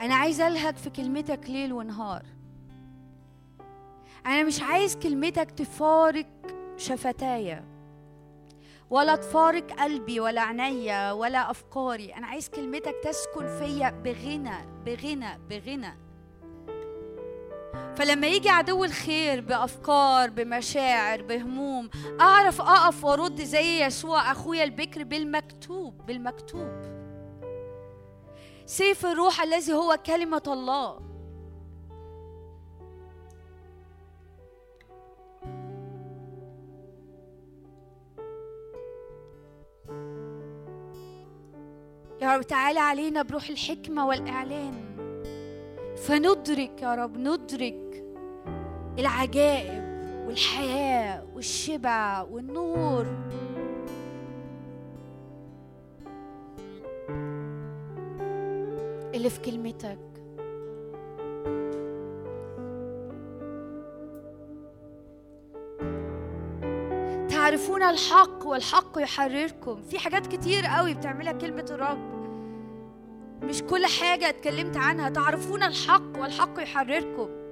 أنا 0.00 0.14
عايزه 0.14 0.48
ألهج 0.48 0.76
في 0.76 0.90
كلمتك 0.90 1.40
ليل 1.48 1.72
ونهار. 1.72 2.22
أنا 4.26 4.42
مش 4.42 4.62
عايز 4.62 4.96
كلمتك 4.96 5.50
تفارق 5.50 6.26
شفتايا 6.76 7.64
ولا 8.90 9.16
تفارق 9.16 9.72
قلبي 9.72 10.20
ولا 10.20 10.40
عينيا 10.40 11.12
ولا 11.12 11.50
أفكاري. 11.50 12.14
أنا 12.14 12.26
عايز 12.26 12.48
كلمتك 12.48 12.94
تسكن 13.04 13.58
فيا 13.58 13.90
بغنى 13.90 14.84
بغنى 14.86 15.38
بغنى. 15.50 15.98
فلما 17.96 18.26
يجي 18.26 18.48
عدو 18.48 18.84
الخير 18.84 19.40
بأفكار 19.40 20.30
بمشاعر 20.30 21.22
بهموم 21.22 21.90
أعرف 22.20 22.60
أقف 22.60 23.04
وأرد 23.04 23.40
زي 23.40 23.84
يسوع 23.84 24.32
أخويا 24.32 24.64
البكر 24.64 25.04
بالمكتوب 25.04 26.06
بالمكتوب. 26.06 26.93
سيف 28.66 29.06
الروح 29.06 29.42
الذي 29.42 29.72
هو 29.72 29.98
كلمة 30.06 30.42
الله. 30.46 31.00
يا 42.22 42.36
رب 42.36 42.42
تعالى 42.42 42.80
علينا 42.80 43.22
بروح 43.22 43.48
الحكمة 43.48 44.06
والإعلان. 44.06 44.74
فندرك 45.96 46.82
يا 46.82 46.94
رب 46.94 47.16
ندرك 47.16 48.04
العجائب 48.98 49.84
والحياة 50.26 51.26
والشبع 51.34 52.22
والنور. 52.30 53.06
في 59.28 59.40
كلمتك. 59.40 59.98
تعرفون 67.28 67.82
الحق 67.82 68.46
والحق 68.46 68.98
يحرركم. 68.98 69.82
في 69.82 69.98
حاجات 69.98 70.26
كتير 70.26 70.66
قوي 70.66 70.94
بتعملها 70.94 71.32
كلمة 71.32 71.66
الرب. 71.70 72.14
مش 73.42 73.62
كل 73.62 73.86
حاجة 73.86 74.28
اتكلمت 74.28 74.76
عنها. 74.76 75.08
تعرفون 75.08 75.62
الحق 75.62 76.20
والحق 76.20 76.62
يحرركم. 76.62 77.43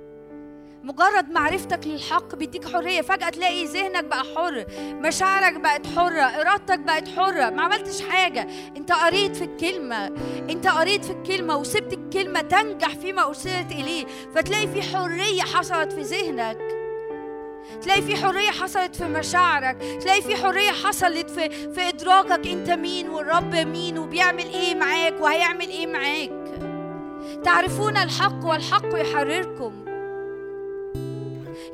مجرد 0.84 1.30
معرفتك 1.30 1.86
للحق 1.86 2.34
بيديك 2.34 2.68
حرية. 2.68 3.00
فجأة 3.00 3.28
تلاقي 3.28 3.64
ذهنك 3.64 4.04
بقى 4.04 4.24
حر 4.36 4.64
مشاعرك 4.80 5.60
بقت 5.60 5.86
حرة 5.86 6.22
إرادتك 6.22 6.78
بقت 6.78 7.09
حرة. 7.09 7.50
ما 7.50 7.62
عملتش 7.62 8.02
حاجة. 8.02 8.48
أنت 8.76 8.92
قريت 8.92 9.36
في 9.36 9.44
الكلمة. 9.44 10.06
أنت 10.50 10.66
قريت 10.66 11.04
في 11.04 11.12
الكلمة 11.12 11.56
وسبت 11.56 11.92
الكلمة 11.92 12.40
تنجح 12.40 12.88
فيما 12.88 13.26
أرسلت 13.26 13.72
إليه. 13.72 14.06
فتلاقي 14.34 14.68
في 14.68 14.82
حرية 14.82 15.42
حصلت 15.42 15.92
في 15.92 16.00
ذهنك. 16.00 16.59
تلاقي 17.82 18.02
في 18.02 18.16
حرية 18.16 18.50
حصلت 18.50 18.96
في 18.96 19.04
مشاعرك. 19.04 19.76
تلاقي 20.00 20.22
في 20.22 20.36
حرية 20.36 20.70
حصلت 20.70 21.30
في, 21.30 21.72
في 21.72 21.88
إدراكك 21.88 22.46
أنت 22.46 22.70
مين 22.70 23.09
والرب 23.09 23.54
مين 23.54 23.98
وبيعمل 23.98 24.44
إيه 24.44 24.74
معاك 24.74 25.14
وهيعمل 25.20 25.68
إيه 25.68 25.86
معاك. 25.86 26.42
تعرفون 27.44 27.96
الحق 27.96 28.44
والحق 28.44 28.88
يحرركم. 28.94 29.81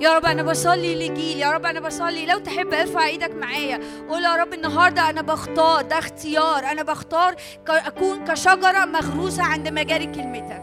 يا 0.01 0.17
رب 0.17 0.25
أنا 0.27 0.43
بصلي 0.43 0.95
لجيل 1.09 1.39
يا 1.39 1.51
رب 1.51 1.67
أنا 1.67 1.81
بصلي. 1.81 2.27
لو 2.27 2.39
تحب 2.39 2.75
ارفع 2.75 3.07
إيدك 3.07 3.35
معايا. 3.35 3.81
قول 4.09 4.23
يا 4.25 4.37
رب 4.37 4.53
النهارده 4.55 5.11
أنا 5.11 5.23
بختار 5.23 5.83
ده 5.83 5.99
اختيار. 5.99 6.65
أنا 6.65 6.83
بختار 6.83 7.35
ك- 7.35 7.71
أكون 7.71 8.25
كشجرة 8.25 8.85
مغروسة 8.85 9.43
عند 9.43 9.69
مجاري 9.69 10.07
كلمتك. 10.07 10.63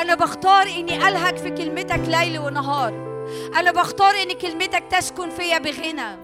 أنا 0.00 0.14
بختار 0.14 0.66
إني 0.66 1.08
ألهج 1.08 1.36
في 1.36 1.50
كلمتك 1.50 2.00
ليل 2.08 2.38
ونهار. 2.38 3.10
أنا 3.56 3.72
بختار 3.72 4.14
إن 4.22 4.32
كلمتك 4.32 4.82
تسكن 4.90 5.30
فيا 5.30 5.58
بغنى. 5.58 6.16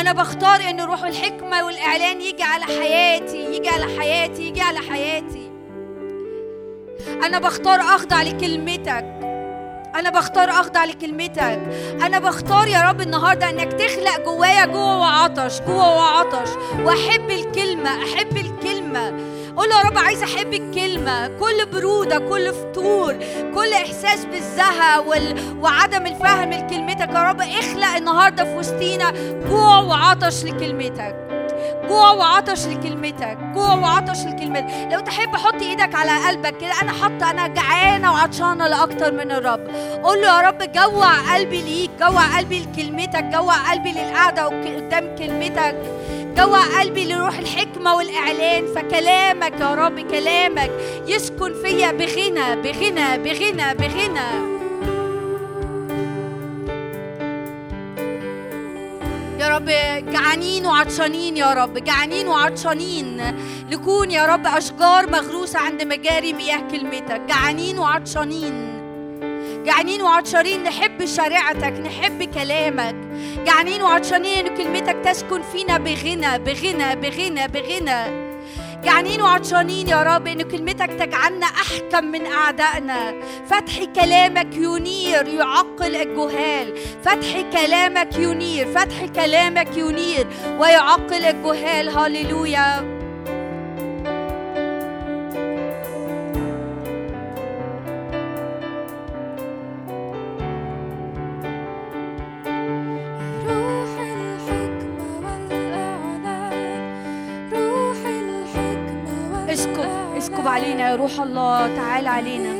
أنا 0.00 0.12
بختار 0.12 0.60
إن 0.70 0.80
روح 0.80 1.04
الحكمة 1.04 1.64
والإعلان 1.64 2.20
يجي 2.20 2.42
على 2.42 2.64
حياتي 2.64 3.36
يجي 3.56 3.68
على 3.68 3.98
حياتي 4.00 4.42
يجي 4.48 4.60
على 4.60 4.78
حياتي. 4.78 5.50
أنا 7.24 7.38
بختار 7.38 7.80
أخضع 7.80 8.22
لكلمتك. 8.22 9.27
أنا 9.98 10.10
بختار 10.10 10.50
أخضع 10.50 10.84
لكلمتك. 10.84 11.60
أنا 12.02 12.18
بختار 12.18 12.68
يا 12.68 12.82
رب 12.82 13.00
النهاردة 13.00 13.50
إنك 13.50 13.72
تخلق 13.72 14.24
جوايا 14.24 14.66
جوع 14.66 14.94
وعطش 14.94 15.60
جوع 15.60 15.86
وعطش. 15.86 16.48
وأحب 16.84 17.30
الكلمة 17.30 17.90
أحب 17.90 18.36
الكلمة. 18.36 19.08
قول 19.56 19.70
يا 19.70 19.88
رب 19.88 19.98
عايزة 19.98 20.24
أحب 20.24 20.54
الكلمة. 20.54 21.26
كل 21.28 21.66
برودة 21.72 22.18
كل 22.18 22.52
فتور 22.52 23.16
كل 23.54 23.72
إحساس 23.72 24.24
بالزهق 24.24 25.08
وال... 25.08 25.56
وعدم 25.60 26.06
الفهم 26.06 26.50
لكلمتك. 26.50 27.08
يا 27.14 27.22
رب 27.22 27.40
اخلق 27.40 27.96
النهاردة 27.96 28.44
في 28.44 28.56
وسطينا 28.56 29.12
جوع 29.50 29.78
وعطش 29.78 30.44
لكلمتك. 30.44 31.27
جوع 31.88 32.10
وعطش 32.10 32.66
لكلمتك 32.66 33.38
جوع 33.54 33.74
وعطش 33.74 34.18
لكلمتك. 34.24 34.88
لو 34.92 35.00
تحب 35.00 35.36
حط 35.36 35.62
إيدك 35.62 35.94
على 35.94 36.26
قلبك 36.26 36.56
كده 36.58 36.72
أنا 36.82 36.92
حاطة 36.92 37.30
أنا 37.30 37.46
جعانة 37.46 38.12
وعطشانة 38.12 38.68
لأكتر 38.68 39.12
من 39.12 39.32
الرب. 39.32 39.68
قول 40.02 40.22
له 40.22 40.26
يا 40.26 40.48
رب 40.48 40.72
جوع 40.72 41.34
قلبي 41.34 41.62
ليك 41.62 41.90
جوع 42.00 42.36
قلبي 42.36 42.60
لكلمتك 42.60 43.24
جوع 43.24 43.54
قلبي 43.70 43.92
للقعدة 43.92 44.44
قدام 44.44 45.16
كلمتك 45.16 45.76
جوع 46.36 46.80
قلبي 46.80 47.04
لروح 47.04 47.38
الحكمة 47.38 47.94
والإعلان. 47.94 48.66
فكلامك 48.74 49.60
يا 49.60 49.74
رب 49.74 50.00
كلامك 50.00 50.70
يسكن 51.06 51.54
فيا 51.64 51.92
بغنى 51.92 52.56
بغنى 52.56 53.18
بغنى 53.18 53.74
بغنى. 53.74 54.57
رب. 59.48 59.66
جعانين 60.12 60.66
وعطشانين 60.66 61.36
يا 61.36 61.52
رب. 61.52 61.84
جعانين 61.84 62.28
وعطشانين. 62.28 63.22
نكون 63.70 64.10
يا 64.10 64.26
رب 64.26 64.46
أشجار 64.46 65.10
مغروسة 65.10 65.58
عند 65.58 65.82
مجاري 65.82 66.32
مياه 66.32 66.60
كلمتك. 66.70 67.20
جعانين 67.28 67.78
وعطشانين. 67.78 68.78
جعانين 69.64 70.02
وعطشانين. 70.02 70.62
نحب 70.62 71.04
شريعتك. 71.04 71.72
نحب 71.80 72.22
كلامك. 72.22 72.96
جعانين 73.46 73.82
وعطشانين. 73.82 74.46
ان 74.46 74.56
كلمتك 74.56 74.96
تسكن 75.04 75.42
فينا 75.42 75.78
بغنى 75.78 76.38
بغنى 76.38 76.96
بغنى 76.96 77.48
بغنى. 77.48 78.27
جعانين 78.84 79.22
وعطشانين 79.22 79.88
يا 79.88 80.02
رب 80.02 80.26
ان 80.26 80.42
كلمتك 80.42 80.86
تجعلنا 80.86 81.46
أحكم 81.46 82.04
من 82.04 82.26
أعدائنا. 82.26 83.14
فتح 83.46 83.84
كلامك 83.84 84.54
ينير 84.54 85.28
يعقل 85.28 85.96
الجهال. 85.96 86.74
فتح 87.04 87.40
كلامك 87.52 88.18
ينير 88.18 88.66
فتح 88.66 89.04
كلامك 89.04 89.76
ينير 89.76 90.26
ويعقل 90.58 91.24
الجهال. 91.24 91.98
هللويا. 91.98 92.97
روح 110.96 111.20
الله 111.20 111.76
تعال 111.76 112.06
علينا. 112.06 112.52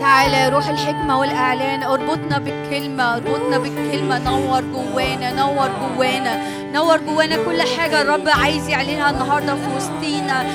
تعالى 0.00 0.36
يا 0.36 0.48
روح 0.48 0.68
الحكمة 0.68 1.18
والإعلان 1.18 1.82
أربطنا 1.82 2.38
بالكلمة 2.38 3.14
أربطنا 3.16 3.58
بالكلمة. 3.58 4.18
نور 4.18 4.60
جوانا 4.60 5.32
نور 5.32 5.70
جوانا 5.80 6.42
نور 6.72 6.96
جوانا 6.96 7.36
كل 7.36 7.62
حاجة 7.62 8.02
الرب 8.02 8.28
عايز 8.28 8.68
يعلنها 8.68 9.10
النهاردة 9.10 9.54
في 9.54 9.76
وسطينا. 9.76 10.46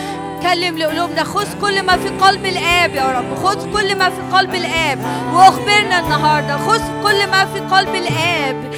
كلم 0.43 0.77
لقلوبنا 0.77 1.23
خذ 1.23 1.61
كل 1.61 1.83
ما 1.83 1.97
في 1.97 2.09
قلب 2.09 2.45
الآب 2.45 2.95
يا 2.95 3.11
رب 3.11 3.35
خذ 3.43 3.73
كل 3.73 3.97
ما 3.97 4.09
في 4.09 4.21
قلب 4.33 4.55
الآب. 4.55 4.99
وأخبرنا 5.33 5.99
النهاردة 5.99 6.57
خذ 6.57 6.81
كل 7.03 7.27
ما 7.31 7.45
في 7.45 7.59
قلب 7.59 7.95
الآب. 7.95 8.74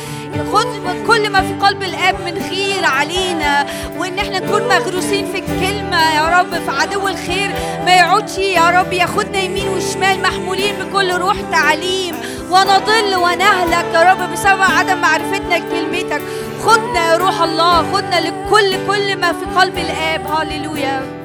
خذ 0.54 0.68
كل 1.08 1.30
ما 1.30 1.42
في 1.42 1.54
قلب 1.54 1.84
الاب 1.84 2.16
من 2.26 2.42
خير 2.50 2.86
علينا 2.86 3.66
وإن 3.98 4.20
إحنا 4.20 4.40
نكون 4.40 4.62
مغروسين 4.62 5.26
في 5.32 5.40
الكلمة 5.40 6.16
يا 6.16 6.40
رب 6.40 6.50
في 6.54 6.72
عدو 6.82 7.08
الخير 7.08 7.50
ما 7.86 7.96
يقعدش 7.96 8.38
يا 8.38 8.70
رب 8.70 8.94
ياخدنا 8.94 9.40
يمين 9.40 9.68
وشمال 9.68 10.22
محمولين 10.22 10.76
بكل 10.76 11.12
روح 11.12 11.36
تعليم. 11.52 12.16
ونضل 12.50 13.16
ونهلك 13.16 13.86
يا 13.94 14.12
رب 14.12 14.32
بسبب 14.32 14.62
عدم 14.62 14.98
معرفتنا 14.98 15.56
لكلمتك. 15.56 16.22
خدنا 16.66 17.12
يا 17.12 17.18
روح 17.18 17.42
الله 17.42 17.94
خدنا 17.94 18.20
لكل 18.20 18.88
كل 18.88 19.16
ما 19.16 19.34
في 19.34 19.60
قلب 19.60 19.78
الاب. 19.78 20.28
هللويا. 20.32 21.17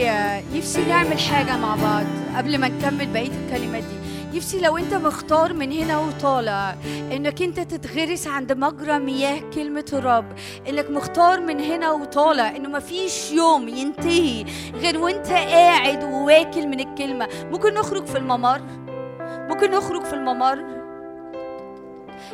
نفسي 0.00 0.58
نفسي 0.58 0.84
نعمل 0.84 1.18
حاجة 1.18 1.56
مع 1.56 1.76
بعض 1.76 2.04
قبل 2.36 2.58
ما 2.58 2.68
نكمل 2.68 3.06
بقية 3.06 3.30
الكلمات 3.46 3.82
دي. 3.82 4.36
نفسي 4.36 4.60
لو 4.60 4.78
انت 4.78 4.94
مختار 4.94 5.52
من 5.52 5.72
هنا 5.72 5.98
وطالع 5.98 6.76
انك 7.12 7.42
انت 7.42 7.60
تتغرس 7.60 8.26
عند 8.26 8.52
مجرى 8.52 8.98
مياه 8.98 9.40
كلمة 9.54 9.84
الرب 9.92 10.32
انك 10.68 10.90
مختار 10.90 11.40
من 11.40 11.60
هنا 11.60 11.92
وطالع 11.92 12.56
انه 12.56 12.68
مفيش 12.68 13.32
يوم 13.32 13.68
ينتهي 13.68 14.44
غير 14.74 14.98
وانت 14.98 15.26
قاعد 15.26 16.04
وواكل 16.04 16.66
من 16.66 16.80
الكلمة. 16.80 17.28
ممكن 17.50 17.74
نخرج 17.74 18.06
في 18.06 18.18
الممر؟ 18.18 18.60
ممكن 19.20 19.70
نخرج 19.70 20.04
في 20.04 20.12
الممر؟ 20.12 20.79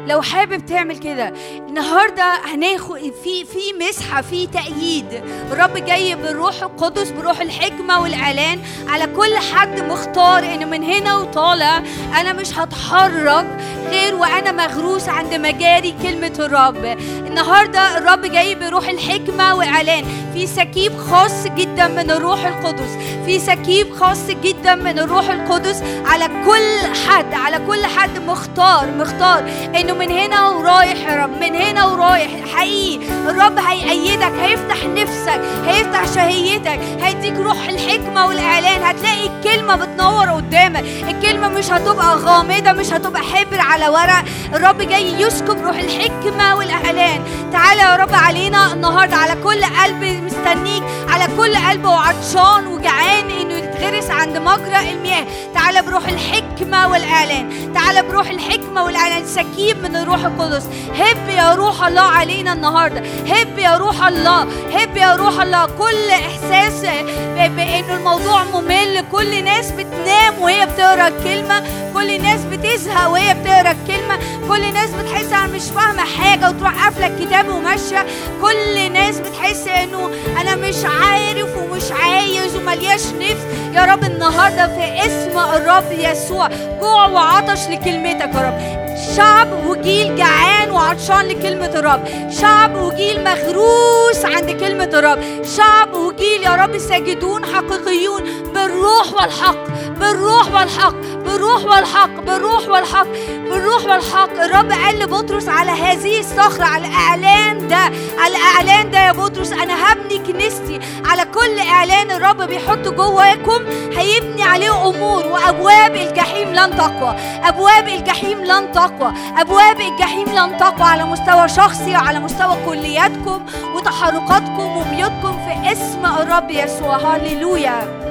لو 0.00 0.22
حابب 0.22 0.66
تعمل 0.66 0.98
كده 0.98 1.32
النهارده 1.68 2.34
هناخد 2.44 2.98
في 3.24 3.44
في 3.44 3.88
مسحه 3.88 4.22
في 4.22 4.46
تأييد. 4.46 5.06
الرب 5.52 5.74
جاي 5.84 6.14
بالروح 6.14 6.62
القدس 6.62 7.10
بروح 7.10 7.40
الحكمة 7.40 8.00
والإعلان 8.00 8.58
على 8.88 9.06
كل 9.06 9.36
حد 9.54 9.80
مختار 9.80 10.38
إن 10.38 10.70
من 10.70 10.82
هنا 10.84 11.16
وطالع 11.16 11.82
أنا 12.20 12.32
مش 12.32 12.58
هتحرك 12.58 13.46
غير 13.90 14.14
وأنا 14.14 14.52
مغروس 14.52 15.08
عند 15.08 15.34
مجاري 15.34 15.94
كلمة 16.02 16.32
الرب. 16.38 16.84
النهارده 17.26 17.98
الرب 17.98 18.22
جاي 18.22 18.54
بروح 18.54 18.88
الحكمة 18.88 19.54
واعلان 19.54 20.04
في 20.34 20.46
سكيب 20.46 20.98
خاص 20.98 21.46
جدا 21.46 21.88
من 21.88 22.10
الروح 22.10 22.46
القدس. 22.46 22.90
في 23.26 23.38
سكيب 23.38 23.94
خاص 23.94 24.26
جدا 24.30 24.74
من 24.74 24.98
الروح 24.98 25.30
القدس 25.30 25.82
على 26.06 26.24
كل 26.46 26.96
حد 27.08 27.34
على 27.34 27.58
كل 27.66 27.86
حد 27.86 28.18
مختار 28.18 28.86
مختار 28.98 29.44
إنه 29.86 29.94
من 29.94 30.10
هنا 30.10 30.48
ورايح 30.48 31.08
يا 31.08 31.16
رب 31.24 31.40
من 31.40 31.54
هنا 31.54 31.84
ورايح 31.84 32.30
حقيقي. 32.54 33.06
الرب 33.30 33.58
هيأيدك 33.58 34.32
هيفتح 34.42 34.84
نفسك 34.84 35.40
هيفتح 35.66 36.14
شهيتك 36.14 36.80
هيديك 37.02 37.36
روح 37.38 37.68
الحكمة 37.68 38.26
والإعلان. 38.26 38.82
هتلاقي 38.82 39.26
الكلمة 39.26 39.76
بتنور 39.76 40.30
قدامك. 40.30 40.84
الكلمة 41.08 41.48
مش 41.48 41.70
هتبقى 41.70 42.16
غامضة 42.16 42.72
مش 42.72 42.92
هتبقى 42.92 43.22
حبر 43.22 43.60
على 43.60 43.88
ورق. 43.88 44.24
الرب 44.54 44.82
جاي 44.82 45.20
يسكب 45.20 45.64
روح 45.64 45.76
الحكمة 45.78 46.56
والإعلان. 46.56 47.22
تعالى 47.52 47.80
يا 47.82 47.96
رب 47.96 48.14
علينا 48.14 48.72
النهاردة 48.72 49.16
على 49.16 49.34
كل 49.42 49.64
قلب 49.64 50.02
مستنيك 50.24 50.82
على 51.08 51.24
كل 51.36 51.56
قلب 51.56 51.84
وعطشان 51.84 52.66
وجعان 52.66 53.30
إنه 53.30 53.58
يتغرس 53.76 54.10
عند 54.10 54.36
مجرى 54.36 54.90
المياه. 54.90 55.26
تعالى 55.54 55.82
بروح 55.82 56.08
الحكمة 56.08 56.88
والإعلان. 56.88 57.72
تعالى 57.74 58.02
بروح 58.02 58.28
الحكمة 58.28 58.84
والإعلان. 58.84 59.26
سكيب 59.26 59.82
من 59.82 59.96
الروح 59.96 60.24
القدس. 60.24 60.64
هب 60.98 61.28
يا 61.28 61.54
روح 61.54 61.86
الله 61.86 62.00
علينا 62.00 62.52
النهاردة. 62.52 63.02
هب 63.28 63.58
يا 63.58 63.76
روح 63.76 64.06
الله. 64.06 64.42
هب 64.72 64.96
يا 64.96 65.14
روح 65.16 65.40
الله. 65.40 65.66
كل 65.66 66.10
إحساس 66.10 66.80
ب- 66.82 67.56
بأنه 67.56 67.94
الموضوع 67.96 68.44
ممل. 68.44 69.04
كل 69.12 69.44
ناس 69.44 69.70
بتنام 69.70 70.38
وهي 70.40 70.66
بتقرأ 70.66 71.08
الكلمة. 71.08 71.62
كل 71.94 72.22
ناس 72.22 72.40
بتزهق 72.44 73.08
وهي 73.10 73.34
بتقرأ 73.34 73.70
الكلمة. 73.70 74.18
كل 74.48 74.72
ناس 74.74 74.90
بتحس 74.90 75.32
أنا 75.32 75.46
مش 75.46 75.62
فاهمة 75.62 76.02
حاجة 76.18 76.48
وتروح 76.50 76.84
قافلة 76.84 77.06
الكتاب 77.06 77.48
وماشية. 77.48 78.06
كل 78.42 78.92
ناس 78.92 79.20
بتحس 79.20 79.68
إنه 79.68 80.10
أنا 80.40 80.54
مش 80.56 80.76
عارف 80.84 81.48
ومش 81.56 81.82
عايز 82.02 82.56
وملياش 82.56 83.02
نفس. 83.20 83.42
يا 83.76 83.84
رب 83.84 84.04
النهارده 84.04 84.66
في 84.66 85.06
اسم 85.06 85.38
الرب 85.38 85.92
يسوع. 85.92 86.48
جوع 86.80 87.06
وعطش 87.06 87.68
لكلمتك 87.68 88.34
يا 88.34 88.40
رب. 88.40 88.86
شعب 89.16 89.66
وجيل 89.66 90.16
جعان 90.16 90.70
وعطشان 90.70 91.26
لكلمة 91.26 91.66
الرب. 91.66 92.30
شعب 92.40 92.74
وجيل 92.74 93.24
مغروس 93.24 94.24
عند 94.24 94.50
كلمة 94.50 94.90
الرب. 94.92 95.44
شعب 95.56 95.94
وجيل 95.94 96.42
يا 96.42 96.50
رب 96.50 96.78
ساجدون 96.78 97.44
حقيقيون 97.46 98.22
بالروح 98.54 99.12
والحق. 99.14 99.66
بالروح 100.00 100.54
والحق. 100.54 100.94
بالروح 101.26 101.64
والحق. 101.64 102.20
بالروح 102.20 102.68
والحق. 102.68 103.06
بالروح 103.50 103.84
والحق. 103.84 104.42
الرب 104.42 104.72
قال 104.72 104.98
لبطرس 104.98 105.48
على 105.48 105.70
هذه 105.70 106.20
الصخرة 106.20 106.64
على 106.64 106.86
الإعلان 106.86 107.68
ده. 107.68 107.90
على 108.18 108.36
الإعلان 108.36 108.90
ده 108.90 108.98
يا 108.98 109.12
بطرس. 109.12 109.52
أنا 109.52 109.92
هبني 109.92 110.18
كنيستي. 110.18 110.80
على 111.04 111.24
كل 111.24 111.58
إعلان 111.58 112.10
الرب 112.10 112.42
بيحطه 112.42 112.90
جواكم 112.90 113.65
هيبني 113.98 114.42
عليه 114.42 114.88
أمور 114.88 115.26
وأبواب 115.26 115.94
الجحيم 115.94 116.48
لن 116.54 116.76
تقوى. 116.76 117.16
أبواب 117.44 117.88
الجحيم 117.88 118.44
لن 118.44 118.72
تقوى. 118.72 119.12
أبواب 119.38 119.80
الجحيم 119.80 120.28
لن 120.28 120.58
تقوى 120.58 120.82
على 120.82 121.04
مستوى 121.04 121.48
شخصي 121.48 121.92
وعلى 121.94 122.18
مستوى 122.18 122.56
كلياتكم 122.66 123.46
وتحركاتكم 123.74 124.76
وبيوتكم 124.76 125.38
في 125.44 125.72
اسم 125.72 126.06
الرب 126.06 126.50
يسوع. 126.50 126.96
هللويا. 126.96 128.05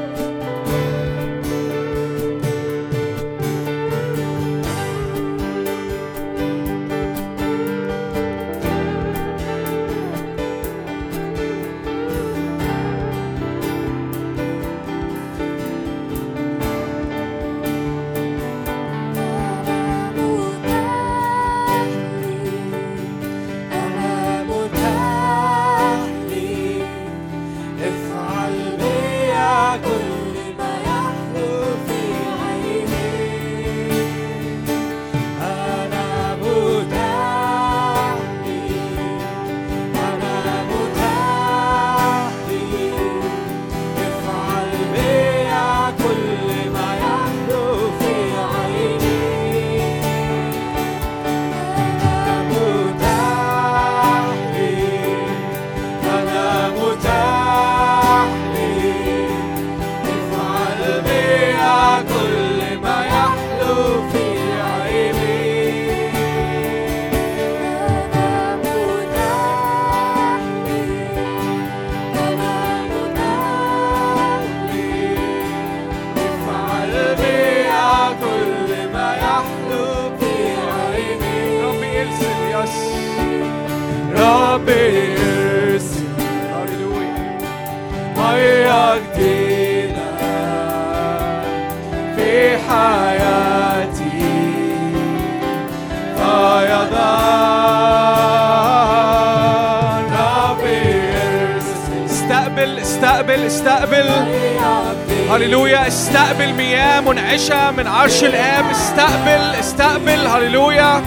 استقبل 106.16 106.54
مياه 106.54 107.00
منعشة 107.00 107.72
من 107.72 107.88
عرش 107.88 108.24
الآب. 108.24 108.66
استقبل 108.72 109.56
استقبل 109.60 110.28
هللويا. 110.28 111.02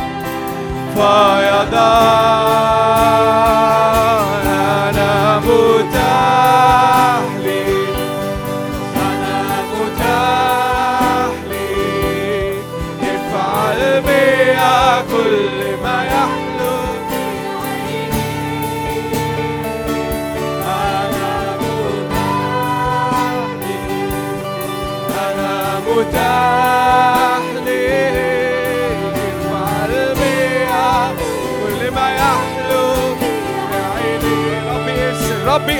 فيضان. 0.94 1.78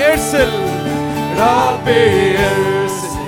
ارسل 0.09 0.49
ربي 1.37 2.37
ارسل 2.37 3.19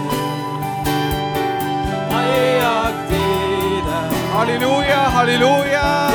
مية 2.12 2.84
جديدة 2.92 4.00
هللويا 4.36 5.08
هللويا 5.08 6.10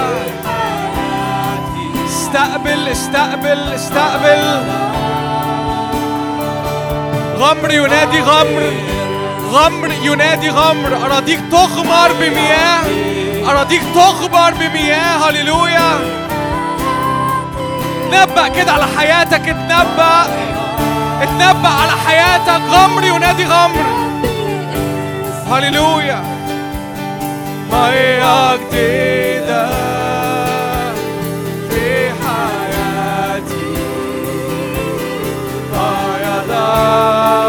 استقبل 2.07 2.89
استقبل 2.89 3.73
استقبل 3.75 4.63
غمر 7.39 7.71
ينادي 7.71 8.21
غمر 8.21 8.73
غمر 9.51 9.91
ينادي 10.03 10.51
غمر 10.51 10.97
أراضيك 11.07 11.41
تغمر 11.53 12.13
بمياه 12.21 12.83
أراضيك 13.51 13.83
تغمر 13.95 14.55
بمياه 14.55 15.29
هللويا 15.31 15.99
تنبأ 18.11 18.49
كده 18.49 18.73
على 18.73 18.87
حياتك 18.99 19.49
اتنبأ 19.49 20.27
اتنبأ 21.23 21.69
على 21.69 21.93
حياتك 22.07 22.63
غمر 22.71 23.05
ينادي 23.05 23.45
غمر. 23.45 23.87
هللويا. 25.51 26.23
مية 27.73 28.57
جديدة 28.57 29.69
في 31.71 32.11
حياتي؟ 32.23 33.67
فيضان 35.73 37.46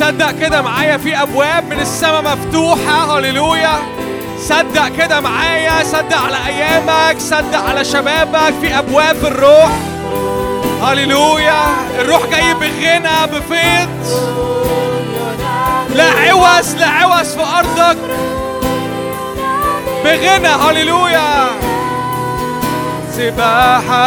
صدق 0.00 0.30
كده 0.40 0.62
معايا 0.62 0.96
في 0.96 1.22
أبواب 1.22 1.64
من 1.70 1.80
السماء 1.80 2.22
مفتوحة. 2.22 3.18
هللويا 3.18 3.78
صدق 4.38 4.88
كده 4.88 5.20
معايا. 5.20 5.84
صدق 5.84 6.16
على 6.16 6.36
أيامك. 6.46 7.18
صدق 7.18 7.58
على 7.68 7.84
شبابك 7.84 8.54
في 8.60 8.78
أبواب 8.78 9.16
الروح. 9.24 9.70
هللويا 10.82 11.62
الروح 12.00 12.26
جاي 12.30 12.54
بغنى 12.54 13.26
بفيض. 13.26 14.49
لا 16.00 16.10
عوز 16.10 16.74
لا 16.74 16.86
عوز 16.86 17.34
في 17.36 17.42
أرضك. 17.58 17.98
بغنى 20.04 20.48
هللويا. 20.48 21.46
سباحة. 23.16 24.00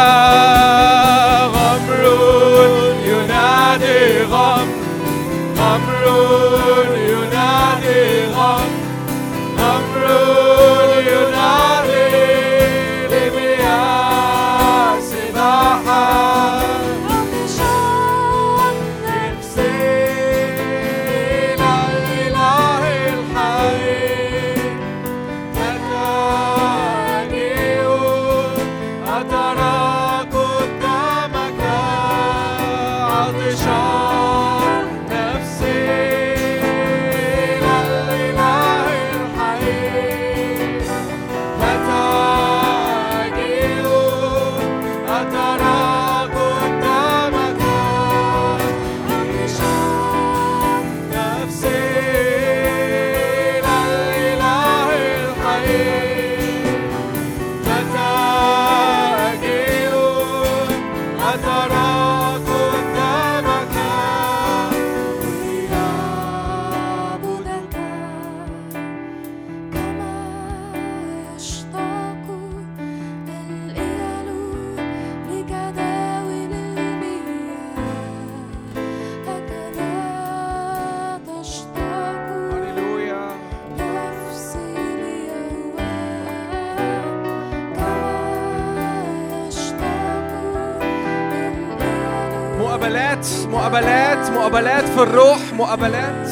مقابلات 94.54 94.88
في 94.88 95.02
الروح 95.02 95.38
مقابلات. 95.52 96.28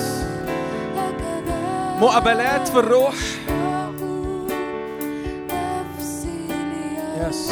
مقابلات 2.01 2.68
في 2.68 2.78
الروح. 2.78 3.15
yes 7.20 7.51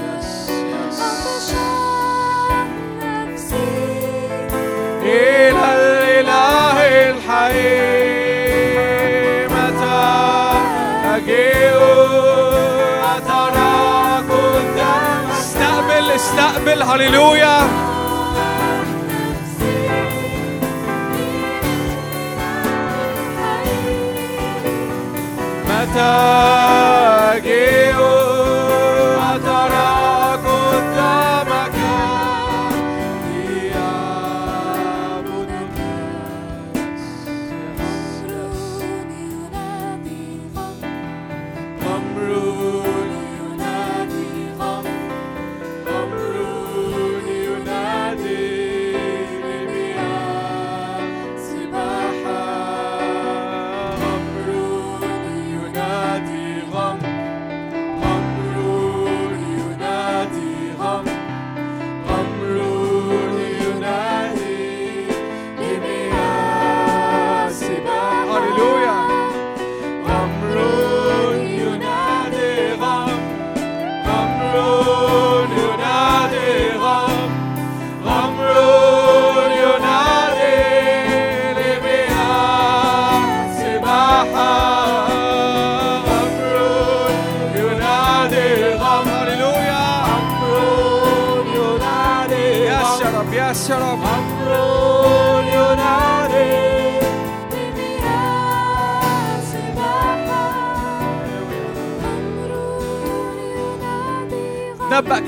yes 0.00 0.50
yes 3.34 3.52
إلى 5.02 5.64
الإله 5.74 6.76
الحي 7.10 7.66
متى 9.46 10.06
أجيء 11.14 11.76
أترى 13.16 13.74
قدامك 14.30 15.32
استقبل 15.38 16.10
استقبل. 16.10 16.82
هللويا. 16.82 17.81
متى 25.92 26.81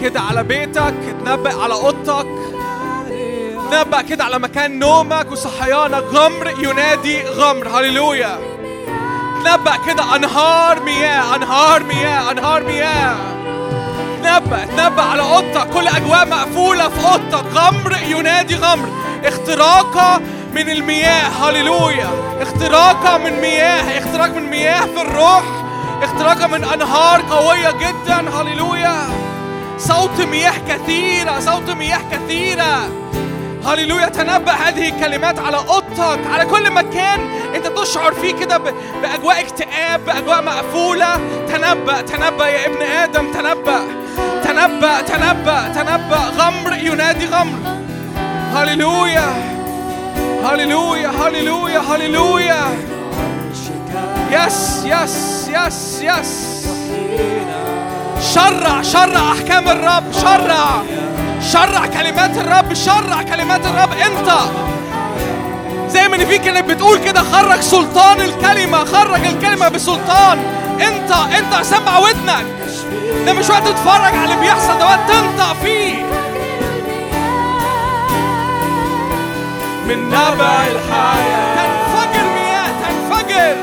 كده 0.04 0.20
على 0.20 0.42
بيتك 0.42 0.94
اتنبأ 1.08 1.62
على 1.62 1.74
أوضتك 1.74 2.26
اتنبأ 3.56 4.02
كده 4.02 4.24
على 4.24 4.38
مكان 4.38 4.78
نومك 4.78 5.32
وصحيانك. 5.32 6.04
غمر 6.12 6.50
ينادي 6.58 7.22
غمر. 7.22 7.68
هللويا. 7.68 8.38
اتنبأ 9.40 9.72
كده 9.86 10.16
أنهار 10.16 10.82
مياه 10.82 11.36
أنهار 11.36 11.82
مياه 11.82 12.30
أنهار 12.30 12.62
مياه. 12.62 13.16
اتنبأ 14.20 14.62
اتنبأ 14.62 15.02
على 15.02 15.22
أوضتك. 15.22 15.70
كل 15.74 15.88
أجواء 15.88 16.28
مقفولة 16.28 16.88
في 16.88 17.06
أوضتك. 17.06 17.44
غمر 17.54 17.96
ينادي 18.08 18.54
غمر. 18.54 18.88
اختراقة 19.24 20.20
من 20.54 20.70
المياه. 20.70 21.28
هللويا. 21.28 22.08
اختراقة 22.40 23.18
من 23.18 23.40
مياه. 23.40 23.98
اختراق 23.98 24.28
من 24.36 24.50
مياه 24.50 24.80
في 24.86 25.02
الروح. 25.02 25.42
اختراقة 26.02 26.46
من 26.46 26.64
أنهار 26.64 27.22
قوية 27.30 27.70
جدا. 27.70 28.40
هللويا. 28.40 29.23
صوت 29.88 30.20
مياه 30.20 30.52
كثيرة 30.68 31.40
صوت 31.40 31.70
مياه 31.70 32.00
كثيرة 32.12 32.88
هللويا 33.66 34.06
تنبأ 34.08 34.52
هذه 34.52 34.88
الكلمات 34.88 35.38
على 35.38 35.56
أوضتك 35.56 36.20
على 36.32 36.44
كل 36.44 36.70
مكان 36.70 37.20
أنت 37.54 37.66
تشعر 37.66 38.12
فيه 38.14 38.32
كده 38.34 38.58
ب- 38.58 38.74
بأجواء 39.02 39.40
اكتئاب 39.40 40.04
بأجواء 40.04 40.42
مقفولة. 40.42 41.16
تنبأ 41.48 42.00
تنبأ 42.00 42.46
يا 42.46 42.66
ابن 42.66 42.82
آدم 42.82 43.32
تنبأ 43.32 43.80
تنبأ 44.44 45.00
تنبأ 45.00 45.68
تنبأ. 45.74 46.18
غمر 46.38 46.72
ينادي 46.76 47.26
غمر. 47.26 47.58
هللويا 48.54 49.26
هللويا 50.44 51.08
هللويا 51.08 51.78
هللويا. 51.78 52.64
yes 54.30 54.82
yes 54.84 55.48
yes 55.48 56.02
yes 56.02 56.53
شرع 58.34 58.82
شرع 58.82 59.32
أحكام 59.32 59.68
الرب 59.68 60.12
شرع. 60.12 60.82
شرع 61.52 61.86
كلمات 61.86 62.38
الرب 62.38 62.74
شرع 62.74 63.22
كلمات 63.22 63.66
الرب. 63.66 63.92
انت 63.92 64.32
زي 65.88 66.08
ما 66.08 66.24
في 66.24 66.38
كانت 66.38 66.70
بتقول 66.70 66.98
كده 66.98 67.22
خرج 67.22 67.60
سلطان 67.60 68.20
الكلمة 68.20 68.84
خرج 68.84 69.26
الكلمة 69.26 69.68
بسلطان. 69.68 70.38
انت 70.80 71.10
انت 71.10 71.64
سمع 71.64 71.98
ودنك. 71.98 72.46
ده 73.26 73.32
مش 73.32 73.50
وقت 73.50 73.68
تتفرج 73.68 74.14
على 74.14 74.24
اللي 74.24 74.40
بيحصل 74.40 74.78
ده 74.78 74.86
وقت 74.86 75.00
تنطق 75.08 75.52
فيه. 75.62 75.94
من 79.88 80.08
نبع 80.08 80.66
الحياة. 80.66 81.54
تنفجر 81.56 82.24
مياه 82.34 82.68
تنفجر. 82.82 83.56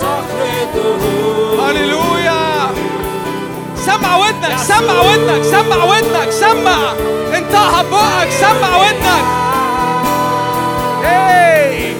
صخرته 0.00 1.31
سمع 3.86 4.16
ودنك 4.16 4.58
سمع 4.58 5.00
ودنك 5.00 5.42
سمع 5.42 5.84
ودنك 5.84 6.30
سمع. 6.30 6.92
انت 7.34 7.52
بقك 7.90 8.30
سمع 8.30 8.76
ودنك 8.76 9.24
إيه 11.04 11.94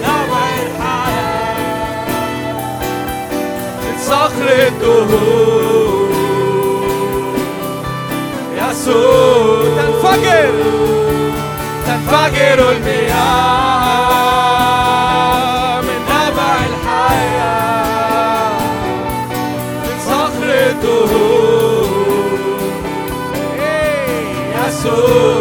من 3.82 3.98
صخرته 4.06 5.08
يسوع 8.56 9.62
تنفجر 9.76 10.52
تنفجر 11.86 12.70
المياه. 12.70 13.81
يسوع 24.84 25.31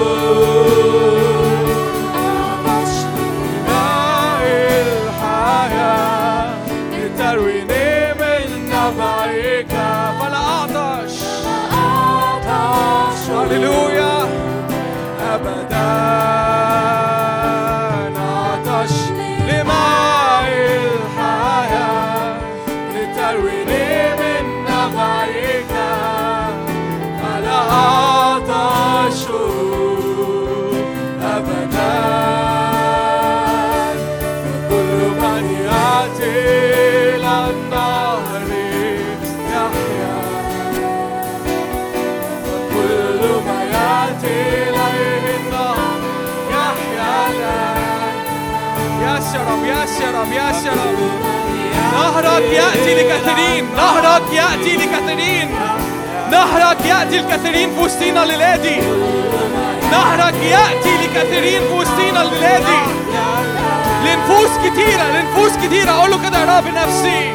يس 50.30 50.66
يا 50.66 50.72
رب 50.72 51.11
نهرك 51.93 52.43
يأتي 52.43 52.93
لكثيرين 52.95 53.66
نهرك 53.77 54.22
يأتي 54.33 54.77
لكثيرين 54.77 55.50
نهرك 56.32 56.77
يأتي 56.85 57.17
لكثيرين 57.19 57.69
في 57.75 57.80
وسطينا 57.82 58.24
الليلة 58.24 58.56
دي 58.56 58.75
نهرك 59.91 60.35
يأتي 60.43 60.90
لكثيرين 61.03 61.61
في 61.61 61.74
وسطينا 61.74 62.22
الليلة 62.22 62.58
دي 62.59 62.91
لنفوس 64.06 64.50
كتيرة 64.66 65.03
لنفوس 65.03 65.51
كتيرة 65.66 65.91
أقول 65.91 66.11
له 66.11 66.17
كده 66.30 66.38
يا 66.40 66.58
رب 66.58 66.67
نفسي 66.67 67.32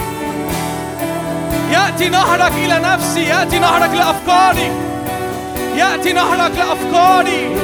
يأتي 1.72 2.08
نهرك 2.08 2.52
إلى 2.52 2.78
نفسي 2.78 3.22
يأتي 3.22 3.58
نهرك 3.58 3.90
لأفكاري 3.94 4.70
يأتي 5.76 6.12
نهرك 6.12 6.52
لأفكاري. 6.56 7.55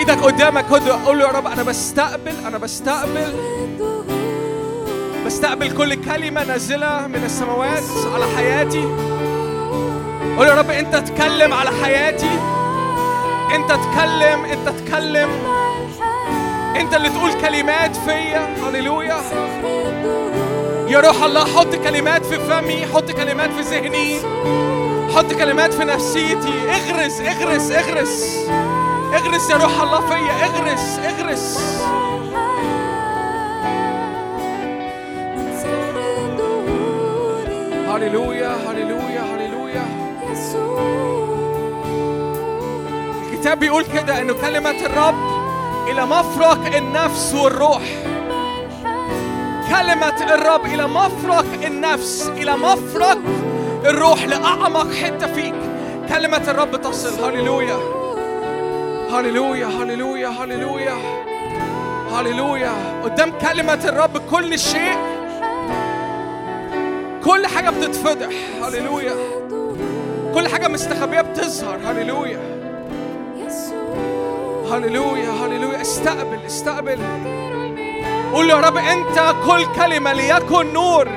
إيدك 0.00 0.18
قدامك 0.18 0.64
قول 1.06 1.18
له 1.18 1.24
يا 1.26 1.32
رب 1.32 1.46
أنا 1.46 1.62
بستقبل 1.62 2.34
أنا 2.46 2.58
بستقبل. 2.58 3.34
بستقبل 5.26 5.76
كل 5.76 5.94
كلمة 5.94 6.44
نازلة 6.44 7.06
من 7.06 7.24
السماوات 7.24 7.82
على 8.14 8.26
حياتي. 8.36 8.82
قول 10.38 10.46
يا 10.46 10.54
رب 10.54 10.70
أنت 10.70 10.96
تتكلم 10.96 11.54
على 11.54 11.70
حياتي. 11.82 12.30
أنت 13.54 13.68
تتكلم 13.72 14.44
أنت 14.44 14.68
تتكلم 14.68 15.28
أنت 16.76 16.94
اللي 16.94 17.08
تقول 17.08 17.32
كلمات 17.32 17.96
فيا. 17.96 18.54
هللويا. 18.64 19.20
يا 20.88 21.00
روح 21.00 21.22
الله 21.22 21.44
حط 21.44 21.74
كلمات 21.74 22.26
في 22.26 22.38
فمي 22.38 22.86
حط 22.94 23.10
كلمات 23.10 23.50
في 23.50 23.60
ذهني 23.60 24.18
حط 25.16 25.32
كلمات 25.32 25.74
في 25.74 25.84
نفسيتي. 25.84 26.52
اغرس 26.70 27.20
اغرس 27.20 27.70
اغرس 27.70 27.70
اغرس. 27.70 28.36
يا 29.50 29.56
روح 29.56 29.82
الله 29.82 30.00
فيا 30.00 30.44
اغرس 30.44 30.98
اغرس. 30.98 31.58
هللويا 37.88 38.48
هللويا 38.48 39.20
هللويا. 39.20 39.84
الكتاب 43.32 43.58
بيقول 43.58 43.84
كده 43.84 44.20
إنه 44.20 44.32
كلمة 44.32 44.70
الرب 44.70 45.14
إلى 45.88 46.06
مفرق 46.06 46.76
النفس 46.76 47.34
والروح. 47.34 47.82
كلمة 49.68 50.34
الرب 50.34 50.66
إلى 50.66 50.86
مفرق 50.86 51.46
النفس 51.64 52.30
إلى 52.36 52.56
مفرق 52.56 53.18
الروح 53.86 54.24
لأعمق 54.24 54.92
حتة 54.92 55.34
فيك. 55.34 55.54
كلمة 56.08 56.42
الرب 56.48 56.76
تصل. 56.76 57.24
هللويا. 57.24 57.99
هللويا 59.12 59.66
هللويا 59.66 60.28
هللويا 60.28 60.96
هللويا 62.12 62.72
قدام 63.04 63.32
كلمة 63.38 63.80
الرب 63.84 64.18
كل 64.30 64.58
شيء. 64.58 64.96
كل 67.24 67.46
حاجة 67.46 67.70
بتتفضح 67.70 68.34
هللويا 68.62 69.14
كل 70.34 70.48
حاجة 70.48 70.68
مستخبية 70.68 71.20
بتظهر. 71.20 71.78
هللويا 71.86 72.40
هللويا 74.72 75.30
هللويا 75.30 75.80
استقبل 75.80 76.38
استقبل. 76.46 76.98
قول 78.32 78.50
يا 78.50 78.56
رب 78.56 78.76
أنت 78.76 79.34
كل 79.46 79.66
كلمة 79.76 80.12
ليكن 80.12 80.72
نور. 80.72 81.08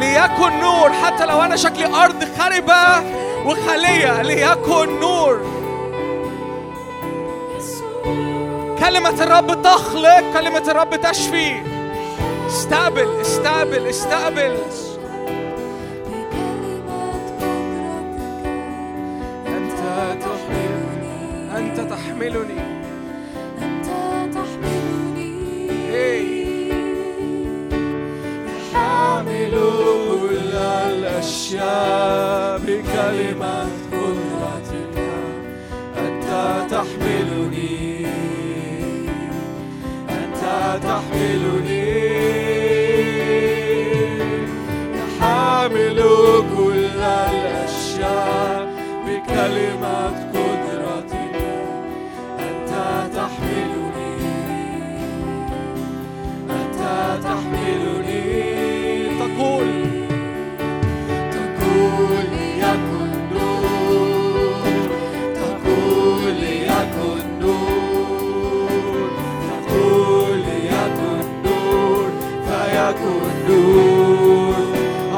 ليكن 0.00 0.60
نور. 0.60 0.92
حتى 0.92 1.26
لو 1.26 1.42
أنا 1.42 1.56
شكلي 1.56 1.86
أرض 1.86 2.24
خربة 2.38 3.02
وخالية 3.46 4.22
ليكن 4.22 5.00
نور. 5.00 5.53
كلمة 8.84 9.22
الرب 9.22 9.62
تخلق 9.62 10.32
كلمة 10.32 10.70
الرب 10.70 10.96
تشفي. 10.96 11.62
استقبل 12.46 13.20
استقبل 13.20 13.86
استقبل. 13.86 14.56
أنت 19.46 19.80
تحملني 20.20 21.56
أنت 21.56 21.80
تحملني. 21.80 22.60
أنت 23.62 23.88
تحملني. 24.34 25.34
حامل 28.74 29.54
كل 30.20 30.56
الأشياء 30.90 32.58
بكلمة. 32.58 33.73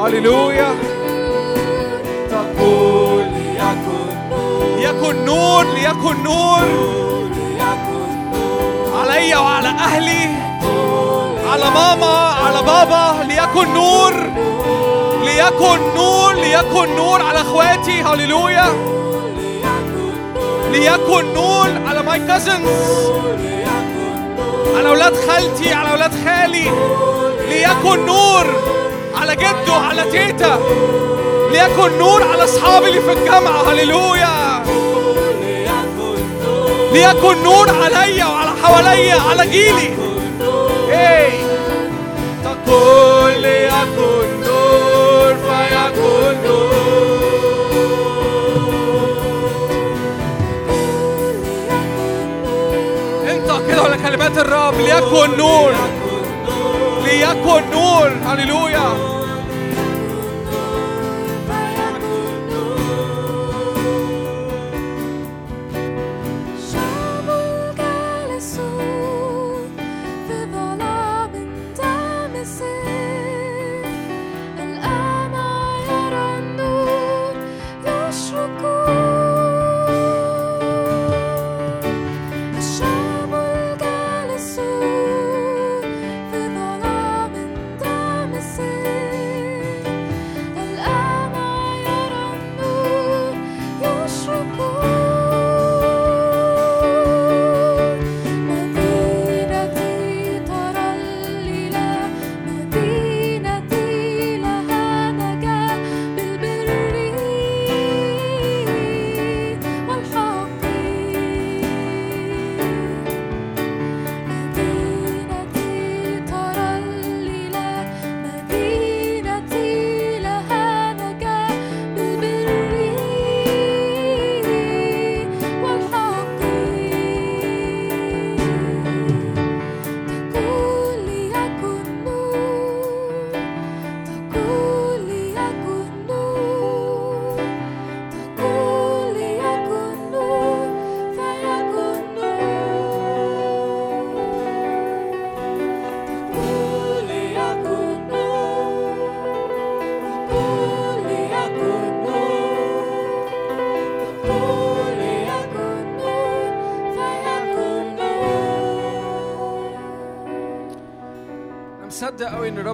هللويا 0.07 0.75
تقول 2.31 3.23
ليكن 4.77 5.25
نور 5.25 5.63
ليكن 5.63 6.23
نور. 6.23 6.61
ليكن 7.53 8.31
نور 8.31 8.99
عليا 8.99 9.37
وعلى 9.37 9.67
أهلي 9.67 10.29
على 11.51 11.69
ماما 11.69 12.35
على 12.45 12.61
بابا 12.61 13.23
ليكن 13.23 13.73
نور. 13.73 14.13
ليكن 15.23 15.95
نور 15.95 16.33
ليكن 16.33 16.95
نور 16.95 17.21
على 17.21 17.41
أخواتي. 17.41 18.01
هللويا 18.01 18.65
ليكن 20.71 21.33
نور 21.33 21.67
على 21.87 22.03
ماي 22.03 22.19
كازنز 22.19 23.11
على 24.77 24.89
أولاد 24.89 25.13
خالتي 25.27 25.73
على 25.73 25.91
أولاد 25.91 26.11
خالي. 26.25 26.71
ليكن 27.49 28.05
نور. 28.05 28.45
على 29.21 29.35
جده 29.35 29.73
على 29.73 30.03
تيتا 30.11 30.59
ليكن 31.51 31.97
نور 31.97 32.23
على 32.23 32.43
أصحابي 32.43 32.89
اللي 32.89 33.01
في 33.01 33.11
الجامعة. 33.13 33.71
هللويا. 33.71 34.63
ليكن 36.91 37.43
نور 37.43 37.69
عليا 37.69 38.25
وعلى 38.25 38.51
حواليا 38.63 39.15
على 39.29 39.47
جيلي. 39.47 39.97
إيه 40.89 41.29
تقول 42.43 43.41
ليكن 43.41 44.41
نور 44.47 45.35
فيكن 45.35 46.37
نور. 46.47 46.67
انت 53.29 53.67
كده 53.67 53.83
ولا 53.83 53.95
كلمات 53.95 54.37
الرب. 54.37 54.73
ليكن 54.79 55.37
نور. 55.37 55.73
ليكن 57.03 57.71
نور. 57.71 58.11
هللويا. 58.25 59.06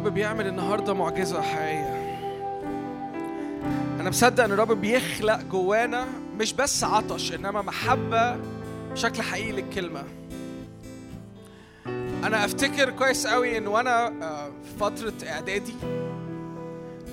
الرب 0.03 0.13
بيعمل 0.13 0.47
النهارده 0.47 0.93
معجزة 0.93 1.41
حقيقية. 1.41 2.19
أنا 3.99 4.09
مصدق 4.09 4.43
إن 4.43 4.51
الرب 4.51 4.71
بيخلق 4.81 5.41
جوانا 5.41 6.05
مش 6.37 6.53
بس 6.53 6.83
عطش 6.83 7.33
إنما 7.33 7.61
محبة 7.61 8.37
بشكل 8.91 9.21
حقيقي 9.21 9.51
للكلمة. 9.51 10.03
أنا 12.23 12.45
أفتكر 12.45 12.89
كويس 12.89 13.27
قوي 13.27 13.57
إن 13.57 13.67
وأنا 13.67 14.07
آه، 14.07 14.47
في 14.47 14.77
فترة 14.79 15.13
إعدادي 15.29 15.73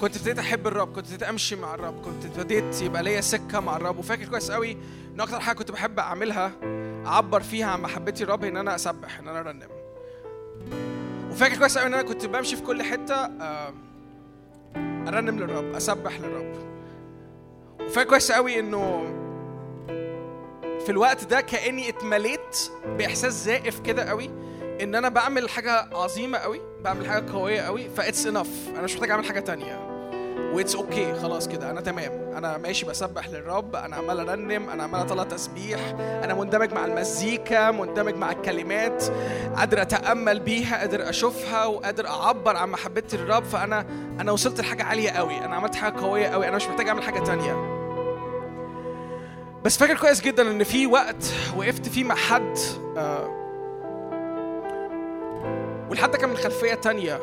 كنت 0.00 0.16
ابتديت 0.16 0.38
أحب 0.38 0.66
الرب 0.66 0.88
كنت 0.88 0.98
ابتديت 0.98 1.22
أمشي 1.22 1.56
مع 1.56 1.74
الرب 1.74 2.02
كنت 2.02 2.24
ابتديت 2.24 2.82
يبقى 2.82 3.02
ليا 3.02 3.20
سكة 3.20 3.60
مع 3.60 3.76
الرب. 3.76 3.98
وفاكر 3.98 4.24
كويس 4.28 4.50
قوي 4.50 4.76
إن 5.14 5.20
أكتر 5.20 5.40
حاجة 5.40 5.56
كنت 5.56 5.70
بحب 5.72 5.98
أعملها 5.98 6.52
أعبر 7.06 7.40
فيها 7.40 7.66
عن 7.66 7.82
محبتي 7.82 8.24
للرب 8.24 8.44
إن 8.44 8.56
أنا 8.56 8.74
أسبح 8.74 9.18
إن 9.18 9.28
أنا 9.28 9.40
أرنم. 9.40 9.68
وفاكر 11.31 11.59
كويس 11.59 11.78
قوي 11.78 11.86
إن 11.86 11.94
أنا 11.94 12.02
كنت 12.02 12.26
بمشي 12.26 12.57
في 12.57 12.62
كل 12.62 12.83
حتة 12.83 13.15
أرنم 15.09 15.39
للرب 15.39 15.75
أسبح 15.75 16.20
للرب. 16.20 16.55
وفاكر 17.81 18.09
كويس 18.09 18.33
قوي 18.33 18.59
إنه 18.60 19.02
في 20.84 20.89
الوقت 20.91 21.25
ده 21.25 21.41
كأني 21.41 21.89
اتمليت 21.89 22.70
بإحساس 22.99 23.33
زائف 23.44 23.81
كده 23.81 24.05
قوي 24.05 24.31
إن 24.83 24.94
أنا 24.94 25.09
بعمل 25.09 25.49
حاجة 25.49 25.73
عظيمة 25.94 26.39
قوي 26.39 26.60
بعمل 26.84 27.07
حاجة 27.07 27.33
قوية 27.33 27.60
قوي 27.60 27.89
ف 27.89 27.96
it's 27.96 28.26
enough 28.26 28.68
أنا 28.68 28.83
مش 28.83 28.94
محتاج 28.94 29.10
أعمل 29.10 29.25
حاجة 29.25 29.41
تانية. 29.41 29.89
و 30.55 30.59
it's 30.59 30.76
okay 30.76 31.12
okay. 31.12 31.17
خلاص 31.17 31.49
كده. 31.49 31.70
أنا 31.70 31.81
تمام. 31.81 32.12
أنا 32.36 32.59
ماشي 32.59 32.86
بسبح 32.86 33.28
للرب. 33.28 33.76
أنا 33.76 33.97
عمال 33.97 34.28
أرنم. 34.28 34.70
أنا 34.70 34.83
عمال 34.83 35.00
أطلع 35.00 35.23
تسبيح. 35.23 35.81
أنا 35.99 36.34
مندمج 36.34 36.73
مع 36.73 36.84
المزيكا. 36.84 37.70
مندمج 37.70 38.15
مع 38.15 38.31
الكلمات. 38.31 39.05
قادر 39.57 39.83
أتأمل 39.83 40.41
بيها. 40.41 40.78
قادر 40.78 41.09
أشوفها. 41.09 41.67
وقادر 41.67 42.07
أعبر 42.07 42.57
عن 42.57 42.70
محبتي 42.70 43.17
للرب 43.17 43.44
فأنا 43.44 43.86
أنا 44.20 44.33
وصلت 44.33 44.60
لحاجة 44.60 44.83
عالية 44.83 45.10
قوي. 45.10 45.39
أنا 45.39 45.57
عملت 45.57 45.75
حاجة 45.75 46.00
قوية 46.00 46.26
قوي. 46.26 46.49
أنا 46.49 46.57
مش 46.57 46.67
محتاج 46.67 46.89
أعمل 46.89 47.02
حاجة 47.02 47.20
تانية. 47.20 47.81
بس 49.65 49.76
فاكر 49.76 49.97
كويس 49.97 50.20
جدا 50.20 50.50
إن 50.50 50.65
في 50.65 50.86
وقت 50.86 51.33
وقفت 51.57 51.89
فيه 51.89 52.05
مع 52.05 52.15
حد 52.15 52.59
آه 52.97 53.36
والحد 55.91 56.17
كان 56.17 56.31
من 56.31 56.36
خلفية 56.36 56.75
تانية. 56.75 57.20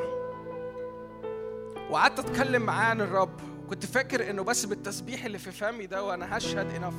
وقعدت 1.89 2.19
أتكلم 2.19 2.61
معاه 2.61 2.85
عن 2.85 3.01
الرب. 3.01 3.39
كنت 3.69 3.85
فاكر 3.85 4.29
إنه 4.29 4.43
بس 4.43 4.65
بالتسبيح 4.65 5.25
اللي 5.25 5.37
في 5.39 5.51
فمي 5.51 5.85
ده 5.85 6.03
وأنا 6.03 6.37
هشهد 6.37 6.71
انف 6.75 6.93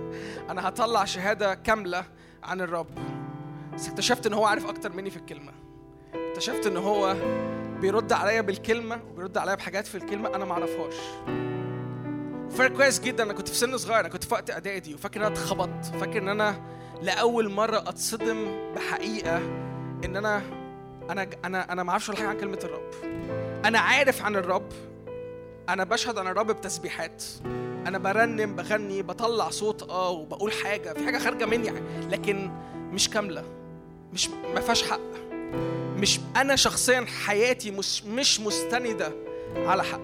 أنا 0.50 0.68
هطلع 0.68 1.04
شهادة 1.04 1.54
كاملة 1.54 2.04
عن 2.42 2.60
الرب. 2.60 2.98
بس 3.74 3.88
اكتشفت 3.88 4.26
إن 4.26 4.32
هو 4.32 4.44
عارف 4.44 4.66
أكتر 4.66 4.92
مني 4.92 5.10
في 5.10 5.16
الكلمة. 5.16 5.52
اكتشفت 6.14 6.66
إن 6.66 6.76
هو 6.76 7.16
بيرد 7.80 8.12
عليا 8.12 8.40
بالكلمة 8.40 9.00
وبيرد 9.10 9.38
عليا 9.38 9.54
بحاجات 9.54 9.86
في 9.86 9.94
الكلمة 9.94 10.28
أنا 10.34 10.44
ما 10.44 10.52
أعرفهاش. 10.52 10.94
فاكر 12.50 12.76
كويس 12.76 13.00
جدا. 13.00 13.22
أنا 13.22 13.32
كنت 13.32 13.48
في 13.48 13.54
سن 13.54 13.76
صغير. 13.76 14.00
أنا 14.00 14.08
كنت 14.08 14.24
في 14.24 14.34
وقت 14.34 14.50
إعدادي 14.50 14.94
وفاكر 14.94 15.20
إن 15.20 15.24
أنا 15.24 15.34
اتخبطت. 15.34 15.84
فاكر 16.00 16.18
إن 16.18 16.28
أنا 16.28 16.60
لأول 17.02 17.48
مرة 17.50 17.78
أتصدم 17.78 18.48
بحقيقة 18.74 19.36
إن 20.04 20.16
أنا 20.16 20.42
أنا 21.10 21.26
أنا 21.44 21.72
أنا 21.72 21.82
ما 21.82 21.90
أعرفش 21.90 22.10
حاجة 22.10 22.28
عن 22.28 22.36
كلمة 22.36 22.58
الرب. 22.64 22.90
أنا 23.64 23.78
عارف 23.78 24.22
عن 24.22 24.36
الرب. 24.36 24.68
أنا 25.68 25.84
بشهد 25.84 26.18
عن 26.18 26.26
الرب 26.26 26.50
بتسبيحات. 26.50 27.24
أنا 27.86 27.98
برنم 27.98 28.56
بغني 28.56 29.02
بطلع 29.02 29.50
صوت 29.50 29.90
آه 29.90 30.10
وبقول 30.10 30.52
حاجة. 30.52 30.92
في 30.92 31.04
حاجة 31.04 31.18
خارجة 31.18 31.46
مني 31.46 31.72
لكن 32.10 32.50
مش 32.92 33.10
كاملة. 33.10 33.44
مش 34.12 34.28
ما 34.54 34.60
فيهاش 34.60 34.90
حق. 34.90 35.00
مش 35.96 36.20
أنا 36.36 36.56
شخصيا 36.56 37.06
حياتي 37.26 37.70
مش 37.70 38.04
مش 38.04 38.40
مستندة 38.40 39.12
على 39.56 39.84
حق. 39.84 40.00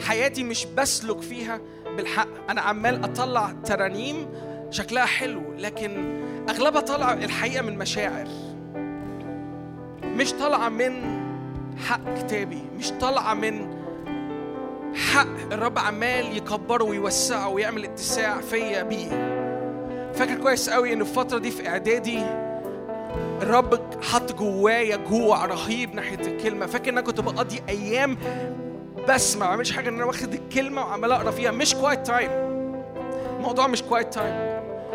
حياتي 0.00 0.44
مش 0.44 0.64
بسلك 0.66 1.20
فيها 1.20 1.60
بالحق. 1.96 2.28
أنا 2.50 2.60
عمال 2.60 3.04
أطلع 3.04 3.52
ترانيم 3.64 4.26
شكلها 4.70 5.04
حلو 5.06 5.42
لكن 5.58 6.20
أغلبها 6.48 6.80
طالعة 6.80 7.12
الحقيقة 7.12 7.62
من 7.62 7.78
مشاعر. 7.78 8.28
مش 10.04 10.32
طالعة 10.32 10.68
من 10.68 11.23
حق 11.76 12.14
كتابي 12.18 12.62
مش 12.78 12.90
طالعة 12.90 13.34
من 13.34 13.74
حق 15.12 15.52
الرب 15.52 15.78
عمال 15.78 16.36
يكبره 16.36 16.84
ويوسعه 16.84 17.48
ويعمل 17.48 17.84
اتساع 17.84 18.40
فيا 18.40 18.82
بيه. 18.82 19.34
فاكر 20.14 20.34
كويس 20.34 20.70
قوي 20.70 20.92
إن 20.92 21.00
الفترة 21.00 21.38
دي 21.38 21.50
في 21.50 21.68
إعدادي 21.68 22.22
الرب 23.42 23.80
حط 24.02 24.32
جوايا 24.32 24.96
جوع 24.96 25.44
رهيب 25.44 25.94
ناحية 25.94 26.20
الكلمة. 26.26 26.66
فاكر 26.66 26.84
إن 26.88 26.98
أنا 26.98 27.06
كنت 27.06 27.20
بقضي 27.20 27.62
أيام 27.68 28.18
بس 29.08 29.36
ما 29.36 29.46
بعملش 29.46 29.72
حاجة 29.72 29.88
إن 29.88 29.94
أنا 29.94 30.04
واخد 30.04 30.34
الكلمة 30.34 30.82
وعمال 30.82 31.12
أقرأ 31.12 31.30
فيها. 31.30 31.50
مش 31.50 31.74
quiet 31.74 32.06
time 32.06 32.30
الموضوع 33.36 33.66
مش 33.66 33.82
quiet 33.82 34.14
time 34.14 34.53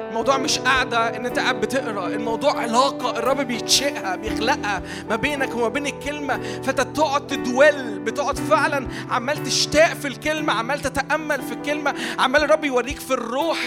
الموضوع 0.10 0.38
مش 0.38 0.60
قاعدة 0.60 1.18
إن 1.18 1.26
أنت 1.26 1.40
قاعد 1.40 1.62
بتقرأ، 1.62 2.08
الموضوع 2.08 2.62
علاقة. 2.62 3.18
الرب 3.18 3.38
بيتشقها 3.38 4.16
بيخلقها 4.16 4.82
ما 5.10 5.16
بينك 5.16 5.56
وما 5.56 5.68
بين 5.68 5.88
الكلمة، 5.88 6.40
فأنت 6.64 6.82
تقعد 6.82 7.28
تدول، 7.28 8.00
بتقعد 8.00 8.38
فعلا 8.38 8.88
عمال 9.10 9.44
تشتاق 9.44 9.94
في 9.94 10.08
الكلمة، 10.08 10.54
عمال 10.54 10.80
تتأمل 10.80 11.42
في 11.42 11.54
الكلمة، 11.54 11.94
عمال 12.20 12.44
الرب 12.44 12.64
يوريك 12.64 13.00
في 13.00 13.12
الروح. 13.14 13.58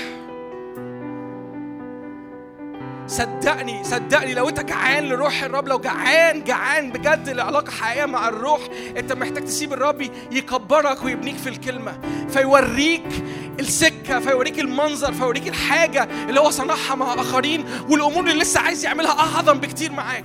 صدقني 3.07 3.85
صدقني 3.85 4.35
لو 4.35 4.49
أنت 4.49 4.61
جعان 4.61 5.05
لروح 5.05 5.43
الرب 5.43 5.69
لو 5.69 5.79
جعان 5.79 6.45
جعان 6.45 6.93
بجد 6.93 7.29
لعلاقة 7.29 7.71
حقيقية 7.71 8.07
مع 8.07 8.29
الروح 8.29 8.61
أنت 8.97 9.13
محتاج 9.13 9.45
تسيب 9.45 9.73
الرب 9.73 10.01
يكبرك 10.33 11.05
ويبنيك 11.05 11.37
في 11.37 11.49
الكلمة. 11.49 11.99
فيوريك 12.29 13.25
السكة 13.61 14.21
فيوريك 14.21 14.59
المنظر 14.59 15.13
فيوريك 15.13 15.49
الحاجة 15.49 16.09
اللي 16.29 16.41
هو 16.41 16.51
صنعها 16.51 16.95
مع 16.95 17.15
اخرين 17.15 17.65
والأمور 17.89 18.21
اللي 18.25 18.43
لسه 18.43 18.61
عايز 18.61 18.85
يعملها 18.85 19.11
أعظم 19.13 19.59
بكتير 19.59 19.93
معاك. 19.93 20.25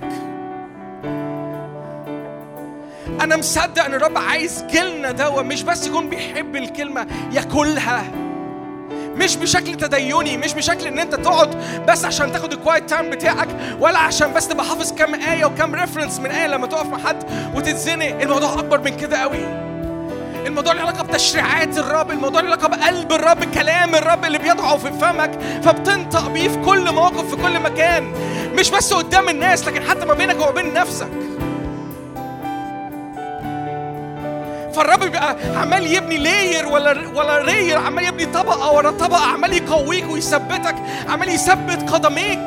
أنا 3.20 3.36
مصدق 3.36 3.84
إن 3.84 3.94
الرب 3.94 4.18
عايز 4.18 4.64
جيلنا 4.70 5.10
دوا 5.10 5.42
مش 5.42 5.62
بس 5.62 5.86
يكون 5.86 6.08
بيحب 6.08 6.56
الكلمة 6.56 7.06
ياكلها. 7.32 8.12
مش 9.16 9.36
بشكل 9.36 9.74
تديني 9.74 10.36
مش 10.36 10.54
بشكل 10.54 10.86
إن 10.86 10.98
أنت 10.98 11.14
تقعد 11.14 11.56
بس 11.88 12.04
عشان 12.04 12.32
تاخد 12.32 12.52
ال 12.52 12.58
quiet 12.58 12.90
time 12.90 13.10
بتاعك 13.10 13.48
ولا 13.80 13.98
عشان 13.98 14.32
بس 14.32 14.48
تبقى 14.48 14.64
حافظ 14.64 14.92
كام 14.92 15.14
آية 15.14 15.44
وكام 15.44 15.74
reference 15.74 16.20
من 16.20 16.26
آية 16.30 16.46
لما 16.46 16.66
تقف 16.66 16.86
مع 16.86 16.98
حد 16.98 17.24
وتتزنق. 17.54 18.20
الموضوع 18.22 18.52
أكبر 18.52 18.80
من 18.80 18.96
كده 18.96 19.16
قوي 19.18 19.67
الموضوع 20.48 20.72
له 20.72 20.80
علاقة 20.80 21.02
بتشريعات 21.02 21.78
الرب 21.78 22.10
الموضوع 22.10 22.40
له 22.40 22.46
علاقة 22.46 22.68
بقلب 22.68 23.12
الرب 23.12 23.44
كلام 23.44 23.94
الرب 23.94 24.24
اللي 24.24 24.38
بيضعه 24.38 24.76
في 24.76 24.92
فمك 24.92 25.30
فبتنطق 25.62 26.28
بيه 26.28 26.48
في 26.48 26.56
كل 26.58 26.92
موقف 26.92 27.30
في 27.30 27.42
كل 27.42 27.60
مكان. 27.60 28.12
مش 28.54 28.70
بس 28.70 28.92
قدام 28.92 29.28
الناس 29.28 29.68
لكن 29.68 29.82
حتى 29.82 30.06
ما 30.06 30.14
بينك 30.14 30.40
وما 30.40 30.50
بين 30.50 30.72
نفسك. 30.72 31.08
فالرب 34.74 35.00
بيبقى 35.00 35.36
عمال 35.56 35.94
يبني 35.94 36.18
لاير 36.18 36.68
ولا 36.68 37.08
ولا 37.14 37.38
رير 37.38 37.78
عمال 37.78 38.04
يبني 38.04 38.26
طبقة 38.26 38.72
ورا 38.72 38.90
طبقة 38.90 39.26
عمال 39.26 39.52
يقويك 39.52 40.10
ويثبتك 40.10 40.74
عمال 41.08 41.28
يثبت 41.28 41.90
قدميك. 41.90 42.40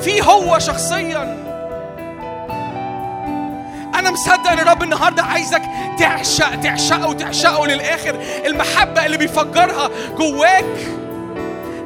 فيه 0.00 0.22
هو 0.22 0.58
شخصيا. 0.58 1.47
أنا 3.98 4.10
مصدق 4.10 4.50
إن 4.50 4.58
الرب 4.58 4.82
النهارده 4.82 5.22
عايزك 5.22 5.62
تعشق 5.98 6.60
تعشقه 6.60 7.08
وتعشقه 7.08 7.66
للآخر. 7.66 8.16
المحبة 8.46 9.06
اللي 9.06 9.16
بيفجرها 9.16 9.90
جواك 10.18 10.64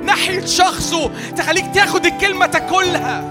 ناحية 0.03 0.47
شخصه 0.47 1.11
تخليك 1.37 1.65
تاخد 1.75 2.07
الكلمة 2.07 2.47
تاكلها. 2.47 3.25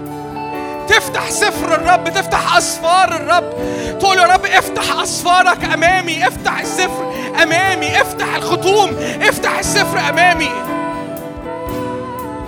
تفتح 0.88 1.30
سفر 1.30 1.76
الرب 1.76 2.10
تفتح 2.10 2.58
أسفار 2.58 3.16
الرب. 3.16 3.54
تقول 4.00 4.18
يا 4.18 4.24
رب 4.24 4.46
افتح 4.46 5.02
أسفارك 5.02 5.64
أمامي 5.74 6.28
افتح 6.28 6.60
السفر 6.60 7.14
أمامي 7.44 8.02
افتح 8.02 8.36
الختوم 8.36 8.90
افتح 9.22 9.60
السفر 9.60 10.00
أمامي. 10.10 10.52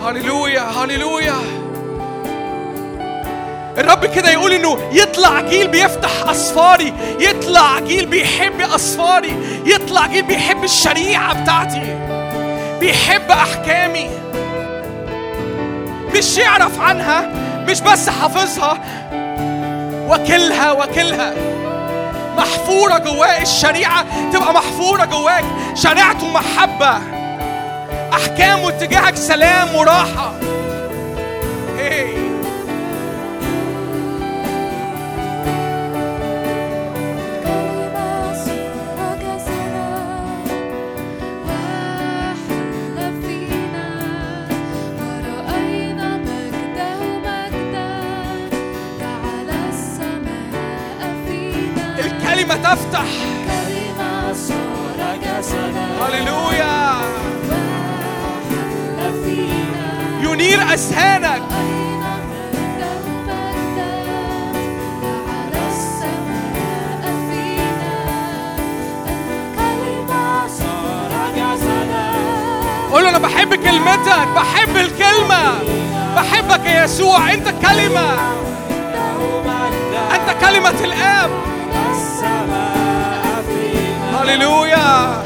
هللويا 0.06 0.62
هللويا. 0.62 1.63
الرب 3.78 4.06
كده 4.06 4.32
يقول 4.32 4.54
إنه 4.54 4.78
يطلع 4.92 5.42
جيل 5.42 5.68
بيفتح 5.68 6.10
اسفاري 6.30 6.94
يطلع 7.20 7.80
جيل 7.80 8.06
بيحب 8.06 8.62
اسفاري 8.62 9.36
يطلع 9.66 10.08
جيل 10.08 10.24
بيحب 10.24 10.64
الشريعة 10.64 11.42
بتاعتي 11.44 11.82
بيحب 12.80 13.32
أحكامي. 13.32 14.10
مش 16.16 16.38
يعرف 16.38 16.80
عنها 16.80 17.30
مش 17.70 17.82
بس 17.82 18.10
حافظها. 18.10 18.78
وكلها 20.10 20.72
وكلها 20.72 21.34
محفورة 22.38 22.98
جواه 22.98 23.42
الشريعة 23.42 24.06
تبقى 24.34 24.54
محفورة 24.54 25.06
جواك. 25.06 25.44
شريعته 25.76 26.28
محبة. 26.32 26.98
أحكامه 28.14 28.70
اتجاهك 28.70 29.16
سلام 29.16 29.76
وراحة. 29.76 30.34
هي. 31.78 32.23
تفتح 52.74 53.06
كلمة 55.06 55.82
هللويا. 56.02 57.02
ينير 60.22 60.60
جسدا 60.74 61.34
قول 72.92 73.04
له 73.04 73.10
أنا 73.10 73.18
بحب 73.18 73.56
كلمتك 73.56 74.28
بحب 74.36 74.78
الكلمة 74.78 75.60
بحبك 76.16 76.66
يا 76.66 76.84
يسوع. 76.84 77.34
أنت 77.34 77.48
كلمة. 77.48 78.14
أنت 80.12 80.46
كلمة 80.46 80.84
الآب. 80.84 81.53
هللويا. 84.14 85.24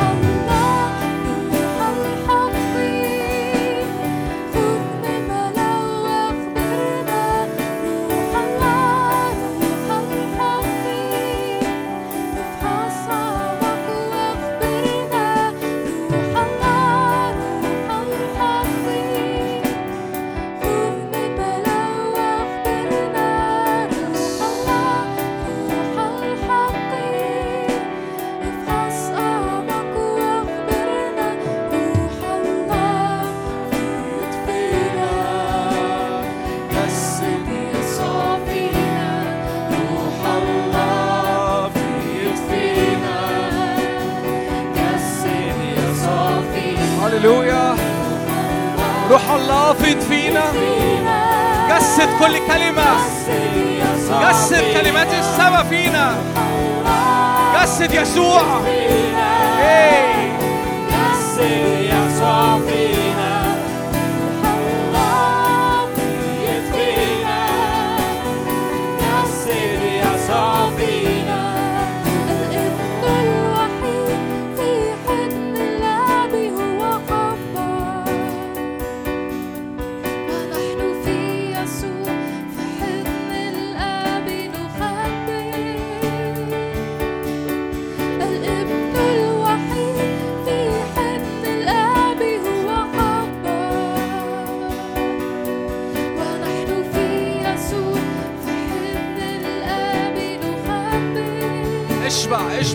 فينا 50.28 50.44
جسد 51.70 52.10
كل 52.20 52.38
كلمة. 52.48 52.84
جسد 54.30 54.64
كلمات 54.74 55.08
السماء 55.14 55.64
فينا. 55.70 56.16
جسد 57.56 57.92
يسوع. 57.92 58.42
إيه. 59.60 60.27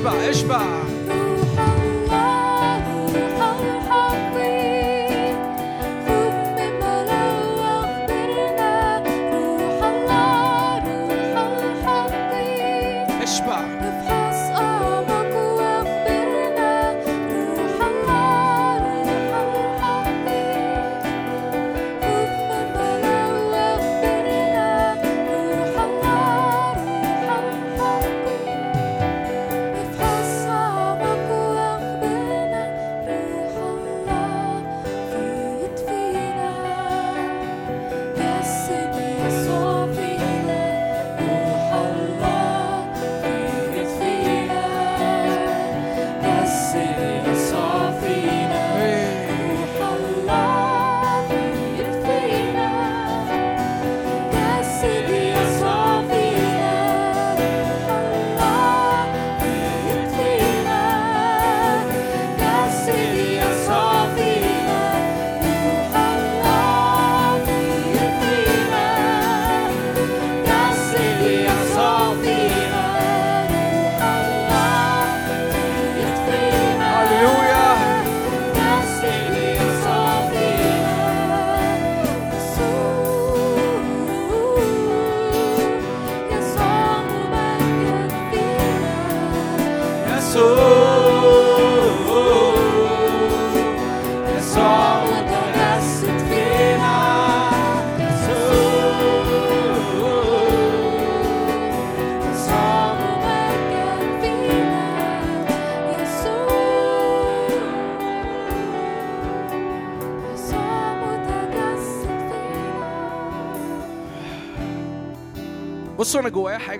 اشبع 0.01 0.11
اشبع 0.11 0.80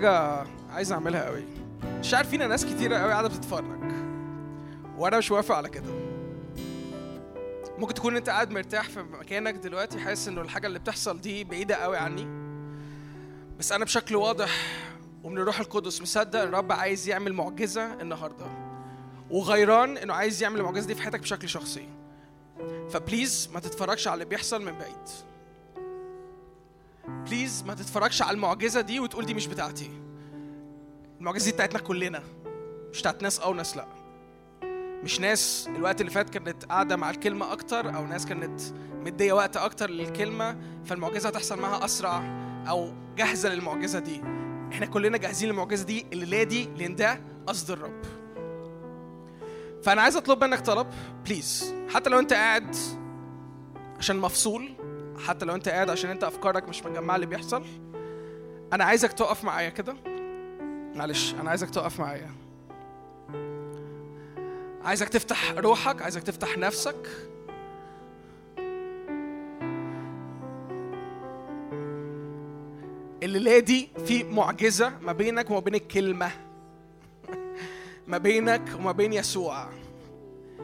حاجة 0.03 0.47
عايز 0.69 0.91
أعملها 0.91 1.25
قوي. 1.25 1.43
مش 1.83 2.13
عارف 2.13 2.29
فينا 2.29 2.47
ناس 2.47 2.65
كتيرة 2.65 2.97
قوي 2.97 3.11
قاعدة 3.11 3.27
بتتفرج. 3.27 3.81
وأنا 4.97 5.17
مش 5.17 5.31
موافق 5.31 5.55
على 5.55 5.69
كده. 5.69 5.93
ممكن 7.77 7.93
تكون 7.93 8.15
أنت 8.15 8.29
قاعد 8.29 8.51
مرتاح 8.51 8.89
في 8.89 9.03
مكانك 9.03 9.53
دلوقتي 9.53 9.99
حاسس 9.99 10.27
إنه 10.27 10.41
الحاجة 10.41 10.67
اللي 10.67 10.79
بتحصل 10.79 11.21
دي 11.21 11.43
بعيدة 11.43 11.75
قوي 11.75 11.97
عني. 11.97 12.27
بس 13.59 13.71
أنا 13.71 13.85
بشكل 13.85 14.15
واضح 14.15 14.49
ومن 15.23 15.37
الروح 15.37 15.59
القدس 15.59 16.01
مصدق 16.01 16.39
إن 16.39 16.47
الرب 16.47 16.71
عايز 16.71 17.09
يعمل 17.09 17.33
معجزة 17.33 18.01
النهارده. 18.01 18.45
وغيران 19.31 19.97
إنه 19.97 20.13
عايز 20.13 20.43
يعمل 20.43 20.59
المعجزة 20.59 20.87
دي 20.87 20.95
في 20.95 21.01
حياتك 21.01 21.19
بشكل 21.19 21.49
شخصي. 21.49 21.89
فبليز 22.89 23.49
ما 23.53 23.59
تتفرجش 23.59 24.07
على 24.07 24.13
اللي 24.13 24.25
بيحصل 24.25 24.65
من 24.65 24.71
بعيد. 24.71 25.09
please 27.07 27.63
ما 27.67 27.73
تتفرجش 27.73 28.21
على 28.21 28.31
المعجزة 28.35 28.81
دي 28.81 28.99
وتقول 28.99 29.25
دي 29.25 29.33
مش 29.33 29.47
بتاعتي. 29.47 29.89
المعجزة 31.19 31.45
دي 31.45 31.51
بتاعتنا 31.51 31.79
كلنا 31.79 32.23
مش 32.91 32.99
بتاعت 32.99 33.23
ناس 33.23 33.39
أو 33.39 33.53
ناس 33.53 33.77
لأ. 33.77 33.87
مش 35.03 35.19
ناس 35.19 35.69
الوقت 35.75 36.01
اللي 36.01 36.11
فات 36.11 36.29
كانت 36.29 36.65
قاعدة 36.65 36.95
مع 36.95 37.09
الكلمة 37.09 37.51
أكتر 37.51 37.95
أو 37.95 38.05
ناس 38.07 38.25
كانت 38.25 38.61
مدية 39.01 39.33
وقت 39.33 39.57
أكتر 39.57 39.89
للكلمة 39.89 40.57
فالمعجزة 40.85 41.29
هتحصل 41.29 41.59
معاها 41.61 41.85
أسرع 41.85 42.23
أو 42.69 42.93
جاهزة 43.17 43.49
للمعجزة 43.49 43.99
دي. 43.99 44.21
إحنا 44.71 44.85
كلنا 44.85 45.17
جاهزين 45.17 45.49
للمعجزة 45.49 45.85
دي 45.85 46.05
الليلة 46.13 46.43
دي 46.43 46.69
لأن 46.77 46.95
ده 46.95 47.21
قصد 47.47 47.71
الرب. 47.71 48.01
فأنا 49.83 50.01
عايز 50.01 50.15
أطلب 50.15 50.43
منك 50.43 50.59
طلب 50.59 50.87
please 51.25 51.73
حتى 51.89 52.09
لو 52.09 52.19
أنت 52.19 52.33
قاعد 52.33 52.75
عشان 53.99 54.15
مفصول 54.17 54.69
حتى 55.17 55.45
لو 55.45 55.55
انت 55.55 55.69
قاعد 55.69 55.89
عشان 55.89 56.09
انت 56.09 56.23
افكارك 56.23 56.69
مش 56.69 56.83
مجمعه 56.85 57.15
اللي 57.15 57.25
بيحصل 57.25 57.63
أنا 58.73 58.83
عايزك 58.83 59.13
تقف 59.13 59.43
معايا 59.43 59.69
كده. 59.69 59.95
معلش 60.95 61.33
أنا 61.41 61.49
عايزك 61.49 61.69
تقف 61.69 61.99
معايا. 61.99 62.31
عايزك 64.83 65.09
تفتح 65.09 65.51
روحك 65.51 66.01
عايزك 66.01 66.23
تفتح 66.23 66.57
نفسك. 66.57 67.07
الليلة 73.23 73.59
دي 73.59 73.89
في 74.05 74.23
معجزة 74.23 74.93
ما 75.01 75.11
بينك 75.13 75.49
وما 75.51 75.59
بين 75.59 75.75
الكلمة. 75.75 76.31
ما 78.07 78.17
بينك 78.17 78.61
وما 78.79 78.91
بين 78.91 79.13
يسوع. 79.13 79.69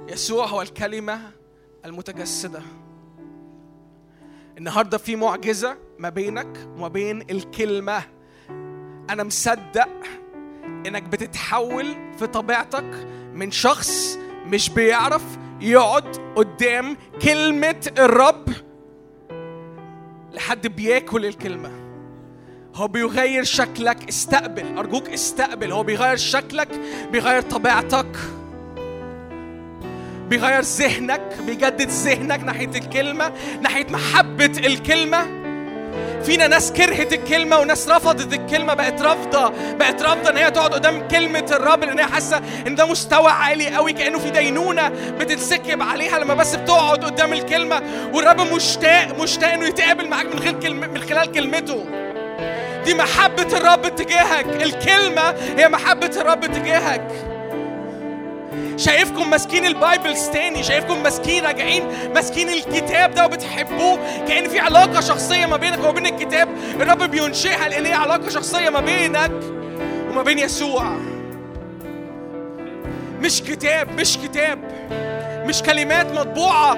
يسوع 0.07 0.45
هو 0.45 0.61
الكلمة 0.61 1.31
المتجسدة. 1.85 2.61
النهارده 4.59 4.97
في 4.97 5.15
معجزة 5.15 5.77
ما 5.99 6.09
بينك 6.09 6.57
وما 6.75 6.87
بين 6.87 7.21
الكلمة. 7.21 8.03
أنا 9.09 9.23
مصدق 9.23 9.89
إنك 10.87 11.03
بتتحول 11.03 11.95
في 12.19 12.27
طبيعتك 12.27 13.07
من 13.33 13.51
شخص 13.51 14.19
مش 14.45 14.69
بيعرف 14.69 15.23
يقعد 15.61 16.17
قدام 16.35 16.97
كلمة 17.21 17.91
الرب 17.97 18.49
لحد 20.33 20.67
بياكل 20.67 21.25
الكلمة. 21.25 21.71
هو 22.75 22.87
بيغير 22.87 23.43
شكلك. 23.43 24.09
استقبل. 24.09 24.77
أرجوك 24.77 25.09
استقبل. 25.09 25.71
هو 25.71 25.83
بيغير 25.83 26.15
شكلك 26.17 26.69
بيغير 27.11 27.41
طبيعتك. 27.41 28.17
بيغير 30.29 30.61
ذهنك 30.61 31.21
بيجدد 31.45 31.89
ذهنك 31.89 32.43
ناحية 32.43 32.69
الكلمة 32.75 33.31
ناحية 33.61 33.85
محبة 33.89 34.45
الكلمة. 34.45 35.39
فينا 36.23 36.47
ناس 36.47 36.71
كرهت 36.71 37.13
الكلمة 37.13 37.57
وناس 37.59 37.89
رفضت 37.89 38.33
الكلمة 38.33 38.73
بقت 38.73 39.01
رافضة 39.01 39.53
بقت 39.79 40.01
رافضة 40.01 40.29
إن 40.29 40.37
هي 40.37 40.51
تقعد 40.51 40.73
قدام 40.73 41.07
كلمة 41.07 41.45
الرب 41.51 41.83
لأن 41.83 41.99
هي 41.99 42.05
حاسة 42.05 42.41
إن 42.67 42.75
ده 42.75 42.85
مستوى 42.85 43.31
عالي 43.31 43.67
قوي 43.75 43.93
كأنه 43.93 44.19
في 44.19 44.29
دينونة 44.29 44.89
بتنسكب 45.19 45.81
عليها 45.81 46.19
لما 46.19 46.33
بس 46.33 46.55
بتقعد 46.55 47.03
قدام 47.05 47.33
الكلمة. 47.33 47.81
والرب 48.13 48.41
مشتاق 48.53 49.21
مشتاق 49.21 49.53
إنه 49.53 49.65
يتقابل 49.65 50.07
معاك 50.09 50.25
من 50.25 50.39
غير 50.39 50.59
كلمه 50.59 50.87
من 50.87 51.01
خلال 51.01 51.31
كلمته. 51.31 51.85
دي 52.85 52.93
محبة 52.93 53.57
الرب 53.57 53.95
تجاهك 53.95 54.45
الكلمة 54.61 55.35
هي 55.57 55.69
محبة 55.69 56.11
الرب 56.17 56.45
تجاهك 56.45 57.07
شايفكم 58.79 59.29
ماسكين 59.29 59.65
ال 59.65 59.74
Bibles 59.74 60.27
تاني 60.29 60.63
شايفكم 60.63 61.03
ماسكين 61.03 61.45
راجعين 61.45 61.83
ماسكين 62.13 62.49
الكتاب 62.49 63.13
ده 63.13 63.25
وبتحبوه 63.25 63.99
كأن 64.27 64.49
في 64.49 64.59
علاقة 64.59 64.99
شخصية 65.01 65.45
ما 65.45 65.57
بينك 65.57 65.79
وما 65.79 65.91
بين 65.91 66.05
الكتاب. 66.05 66.49
الرب 66.81 67.03
بينشئها 67.03 67.69
لأن 67.69 67.85
هي 67.85 67.93
علاقة 67.93 68.29
شخصية 68.29 68.69
ما 68.69 68.79
بينك 68.79 69.31
وما 70.09 70.23
بين 70.23 70.39
يسوع. 70.39 70.97
مش 73.19 73.41
كتاب 73.41 73.99
مش 73.99 74.17
كتاب 74.17 74.59
مش 75.45 75.61
كلمات 75.63 76.11
مطبوعة 76.11 76.73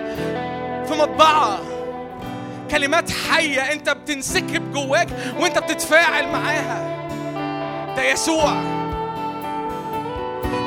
في 0.85 0.93
مطبعة. 0.99 1.59
كلمات 2.71 3.09
حية 3.11 3.61
أنت 3.61 3.89
بتنسكب 3.89 4.71
جواك 4.71 5.07
وأنت 5.39 5.59
بتتفاعل 5.59 6.27
معاها. 6.27 6.97
ده 7.97 8.03
يسوع. 8.03 8.80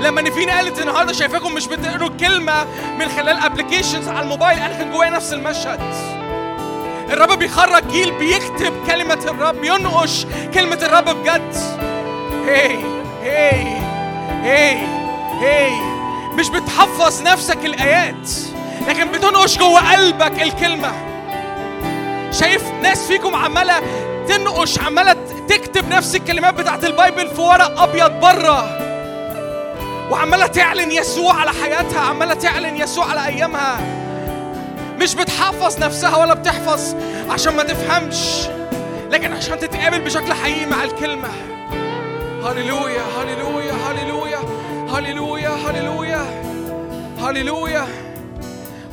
لما 0.00 0.22
نيفين 0.22 0.50
قالت 0.50 0.80
النهارده 0.80 1.12
شايفاكم 1.12 1.54
مش 1.54 1.66
بتقروا 1.66 2.08
الكلمة 2.08 2.64
من 2.98 3.08
خلال 3.08 3.38
ابلكيشنز 3.38 4.08
على 4.08 4.20
الموبايل 4.20 4.58
أنا 4.58 4.78
كان 4.78 4.92
جوايا 4.92 5.10
نفس 5.10 5.32
المشهد. 5.32 5.80
الرب 7.10 7.38
بيخرج 7.38 7.88
جيل 7.88 8.10
بيكتب 8.18 8.72
كلمة 8.86 9.18
الرب 9.24 9.54
بينقش 9.60 10.26
كلمة 10.54 10.78
الرب 10.82 11.04
بجد. 11.08 11.54
هي 12.46 12.76
هي 13.22 13.78
هي 14.42 14.78
هي 15.40 15.70
مش 16.34 16.48
بتحفظ 16.48 17.22
نفسك 17.22 17.64
الآيات 17.64 18.30
لكن 18.88 19.08
بتنقش 19.08 19.58
جوه 19.58 19.92
قلبك 19.92 20.42
الكلمة. 20.42 20.92
شايف 22.30 22.62
ناس 22.82 23.06
فيكم 23.06 23.34
عمالة 23.34 23.74
تنقش 24.28 24.78
عمالة 24.78 25.16
تكتب 25.48 25.88
نفس 25.88 26.14
الكلمات 26.14 26.54
بتاعت 26.54 26.84
البايبل 26.84 27.28
في 27.28 27.40
ورق 27.40 27.82
أبيض 27.82 28.10
بره. 28.20 28.78
وعمالة 30.10 30.46
تعلن 30.46 30.92
يسوع 30.92 31.34
على 31.34 31.50
حياتها 31.50 32.00
عمالة 32.00 32.34
تعلن 32.34 32.76
يسوع 32.76 33.10
على 33.10 33.26
أيامها. 33.26 33.80
مش 35.00 35.14
بتحفظ 35.14 35.78
نفسها 35.78 36.16
ولا 36.16 36.34
بتحفظ 36.34 36.94
عشان 37.30 37.56
ما 37.56 37.62
تفهمش 37.62 38.48
لكن 39.10 39.32
عشان 39.32 39.58
تتقابل 39.58 40.00
بشكل 40.00 40.32
حقيقي 40.32 40.66
مع 40.66 40.84
الكلمة. 40.84 41.28
هللويا 42.44 43.02
هللويا 43.18 43.72
هللويا 43.72 44.38
هللويا 44.88 45.50
هللويا 45.50 46.26
هللويا. 47.20 47.86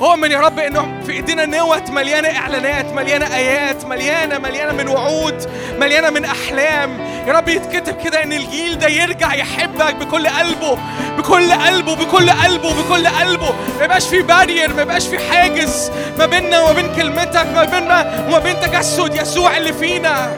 اؤمن 0.01 0.31
يا 0.31 0.39
رب 0.39 0.59
إنه 0.59 1.01
في 1.05 1.11
إيدينا 1.11 1.45
نوت 1.45 1.89
مليانة 1.89 2.27
إعلانات 2.38 2.85
مليانة 2.85 3.35
آيات 3.35 3.85
مليانة 3.85 4.38
مليانة 4.38 4.73
من 4.73 4.88
وعود 4.88 5.49
مليانة 5.80 6.09
من 6.09 6.25
أحلام. 6.25 6.99
يا 7.27 7.33
رب 7.33 7.49
يتكتب 7.49 8.01
كده 8.03 8.23
إن 8.23 8.33
الجيل 8.33 8.80
ده 8.80 8.88
يرجع 8.88 9.33
يحبك 9.33 9.95
بكل 9.95 10.27
قلبه 10.27 10.77
بكل 11.17 11.51
قلبه 11.53 11.95
بكل 11.95 12.30
قلبه 12.30 12.73
بكل 12.81 13.07
قلبه. 13.07 13.53
ما 13.80 13.85
يبقاش 13.85 14.07
في 14.07 14.21
بارير 14.21 14.73
ما 14.73 14.81
يبقاش 14.81 15.07
في 15.07 15.19
حاجز 15.31 15.91
ما 16.19 16.25
بيننا 16.25 16.61
وما 16.61 16.73
بين 16.73 16.95
كلمتك 16.95 17.47
ما 17.55 17.63
بيننا 17.63 18.25
وما 18.27 18.39
بين 18.39 18.59
تجسد 18.59 19.15
يسوع 19.15 19.57
اللي 19.57 19.73
فينا. 19.73 20.31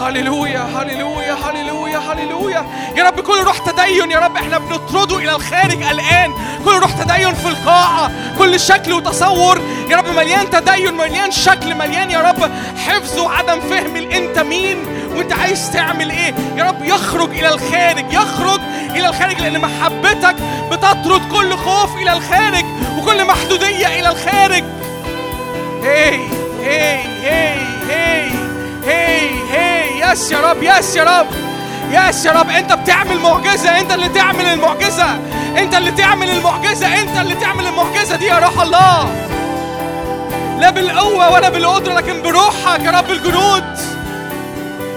هللويا 0.00 0.60
هللويا 0.60 1.34
هللويا 1.34 1.98
هللويا. 1.98 2.66
يا 2.96 3.04
رب 3.04 3.20
كل 3.20 3.42
روح 3.42 3.58
تدين 3.58 4.10
يا 4.10 4.18
رب 4.18 4.36
إحنا 4.36 4.58
بنطرده 4.58 5.18
إلى 5.18 5.36
الخارج 5.36 5.82
الآن. 5.82 6.32
كل 6.64 6.78
روح 6.78 6.92
تدين 6.92 7.34
في 7.34 7.48
القاعة 7.48 8.10
كل 8.38 8.60
شكل 8.60 8.92
وتصور. 8.92 9.60
يا 9.90 9.96
رب 9.96 10.08
مليان 10.08 10.50
تدين 10.50 10.94
مليان 10.94 11.30
شكل 11.30 11.74
مليان 11.74 12.10
يا 12.10 12.18
رب 12.18 12.50
حفظ 12.86 13.18
وعدم 13.18 13.60
فهم 13.60 13.96
انت 13.96 14.38
مين 14.38 14.76
وإنت 15.16 15.32
عايز 15.32 15.70
تعمل 15.70 16.10
إيه. 16.10 16.34
يا 16.56 16.64
رب 16.64 16.84
يخرج 16.84 17.30
إلى 17.30 17.48
الخارج 17.48 18.12
يخرج 18.12 18.60
إلى 18.90 19.08
الخارج 19.08 19.40
لأن 19.40 19.60
محبتك 19.60 20.36
بتطرد 20.70 21.22
كل 21.32 21.56
خوف 21.56 21.96
إلى 21.96 22.12
الخارج 22.12 22.64
وكل 22.98 23.24
محدودية 23.24 23.86
إلى 24.00 24.08
الخارج. 24.08 24.64
هي 25.82 26.20
هي 26.62 26.98
هي 27.22 27.54
هي 27.90 28.45
هي 28.86 29.30
هي 29.50 30.12
yes 30.12 30.32
يا 30.32 30.40
رب 30.50 30.62
yes 30.62 30.96
يا 30.96 31.04
رب 31.04 31.26
يس 31.90 32.24
يا 32.26 32.32
رب 32.32 32.50
انت 32.50 32.72
بتعمل 32.72 33.18
معجزة 33.20 33.80
انت 33.80 33.92
اللي 33.92 34.08
تعمل 34.08 34.46
المعجزة. 34.46 35.18
انت 35.58 35.74
اللي 35.74 35.90
تعمل 35.90 36.30
المعجزة 36.30 37.02
انت 37.02 37.16
اللي 37.20 37.34
تعمل 37.34 37.66
المعجزة 37.66 38.16
دي 38.16 38.24
يا 38.26 38.38
روح 38.38 38.60
الله. 38.60 39.08
لا 40.58 40.70
بالقوة 40.70 41.32
ولا 41.32 41.48
بالقدرة 41.48 41.94
لكن 41.94 42.22
بروحك 42.22 42.80
يا 42.84 42.90
رب 42.90 43.10
الجنود. 43.10 43.64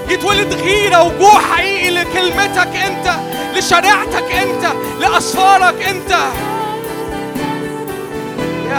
يتولد 0.09 0.53
غيرة 0.53 1.03
وجوع 1.03 1.42
حقيقي 1.42 1.90
لكلمتك 1.90 2.76
انت 2.76 3.16
لشريعتك 3.56 4.32
انت 4.32 4.74
لأسفارك 5.00 5.88
انت. 5.88 6.18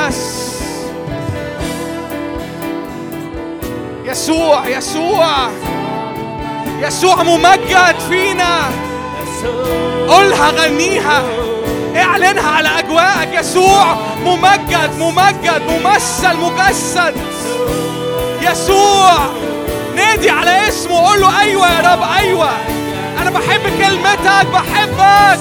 يس 0.09 0.50
يسوع 4.11 4.69
يسوع. 4.69 5.27
يسوع 6.81 7.23
ممجد 7.23 7.97
فينا. 8.09 8.61
قولها 10.09 10.51
غنيها. 10.51 11.23
اعلنها 11.97 12.51
على 12.51 12.69
أجواءك. 12.79 13.29
يسوع 13.33 13.97
ممجد 14.25 14.99
ممجد 14.99 15.63
ممثل 15.69 16.37
مجسد. 16.37 17.15
يسوع 18.43 19.13
نادي 19.97 20.31
على 20.31 20.69
اسمه. 20.69 21.09
قول 21.09 21.21
له 21.21 21.41
أيوه 21.41 21.69
يا 21.69 21.93
رب 21.93 22.03
أيوه. 22.19 22.51
أنا 23.23 23.31
بحب 23.31 23.63
كلمتك 23.79 24.47
بحبك. 24.53 25.41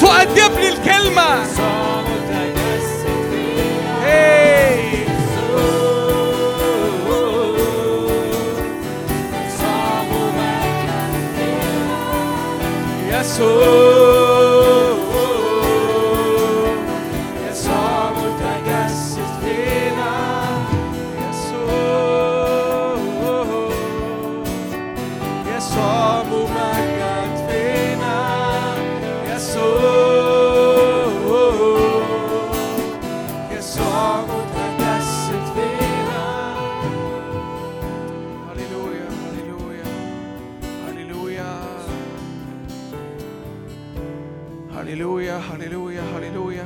تؤدبني 0.00 0.68
الكلمة. 0.68 1.57
يسوع 13.38 13.97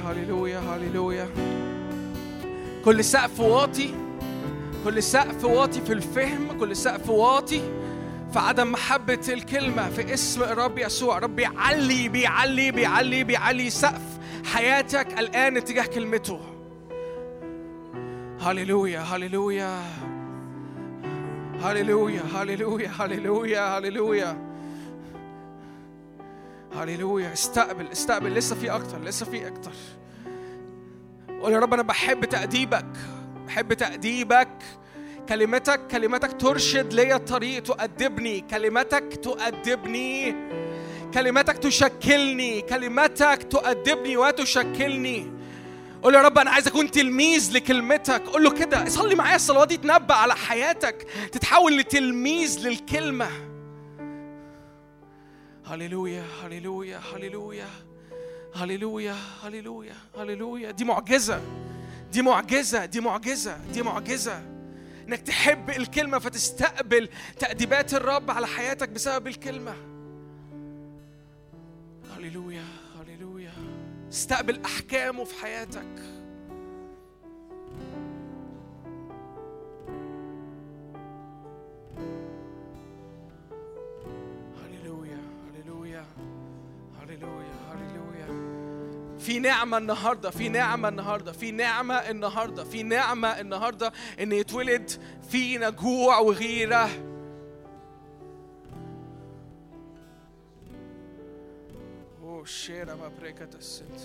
هللويا 0.05 0.59
هللويا 0.59 1.29
كل 2.85 3.05
سقف 3.05 3.41
واطي 3.41 3.95
كل 4.85 5.03
سقف 5.03 5.45
واطي 5.45 5.81
في 5.81 5.93
الفهم 5.93 6.59
كل 6.61 6.77
سقف 6.77 7.09
واطي 7.09 7.61
في 8.33 8.39
عدم 8.39 8.73
محبة 8.73 9.21
الكلمة 9.29 9.91
في 9.91 10.15
اسم 10.15 10.43
الرب 10.43 10.79
يسوع. 10.79 11.19
رب 11.19 11.37
بيعلي 11.37 12.09
بيعلي 12.09 12.71
بيعلي 12.71 13.25
بيعلي 13.25 13.71
سقف 13.71 14.03
حياتك 14.45 15.19
الآن 15.19 15.57
اتجاه 15.57 15.87
كلمته. 15.87 16.41
هللويا 18.41 19.01
هللويا 19.01 19.83
هللويا 21.63 22.23
هللويا 22.23 22.23
هللويا 22.35 22.91
هللويا 22.99 23.79
هللويا 23.79 24.52
استقبل 27.33 27.87
استقبل. 27.87 28.35
لسه 28.35 28.57
في 28.57 28.71
أكتر 28.71 28.99
لسه 29.05 29.27
في 29.27 29.49
أكتر. 29.49 29.73
قول 31.43 31.53
يا 31.53 31.59
رب 31.59 31.75
أنا 31.75 31.83
بحب 31.83 32.25
تأديبك. 32.25 32.87
بحب 33.47 33.73
تأديبك. 33.73 34.49
كلمتك 35.29 35.87
كلمتك 35.91 36.41
ترشد 36.41 36.93
لي 36.93 37.15
الطريق 37.15 37.63
تؤدبني. 37.63 38.41
كلمتك 38.41 39.21
تؤدبني. 39.23 40.35
كلمتك 41.15 41.59
تشكلني. 41.59 42.61
كلمتك 42.61 43.47
تؤدبني 43.51 44.17
وتشكلني. 44.17 45.33
قول 46.03 46.15
يا 46.15 46.23
رب 46.23 46.39
أنا 46.39 46.51
عايز 46.51 46.67
أكون 46.67 46.91
تلميذ 46.91 47.53
لكلمتك. 47.57 48.23
قول 48.23 48.45
له 48.45 48.51
كده. 48.51 48.89
صلي 48.89 49.15
معايا 49.15 49.37
الصلوات 49.37 49.69
دي 49.69 49.77
تنبأ 49.77 50.15
على 50.15 50.35
حياتك. 50.35 51.07
تتحول 51.33 51.79
لتلميذ 51.79 52.69
للكلمة. 52.69 53.29
هللويا 55.73 56.25
هللويا 56.43 56.99
هللويا 56.99 57.69
هللويا 58.55 59.17
هللويا 59.43 59.95
هللويا 60.19 60.71
دي 60.71 60.85
معجزة. 60.85 61.41
دي 62.13 62.23
معجزة 62.23 62.85
دي 62.85 63.01
معجزة 63.01 63.57
دي 63.73 63.83
معجزة. 63.83 64.43
إنك 65.09 65.21
تحب 65.21 65.71
الكلمة 65.71 66.19
فتستقبل 66.19 67.09
تأديبات 67.39 67.95
الرب 67.95 68.31
على 68.31 68.47
حياتك 68.47 68.89
بسبب 68.89 69.27
الكلمة. 69.27 69.75
هللويا 72.17 72.65
هللويا 73.01 73.53
استقبل 74.13 74.65
أحكامه 74.65 75.25
في 75.25 75.43
حياتك. 75.43 76.12
في 89.23 89.39
نعمة 89.39 89.79
النهاردة 89.79 90.31
في 90.31 90.49
نعمة 90.49 90.89
النهاردة 90.89 91.33
في 91.33 91.51
نعمة 91.51 91.95
النهاردة 91.95 92.65
في 92.65 92.83
نعمة 92.83 93.29
النهاردة 93.29 93.93
إن 94.21 94.33
يتولد 94.33 94.91
فينا 95.31 95.71
جوع 95.71 96.19
وغيرة. 96.19 96.89
أوه 102.23 102.45
شيرا 102.45 102.95
ما 102.95 103.09
بريكة 103.21 103.49
السنت 103.59 104.01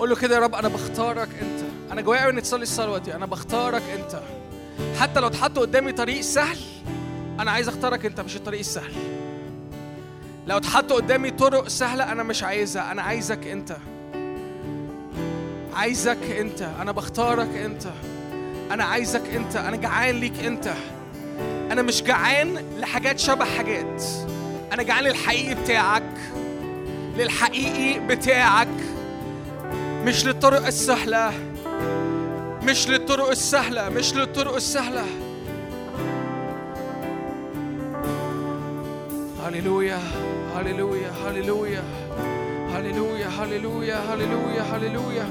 قول 0.00 0.10
له 0.10 0.16
كده 0.16 0.34
يا 0.34 0.40
رب 0.40 0.54
أنا 0.54 0.68
بختارك 0.68 1.28
أنت. 1.42 1.92
أنا 1.92 2.00
جوايا 2.00 2.22
قوي 2.22 2.32
انك 2.32 2.42
تصلي 2.42 2.62
الصلوه 2.62 2.98
دي 2.98 3.14
أنا 3.14 3.26
بختارك 3.26 3.82
أنت. 3.82 4.22
حتى 5.00 5.20
لو 5.20 5.26
اتحط 5.26 5.58
قدامي 5.58 5.92
طريق 5.92 6.20
سهل 6.20 6.58
أنا 7.40 7.50
عايز 7.50 7.68
أختارك 7.68 8.06
أنت 8.06 8.20
مش 8.20 8.36
الطريق 8.36 8.60
السهل. 8.60 8.92
لو 10.46 10.56
اتحط 10.56 10.92
قدامي 10.92 11.30
طرق 11.30 11.68
سهلة 11.68 12.12
أنا 12.12 12.22
مش 12.22 12.42
عايزها. 12.42 12.92
أنا 12.92 13.02
عايزك 13.02 13.46
أنت. 13.46 13.76
عايزك 15.74 16.30
أنت. 16.38 16.62
أنا 16.62 16.92
بختارك 16.92 17.56
أنت. 17.56 17.82
أنا 18.70 18.84
عايزك 18.84 19.34
أنت. 19.34 19.56
أنا 19.56 19.76
جعان 19.76 20.14
ليك 20.14 20.44
أنت. 20.44 20.72
أنا 21.72 21.82
مش 21.82 22.02
جعان 22.02 22.64
لحاجات 22.78 23.18
شبه 23.18 23.44
حاجات. 23.44 24.02
أنا 24.72 24.82
جعان 24.82 25.04
للحقيقي 25.04 25.54
بتاعك. 25.54 26.16
للحقيقي 27.16 28.00
بتاعك. 28.06 28.68
مش 30.04 30.26
للطرق 30.26 30.66
السهلة. 30.66 31.32
مش 32.62 32.88
للطرق 32.88 33.28
السهلة 33.30 33.88
مش 33.88 34.14
للطرق 34.14 34.54
السهلة. 34.54 35.04
هللويا 39.46 39.98
هللويا 40.56 41.10
هللويا. 41.26 41.82
هللويا 42.74 43.28
هللويا 43.28 43.96
هللويا 44.14 44.62
هللويا. 44.62 45.26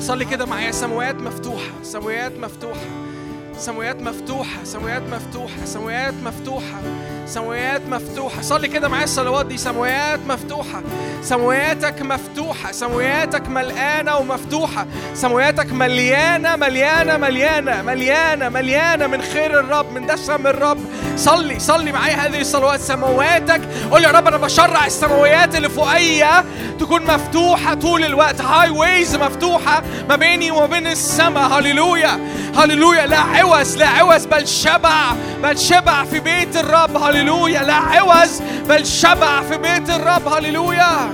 صلي 0.00 0.24
كده 0.24 0.46
معايا. 0.46 0.70
سماوات 0.70 1.14
مفتوحة 1.14 1.82
سماوات 1.82 2.32
مفتوحة. 2.32 3.13
سماوات 3.58 4.02
مفتوحة 4.02 4.64
سماوات 4.64 5.02
مفتوحة 5.02 5.64
سماوات 5.64 6.14
مفتوحة 6.24 6.80
سماوات 7.26 7.82
مفتوحة. 7.88 8.42
صلي 8.42 8.68
كده 8.68 8.88
معايا 8.88 9.04
الصلوات 9.04 9.46
دي 9.46 9.56
سماوات 9.56 10.20
مفتوحة. 10.26 10.82
سماواتك 11.22 12.02
مفتوحة 12.02 12.72
سماواتك 12.72 13.48
ملقانة 13.48 14.16
ومفتوحة. 14.16 14.86
سماواتك 15.14 15.72
مليانة 15.72 16.56
مليانة 16.56 17.16
مليانة 17.16 17.82
مليانة 17.82 18.48
مليانة 18.48 19.06
من 19.06 19.22
خير 19.22 19.60
الرب 19.60 19.92
من 19.92 20.06
دسم 20.06 20.46
الرب. 20.46 20.78
صلي 21.16 21.58
صلي 21.58 21.92
معايا 21.92 22.14
هذه 22.14 22.40
الصلوات. 22.40 22.80
سماواتك 22.80 23.60
قول 23.90 24.04
يا 24.04 24.10
رب 24.10 24.26
أنا 24.26 24.36
بشرع 24.36 24.86
السماويات 24.86 25.56
اللي 25.56 25.68
فوقيا 25.68 26.44
تكون 26.80 27.02
مفتوحة 27.02 27.74
طول 27.74 28.04
الوقت. 28.04 28.40
هاي 28.40 28.70
ويز 28.70 29.16
مفتوحة 29.16 29.82
ما 30.08 30.16
بيني 30.16 30.50
وما 30.50 30.66
بين 30.66 30.86
السماء. 30.86 31.48
هللويا 31.48 32.20
هللويا 32.56 33.06
لا 33.06 33.43
عوز 33.44 33.76
لا 33.76 33.88
عوز 33.88 34.26
بل 34.26 34.48
شبع 34.48 35.12
بل 35.42 35.58
شبع 35.58 36.04
في 36.04 36.20
بيت 36.20 36.56
الرب. 36.56 36.96
هللويا 36.96 37.62
لا 37.62 37.74
عوز 37.74 38.42
بل 38.68 38.86
شبع 38.86 39.42
في 39.42 39.58
بيت 39.58 39.90
الرب. 39.90 40.28
هللويا. 40.28 41.12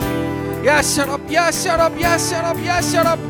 يا 0.65 0.83
رب 0.99 0.99
يا 0.99 1.05
رب 1.05 1.31
ياس 1.31 1.67
يا 1.67 1.77
رب 1.77 1.99
ياس 2.01 2.33
يا 2.33 3.03
رب 3.03 3.21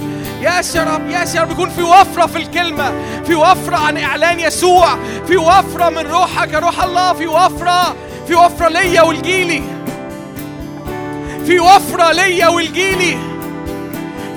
ياس 0.43 0.75
يا 0.75 0.83
رب 0.85 1.11
ياس 1.11 1.35
يا 1.35 1.43
رب. 1.43 1.51
يكون 1.51 1.71
في 1.71 1.83
وفرة 1.83 2.27
في 2.27 2.37
الكلمة 2.39 2.93
في 3.27 3.35
وفرة 3.35 3.77
عن 3.77 3.97
إعلان 3.99 4.41
يسوع 4.41 4.89
في 5.27 5.37
وفرة 5.37 5.89
من 5.89 6.07
روحك 6.07 6.53
يا 6.53 6.59
روح 6.59 6.83
الله 6.83 7.13
في 7.13 7.27
وفرة 7.27 7.97
في 8.29 8.35
وفرة 8.35 8.69
ليا 8.69 9.03
ولجيلي 9.03 9.63
في 11.47 11.61
وفرة 11.61 12.13
ليا 12.13 12.49
ولجيلي 12.49 13.19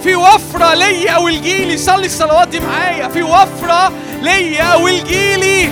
في 0.03 0.15
وفرة 0.15 0.73
ليا 0.73 1.17
ولجيلي 1.17 1.77
صلي 1.77 2.05
الصلوات 2.05 2.47
دي 2.47 2.59
معايا. 2.59 3.07
في 3.07 3.23
وفرة 3.23 3.91
ليا 4.21 4.75
ولجيلي 4.75 5.69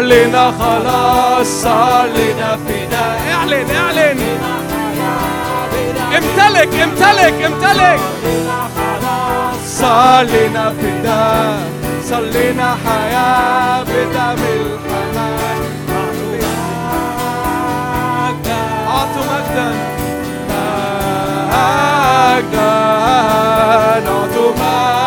لنا 0.10 0.54
خلاص 0.60 1.48
صار 1.48 2.08
لنا 2.08 2.58
فداء 2.68 3.20
اعلن 3.34 3.70
اعلن. 3.76 4.20
امتلك 6.18 6.74
امتلك 6.84 7.38
امتلك. 7.46 8.00
صلينا 9.66 10.74
فداء 10.80 11.60
صلينا 12.10 12.78
حياة 12.86 13.84
بدم 13.84 14.42
الحمام 14.60 15.62
أعطوا 18.88 19.24
مجدا. 19.32 19.70
مجدا 22.30 22.70
أعطوا 24.08 24.52
مجدا. 24.52 24.99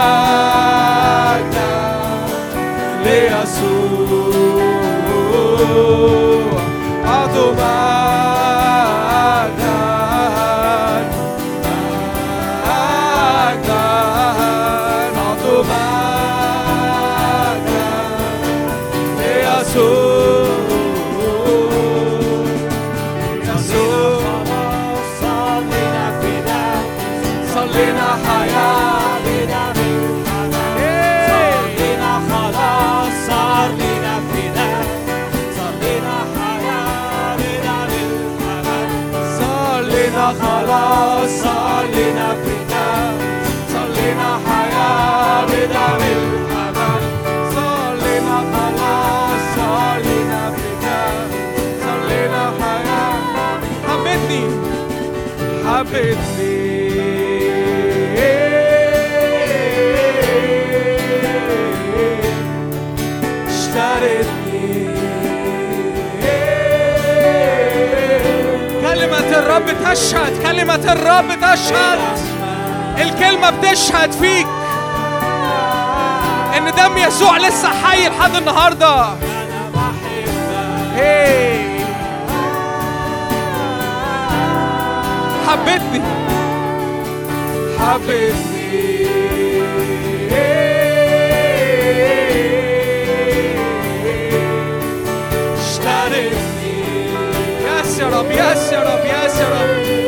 كلمة 68.82 69.38
الرب 69.38 69.66
تشهد 69.84 70.42
كلمة 70.42 70.92
الرب 70.92 71.28
تشهد. 71.40 71.98
الكلمة 72.98 73.50
بتشهد 73.50 74.12
فيك. 74.12 74.46
إن 76.56 76.64
دم 76.64 76.98
يسوع 76.98 77.38
لسه 77.38 77.68
حي 77.68 78.08
لحد 78.08 78.36
النهارده. 78.36 79.06
هي 80.96 81.52
حبتني 85.48 86.02
رب 98.22 98.30
يس 98.30 98.72
يا 98.72 98.80
رب 98.82 99.04
يس 99.04 99.36
يا 99.40 99.48
رب 99.48 100.01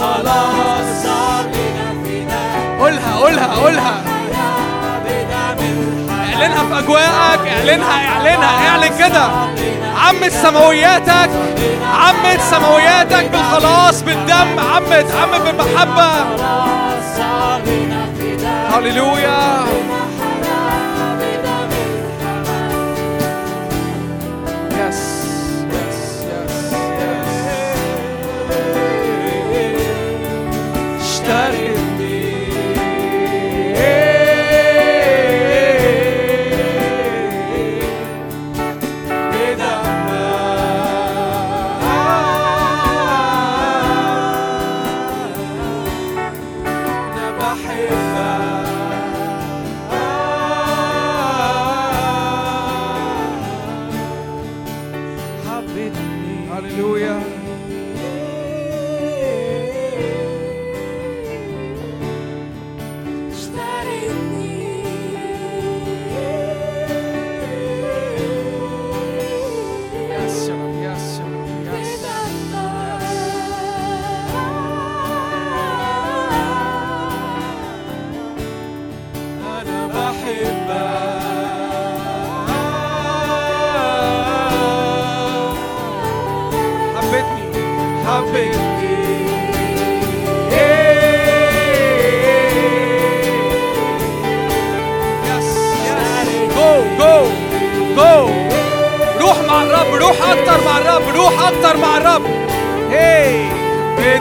خلاص 0.00 1.06
قولها 2.80 3.16
قولها 3.20 3.46
قولها. 3.54 4.04
اعلنها 6.34 6.64
في 6.64 6.78
أجواءك 6.78 7.40
اعلنها 7.46 8.08
اعلنها 8.08 8.68
اعلن 8.68 8.98
كده. 8.98 9.24
عمت 10.06 10.32
سماوياتك 10.32 11.30
عمت 11.94 12.40
سماوياتك 12.50 13.30
بالخلاص 13.30 14.02
بالدم. 14.02 14.58
عمت 14.74 15.06
عمت 15.22 15.40
بالمحبة. 15.40 16.10
هللويا. 18.74 19.64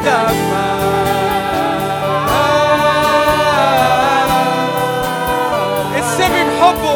بدمك 0.04 0.64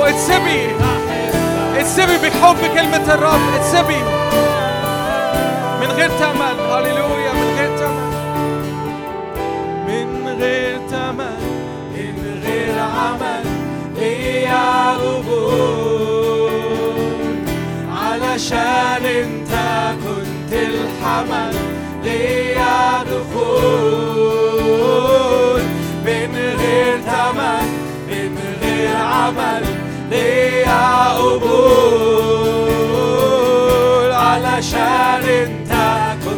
اتسبي 0.08 0.76
اتسبي 1.78 2.18
بحب 2.18 2.58
كلمة 2.76 3.14
الرب 3.14 3.42
اتسبي 3.56 4.02
من 5.82 5.88
غير 5.88 6.10
تمن 6.10 6.60
هللويا 6.72 7.34
من 7.34 7.50
غير 7.58 7.78
تمن 7.78 8.08
من 9.88 10.28
غير 10.40 10.78
تمن 10.92 11.40
من 11.94 12.42
غير 12.46 12.80
عمل. 12.80 13.46
ليا 14.00 14.94
قبول. 14.94 16.52
علشان 17.98 19.06
انت 19.06 19.52
كنت 20.04 20.54
الحمل. 20.54 21.56
ليا 22.04 22.47
دخول 23.88 24.42
من 26.06 26.32
غير 26.60 26.98
تمن 27.08 27.68
من 28.08 28.34
غير 28.62 28.96
عمل 28.96 29.64
ليا 30.10 31.14
قبول. 31.14 31.62
علشان 34.12 35.24
انت 35.24 35.72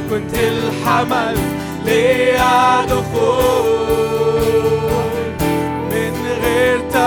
كنت 0.09 0.33
الحمل 0.33 1.37
ليا 1.85 2.85
دخول. 2.85 3.89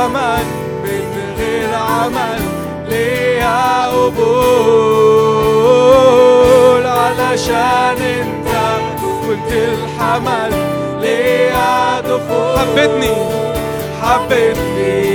زمن 0.02 0.46
من 0.84 1.06
غير 1.38 1.70
عمل 1.74 2.42
ليا 2.88 3.86
قبول. 3.86 4.92
علشان 6.86 7.98
انت 8.02 8.31
الحمل 9.52 10.52
ليدخل 11.00 12.58
حبتني 12.58 13.14
حبتني 14.02 15.12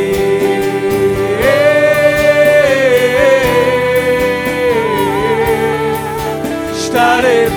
اشتريت 6.76 7.57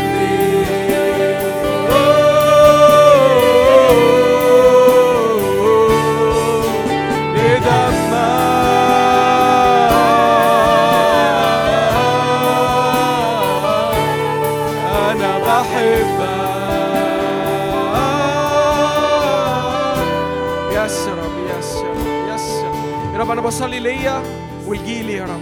بصلي 23.51 23.81
ليا 23.81 24.23
ولجيلي 24.67 25.13
يا 25.13 25.25
رب. 25.25 25.41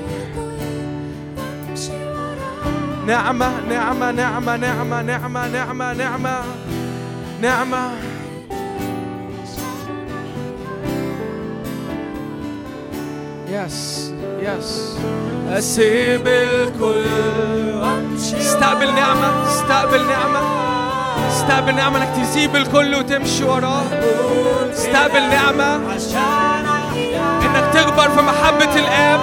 نعمة 3.06 3.60
نعمة 3.68 4.10
نعمة 4.10 4.56
نعمة 4.56 5.02
نعمة 5.02 5.48
نعمة 5.48 5.92
نعمة 5.92 6.42
نعمة. 7.40 7.90
يس 13.48 14.12
يس 14.40 14.98
أسيب 15.48 16.28
الكل. 16.28 17.04
وأمشي 17.74 18.38
استقبل 18.38 18.94
نعمة 18.94 19.46
استقبل 19.46 20.06
نعمة. 20.06 20.40
استقبل 21.28 21.74
نعمة 21.74 21.98
إنك 21.98 22.26
تسيب 22.26 22.56
الكل 22.56 22.94
وتمشي 22.94 23.44
وراه. 23.44 23.82
استقبل 24.72 25.28
نعمة. 25.28 25.76
انك 25.76 26.37
تكبر 27.74 28.08
في 28.08 28.22
محبة 28.22 28.76
الإب 28.76 29.20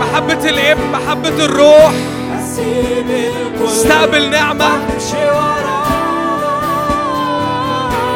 محبة 0.00 0.48
الابن 0.48 0.82
محبة 0.92 1.44
الروح. 1.44 1.92
استقبل 3.64 4.30
نعمة. 4.30 4.70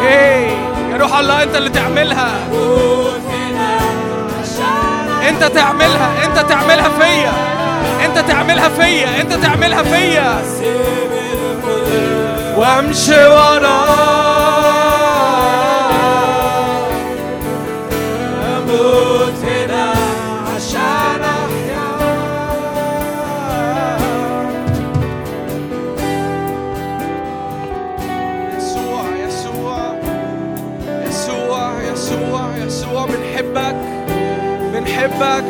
إيه 0.03 0.47
يا 0.91 0.97
روح 0.97 1.19
الله 1.19 1.43
أنت 1.43 1.57
اللي 1.57 1.71
تعملها. 1.71 2.31
أنت 5.29 5.45
تعملها 5.45 6.25
أنت 6.25 6.39
تعملها 6.39 6.89
فيا. 7.01 7.33
أنت 8.05 8.19
تعملها 8.29 8.69
فيا 8.69 9.21
أنت 9.21 9.33
تعملها 9.33 9.83
فيا. 9.83 10.43
وامشي 12.57 13.27
وراك. 13.27 14.32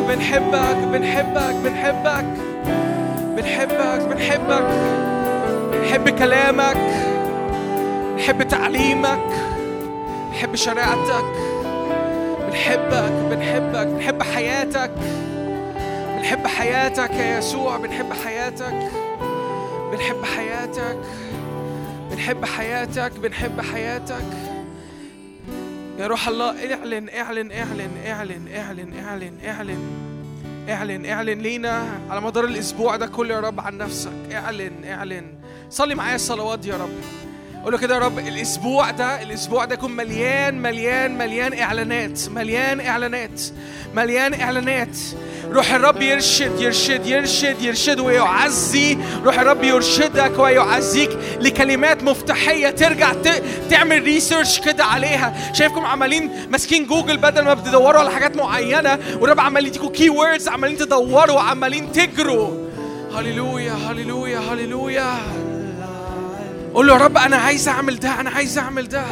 بنحبك 0.09 0.77
بنحبك 0.93 1.55
بنحبك. 1.65 2.25
بنحبك 3.37 4.01
بنحبك. 4.01 4.65
بنحب 5.73 6.09
كلامك. 6.09 6.77
بنحب 8.15 8.43
تعليمك. 8.43 9.25
بنحب 10.31 10.55
شريعتك. 10.55 11.25
بنحبك 12.49 13.13
بنحبك. 13.31 13.87
بنحب 13.87 14.23
حياتك. 14.23 14.91
بنحب 16.17 16.47
حياتك 16.47 17.11
يا 17.11 17.39
يسوع. 17.39 17.77
بنحب 17.77 18.13
حياتك. 18.25 18.91
بنحب 19.93 20.25
حياتك. 20.37 20.97
بنحب 22.11 22.45
حياتك. 22.45 23.13
بنحب 23.19 23.61
حياتك. 23.61 24.42
يا 25.99 26.07
روح 26.07 26.29
الله 26.29 26.75
اعلن 26.75 27.09
اعلن 27.09 27.53
اعلن 27.53 27.93
اعلن 28.07 28.49
اعلن 28.57 28.95
اعلن 28.99 29.39
اعلن 29.45 29.79
اعلن 30.69 31.07
اعلن 31.07 31.39
لينا 31.39 32.01
على 32.11 32.21
مدار 32.21 32.45
الأسبوع 32.45 32.97
ده 32.97 33.07
كله 33.07 33.35
يا 33.35 33.41
رب 33.41 33.61
عن 33.61 33.79
نفسك. 33.79 34.13
اعلن 34.33 34.85
اعلن. 34.85 35.35
صلي 35.71 35.95
معايا 35.95 36.15
الصلوات 36.15 36.67
يا 36.67 36.77
رب. 36.77 36.91
قول 37.65 37.73
له 37.73 37.79
كده 37.79 37.95
يا 37.95 38.01
رب 38.01 38.19
الأسبوع 38.19 38.91
ده 38.91 39.23
الأسبوع 39.23 39.65
ده 39.65 39.75
يكون 39.75 39.93
مليان 39.93 40.63
مليان 40.63 41.19
مليان 41.19 41.59
إعلانات 41.59 42.21
مليان 42.29 42.81
إعلانات 42.81 43.41
مليان 43.95 44.41
إعلانات. 44.41 44.99
روح 45.51 45.73
الرب 45.73 46.03
يرشد 46.03 46.61
يرشد 46.61 47.07
يرشد 47.07 47.63
يرشد 47.63 48.01
ويعزي. 48.01 48.99
روح 49.25 49.39
الرب 49.39 49.65
يرشدك 49.65 50.39
ويعزيك 50.39 51.11
لكلمات 51.41 52.03
مفتاحية 52.03 52.71
ترجع. 52.71 53.13
تعمل 53.71 54.03
research 54.03 54.61
كده 54.61 54.85
عليها. 54.85 55.53
شايفكم 55.53 55.87
عمالين 55.87 56.31
ماسكين 56.51 56.87
جوجل 56.87 57.17
بدل 57.17 57.45
ما 57.45 57.55
بتدوروا 57.55 58.01
على 58.01 58.11
حاجات 58.11 58.37
معينة 58.37 58.99
والرب 59.21 59.41
عمال 59.41 59.67
يديكوا 59.67 59.91
key 59.91 60.11
عمالين 60.49 60.77
تدوروا 60.77 61.41
عمالين 61.41 61.93
تجروا. 61.93 62.69
هللويا 63.17 63.73
هللويا 63.73 64.39
هللويا. 64.39 65.52
قول 66.75 66.87
له 66.87 66.93
يا 66.95 66.99
رب 66.99 67.17
أنا 67.17 67.37
عايز 67.37 67.69
أعمل 67.69 67.99
ده 68.01 68.21
أنا 68.21 68.31
عايز 68.31 68.59
أعمل 68.59 68.89
ده. 68.89 69.05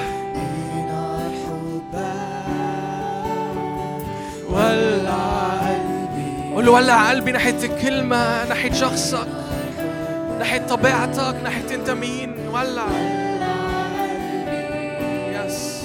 ولع 4.49 5.51
قلبي 5.61 6.55
قول 6.55 6.67
له 6.67 6.73
ولع 6.73 7.11
قلبي 7.11 7.33
ناحية 7.33 7.65
الكلمة 7.65 8.45
ناحية 8.49 8.73
شخصك 8.73 9.27
ناحية 10.39 10.59
طبيعتك 10.67 11.37
ناحية 11.43 11.75
أنت 11.75 11.91
مين. 11.91 12.49
ولع. 12.49 12.87
يس 15.47 15.81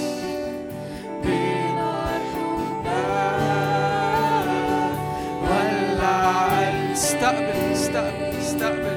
ولع. 5.42 6.48
استقبل 6.94 7.72
استقبل 7.74 8.38
استقبل. 8.40 8.95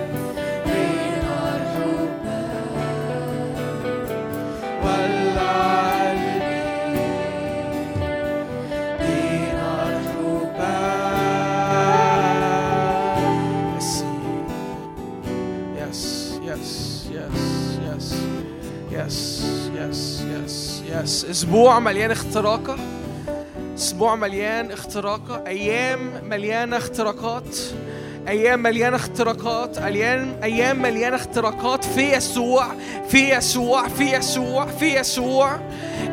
يس 21.08 21.24
أسبوع 21.24 21.78
مليان 21.78 22.10
اختراقة. 22.10 22.76
أسبوع 23.76 24.14
مليان 24.14 24.70
اختراقة. 24.70 25.44
أيام 25.46 26.28
مليانة 26.30 26.76
اختراقات. 26.76 27.56
أيام 28.28 28.62
مليانة 28.62 28.96
اختراقات 28.96 29.78
أيام 29.78 30.36
أيام 30.42 30.82
مليانة 30.82 31.16
اختراقات. 31.16 31.84
في 31.84 32.12
يسوع 32.12 32.66
في 33.08 33.36
يسوع 33.36 33.88
في 33.88 34.04
يسوع 34.16 34.66
في 34.66 34.98
يسوع. 34.98 35.60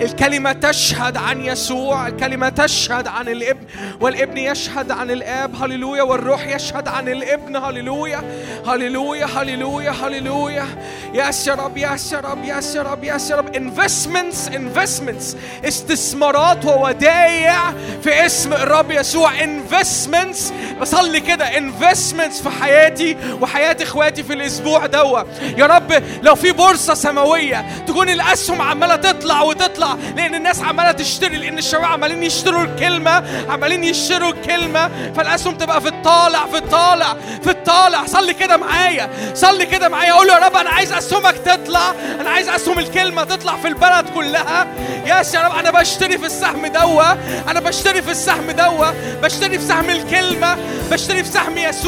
الكلمة 0.02 0.52
تشهد 0.52 1.18
عن 1.18 1.42
يسوع 1.42 2.08
الكلمة 2.08 2.50
تشهد 2.50 3.08
عن 3.08 3.28
الابن 3.28 3.64
والإبن 4.02 4.38
يشهد 4.38 4.92
عن 4.92 5.12
الآب. 5.12 5.64
هللويا. 5.64 6.04
والروح 6.04 6.48
يشهد 6.48 6.88
عن 6.88 7.08
الإبن. 7.10 7.56
هللويا. 7.56 8.24
هللويا. 8.68 9.26
هللويا. 9.26 9.92
هللويا. 9.92 10.66
يا 11.14 11.30
رب. 11.50 11.78
يا 11.78 11.98
رب. 12.20 12.44
يا 12.44 12.82
رب. 12.82 13.04
يا 13.04 13.36
رب. 13.36 13.56
Investments 13.56 14.50
investments. 14.50 15.36
استثمارات 15.66 16.66
وودائع 16.66 17.74
في 18.04 18.26
اسم 18.26 18.54
الرب 18.54 18.92
يسوع. 18.92 19.32
Investments. 19.38 20.54
بصلي 20.82 21.20
كده. 21.20 21.46
Investments. 21.46 22.05
انفستمنتس 22.06 22.42
في 22.42 22.50
حياتي 22.50 23.18
وحياة 23.42 23.78
إخواتي 23.82 24.24
في 24.24 24.34
الأسبوع 24.34 24.86
دوا. 24.86 25.20
يا 25.58 25.66
رب 25.66 26.04
لو 26.24 26.36
في 26.36 26.52
بورصة 26.52 26.94
سماوية 26.94 27.66
تكون 27.88 28.10
الأسهم 28.10 28.62
عمالة 28.62 28.96
تطلع 28.96 29.42
وتطلع 29.42 29.98
لأن 30.16 30.36
الناس 30.36 30.62
عمالة 30.62 30.92
تشتري 30.92 31.38
لأن 31.38 31.58
الشباب 31.58 31.86
عمالين 31.86 32.24
يشتروا 32.24 32.64
الكلمة 32.64 33.24
عمالين 33.50 33.84
يشتروا 33.84 34.32
الكلمة 34.32 34.90
فالأسهم 35.16 35.58
تبقى 35.58 35.82
في 35.82 35.88
الطالع 35.88 36.46
في 36.46 36.58
الطالع 36.58 37.16
في 37.44 37.50
الطالع. 37.50 38.06
صلي 38.06 38.34
كده 38.34 38.58
معايا 38.58 39.10
صلي 39.34 39.66
كده 39.66 39.90
معايا. 39.90 40.14
قول 40.14 40.30
يا 40.30 40.38
رب 40.38 40.56
أنا 40.56 40.70
عايز 40.70 40.92
أسهمك 40.94 41.36
تطلع 41.38 41.94
أنا 42.22 42.30
عايز 42.30 42.50
أسهم 42.50 42.80
الكلمة 42.80 43.24
تطلع 43.24 43.56
في 43.56 43.68
البلد 43.68 44.10
كلها. 44.16 44.68
ياس 45.06 45.34
يا 45.34 45.42
رب 45.42 45.56
أنا 45.56 45.72
بشتري 45.72 46.18
في 46.18 46.26
السهم 46.26 46.68
دوا 46.68 47.12
أنا 47.52 47.60
بشتري 47.60 48.02
في 48.02 48.12
السهم 48.12 48.52
دوا 48.52 48.92
بشتري 49.24 49.60
في 49.60 49.66
سهم 49.66 49.90
الكلمة 49.90 50.58
بشتري 50.92 51.24
في 51.24 51.32
سهم 51.32 51.58
يسوع. 51.58 51.85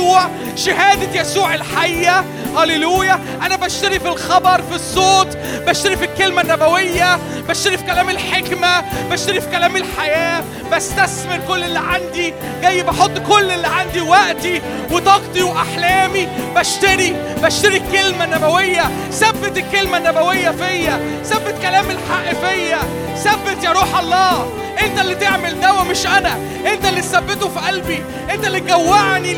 شهادة 0.55 1.21
يسوع 1.21 1.55
الحية. 1.55 2.23
هللويا. 2.57 3.19
أنا 3.41 3.55
بشتري 3.55 3.99
في 3.99 4.07
الخبر 4.07 4.61
في 4.61 4.75
الصوت 4.75 5.37
بشتري 5.67 5.95
في 5.95 6.05
الكلمة 6.05 6.41
النبوية 6.41 7.19
بشتري 7.49 7.77
في 7.77 7.83
كلام 7.83 8.09
الحكمة 8.09 8.83
بشتري 9.11 9.41
في 9.41 9.49
كلام 9.49 9.75
الحياة. 9.75 10.43
بستثمر 10.71 11.39
كل 11.47 11.63
اللي 11.63 11.79
عندي. 11.79 12.33
جاي 12.61 12.83
بحط 12.83 13.11
كل 13.17 13.51
اللي 13.51 13.67
عندي 13.67 14.01
وقتي 14.01 14.61
وطاقتي 14.91 15.41
وأحلامي. 15.41 16.27
بشتري 16.55 17.15
بشتري 17.43 17.77
الكلمة 17.77 18.23
النبوية 18.23 18.89
ثبت 19.11 19.57
الكلمة 19.57 19.97
النبوية 19.97 20.49
فيا. 20.49 20.99
ثبت 21.23 21.55
كلام 21.61 21.85
الحق 21.89 22.47
فيا. 22.47 22.79
ثبت 23.15 23.63
يا 23.63 23.71
روح 23.71 23.99
الله. 23.99 24.51
انت 24.81 24.99
اللي 24.99 25.15
تعمل 25.15 25.61
دوا 25.61 25.83
مش 25.83 26.07
أنا. 26.07 26.37
انت 26.73 26.85
اللي 26.85 27.01
تثبته 27.01 27.49
في 27.49 27.59
قلبي. 27.59 28.03
انت 28.33 28.45
اللي 28.47 28.59
تجوعني 28.59 29.33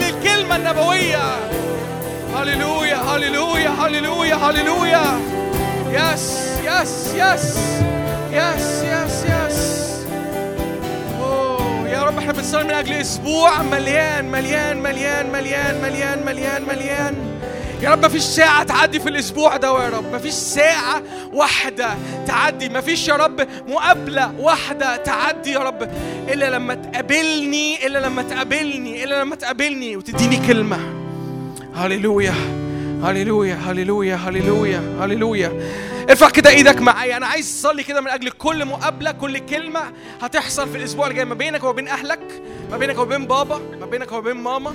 للكلمة 0.50 0.56
النبوية. 0.56 1.50
هللويا 2.36 2.98
هللويا 2.98 3.70
هللويا 3.70 4.36
هللويا. 4.36 5.20
yes 5.92 6.40
yes 6.64 7.14
yes 7.16 7.58
yes 8.32 8.84
yes 8.84 9.26
yes 9.26 9.90
أوه، 11.20 11.90
يا 11.90 12.04
رب 12.04 12.18
إحنا 12.18 12.34
بنصلي 12.34 12.64
من 12.64 12.72
أجل 12.72 12.94
أسبوع 12.94 13.62
مليان 13.62 14.32
مليان 14.32 14.82
مليان 14.82 15.32
مليان 15.32 15.82
مليان 15.82 16.26
مليان 16.26 16.66
مليان. 16.68 17.39
يا 17.82 17.90
رب 17.90 18.06
مفيش 18.06 18.24
ساعة 18.24 18.64
تعدي 18.64 19.00
في 19.00 19.10
الأسبوع 19.10 19.58
ده 19.58 19.84
يا 19.84 19.90
رب. 19.90 20.14
مفيش 20.16 20.34
ساعة 20.34 21.04
واحدة 21.34 21.90
تعدي. 22.28 22.70
مفيش 22.70 23.08
يا 23.08 23.16
رب 23.16 23.48
مقابلة 23.68 24.34
واحدة 24.40 24.96
تعدي 24.96 25.52
يا 25.52 25.60
رب. 25.60 25.90
إلا 26.30 26.50
لما 26.50 26.74
تقابلني 26.76 27.88
إلا 27.88 28.00
لما 28.00 28.22
تقابلني 28.22 29.04
إلا 29.04 29.22
لما 29.22 29.36
تقابلني 29.36 29.98
وتديني 29.98 30.48
كلمة. 30.48 30.80
هللويا 31.76 32.34
هللويا 33.04 33.56
هللويا 33.56 34.16
هللويا 34.16 34.98
هللويا. 35.02 35.52
ارفع 36.10 36.30
كده 36.30 36.50
إيدك 36.50 36.82
معايا. 36.82 37.18
أنا 37.18 37.28
عايز 37.28 37.60
أصلي 37.60 37.84
كده 37.84 38.02
من 38.02 38.08
أجل 38.08 38.30
كل 38.32 38.66
مقابلة 38.66 39.12
كل 39.12 39.38
كلمة 39.38 39.82
هتحصل 40.22 40.70
في 40.70 40.78
الأسبوع 40.78 41.08
الجاي 41.08 41.26
ما 41.26 41.36
بينك 41.36 41.64
وبين 41.64 41.88
أهلك 41.88 42.42
ما 42.72 42.78
بينك 42.78 42.98
وبين 43.00 43.26
بابا 43.26 43.62
ما 43.80 43.86
بينك 43.86 44.12
وبين 44.12 44.38
ماما. 44.38 44.74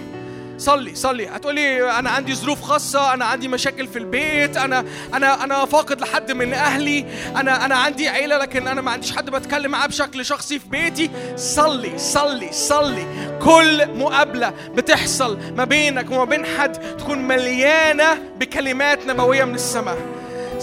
صلي 0.59 0.95
صلي. 0.95 1.27
هتقولي 1.29 1.99
أنا 1.99 2.11
عندي 2.11 2.35
ظروف 2.35 2.61
خاصة 2.63 3.15
أنا 3.15 3.25
عندي 3.25 3.49
مشاكل 3.49 3.87
في 3.87 3.99
البيت 3.99 4.57
أنا 4.57 4.85
أنا 5.15 5.45
أنا 5.45 5.65
فاقد 5.65 6.01
لحد 6.01 6.33
من 6.33 6.53
أهلي 6.53 7.07
أنا 7.37 7.65
أنا 7.65 7.75
عندي 7.75 8.09
عيلة 8.09 8.39
لكن 8.39 8.69
أنا 8.69 8.81
ما 8.81 8.91
عنديش 8.91 9.17
حد 9.17 9.31
بتكلم 9.31 9.71
معاه 9.71 9.87
بشكل 9.87 10.25
شخصي 10.25 10.59
في 10.59 10.69
بيتي. 10.69 11.11
صلي 11.37 11.99
صلي 11.99 12.53
صلي. 12.53 13.07
كل 13.43 13.99
مقابلة 13.99 14.51
بتحصل 14.75 15.39
ما 15.57 15.65
بينك 15.65 16.11
وما 16.11 16.25
بين 16.25 16.47
حد 16.47 16.97
تكون 16.97 17.19
مليانة 17.19 18.19
بكلمات 18.39 19.07
نبوية 19.07 19.45
من 19.45 19.55
السماء. 19.55 19.99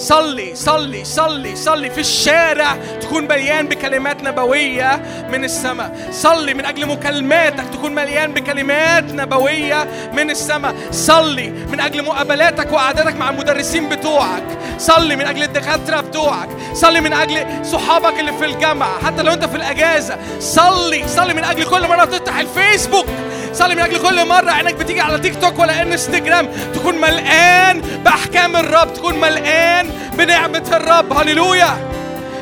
صلي 0.01 0.55
صلي 0.55 1.05
صلي 1.05 1.55
صلي 1.55 1.89
في 1.89 1.99
الشارع 1.99 2.77
تكون 3.01 3.27
مليان 3.27 3.67
بكلمات 3.67 4.23
نبوية 4.23 5.01
من 5.29 5.43
السماء. 5.43 6.09
صلي 6.11 6.53
من 6.53 6.65
أجل 6.65 6.85
مكالماتك 6.85 7.63
تكون 7.73 7.95
مليان 7.95 8.33
بكلمات 8.33 9.03
نبوية 9.03 9.87
من 10.13 10.29
السماء. 10.29 10.75
صلي 10.91 11.49
من 11.49 11.79
أجل 11.79 12.03
مقابلاتك 12.03 12.73
وقعداتك 12.73 13.15
مع 13.15 13.29
المدرسين 13.29 13.89
بتوعك. 13.89 14.43
صلي 14.77 15.15
من 15.15 15.25
أجل 15.25 15.43
الدكاترة 15.43 16.01
بتوعك. 16.01 16.49
صلي 16.73 17.01
من 17.01 17.13
أجل 17.13 17.65
صحابك 17.65 18.19
اللي 18.19 18.33
في 18.33 18.45
الجامعة 18.45 19.05
حتى 19.05 19.23
لو 19.23 19.33
أنت 19.33 19.45
في 19.45 19.55
الأجازة. 19.55 20.17
صلي 20.39 21.07
صلي 21.07 21.33
من 21.33 21.43
أجل 21.43 21.63
كل 21.63 21.87
مرة 21.87 22.05
تفتح 22.05 22.39
الفيسبوك. 22.39 23.05
صلي 23.53 23.75
من 23.75 23.81
أجل 23.81 23.97
كل 23.97 24.27
مرة 24.27 24.51
عينك 24.51 24.73
بتيجي 24.73 25.01
على 25.01 25.19
تيك 25.19 25.41
توك 25.41 25.59
ولا 25.59 25.81
انستجرام. 25.81 26.47
تكون 26.73 26.95
ملقان 26.95 27.81
بأحكام 27.81 28.55
الرب 28.55 28.93
تكون 28.93 29.19
ملقان 29.19 29.90
بنعمة 30.17 30.63
الرب. 30.73 31.13
هللويا. 31.13 31.77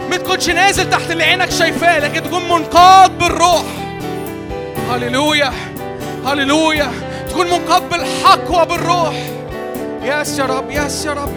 ما 0.10 0.18
تكونش 0.18 0.50
نازل 0.50 0.90
تحت 0.90 1.12
اللي 1.12 1.24
عينك 1.24 1.52
شايفاه 1.52 2.00
لكن 2.00 2.24
تكون 2.24 2.50
منقاد 2.50 3.18
بالروح. 3.18 3.64
هللويا. 4.92 5.52
هللويا. 6.26 6.92
تكون 7.30 7.46
منقاد 7.46 7.90
بالحق 7.90 8.62
وبالروح 8.62 9.16
ياس 10.04 10.40
يا 10.40 10.46
رب 10.46 10.72
ياس 10.72 11.06
يا 11.06 11.14
رب. 11.14 11.30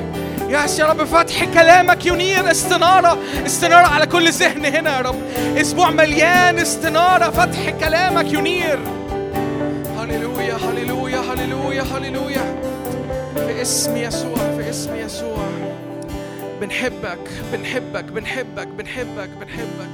ياس 0.48 0.78
يا 0.78 0.84
رب. 0.84 1.04
فتح 1.04 1.44
كلامك 1.44 2.06
ينير 2.06 2.50
استنارة. 2.50 3.18
استنارة 3.46 3.86
على 3.86 4.06
كل 4.06 4.30
ذهن 4.30 4.66
هنا 4.66 4.96
يا 4.96 5.00
رب. 5.00 5.16
أسبوع 5.56 5.90
مليان 5.90 6.58
استنارة. 6.58 7.30
فتح 7.30 7.70
كلامك 7.80 8.32
ينير. 8.32 8.78
هللويا 9.98 10.54
هللويا 10.54 11.20
هللويا 11.20 11.82
هللويا. 11.82 12.62
في 13.34 13.62
اسم 13.62 13.96
يسوع 13.96 14.36
في 14.36 14.70
اسم 14.70 14.96
يسوع. 14.96 15.71
بنحبك 16.62 17.18
بنحبك 17.52 18.04
بنحبك 18.04 18.66
بنحبك 18.66 19.28
بنحبك. 19.28 19.90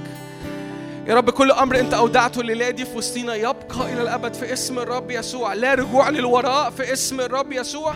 يا 1.07 1.15
رب 1.15 1.31
كل 1.31 1.53
أمر 1.53 1.81
أنت 1.81 1.95
أودعته 1.95 2.41
الليلة 2.41 2.71
دي 2.71 2.85
في 2.85 2.97
وسطينا 2.97 3.35
يبقى 3.35 3.93
إلى 3.93 4.03
الأبد 4.03 4.35
في 4.35 4.53
اسم 4.53 4.79
الرب 4.79 5.11
يسوع. 5.11 5.55
لا 5.55 5.75
رجوع 5.75 6.09
للوراء 6.09 6.71
في 6.71 6.93
اسم 6.93 7.21
الرب 7.21 7.53
يسوع. 7.53 7.95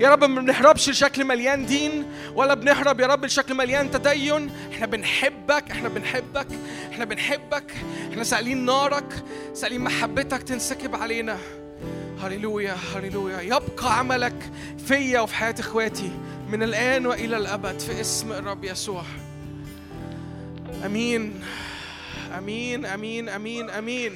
يا 0.00 0.10
رب 0.10 0.24
ما 0.24 0.40
بنهربش 0.40 0.88
لشكل 0.88 1.24
مليان 1.24 1.66
دين 1.66 2.06
ولا 2.34 2.54
بنهرب 2.54 3.00
يا 3.00 3.06
رب 3.06 3.24
لشكل 3.24 3.54
مليان 3.54 3.90
تدين. 3.90 4.50
إحنا 4.72 4.86
بنحبك 4.86 5.70
إحنا 5.70 5.88
بنحبك 5.88 6.46
إحنا 6.92 7.04
بنحبك. 7.04 7.72
إحنا 8.12 8.24
سائلين 8.24 8.64
نارك 8.64 9.24
سائلين 9.54 9.80
محبتك 9.80 10.42
تنسكب 10.42 10.96
علينا. 10.96 11.38
هللويا 12.22 12.76
هللويا. 12.94 13.40
يبقى 13.40 13.98
عملك 13.98 14.50
فيا 14.86 15.20
وفي 15.20 15.34
حياة 15.34 15.54
إخواتي. 15.60 16.10
من 16.54 16.62
الآن 16.62 17.06
وإلى 17.06 17.36
الأبد 17.36 17.78
في 17.80 18.00
اسم 18.00 18.32
الرب 18.32 18.64
يسوع. 18.64 19.02
آمين. 20.84 21.42
آمين 22.38 22.84
آمين 22.86 23.28
آمين 23.28 23.70
آمين. 23.70 24.12